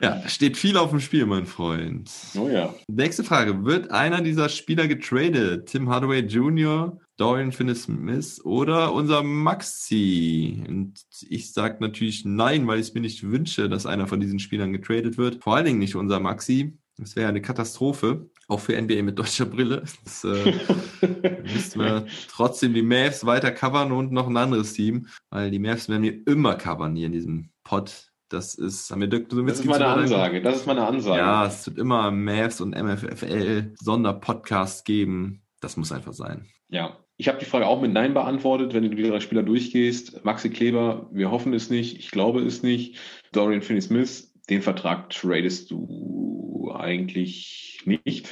Ja, 0.02 0.28
steht 0.28 0.56
viel 0.56 0.76
auf 0.76 0.90
dem 0.90 0.98
Spiel, 0.98 1.26
mein 1.26 1.46
Freund. 1.46 2.10
oh 2.36 2.48
ja. 2.48 2.74
Nächste 2.88 3.22
Frage. 3.22 3.64
Wird 3.64 3.92
einer 3.92 4.20
dieser 4.20 4.48
Spieler 4.48 4.88
getradet? 4.88 5.66
Tim 5.66 5.88
Hardaway 5.88 6.20
Jr., 6.20 6.98
Dorian 7.18 7.52
Finney-Smith 7.52 8.40
oder 8.44 8.92
unser 8.92 9.22
Maxi? 9.22 10.64
Und 10.66 10.94
ich 11.28 11.52
sage 11.52 11.76
natürlich 11.78 12.24
nein, 12.24 12.66
weil 12.66 12.80
ich 12.80 12.88
es 12.88 12.94
mir 12.94 13.00
nicht 13.00 13.22
wünsche, 13.30 13.68
dass 13.68 13.86
einer 13.86 14.08
von 14.08 14.18
diesen 14.18 14.40
Spielern 14.40 14.72
getradet 14.72 15.18
wird. 15.18 15.40
Vor 15.40 15.54
allen 15.54 15.66
Dingen 15.66 15.78
nicht 15.78 15.94
unser 15.94 16.18
Maxi. 16.18 16.76
Das 16.98 17.14
wäre 17.14 17.28
eine 17.28 17.40
Katastrophe, 17.40 18.28
auch 18.48 18.60
für 18.60 18.80
NBA 18.80 19.02
mit 19.02 19.18
deutscher 19.20 19.46
Brille. 19.46 19.84
Das 20.04 20.24
äh, 20.24 20.58
müssten 21.44 21.78
wir 21.78 22.06
trotzdem 22.28 22.74
die 22.74 22.82
Mavs 22.82 23.24
weiter 23.24 23.52
covern 23.52 23.92
und 23.92 24.10
noch 24.10 24.26
ein 24.26 24.36
anderes 24.36 24.72
Team, 24.72 25.06
weil 25.30 25.52
die 25.52 25.60
Mavs 25.60 25.88
werden 25.88 26.02
wir 26.02 26.26
immer 26.26 26.56
covern 26.56 26.96
hier 26.96 27.06
in 27.06 27.12
diesem 27.12 27.50
Pod. 27.62 28.11
Das 28.32 28.54
ist, 28.54 28.90
haben 28.90 29.00
wir 29.00 29.08
Dirk 29.08 29.28
Das 29.28 29.60
ist 29.60 29.64
meine. 29.66 29.86
Ansage. 29.86 30.40
Das 30.40 30.56
ist 30.56 30.66
meine 30.66 30.86
Ansage. 30.86 31.18
Ja, 31.18 31.46
es 31.46 31.66
wird 31.66 31.78
immer 31.78 32.10
Mavs 32.10 32.60
und 32.60 32.70
MFFL 32.70 33.74
Sonderpodcasts 33.78 34.84
geben. 34.84 35.42
Das 35.60 35.76
muss 35.76 35.92
einfach 35.92 36.14
sein. 36.14 36.46
Ja. 36.68 36.98
Ich 37.18 37.28
habe 37.28 37.38
die 37.38 37.44
Frage 37.44 37.66
auch 37.66 37.80
mit 37.80 37.92
Nein 37.92 38.14
beantwortet, 38.14 38.72
wenn 38.74 38.82
du 38.84 38.88
die 38.88 39.02
drei 39.02 39.20
Spieler 39.20 39.42
durchgehst. 39.42 40.24
Maxi 40.24 40.50
Kleber, 40.50 41.08
wir 41.12 41.30
hoffen 41.30 41.52
es 41.52 41.70
nicht, 41.70 41.98
ich 41.98 42.10
glaube 42.10 42.40
es 42.40 42.62
nicht. 42.62 42.96
Dorian 43.32 43.62
Finney-Smith, 43.62 44.32
den 44.48 44.62
Vertrag 44.62 45.10
tradest 45.10 45.70
du 45.70 46.72
eigentlich 46.74 47.82
nicht. 47.84 48.28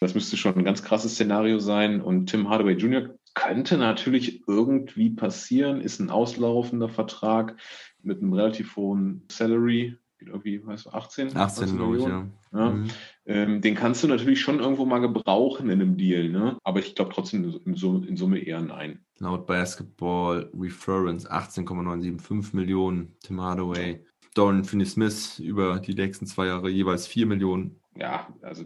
Das 0.00 0.14
müsste 0.14 0.38
schon 0.38 0.56
ein 0.56 0.64
ganz 0.64 0.82
krasses 0.82 1.12
Szenario 1.12 1.58
sein. 1.58 2.00
Und 2.00 2.26
Tim 2.30 2.48
Hardaway 2.48 2.72
Jr. 2.72 3.10
könnte 3.34 3.78
natürlich 3.78 4.42
irgendwie 4.46 5.10
passieren, 5.10 5.80
ist 5.80 6.00
ein 6.00 6.10
auslaufender 6.10 6.88
Vertrag 6.88 7.56
mit 8.02 8.20
einem 8.20 8.32
relativ 8.32 8.76
hohen 8.76 9.26
Salary, 9.30 9.96
irgendwie, 10.18 10.64
weißt 10.64 10.86
du, 10.86 10.90
18? 10.90 11.36
18, 11.36 11.76
glaube 11.76 11.98
ich, 11.98 12.04
ja. 12.04 12.26
Ja. 12.52 12.70
Mhm. 12.70 12.88
Ähm, 13.26 13.60
den 13.60 13.74
kannst 13.74 14.02
du 14.02 14.08
natürlich 14.08 14.40
schon 14.40 14.58
irgendwo 14.58 14.84
mal 14.84 14.98
gebrauchen 14.98 15.70
in 15.70 15.80
einem 15.80 15.96
Deal, 15.96 16.28
ne? 16.28 16.58
Aber 16.64 16.80
ich 16.80 16.94
glaube 16.94 17.12
trotzdem 17.14 17.60
in 17.64 17.74
Summe, 17.74 18.06
in 18.06 18.16
Summe 18.16 18.40
eher 18.40 18.60
nein. 18.60 19.04
Laut 19.18 19.46
Basketball 19.46 20.50
Reference 20.54 21.26
18,975 21.26 22.54
Millionen. 22.54 23.14
Tim 23.22 23.40
Hardaway. 23.40 24.04
Dorian 24.34 24.64
Finney-Smith 24.64 25.40
über 25.40 25.80
die 25.80 25.94
nächsten 25.94 26.26
zwei 26.26 26.46
Jahre 26.46 26.70
jeweils 26.70 27.06
4 27.06 27.26
Millionen. 27.26 27.79
Ja, 27.96 28.28
also 28.42 28.64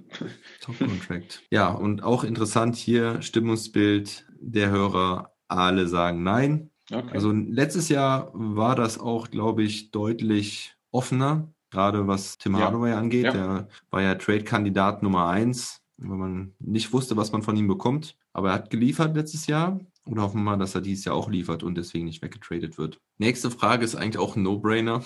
Top 0.60 0.78
Contract. 0.78 1.42
ja, 1.50 1.68
und 1.70 2.02
auch 2.02 2.24
interessant 2.24 2.76
hier, 2.76 3.22
Stimmungsbild 3.22 4.26
der 4.38 4.70
Hörer, 4.70 5.32
alle 5.48 5.88
sagen 5.88 6.22
nein. 6.22 6.70
okay. 6.92 7.10
Also 7.12 7.32
letztes 7.32 7.88
Jahr 7.88 8.30
war 8.34 8.74
das 8.76 8.98
auch, 8.98 9.30
glaube 9.30 9.62
ich, 9.62 9.90
deutlich 9.90 10.76
offener, 10.90 11.52
gerade 11.70 12.06
was 12.06 12.38
Tim 12.38 12.54
Ja. 12.54 12.60
Hardaway 12.66 12.92
angeht. 12.92 13.24
Ja. 13.24 13.32
Der 13.32 13.68
war 13.90 14.02
ja 14.02 14.14
Trade-Kandidat 14.14 15.02
Nummer 15.02 15.28
eins, 15.28 15.80
weil 15.96 16.18
man 16.18 16.54
nicht 16.58 16.92
wusste, 16.92 17.16
was 17.16 17.32
man 17.32 17.42
von 17.42 17.56
ihm 17.56 17.66
bekommt. 17.66 18.16
Aber 18.32 18.48
er 18.48 18.54
hat 18.54 18.70
geliefert 18.70 19.16
letztes 19.16 19.46
Jahr 19.46 19.80
und 20.04 20.20
hoffen 20.20 20.38
wir 20.40 20.50
mal, 20.52 20.56
dass 20.58 20.74
er 20.74 20.80
dieses 20.82 21.04
Jahr 21.06 21.14
auch 21.14 21.30
liefert 21.30 21.62
und 21.62 21.76
deswegen 21.76 22.04
nicht 22.04 22.20
weggetradet 22.22 22.76
wird. 22.78 23.00
Nächste 23.18 23.50
Frage 23.50 23.84
ist 23.84 23.94
eigentlich 23.94 24.18
auch 24.18 24.36
ein 24.36 24.42
No-Brainer. 24.42 25.02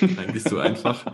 eigentlich 0.00 0.44
so 0.44 0.58
einfach. 0.58 1.04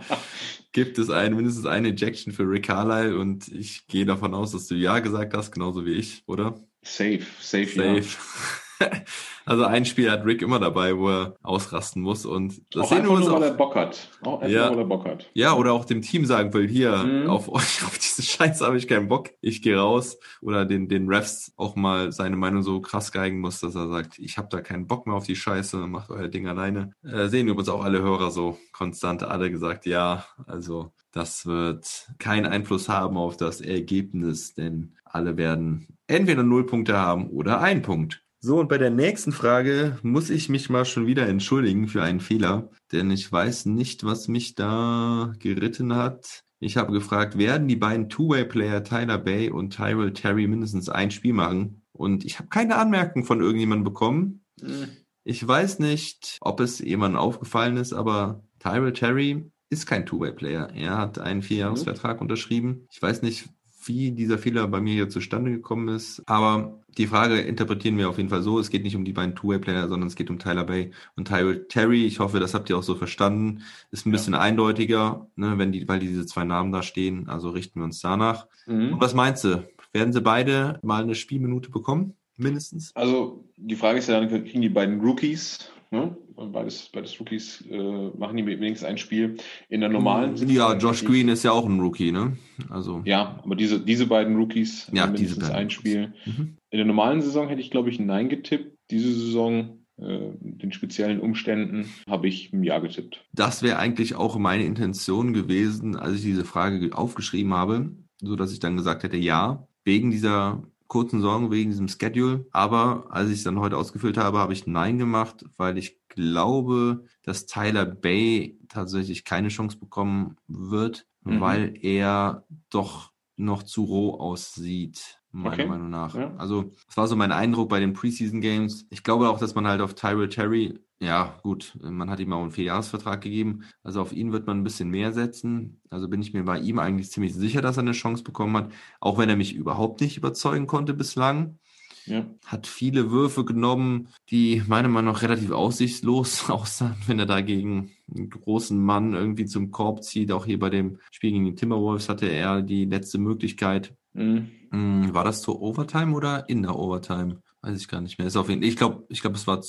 Gibt 0.77 0.99
es 0.99 1.09
ein, 1.09 1.35
mindestens 1.35 1.65
eine 1.65 1.87
Ejection 1.87 2.31
für 2.31 2.43
Rick 2.43 2.67
Carlisle 2.67 3.17
und 3.17 3.47
ich 3.47 3.87
gehe 3.87 4.05
davon 4.05 4.35
aus, 4.35 4.51
dass 4.51 4.67
du 4.67 4.75
Ja 4.75 4.99
gesagt 4.99 5.33
hast, 5.33 5.51
genauso 5.51 5.87
wie 5.87 5.93
ich, 5.93 6.21
oder? 6.27 6.53
safe, 6.83 7.25
safe, 7.39 7.83
ja. 7.83 7.99
Also 9.45 9.63
ein 9.63 9.85
Spiel 9.85 10.11
hat 10.11 10.25
Rick 10.25 10.41
immer 10.41 10.59
dabei, 10.59 10.97
wo 10.97 11.07
er 11.09 11.35
ausrasten 11.41 12.01
muss 12.01 12.25
und 12.25 12.61
das 12.75 12.83
Auch 12.83 12.89
sehen 12.89 13.03
wir 13.03 13.11
uns 13.11 13.25
nur, 13.27 13.35
weil 13.35 13.43
er 13.43 13.53
auch. 13.53 13.57
Bock 13.57 13.75
hat. 13.75 14.09
Auch 14.23 14.43
Ja. 14.43 14.65
nur, 14.67 14.71
weil 14.71 14.79
er 14.79 14.85
Bock 14.85 15.05
hat. 15.05 15.29
Ja, 15.33 15.53
oder 15.53 15.71
auch 15.71 15.85
dem 15.85 16.01
Team 16.01 16.25
sagen 16.25 16.53
will, 16.53 16.67
hier, 16.67 16.97
Mhm. 16.97 17.29
auf 17.29 17.47
euch, 17.53 17.85
auf 17.85 17.97
diese 17.97 18.23
Scheiße 18.23 18.65
habe 18.65 18.77
ich 18.77 18.89
keinen 18.89 19.07
Bock, 19.07 19.29
ich 19.39 19.61
gehe 19.61 19.77
raus. 19.77 20.17
Oder 20.41 20.65
den, 20.65 20.89
den 20.89 21.07
Refs 21.07 21.53
auch 21.55 21.77
mal 21.77 22.11
seine 22.11 22.35
Meinung 22.35 22.61
so 22.61 22.81
krass 22.81 23.13
geigen 23.13 23.39
muss, 23.39 23.61
dass 23.61 23.73
er 23.75 23.87
sagt, 23.87 24.19
ich 24.19 24.37
habe 24.37 24.49
da 24.51 24.59
keinen 24.59 24.85
Bock 24.85 25.07
mehr 25.07 25.15
auf 25.15 25.25
die 25.25 25.37
Scheiße, 25.37 25.77
macht 25.77 26.09
euer 26.09 26.27
Ding 26.27 26.47
alleine. 26.47 26.91
Äh, 27.03 27.27
sehen 27.29 27.47
übrigens 27.47 27.69
auch 27.69 27.85
alle 27.85 28.01
Hörer 28.01 28.31
so 28.31 28.57
konstant, 28.73 29.23
alle 29.23 29.49
gesagt, 29.49 29.85
ja, 29.85 30.25
also 30.45 30.91
das 31.13 31.45
wird 31.45 31.87
keinen 32.19 32.45
Einfluss 32.45 32.89
haben 32.89 33.15
auf 33.15 33.37
das 33.37 33.61
Ergebnis, 33.61 34.53
denn 34.55 34.93
alle 35.05 35.37
werden 35.37 35.87
entweder 36.07 36.43
null 36.43 36.65
Punkte 36.65 36.97
haben 36.97 37.29
oder 37.29 37.61
ein 37.61 37.81
Punkt. 37.81 38.23
So, 38.39 38.59
und 38.59 38.69
bei 38.69 38.77
der 38.77 38.91
nächsten 38.91 39.31
Frage 39.31 39.97
muss 40.03 40.29
ich 40.29 40.47
mich 40.47 40.69
mal 40.69 40.85
schon 40.85 41.07
wieder 41.07 41.27
entschuldigen 41.27 41.87
für 41.87 42.03
einen 42.03 42.19
Fehler, 42.19 42.69
denn 42.91 43.09
ich 43.09 43.31
weiß 43.31 43.65
nicht, 43.65 44.03
was 44.03 44.27
mich 44.27 44.53
da 44.53 45.33
geritten 45.39 45.95
hat. 45.95 46.43
Ich 46.59 46.77
habe 46.77 46.91
gefragt, 46.91 47.37
werden 47.37 47.67
die 47.67 47.75
beiden 47.75 48.09
Two-Way-Player 48.09 48.83
Tyler 48.83 49.17
Bay 49.17 49.49
und 49.49 49.75
Tyrell 49.75 50.13
Terry 50.13 50.47
mindestens 50.47 50.89
ein 50.89 51.11
Spiel 51.11 51.33
machen? 51.33 51.83
Und 51.93 52.25
ich 52.25 52.37
habe 52.37 52.49
keine 52.49 52.77
Anmerkung 52.77 53.25
von 53.25 53.41
irgendjemandem 53.41 53.83
bekommen. 53.83 54.45
Mhm. 54.61 54.87
Ich 55.23 55.45
weiß 55.45 55.79
nicht, 55.79 56.37
ob 56.41 56.59
es 56.59 56.79
jemandem 56.79 57.19
aufgefallen 57.19 57.77
ist, 57.77 57.93
aber 57.93 58.43
Tyrell 58.59 58.93
Terry 58.93 59.51
ist 59.69 59.85
kein 59.85 60.05
Two-Way-Player. 60.05 60.69
Er 60.73 60.97
hat 60.97 61.19
einen 61.19 61.41
Vierjahresvertrag 61.41 62.21
unterschrieben. 62.21 62.87
Ich 62.91 63.01
weiß 63.01 63.21
nicht, 63.21 63.49
wie 63.87 64.11
dieser 64.11 64.37
Fehler 64.37 64.67
bei 64.67 64.79
mir 64.81 64.93
hier 64.93 65.09
zustande 65.09 65.51
gekommen 65.51 65.87
ist. 65.89 66.21
Aber 66.25 66.79
die 66.97 67.07
Frage 67.07 67.39
interpretieren 67.39 67.97
wir 67.97 68.09
auf 68.09 68.17
jeden 68.17 68.29
Fall 68.29 68.41
so. 68.41 68.59
Es 68.59 68.69
geht 68.69 68.83
nicht 68.83 68.95
um 68.95 69.05
die 69.05 69.13
beiden 69.13 69.35
Two-Way-Player, 69.35 69.87
sondern 69.87 70.07
es 70.07 70.15
geht 70.15 70.29
um 70.29 70.39
Tyler 70.39 70.63
Bay 70.63 70.91
und 71.15 71.27
Tyrell 71.27 71.65
Terry. 71.69 72.05
Ich 72.05 72.19
hoffe, 72.19 72.39
das 72.39 72.53
habt 72.53 72.69
ihr 72.69 72.77
auch 72.77 72.83
so 72.83 72.95
verstanden. 72.95 73.61
Ist 73.91 74.05
ein 74.05 74.09
Ja. 74.09 74.13
bisschen 74.13 74.35
eindeutiger, 74.35 75.27
ne, 75.35 75.57
wenn 75.57 75.71
die, 75.71 75.87
weil 75.87 75.99
diese 75.99 76.25
zwei 76.25 76.43
Namen 76.43 76.71
da 76.71 76.81
stehen. 76.83 77.27
Also 77.29 77.49
richten 77.49 77.79
wir 77.79 77.85
uns 77.85 78.01
danach. 78.01 78.47
Und 78.65 78.91
Mhm. 78.91 78.95
was 78.99 79.13
meinst 79.13 79.43
du? 79.43 79.67
Werden 79.93 80.11
sie 80.13 80.21
beide 80.21 80.79
mal 80.83 81.03
eine 81.03 81.15
Spielminute 81.15 81.69
bekommen? 81.69 82.13
Mindestens? 82.35 82.91
Also 82.95 83.45
die 83.57 83.75
Frage 83.75 83.99
ist 83.99 84.09
ja 84.09 84.19
dann, 84.19 84.29
kriegen 84.29 84.61
die 84.61 84.69
beiden 84.69 84.99
Rookies, 85.01 85.71
ne? 85.91 86.15
Beides, 86.45 86.89
beides 86.93 87.19
Rookies, 87.19 87.61
äh, 87.69 88.09
machen 88.17 88.37
die 88.37 88.45
wenigstens 88.45 88.87
ein 88.87 88.97
Spiel 88.97 89.37
in 89.69 89.81
der 89.81 89.89
normalen 89.89 90.35
Ja, 90.49 90.75
Josh 90.77 91.03
Green 91.03 91.27
ist 91.29 91.43
ja 91.43 91.51
auch 91.51 91.65
ein 91.65 91.79
Rookie, 91.79 92.11
ne? 92.11 92.37
Also. 92.69 93.01
Ja, 93.05 93.39
aber 93.43 93.55
diese, 93.55 93.79
diese 93.79 94.07
beiden 94.07 94.35
Rookies 94.35 94.89
Ja, 94.93 95.03
haben 95.03 95.15
diese 95.15 95.31
mindestens 95.35 95.43
beiden 95.49 95.55
ein 95.55 95.69
Spiel. 95.69 96.13
Mhm. 96.25 96.57
In 96.69 96.77
der 96.77 96.85
normalen 96.85 97.21
Saison 97.21 97.47
hätte 97.47 97.61
ich, 97.61 97.71
glaube 97.71 97.89
ich, 97.89 97.99
ein 97.99 98.05
Nein 98.05 98.29
getippt. 98.29 98.77
Diese 98.91 99.11
Saison, 99.11 99.79
äh, 99.97 100.29
den 100.39 100.71
speziellen 100.71 101.19
Umständen, 101.19 101.89
habe 102.09 102.27
ich 102.27 102.53
ein 102.53 102.63
Ja 102.63 102.79
getippt. 102.79 103.25
Das 103.33 103.63
wäre 103.63 103.79
eigentlich 103.79 104.15
auch 104.15 104.37
meine 104.37 104.63
Intention 104.63 105.33
gewesen, 105.33 105.95
als 105.95 106.15
ich 106.15 106.21
diese 106.21 106.45
Frage 106.45 106.79
ge- 106.79 106.91
aufgeschrieben 106.93 107.53
habe, 107.53 107.91
so 108.21 108.35
dass 108.35 108.53
ich 108.53 108.59
dann 108.59 108.77
gesagt 108.77 109.03
hätte, 109.03 109.17
ja, 109.17 109.67
wegen 109.83 110.11
dieser 110.11 110.63
kurzen 110.87 111.21
Sorgen, 111.21 111.51
wegen 111.51 111.69
diesem 111.71 111.87
Schedule. 111.87 112.45
Aber 112.51 113.05
als 113.09 113.29
ich 113.29 113.39
es 113.39 113.43
dann 113.43 113.59
heute 113.59 113.77
ausgefüllt 113.77 114.17
habe, 114.17 114.39
habe 114.39 114.53
ich 114.53 114.67
Nein 114.67 114.97
gemacht, 114.97 115.45
weil 115.57 115.77
ich 115.77 115.99
glaube, 116.09 117.05
dass 117.23 117.45
Tyler 117.45 117.85
Bay 117.85 118.57
tatsächlich 118.69 119.23
keine 119.25 119.49
Chance 119.49 119.77
bekommen 119.77 120.37
wird, 120.47 121.05
Mhm. 121.23 121.41
weil 121.41 121.73
er 121.81 122.45
doch 122.69 123.11
noch 123.35 123.63
zu 123.63 123.83
roh 123.83 124.15
aussieht, 124.19 125.16
meiner 125.31 125.53
Okay. 125.53 125.67
Meinung 125.67 125.89
nach. 125.89 126.15
Ja. 126.15 126.33
Also, 126.37 126.71
es 126.89 126.97
war 126.97 127.07
so 127.07 127.15
mein 127.15 127.31
Eindruck 127.31 127.69
bei 127.69 127.79
den 127.79 127.93
Preseason 127.93 128.41
Games. 128.41 128.85
Ich 128.89 129.03
glaube 129.03 129.29
auch, 129.29 129.39
dass 129.39 129.55
man 129.55 129.67
halt 129.67 129.81
auf 129.81 129.93
Tyrell 129.95 130.29
Terry, 130.29 130.79
ja, 130.99 131.37
gut, 131.43 131.77
man 131.81 132.09
hat 132.09 132.19
ihm 132.19 132.33
auch 132.33 132.41
einen 132.41 132.51
Vierjahresvertrag 132.51 133.21
gegeben. 133.21 133.63
Also 133.83 134.01
auf 134.01 134.13
ihn 134.13 134.31
wird 134.31 134.47
man 134.47 134.59
ein 134.59 134.63
bisschen 134.63 134.89
mehr 134.89 135.13
setzen. 135.13 135.79
Also 135.91 136.07
bin 136.07 136.21
ich 136.21 136.33
mir 136.33 136.43
bei 136.43 136.59
ihm 136.59 136.79
eigentlich 136.79 137.11
ziemlich 137.11 137.35
sicher, 137.35 137.61
dass 137.61 137.77
er 137.77 137.81
eine 137.81 137.91
Chance 137.91 138.23
bekommen 138.23 138.57
hat, 138.57 138.71
auch 138.99 139.17
wenn 139.19 139.29
er 139.29 139.35
mich 139.35 139.53
überhaupt 139.53 140.01
nicht 140.01 140.17
überzeugen 140.17 140.65
konnte 140.65 140.93
bislang. 140.95 141.59
Ja. 142.07 142.25
Hat 142.45 142.67
viele 142.67 143.11
Würfe 143.11 143.43
genommen, 143.43 144.07
die 144.29 144.63
meiner 144.65 144.87
Meinung 144.87 145.13
nach 145.13 145.21
relativ 145.21 145.51
aussichtslos 145.51 146.49
aussahen, 146.49 146.95
wenn 147.05 147.19
er 147.19 147.25
da 147.25 147.41
gegen 147.41 147.91
einen 148.15 148.29
großen 148.29 148.81
Mann 148.81 149.13
irgendwie 149.13 149.45
zum 149.45 149.71
Korb 149.71 150.03
zieht. 150.03 150.31
Auch 150.31 150.45
hier 150.45 150.57
bei 150.57 150.69
dem 150.69 150.99
Spiel 151.11 151.31
gegen 151.31 151.45
die 151.45 151.55
Timberwolves 151.55 152.09
hatte 152.09 152.27
er 152.27 152.61
die 152.61 152.85
letzte 152.85 153.17
Möglichkeit. 153.17 153.93
Mhm. 154.17 154.51
Hm, 154.71 155.13
War 155.13 155.23
das 155.23 155.41
zur 155.41 155.61
Overtime 155.61 156.13
oder 156.13 156.49
in 156.49 156.63
der 156.63 156.75
Overtime? 156.75 157.41
Weiß 157.61 157.79
ich 157.79 157.87
gar 157.87 158.01
nicht 158.01 158.17
mehr. 158.17 158.27
Ist 158.27 158.35
auf 158.37 158.49
jeden 158.49 158.63
Ich 158.63 158.75
glaube, 158.75 159.05
ich 159.09 159.21
glaube, 159.21 159.35
es 159.37 159.47
war 159.47 159.61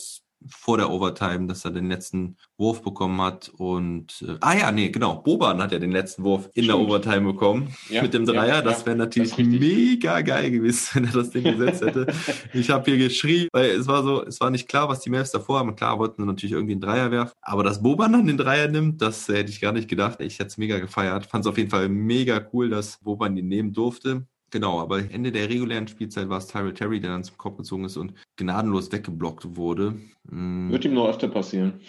vor 0.47 0.77
der 0.77 0.89
Overtime, 0.91 1.49
dass 1.49 1.65
er 1.65 1.73
den 1.73 1.89
letzten 1.89 2.37
Wurf 2.59 2.83
bekommen 2.83 3.21
hat. 3.21 3.49
Und 3.57 4.25
äh, 4.27 4.37
ah 4.41 4.55
ja, 4.57 4.71
nee, 4.71 4.89
genau. 4.91 5.21
Boban 5.21 5.61
hat 5.61 5.73
ja 5.73 5.81
den 5.81 5.91
letzten 5.91 6.23
Wurf 6.23 6.49
in 6.55 6.67
der 6.67 6.75
Stimmt. 6.75 6.89
Overtime 6.91 7.33
bekommen 7.33 7.75
Ja, 7.89 8.03
mit 8.03 8.15
dem 8.15 8.25
Dreier. 8.25 8.47
ja, 8.57 8.63
das 8.63 8.87
wäre 8.87 8.95
natürlich 8.97 9.31
das 9.31 9.39
mega 9.39 10.21
geil 10.21 10.53
gewesen, 10.53 10.91
wenn 10.95 11.05
er 11.07 11.13
das 11.13 11.31
Ding 11.31 11.43
gesetzt 11.43 11.83
hätte. 11.83 12.07
Ich 12.55 12.71
habe 12.71 12.85
hier 12.89 12.99
geschrien, 12.99 13.49
weil 13.53 13.71
es 13.71 13.89
war 13.89 14.05
so, 14.05 14.25
es 14.25 14.41
war 14.41 14.51
nicht 14.51 14.69
klar, 14.69 14.89
was 14.89 15.01
die 15.01 15.11
Mavs 15.11 15.33
davor 15.33 15.59
haben. 15.59 15.75
Klar 15.75 15.99
wollten 15.99 16.23
sie 16.23 16.27
natürlich 16.27 16.53
irgendwie 16.53 16.75
einen 16.75 16.83
Dreier 16.83 17.11
werfen, 17.11 17.33
aber 17.43 17.65
dass 17.65 17.83
Boban 17.83 18.13
dann 18.13 18.27
den 18.29 18.37
Dreier 18.37 18.69
nimmt, 18.69 19.03
das 19.03 19.27
hätte 19.27 19.51
ich 19.51 19.61
gar 19.61 19.73
nicht 19.73 19.89
gedacht. 19.89 20.21
Ich 20.21 20.35
hätte 20.39 20.49
es 20.49 20.57
mega 20.59 20.79
gefeiert. 20.79 21.27
Fand 21.27 21.45
es 21.47 21.51
auf 21.51 21.59
jeden 21.59 21.71
Fall 21.71 21.89
mega 21.89 22.41
cool, 22.53 22.71
dass 22.71 22.99
Boban 23.01 23.35
den 23.35 23.49
nehmen 23.49 23.73
durfte. 23.73 24.25
Genau, 24.51 24.81
aber 24.81 24.99
Ende 25.11 25.31
der 25.33 25.49
regulären 25.49 25.89
Spielzeit 25.89 26.29
war 26.29 26.39
es 26.39 26.47
Tyrell 26.47 26.73
Terry, 26.75 27.01
der 27.01 27.11
dann 27.11 27.25
zum 27.25 27.37
Kopf 27.37 27.59
gezogen 27.59 27.85
ist 27.85 27.97
und 27.99 28.15
gnadenlos 28.37 28.91
weggeblockt 28.93 29.57
wurde. 29.57 29.95
Mm, 30.31 30.71
Wird 30.71 30.85
ihm 30.87 30.95
noch 30.95 31.09
öfter 31.09 31.29
passieren. 31.29 31.81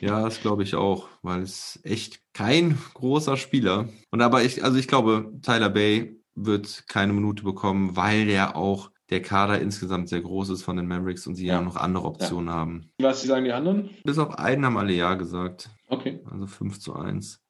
ja, 0.00 0.22
das 0.22 0.40
glaube 0.40 0.62
ich 0.62 0.74
auch, 0.76 1.08
weil 1.22 1.42
es 1.42 1.80
echt 1.82 2.20
kein 2.32 2.78
großer 2.94 3.36
Spieler. 3.36 3.88
Und 4.10 4.22
aber 4.22 4.44
ich, 4.44 4.62
also 4.62 4.78
ich 4.78 4.86
glaube, 4.88 5.32
Tyler 5.42 5.70
Bay 5.70 6.20
wird 6.36 6.84
keine 6.88 7.12
Minute 7.12 7.42
bekommen, 7.42 7.96
weil 7.96 8.26
der 8.26 8.56
auch 8.56 8.90
der 9.10 9.20
Kader 9.20 9.60
insgesamt 9.60 10.08
sehr 10.08 10.22
groß 10.22 10.48
ist 10.50 10.62
von 10.62 10.76
den 10.76 10.86
Mavericks 10.88 11.26
und 11.26 11.34
sie 11.34 11.46
ja, 11.46 11.54
Ja. 11.54 11.60
noch 11.62 11.76
andere 11.76 12.06
Optionen 12.06 12.50
haben. 12.50 12.88
Was 13.00 13.22
sagen 13.22 13.44
die 13.44 13.52
anderen? 13.52 13.90
Bis 14.04 14.18
auf 14.18 14.38
einen 14.38 14.64
haben 14.64 14.78
alle 14.78 14.94
Ja 14.94 15.14
gesagt. 15.14 15.68
Okay. 15.88 16.20
Also 16.30 16.46
5 16.46 16.80
zu 16.80 16.94
1. 16.94 17.40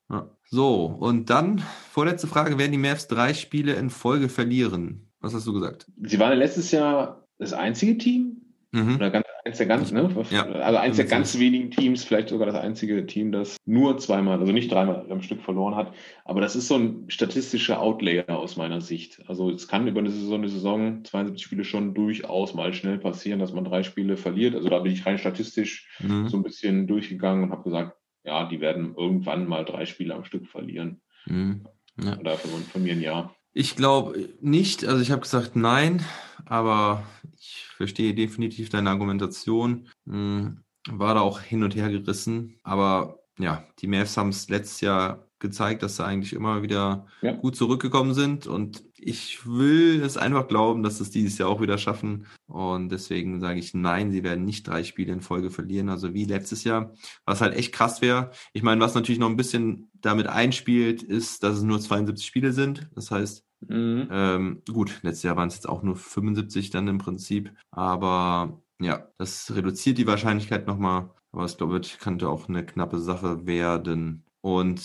So, 0.46 0.84
und 0.84 1.30
dann, 1.30 1.62
vorletzte 1.90 2.26
Frage, 2.26 2.58
werden 2.58 2.72
die 2.72 2.78
Mavs 2.78 3.08
drei 3.08 3.34
Spiele 3.34 3.72
in 3.74 3.90
Folge 3.90 4.28
verlieren? 4.28 5.08
Was 5.20 5.34
hast 5.34 5.46
du 5.46 5.52
gesagt? 5.52 5.86
Sie 6.02 6.18
waren 6.20 6.38
letztes 6.38 6.70
Jahr 6.70 7.26
das 7.38 7.52
einzige 7.52 7.98
Team, 7.98 8.36
Mhm. 8.70 8.96
oder 8.96 9.10
ganz, 9.10 9.24
eins 9.44 9.58
der 9.58 9.66
ganz, 9.66 9.92
ne? 9.92 10.10
Ja. 10.30 10.46
Also 10.46 10.78
eins 10.78 10.96
der 10.96 11.04
ganz 11.04 11.38
wenigen 11.38 11.70
Teams, 11.70 12.02
vielleicht 12.02 12.28
sogar 12.30 12.46
das 12.46 12.56
einzige 12.56 13.06
Team, 13.06 13.30
das 13.30 13.56
nur 13.64 13.98
zweimal, 13.98 14.40
also 14.40 14.52
nicht 14.52 14.70
dreimal 14.70 15.06
am 15.10 15.22
Stück 15.22 15.42
verloren 15.42 15.76
hat. 15.76 15.92
Aber 16.24 16.40
das 16.40 16.56
ist 16.56 16.66
so 16.66 16.74
ein 16.76 17.04
statistischer 17.08 17.80
Outlayer 17.80 18.28
aus 18.36 18.56
meiner 18.56 18.80
Sicht. 18.80 19.22
Also 19.28 19.48
es 19.50 19.68
kann 19.68 19.86
über 19.86 20.00
eine 20.00 20.10
Saison, 20.10 20.40
eine 20.40 20.48
Saison, 20.48 21.04
72 21.04 21.44
Spiele 21.44 21.62
schon 21.64 21.94
durchaus 21.94 22.54
mal 22.54 22.72
schnell 22.74 22.98
passieren, 22.98 23.38
dass 23.38 23.52
man 23.52 23.64
drei 23.64 23.84
Spiele 23.84 24.16
verliert. 24.16 24.56
Also 24.56 24.68
da 24.68 24.80
bin 24.80 24.92
ich 24.92 25.06
rein 25.06 25.18
statistisch 25.18 25.88
Mhm. 26.00 26.28
so 26.28 26.36
ein 26.36 26.42
bisschen 26.42 26.88
durchgegangen 26.88 27.44
und 27.44 27.50
habe 27.52 27.62
gesagt, 27.62 27.96
ja, 28.24 28.46
die 28.48 28.60
werden 28.60 28.94
irgendwann 28.96 29.46
mal 29.46 29.64
drei 29.64 29.86
Spiele 29.86 30.14
am 30.14 30.24
Stück 30.24 30.46
verlieren. 30.48 31.00
Mhm. 31.26 31.66
Ja. 32.02 32.18
Oder 32.18 32.36
von, 32.36 32.62
von 32.62 32.82
mir 32.82 32.92
ein 32.94 33.00
Jahr. 33.00 33.34
Ich 33.52 33.76
glaube 33.76 34.28
nicht, 34.40 34.84
also 34.84 35.00
ich 35.00 35.12
habe 35.12 35.20
gesagt 35.22 35.54
nein, 35.54 36.04
aber 36.44 37.04
ich 37.38 37.66
verstehe 37.76 38.14
definitiv 38.14 38.68
deine 38.68 38.90
Argumentation. 38.90 39.88
Hm, 40.06 40.64
War 40.90 41.14
da 41.14 41.20
auch 41.20 41.40
hin 41.40 41.62
und 41.62 41.76
her 41.76 41.88
gerissen, 41.90 42.58
aber 42.64 43.20
ja, 43.38 43.64
die 43.80 43.86
Mavs 43.86 44.16
haben 44.16 44.30
es 44.30 44.48
letztes 44.48 44.80
Jahr 44.80 45.28
gezeigt, 45.38 45.82
dass 45.82 45.96
sie 45.96 46.04
eigentlich 46.04 46.32
immer 46.32 46.62
wieder 46.62 47.06
Ja. 47.22 47.32
gut 47.32 47.54
zurückgekommen 47.56 48.14
sind. 48.14 48.46
Und 48.46 48.82
ich 49.04 49.46
will 49.46 50.02
es 50.02 50.16
einfach 50.16 50.48
glauben, 50.48 50.82
dass 50.82 51.00
es 51.00 51.10
dieses 51.10 51.38
Jahr 51.38 51.48
auch 51.48 51.60
wieder 51.60 51.78
schaffen. 51.78 52.26
Und 52.46 52.90
deswegen 52.90 53.40
sage 53.40 53.58
ich 53.58 53.74
nein, 53.74 54.10
sie 54.10 54.22
werden 54.24 54.44
nicht 54.44 54.66
drei 54.66 54.84
Spiele 54.84 55.12
in 55.12 55.20
Folge 55.20 55.50
verlieren, 55.50 55.88
also 55.88 56.14
wie 56.14 56.24
letztes 56.24 56.64
Jahr, 56.64 56.92
was 57.24 57.40
halt 57.40 57.54
echt 57.54 57.72
krass 57.72 58.02
wäre. 58.02 58.30
Ich 58.52 58.62
meine, 58.62 58.80
was 58.80 58.94
natürlich 58.94 59.18
noch 59.18 59.28
ein 59.28 59.36
bisschen 59.36 59.90
damit 60.00 60.26
einspielt, 60.26 61.02
ist, 61.02 61.42
dass 61.42 61.56
es 61.58 61.62
nur 61.62 61.80
72 61.80 62.26
Spiele 62.26 62.52
sind. 62.52 62.88
Das 62.94 63.10
heißt, 63.10 63.44
Mhm. 63.66 64.08
ähm, 64.10 64.62
gut, 64.70 65.00
letztes 65.02 65.22
Jahr 65.22 65.36
waren 65.36 65.48
es 65.48 65.54
jetzt 65.54 65.68
auch 65.68 65.82
nur 65.82 65.96
75 65.96 66.68
dann 66.70 66.86
im 66.88 66.98
Prinzip. 66.98 67.50
Aber 67.70 68.60
ja, 68.80 69.08
das 69.16 69.54
reduziert 69.54 69.96
die 69.98 70.06
Wahrscheinlichkeit 70.06 70.66
nochmal. 70.66 71.10
Aber 71.32 71.44
es 71.44 71.56
glaube 71.56 71.80
ich, 71.82 71.98
könnte 71.98 72.28
auch 72.28 72.48
eine 72.48 72.64
knappe 72.66 72.98
Sache 73.00 73.46
werden. 73.46 74.23
Und 74.44 74.82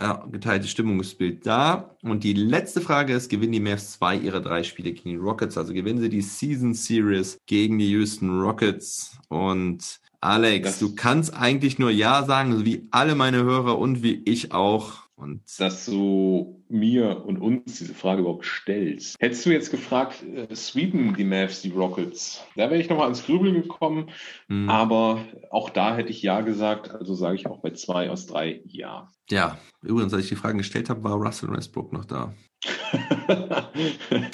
ja, 0.00 0.24
geteiltes 0.32 0.70
Stimmungsbild 0.70 1.44
da. 1.46 1.94
Und 2.02 2.24
die 2.24 2.32
letzte 2.32 2.80
Frage 2.80 3.12
ist, 3.12 3.28
gewinnen 3.28 3.52
die 3.52 3.60
Mavs 3.60 3.92
zwei 3.92 4.16
ihrer 4.16 4.40
drei 4.40 4.62
Spiele 4.62 4.92
gegen 4.92 5.10
die 5.10 5.16
Rockets? 5.16 5.58
Also 5.58 5.74
gewinnen 5.74 6.00
sie 6.00 6.08
die 6.08 6.22
Season 6.22 6.72
Series 6.72 7.36
gegen 7.44 7.78
die 7.78 7.90
Houston 7.90 8.40
Rockets? 8.40 9.18
Und 9.28 10.00
Alex, 10.22 10.66
Das- 10.66 10.78
du 10.78 10.94
kannst 10.94 11.34
eigentlich 11.34 11.78
nur 11.78 11.90
Ja 11.90 12.24
sagen, 12.24 12.56
so 12.56 12.64
wie 12.64 12.88
alle 12.92 13.14
meine 13.14 13.42
Hörer 13.44 13.78
und 13.78 14.02
wie 14.02 14.22
ich 14.24 14.52
auch. 14.52 15.03
Und 15.16 15.42
dass 15.58 15.86
du 15.86 16.64
mir 16.68 17.24
und 17.24 17.38
uns 17.38 17.78
diese 17.78 17.94
Frage 17.94 18.22
überhaupt 18.22 18.44
stellst. 18.44 19.16
Hättest 19.20 19.46
du 19.46 19.50
jetzt 19.50 19.70
gefragt, 19.70 20.24
äh, 20.24 20.52
sweepen 20.54 21.14
die 21.14 21.24
Mavs 21.24 21.62
die 21.62 21.70
Rockets? 21.70 22.44
Da 22.56 22.68
wäre 22.68 22.80
ich 22.80 22.88
nochmal 22.88 23.06
ans 23.06 23.24
Grübeln 23.24 23.54
gekommen, 23.54 24.10
mh, 24.48 24.72
aber 24.72 25.24
auch 25.50 25.70
da 25.70 25.94
hätte 25.96 26.10
ich 26.10 26.22
Ja 26.22 26.40
gesagt, 26.40 26.90
also 26.90 27.14
sage 27.14 27.36
ich 27.36 27.46
auch 27.46 27.60
bei 27.60 27.70
zwei 27.70 28.10
aus 28.10 28.26
drei 28.26 28.60
Ja. 28.66 29.08
ja, 29.30 29.58
übrigens, 29.82 30.12
als 30.12 30.24
ich 30.24 30.30
die 30.30 30.36
Fragen 30.36 30.58
gestellt 30.58 30.90
habe, 30.90 31.04
war 31.04 31.14
Russell 31.14 31.50
Westbrook 31.50 31.92
noch 31.92 32.04
da. 32.04 32.34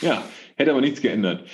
ja, 0.00 0.22
hätte 0.56 0.70
aber 0.70 0.80
nichts 0.80 1.02
geändert. 1.02 1.44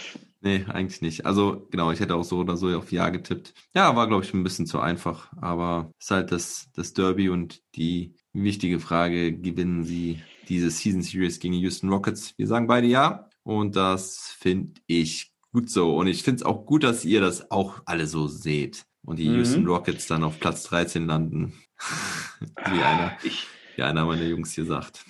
Nee, 0.40 0.64
eigentlich 0.68 1.02
nicht. 1.02 1.26
Also 1.26 1.66
genau, 1.70 1.90
ich 1.90 1.98
hätte 1.98 2.14
auch 2.14 2.22
so 2.22 2.38
oder 2.38 2.56
so 2.56 2.68
auf 2.76 2.92
Ja 2.92 3.08
getippt. 3.08 3.54
Ja, 3.74 3.96
war 3.96 4.06
glaube 4.06 4.24
ich 4.24 4.32
ein 4.32 4.44
bisschen 4.44 4.66
zu 4.66 4.78
einfach, 4.78 5.32
aber 5.40 5.90
es 5.98 6.06
ist 6.06 6.10
halt 6.12 6.30
das, 6.30 6.68
das 6.74 6.92
Derby 6.92 7.28
und 7.28 7.62
die 7.74 8.14
wichtige 8.44 8.80
Frage, 8.80 9.32
gewinnen 9.32 9.84
sie 9.84 10.20
diese 10.48 10.70
Season 10.70 11.02
Series 11.02 11.38
gegen 11.40 11.54
die 11.54 11.60
Houston 11.60 11.88
Rockets? 11.88 12.34
Wir 12.36 12.46
sagen 12.46 12.66
beide 12.66 12.86
Ja 12.86 13.28
und 13.42 13.76
das 13.76 14.34
finde 14.38 14.80
ich 14.86 15.32
gut 15.52 15.70
so 15.70 15.96
und 15.96 16.06
ich 16.06 16.22
finde 16.22 16.36
es 16.36 16.42
auch 16.44 16.66
gut, 16.66 16.84
dass 16.84 17.04
ihr 17.04 17.20
das 17.20 17.50
auch 17.50 17.80
alle 17.86 18.06
so 18.06 18.26
seht 18.26 18.84
und 19.04 19.18
die 19.18 19.28
Mhm. 19.28 19.36
Houston 19.36 19.66
Rockets 19.66 20.06
dann 20.06 20.24
auf 20.24 20.38
Platz 20.40 20.64
13 20.64 21.06
landen, 21.06 21.54
wie 22.40 22.82
einer, 22.82 23.16
Ich, 23.22 23.46
wie 23.76 23.82
einer 23.82 24.04
meiner 24.04 24.24
Jungs 24.24 24.52
hier 24.52 24.64
sagt. 24.66 25.04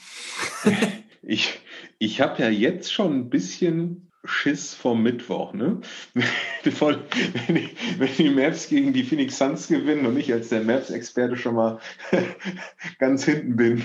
ich, 1.23 1.59
ich 1.99 2.21
habe 2.21 2.43
ja 2.43 2.49
jetzt 2.49 2.93
schon 2.93 3.15
ein 3.15 3.31
bisschen 3.31 4.06
Schiss 4.27 4.75
vom 4.75 5.03
Mittwoch, 5.03 5.53
ne? 5.55 5.81
Wenn, 6.65 7.55
die, 7.55 7.69
wenn 7.99 8.09
die 8.19 8.31
Maps 8.31 8.69
gegen 8.69 8.93
die 8.93 9.05
Phoenix 9.05 9.39
Suns 9.39 9.69
gewinnen 9.69 10.05
und 10.07 10.17
ich 10.19 10.33
als 10.33 10.49
der 10.49 10.63
Maps-Experte 10.63 11.37
schon 11.37 11.55
mal 11.55 11.79
ganz 12.99 13.25
hinten 13.25 13.57
bin 13.57 13.83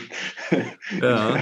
Ja. 1.01 1.35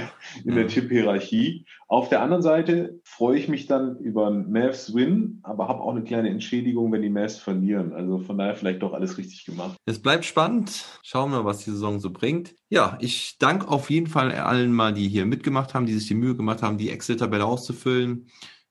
in 0.44 0.54
der 0.54 0.64
Ja. 0.64 0.68
Tipp-Hierarchie. 0.68 1.64
Auf 1.88 2.08
der 2.08 2.20
anderen 2.22 2.42
Seite 2.42 3.00
freue 3.02 3.36
ich 3.38 3.48
mich 3.48 3.66
dann 3.66 3.96
über 3.98 4.26
einen 4.28 4.52
Mavs-Win, 4.52 5.40
aber 5.42 5.66
habe 5.68 5.80
auch 5.80 5.90
eine 5.90 6.04
kleine 6.04 6.28
Entschädigung, 6.30 6.92
wenn 6.92 7.02
die 7.02 7.10
Mavs 7.10 7.38
verlieren. 7.38 7.92
Also 7.94 8.18
von 8.18 8.38
daher 8.38 8.54
vielleicht 8.54 8.82
doch 8.82 8.92
alles 8.92 9.18
richtig 9.18 9.44
gemacht. 9.44 9.76
Es 9.86 10.00
bleibt 10.00 10.24
spannend. 10.24 10.84
Schauen 11.02 11.32
wir, 11.32 11.44
was 11.44 11.64
die 11.64 11.70
Saison 11.70 11.98
so 11.98 12.10
bringt. 12.10 12.54
Ja, 12.68 12.96
ich 13.00 13.38
danke 13.38 13.66
auf 13.68 13.90
jeden 13.90 14.06
Fall 14.06 14.30
allen 14.32 14.72
mal, 14.72 14.92
die 14.92 15.08
hier 15.08 15.26
mitgemacht 15.26 15.74
haben, 15.74 15.86
die 15.86 15.94
sich 15.94 16.06
die 16.06 16.14
Mühe 16.14 16.36
gemacht 16.36 16.62
haben, 16.62 16.78
die 16.78 16.90
Excel-Tabelle 16.90 17.44
auszufüllen. 17.44 18.26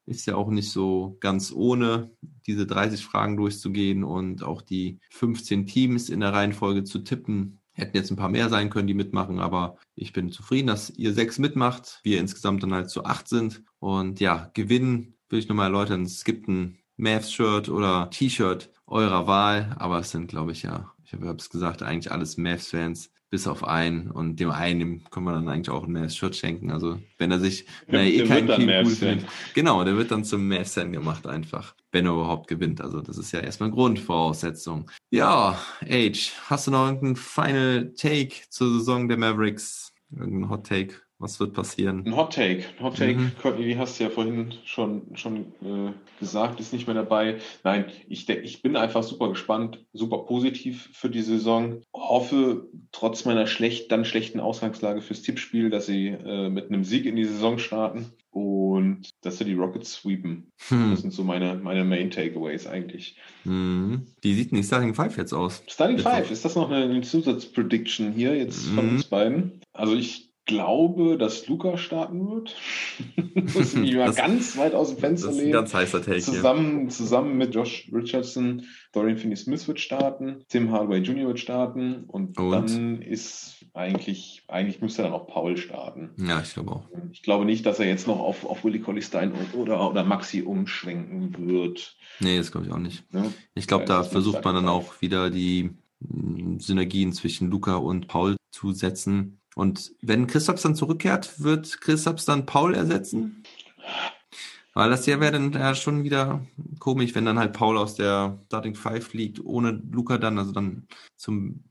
Ist 0.10 0.26
ja 0.26 0.36
auch 0.36 0.50
nicht 0.50 0.72
so 0.72 1.18
ganz 1.20 1.54
ohne, 1.56 2.10
diese 2.48 2.66
30 2.66 3.06
Fragen 3.06 3.38
durchzugehen 3.38 4.04
und 4.04 4.42
auch 4.42 4.64
die 4.64 5.00
15 5.12 5.68
Teams 5.68 6.10
in 6.10 6.20
der 6.20 6.34
Reihenfolge 6.34 6.84
zu 6.84 7.00
tippen. 7.00 7.62
Hätten 7.74 7.96
jetzt 7.96 8.10
ein 8.10 8.18
paar 8.18 8.30
mehr 8.30 8.50
sein 8.50 8.72
können, 8.72 8.88
die 8.88 8.96
mitmachen, 8.96 9.40
aber 9.40 9.78
ich 9.94 10.12
bin 10.12 10.32
zufrieden, 10.32 10.68
dass 10.68 10.90
ihr 10.90 11.14
sechs 11.14 11.38
mitmacht, 11.38 12.00
wir 12.04 12.20
insgesamt 12.20 12.64
dann 12.64 12.74
halt 12.74 12.90
zu 12.90 13.06
acht 13.06 13.28
sind. 13.28 13.64
Und 13.78 14.20
ja, 14.20 14.50
gewinnen 14.56 15.14
will 15.30 15.38
ich 15.38 15.48
nochmal 15.48 15.68
erläutern. 15.68 16.02
Es 16.02 16.24
gibt 16.24 16.48
ein 16.48 16.80
Mavs-Shirt 16.98 17.70
oder 17.70 18.10
T-Shirt 18.10 18.72
eurer 18.88 19.28
Wahl, 19.28 19.76
aber 19.78 20.00
es 20.00 20.10
sind, 20.10 20.28
glaube 20.28 20.54
ich, 20.54 20.64
ja, 20.64 20.92
ich 21.12 21.28
habe 21.28 21.38
es 21.38 21.50
gesagt, 21.50 21.84
eigentlich 21.84 22.12
alles 22.12 22.38
Mavs-Fans, 22.38 23.12
bis 23.32 23.46
auf 23.48 23.64
einen. 23.64 24.10
Und 24.10 24.40
dem 24.40 24.50
einen 24.52 24.80
dem 24.80 25.04
können 25.12 25.26
wir 25.26 25.34
dann 25.34 25.48
eigentlich 25.50 25.70
auch 25.70 25.84
ein 25.86 25.92
Mavs-Shirt 25.92 26.36
schenken. 26.36 26.72
Also, 26.72 27.00
wenn 27.18 27.32
er 27.32 27.40
sich, 27.40 27.66
er 27.88 28.00
Der- 28.00 28.08
eh 28.08 28.28
kein 28.28 28.48
Team 28.48 28.70
cool 28.70 28.86
findet. 28.90 29.28
Genau, 29.54 29.84
der 29.84 29.96
wird 29.98 30.12
dann 30.12 30.24
zum 30.24 30.48
Mavs-Fan 30.48 30.92
gemacht 30.92 31.28
einfach, 31.28 31.76
wenn 31.92 32.06
er 32.06 32.14
überhaupt 32.14 32.48
gewinnt. 32.48 32.82
Also, 32.82 33.02
das 33.02 33.18
ist 33.18 33.32
ja 33.32 33.40
erstmal 33.40 33.70
Grundvoraussetzung. 33.72 34.90
Ja, 35.12 35.60
Age, 35.82 36.32
hast 36.48 36.68
du 36.68 36.72
noch 36.72 36.86
irgendeinen 36.88 37.16
Final 37.16 37.94
Take 37.96 38.36
zur 38.50 38.74
Saison 38.80 39.08
der 39.08 39.18
Mavericks? 39.18 39.94
Irgendein 40.12 40.50
Hot 40.50 40.66
Take? 40.68 40.96
Was 41.22 41.38
wird 41.42 41.54
passieren? 41.54 42.04
Ein 42.08 42.16
Hot 42.16 42.34
Take. 42.34 42.64
Ein 42.80 42.84
Hot 42.86 42.96
Take, 42.98 43.20
Mhm. 43.20 43.32
Courtney, 43.42 43.76
hast 43.78 44.00
du 44.00 44.06
ja 44.06 44.10
vorhin 44.10 44.54
schon, 44.64 45.02
schon 45.16 45.38
äh, 45.62 45.92
gesagt, 46.20 46.62
ist 46.62 46.72
nicht 46.72 46.88
mehr 46.88 46.96
dabei. 46.96 47.40
Nein, 47.66 47.86
ich, 48.08 48.26
denk- 48.26 48.46
ich 48.46 48.62
bin 48.62 48.78
einfach 48.78 49.04
super 49.04 49.28
gespannt, 49.28 49.86
super 49.92 50.20
positiv 50.20 50.90
für 50.94 51.10
die 51.10 51.22
Saison. 51.22 51.82
Hoffe, 51.94 52.70
trotz 52.94 53.26
meiner 53.26 53.48
schlecht, 53.48 53.92
dann 53.92 54.06
schlechten 54.06 54.40
Ausgangslage 54.40 55.02
fürs 55.02 55.22
Tippspiel, 55.22 55.70
dass 55.70 55.88
sie 55.88 56.08
äh, 56.08 56.50
mit 56.50 56.70
einem 56.70 56.86
Sieg 56.86 57.06
in 57.06 57.18
die 57.18 57.26
Saison 57.26 57.58
starten 57.58 58.14
und 58.32 59.10
dass 59.22 59.40
sie 59.40 59.46
die 59.46 59.56
Rockets 59.56 59.92
sweepen. 59.96 60.52
Hm. 60.70 60.92
Das 60.92 61.02
sind 61.02 61.12
so 61.12 61.26
meine, 61.26 61.56
meine 61.56 61.84
Main 61.84 62.12
Takeaways 62.12 62.66
eigentlich. 62.66 63.18
Hm. 63.44 64.06
Wie 64.22 64.34
sieht 64.36 64.52
denn 64.52 64.58
die 64.58 64.64
Starting 64.64 64.94
Five 64.94 65.18
jetzt 65.18 65.34
aus? 65.34 65.64
Starting 65.68 65.98
Bitte. 65.98 66.10
Five, 66.10 66.32
ist 66.32 66.46
das 66.46 66.56
noch 66.56 66.72
eine, 66.72 67.02
Zusatzprediction 67.02 68.14
hier 68.14 68.38
jetzt 68.38 68.68
von 68.68 68.86
Mhm. 68.88 68.92
uns 68.96 69.04
beiden? 69.06 69.60
Also 69.74 69.96
ich 69.96 70.29
glaube, 70.50 71.18
dass 71.18 71.48
Luca 71.48 71.78
starten 71.78 72.28
wird. 72.30 72.56
Muss 73.54 73.74
ich 73.74 73.80
mich 73.80 73.96
mal 73.96 74.12
ganz 74.14 74.58
weit 74.58 74.74
aus 74.74 74.90
dem 74.90 74.98
Fenster 74.98 75.32
lehnen. 75.32 75.52
ganz 75.52 75.74
heißer 75.74 76.00
Take 76.02 76.16
hier. 76.16 76.24
Zusammen, 76.24 76.90
zusammen 76.90 77.38
mit 77.38 77.54
Josh 77.54 77.90
Richardson, 77.94 78.64
Dorian 78.92 79.18
Finney-Smith 79.18 79.68
wird 79.68 79.80
starten, 79.80 80.44
Tim 80.50 80.72
Hardaway 80.72 81.00
Jr. 81.00 81.28
wird 81.28 81.40
starten 81.40 82.06
und, 82.08 82.38
Und? 82.40 82.52
dann 82.52 83.02
ist 83.02 83.66
eigentlich, 83.74 84.44
eigentlich 84.48 84.82
müsste 84.82 85.04
dann 85.04 85.14
auch 85.14 85.28
Paul 85.28 85.56
starten. 85.58 86.10
Ja, 86.18 86.42
ich 86.42 86.54
glaube 86.56 86.72
auch. 86.72 86.88
Ich 87.12 87.22
glaube 87.22 87.46
nicht, 87.46 87.66
dass 87.66 87.80
er 87.80 87.88
jetzt 87.88 88.08
noch 88.08 88.20
auf, 88.20 88.46
auf 88.46 88.64
Willie 88.64 88.82
Colley 88.82 89.02
Stein 89.04 89.32
oder, 89.54 89.88
oder 89.90 90.04
Maxi 90.04 90.42
umschwenken 90.42 91.48
wird. 91.48 91.96
Nee, 92.20 92.38
das 92.38 92.52
glaube 92.52 92.66
ich 92.68 92.74
auch 92.74 92.80
nicht. 92.80 93.12
Ne? 93.14 93.32
Ich 93.54 93.68
glaube, 93.68 93.84
Ja, 93.84 93.88
da 94.00 94.04
versucht 94.04 94.44
man 94.44 94.56
dann 94.56 94.68
auch 94.68 95.02
wieder 95.02 95.30
die 95.30 95.70
mh, 96.00 96.60
Synergien 96.60 97.14
zwischen 97.14 97.50
Luca 97.52 97.76
und 97.76 98.08
Paul 98.08 98.36
zu 98.52 98.72
setzen. 98.74 99.40
Und 99.60 99.94
wenn 100.02 100.26
Christophs 100.26 100.62
dann 100.62 100.74
zurückkehrt, 100.74 101.44
wird 101.44 101.82
Christophs 101.82 102.24
dann 102.24 102.46
Paul 102.46 102.74
ersetzen? 102.74 103.44
Weil 104.74 104.90
das 104.90 105.06
ja 105.06 105.20
wäre 105.20 105.34
dann 105.34 105.52
ja 105.52 105.76
schon 105.76 106.06
wieder 106.06 106.48
komisch, 106.80 107.14
wenn 107.14 107.26
dann 107.26 107.38
halt 107.38 107.52
Paul 107.52 107.78
aus 107.78 107.96
der 107.96 108.40
Starting 108.46 108.74
Five 108.74 109.06
fliegt, 109.06 109.44
ohne 109.44 109.72
Luca 109.92 110.18
dann, 110.18 110.40
also 110.40 110.54
dann 110.54 110.88
zum 111.18 111.66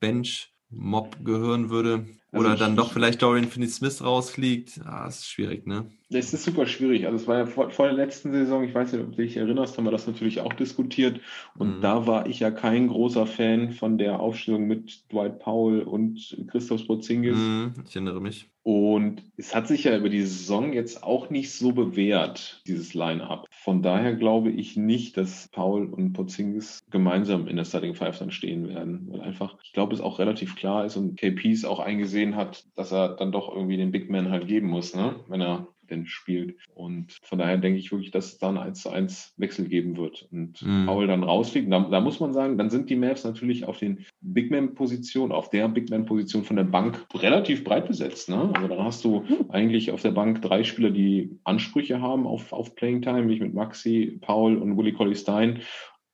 Bench-Mob 0.71 1.25
gehören 1.25 1.71
würde. 1.71 2.07
Also 2.31 2.45
Oder 2.45 2.55
ich- 2.55 2.61
dann 2.61 2.77
doch 2.77 2.93
vielleicht 2.93 3.23
Dorian 3.23 3.47
Finney-Smith 3.47 4.05
rausfliegt. 4.05 4.81
Ah, 4.85 5.07
das 5.07 5.21
ist 5.21 5.29
schwierig, 5.31 5.67
ne? 5.67 5.87
Es 6.11 6.35
ist 6.35 6.45
super 6.45 6.67
schwierig. 6.67 7.07
Also 7.07 7.17
es 7.17 7.27
war 7.27 7.39
ja 7.39 7.47
vor, 7.47 7.71
vor 7.71 7.87
der 7.87 7.95
letzten 7.97 8.33
Saison, 8.33 8.65
ich 8.65 8.75
weiß 8.75 8.93
nicht, 8.93 9.03
ob 9.03 9.11
du 9.17 9.23
dich 9.23 9.37
erinnerst, 9.39 9.79
haben 9.79 9.85
wir 9.85 9.91
das 9.93 10.07
natürlich 10.07 10.41
auch 10.43 10.53
diskutiert. 10.53 11.21
Und 11.57 11.79
Mhm. 11.79 11.81
da 11.81 12.07
war 12.07 12.27
ich 12.27 12.41
ja 12.41 12.51
kein 12.51 12.89
großer 12.89 13.27
Fan 13.27 13.73
von 13.73 13.97
der 13.97 14.21
Aufstellung 14.21 14.67
mit 14.67 15.11
Dwight 15.11 15.39
Powell 15.39 15.83
und 15.83 16.37
Christoph 16.51 16.87
Porzingis. 16.87 17.37
Hm, 17.39 17.73
ich 17.89 17.97
erinnere 17.97 18.21
mich. 18.21 18.49
Und 18.69 19.23
es 19.39 19.55
hat 19.55 19.67
sich 19.67 19.85
ja 19.85 19.97
über 19.97 20.11
die 20.11 20.21
Saison 20.21 20.75
jetzt 20.75 21.03
auch 21.03 21.31
nicht 21.31 21.53
so 21.53 21.73
bewährt, 21.73 22.61
dieses 22.67 22.93
Line-Up. 22.93 23.47
Von 23.51 23.81
daher 23.81 24.15
glaube 24.15 24.51
ich 24.51 24.77
nicht, 24.77 25.17
dass 25.17 25.49
Paul 25.49 25.87
und 25.87 26.13
Porzingis 26.13 26.81
gemeinsam 26.91 27.49
in 27.49 27.57
der 27.57 27.65
Starting 27.65 27.95
Five 27.95 28.19
dann 28.19 28.31
stehen 28.31 28.69
werden. 28.69 29.09
Weil 29.09 29.23
einfach, 29.23 29.57
ich 29.63 29.73
glaube, 29.73 29.95
es 29.95 30.03
auch 30.03 30.19
relativ 30.19 30.55
klar 30.55 30.85
ist 30.85 30.99
und 30.99 31.19
KP 31.19 31.51
es 31.51 31.65
auch 31.65 31.81
eingesehen 31.81 32.37
hat, 32.37 32.67
dass 32.77 32.93
er 32.93 33.17
dann 33.17 33.33
doch 33.33 33.51
irgendwie 33.51 33.79
den 33.79 33.91
Big 33.91 34.11
Man 34.11 34.31
halt 34.31 34.49
geben 34.49 34.69
muss, 34.69 34.95
ne? 34.95 35.19
wenn 35.29 35.41
er 35.41 35.69
denn 35.91 36.07
spielt. 36.07 36.57
Und 36.75 37.19
von 37.23 37.39
daher 37.39 37.59
denke 37.59 37.79
ich 37.79 37.91
wirklich, 37.93 38.11
dass 38.11 38.27
es 38.27 38.39
da 38.39 38.49
einen 38.49 38.59
1 38.59 38.83
zu 38.83 38.91
1 38.91 39.35
Wechsel 39.37 39.67
geben 39.69 39.97
wird. 39.97 40.29
Und 40.33 40.63
Mhm. 40.63 40.87
Paul 40.87 41.07
dann 41.07 41.23
rausfliegt. 41.23 41.71
Da, 41.73 41.81
da 41.81 42.01
muss 42.01 42.21
man 42.21 42.33
sagen, 42.33 42.59
dann 42.59 42.71
sind 42.71 42.91
die 42.91 42.97
Mavs 42.97 43.25
natürlich 43.25 43.65
auf 43.67 43.79
den 43.79 44.05
Big 44.21 44.51
Man-Position, 44.51 45.33
auf 45.33 45.51
der 45.51 45.69
Big 45.69 45.91
Man-Position 45.91 46.45
von 46.45 46.57
der 46.57 46.65
Bank 46.65 47.07
relativ 47.15 47.65
breit 47.65 47.87
besetzt. 47.89 48.29
Ne? 48.29 48.51
Also 48.55 48.69
dann 48.69 48.83
hast 48.85 49.05
du 49.05 49.25
eigentlich 49.49 49.91
auf 49.91 50.03
der 50.03 50.13
Bank 50.13 50.43
drei 50.43 50.65
Spieler, 50.65 50.91
die 50.91 51.39
Ansprüche 51.45 52.01
haben 52.01 52.27
auf, 52.27 52.53
auf 52.53 52.75
Playing 52.75 53.03
Time, 53.03 53.29
wie 53.29 53.35
ich 53.35 53.41
mit 53.41 53.55
Maxi, 53.55 54.19
Paul 54.21 54.57
und 54.57 54.77
Willie 54.77 54.93
Colley 54.93 55.15
Stein. 55.15 55.61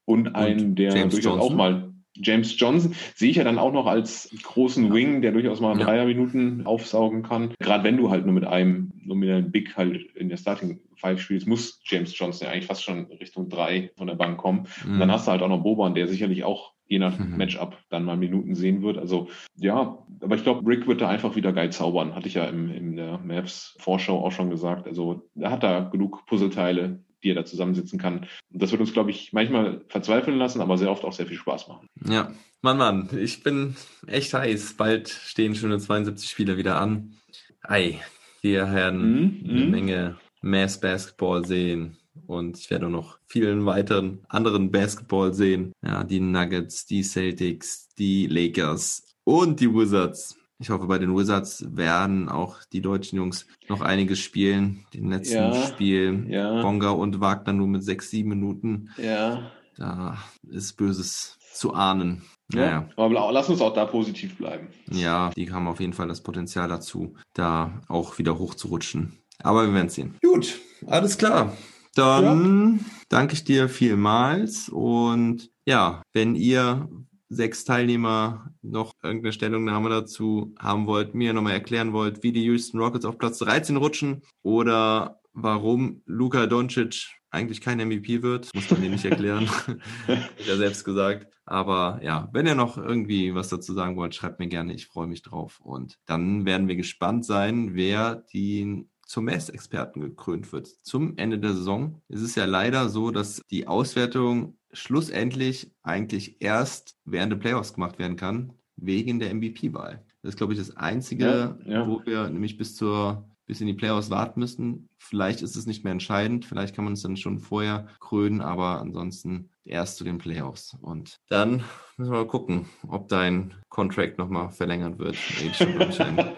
Und 0.06 0.34
einen, 0.34 0.74
der 0.74 0.94
James 0.94 1.14
durchaus 1.14 1.36
Johnson. 1.36 1.52
auch 1.52 1.56
mal 1.56 1.93
James 2.16 2.58
Johnson 2.58 2.94
sehe 3.14 3.30
ich 3.30 3.36
ja 3.36 3.44
dann 3.44 3.58
auch 3.58 3.72
noch 3.72 3.86
als 3.86 4.30
großen 4.42 4.92
Wing, 4.92 5.20
der 5.22 5.32
durchaus 5.32 5.60
mal 5.60 5.78
Ja. 5.78 5.84
Dreierminuten 5.84 6.64
aufsaugen 6.66 7.22
kann. 7.22 7.54
Gerade 7.58 7.84
wenn 7.84 7.96
du 7.96 8.10
halt 8.10 8.24
nur 8.24 8.34
mit 8.34 8.44
einem 8.44 8.92
nominellen 9.04 9.50
Big 9.50 9.76
halt 9.76 10.14
in 10.14 10.28
der 10.28 10.36
Starting 10.36 10.80
Five 10.96 11.20
spielst, 11.20 11.46
muss 11.46 11.80
James 11.84 12.16
Johnson 12.18 12.46
ja 12.46 12.52
eigentlich 12.52 12.66
fast 12.66 12.84
schon 12.84 13.06
Richtung 13.20 13.48
drei 13.48 13.90
von 13.96 14.06
der 14.06 14.14
Bank 14.14 14.38
kommen. 14.38 14.66
Und 14.86 15.00
dann 15.00 15.10
hast 15.10 15.26
du 15.26 15.32
halt 15.32 15.42
auch 15.42 15.48
noch 15.48 15.62
Boban, 15.62 15.94
der 15.94 16.06
sicherlich 16.08 16.44
auch 16.44 16.72
je 16.86 16.98
nach 16.98 17.18
Mhm. 17.18 17.36
Matchup 17.38 17.78
dann 17.88 18.04
mal 18.04 18.16
Minuten 18.16 18.54
sehen 18.54 18.82
wird. 18.82 18.98
Also 18.98 19.28
ja, 19.56 19.98
aber 20.20 20.36
ich 20.36 20.42
glaube, 20.42 20.66
Rick 20.68 20.86
wird 20.86 21.00
da 21.00 21.08
einfach 21.08 21.34
wieder 21.34 21.52
geil 21.52 21.70
zaubern. 21.72 22.14
Hatte 22.14 22.28
ich 22.28 22.34
ja 22.34 22.44
im, 22.44 22.70
in 22.70 22.96
der 22.96 23.18
Mavs 23.18 23.74
Vorschau 23.80 24.24
auch 24.24 24.32
schon 24.32 24.50
gesagt. 24.50 24.86
Also 24.86 25.22
er 25.34 25.50
hat 25.50 25.62
da 25.62 25.80
genug 25.80 26.24
Puzzleteile, 26.26 27.00
die 27.24 27.30
er 27.30 27.34
da 27.34 27.44
zusammensetzen 27.44 27.98
kann. 27.98 28.20
Und 28.52 28.62
das 28.62 28.70
wird 28.70 28.80
uns, 28.80 28.92
glaube 28.92 29.10
ich, 29.10 29.32
manchmal 29.32 29.80
verzweifeln 29.88 30.38
lassen, 30.38 30.60
aber 30.60 30.78
sehr 30.78 30.90
oft 30.90 31.04
auch 31.04 31.12
sehr 31.12 31.26
viel 31.26 31.38
Spaß 31.38 31.68
machen. 31.68 31.88
Ja, 32.06 32.32
Mann, 32.62 32.78
Mann, 32.78 33.08
ich 33.18 33.42
bin 33.42 33.76
echt 34.06 34.32
heiß. 34.34 34.74
Bald 34.74 35.08
stehen 35.08 35.54
schon 35.54 35.78
72 35.78 36.30
Spiele 36.30 36.56
wieder 36.56 36.80
an. 36.80 37.16
Ei, 37.62 38.00
wir 38.42 38.72
werden 38.72 39.40
Mhm, 39.42 39.50
eine 39.50 39.64
mhm. 39.64 39.70
Menge 39.70 40.16
Mass 40.42 40.80
Basketball 40.80 41.44
sehen. 41.44 41.96
Und 42.26 42.58
ich 42.58 42.70
werde 42.70 42.86
auch 42.86 42.90
noch 42.90 43.18
vielen 43.26 43.66
weiteren 43.66 44.20
anderen 44.28 44.70
Basketball 44.70 45.34
sehen. 45.34 45.72
Ja, 45.84 46.04
die 46.04 46.20
Nuggets, 46.20 46.86
die 46.86 47.02
Celtics, 47.02 47.88
die 47.98 48.26
Lakers 48.26 49.16
und 49.24 49.60
die 49.60 49.72
Wizards. 49.72 50.36
Ich 50.58 50.70
hoffe, 50.70 50.86
bei 50.86 50.98
den 50.98 51.16
Wizards 51.16 51.64
werden 51.76 52.28
auch 52.28 52.58
die 52.72 52.80
deutschen 52.80 53.16
Jungs 53.16 53.46
noch 53.68 53.80
einiges 53.80 54.20
spielen. 54.20 54.86
Den 54.94 55.10
letzten 55.10 55.34
Ja, 55.36 55.66
Spiel 55.66 56.26
ja. 56.28 56.62
Bonga 56.62 56.90
und 56.90 57.20
Wagner 57.20 57.52
nur 57.52 57.66
mit 57.66 57.82
sechs, 57.82 58.10
sieben 58.10 58.30
Minuten. 58.30 58.90
Ja. 58.96 59.50
Da 59.76 60.18
ist 60.48 60.76
Böses 60.76 61.38
zu 61.52 61.74
ahnen. 61.74 62.22
Naja. 62.52 62.88
Aber 62.96 63.32
lass 63.32 63.48
uns 63.48 63.60
auch 63.60 63.74
da 63.74 63.84
positiv 63.86 64.36
bleiben. 64.36 64.68
Ja, 64.90 65.30
die 65.30 65.50
haben 65.50 65.66
auf 65.66 65.80
jeden 65.80 65.92
Fall 65.92 66.08
das 66.08 66.22
Potenzial 66.22 66.68
dazu, 66.68 67.14
da 67.32 67.80
auch 67.88 68.18
wieder 68.18 68.38
hochzurutschen. 68.38 69.18
Aber 69.42 69.66
wir 69.66 69.74
werden 69.74 69.88
sehen. 69.88 70.14
Gut, 70.22 70.60
alles 70.86 71.18
klar. 71.18 71.56
Dann 71.96 72.84
danke 73.08 73.34
ich 73.34 73.44
dir 73.44 73.68
vielmals 73.68 74.68
und 74.68 75.50
ja, 75.64 76.02
wenn 76.12 76.34
ihr 76.34 76.88
sechs 77.34 77.64
Teilnehmer 77.64 78.50
noch 78.62 78.92
irgendeine 79.02 79.32
Stellungnahme 79.32 79.90
dazu 79.90 80.54
haben 80.58 80.86
wollt, 80.86 81.14
mir 81.14 81.32
nochmal 81.32 81.52
erklären 81.54 81.92
wollt, 81.92 82.22
wie 82.22 82.32
die 82.32 82.44
Houston 82.44 82.78
Rockets 82.78 83.04
auf 83.04 83.18
Platz 83.18 83.38
13 83.38 83.76
rutschen 83.76 84.22
oder 84.42 85.20
warum 85.32 86.02
Luka 86.06 86.46
Doncic 86.46 87.08
eigentlich 87.30 87.60
kein 87.60 87.78
MVP 87.78 88.22
wird, 88.22 88.48
muss 88.54 88.70
man 88.70 88.80
nicht 88.80 89.04
erklären. 89.04 89.50
Ich 90.38 90.46
ja 90.46 90.56
selbst 90.56 90.84
gesagt. 90.84 91.26
Aber 91.46 92.00
ja, 92.02 92.28
wenn 92.32 92.46
ihr 92.46 92.54
noch 92.54 92.78
irgendwie 92.78 93.34
was 93.34 93.48
dazu 93.48 93.74
sagen 93.74 93.96
wollt, 93.96 94.14
schreibt 94.14 94.38
mir 94.38 94.48
gerne. 94.48 94.72
Ich 94.72 94.86
freue 94.86 95.06
mich 95.06 95.22
drauf. 95.22 95.60
Und 95.60 95.98
dann 96.06 96.46
werden 96.46 96.68
wir 96.68 96.76
gespannt 96.76 97.24
sein, 97.24 97.74
wer 97.74 98.24
die 98.32 98.86
zum 99.06 99.24
Mess-Experten 99.24 100.00
gekrönt 100.00 100.52
wird. 100.52 100.68
Zum 100.82 101.16
Ende 101.18 101.38
der 101.38 101.52
Saison 101.52 102.00
ist 102.08 102.22
es 102.22 102.34
ja 102.34 102.46
leider 102.46 102.88
so, 102.88 103.10
dass 103.10 103.42
die 103.50 103.66
Auswertung 103.66 104.56
schlussendlich 104.74 105.70
eigentlich 105.82 106.36
erst 106.40 106.96
während 107.04 107.32
der 107.32 107.38
Playoffs 107.38 107.74
gemacht 107.74 107.98
werden 107.98 108.16
kann, 108.16 108.52
wegen 108.76 109.18
der 109.18 109.34
MVP-Wahl. 109.34 110.04
Das 110.22 110.30
ist, 110.30 110.36
glaube 110.36 110.52
ich, 110.52 110.58
das 110.58 110.76
Einzige, 110.76 111.56
Ja, 111.64 111.72
ja. 111.72 111.86
wo 111.86 112.02
wir 112.04 112.28
nämlich 112.28 112.56
bis 112.56 112.76
zur 112.76 113.28
bis 113.46 113.60
in 113.60 113.66
die 113.66 113.74
Playoffs 113.74 114.10
warten 114.10 114.40
müssen. 114.40 114.88
Vielleicht 114.98 115.42
ist 115.42 115.56
es 115.56 115.66
nicht 115.66 115.84
mehr 115.84 115.92
entscheidend, 115.92 116.46
vielleicht 116.46 116.74
kann 116.74 116.84
man 116.84 116.94
es 116.94 117.02
dann 117.02 117.16
schon 117.16 117.38
vorher 117.38 117.88
krönen, 118.00 118.40
aber 118.40 118.80
ansonsten 118.80 119.50
erst 119.64 119.98
zu 119.98 120.04
den 120.04 120.18
Playoffs. 120.18 120.76
Und 120.80 121.18
dann 121.28 121.62
müssen 121.96 122.12
wir 122.12 122.20
mal 122.20 122.26
gucken, 122.26 122.66
ob 122.88 123.08
dein 123.08 123.54
Contract 123.68 124.18
nochmal 124.18 124.50
verlängert 124.50 124.98
wird. 124.98 125.16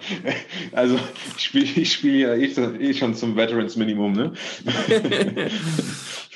Also 0.72 0.98
ich 1.36 1.42
spiele 1.44 1.64
ich 1.64 1.92
spiel 1.92 2.16
ja 2.16 2.34
eh, 2.34 2.46
eh 2.46 2.94
schon 2.94 3.14
zum 3.14 3.36
Veterans 3.36 3.76
Minimum, 3.76 4.12
ne? 4.12 4.32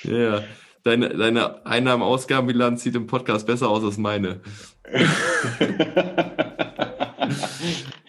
Ja, 0.02 0.42
deine, 0.84 1.10
deine 1.10 1.64
Einnahmen-Ausgabenbilanz 1.66 2.82
sieht 2.82 2.94
im 2.94 3.06
Podcast 3.06 3.46
besser 3.46 3.68
aus 3.68 3.84
als 3.84 3.98
meine. 3.98 4.40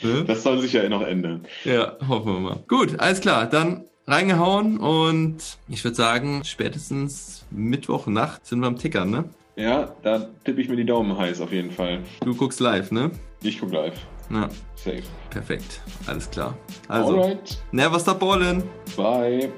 Ne? 0.01 0.23
Das 0.25 0.41
soll 0.43 0.59
sich 0.61 0.73
ja 0.73 0.81
eh 0.81 0.89
noch 0.89 1.03
ändern. 1.03 1.45
Ja, 1.63 1.95
hoffen 2.07 2.33
wir 2.33 2.39
mal. 2.39 2.63
Gut, 2.67 2.99
alles 2.99 3.21
klar, 3.21 3.45
dann 3.47 3.85
reingehauen 4.07 4.77
und 4.79 5.37
ich 5.67 5.83
würde 5.83 5.95
sagen, 5.95 6.41
spätestens 6.43 7.45
Mittwochnacht 7.51 8.45
sind 8.45 8.61
wir 8.61 8.67
am 8.67 8.77
Tickern, 8.77 9.11
ne? 9.11 9.25
Ja, 9.55 9.95
da 10.01 10.27
tippe 10.43 10.61
ich 10.61 10.69
mir 10.69 10.75
die 10.75 10.85
Daumen 10.85 11.15
heiß 11.17 11.39
auf 11.41 11.51
jeden 11.51 11.71
Fall. 11.71 11.99
Du 12.25 12.33
guckst 12.35 12.59
live, 12.59 12.91
ne? 12.91 13.11
Ich 13.43 13.59
guck 13.59 13.71
live. 13.71 13.93
Ja, 14.31 14.49
Safe. 14.75 15.03
perfekt. 15.29 15.81
Alles 16.07 16.29
klar. 16.31 16.57
Also, 16.87 17.21
Alright. 17.21 17.61
never 17.71 17.99
stop 17.99 18.19
ballin'. 18.19 18.63
Bye. 18.95 19.51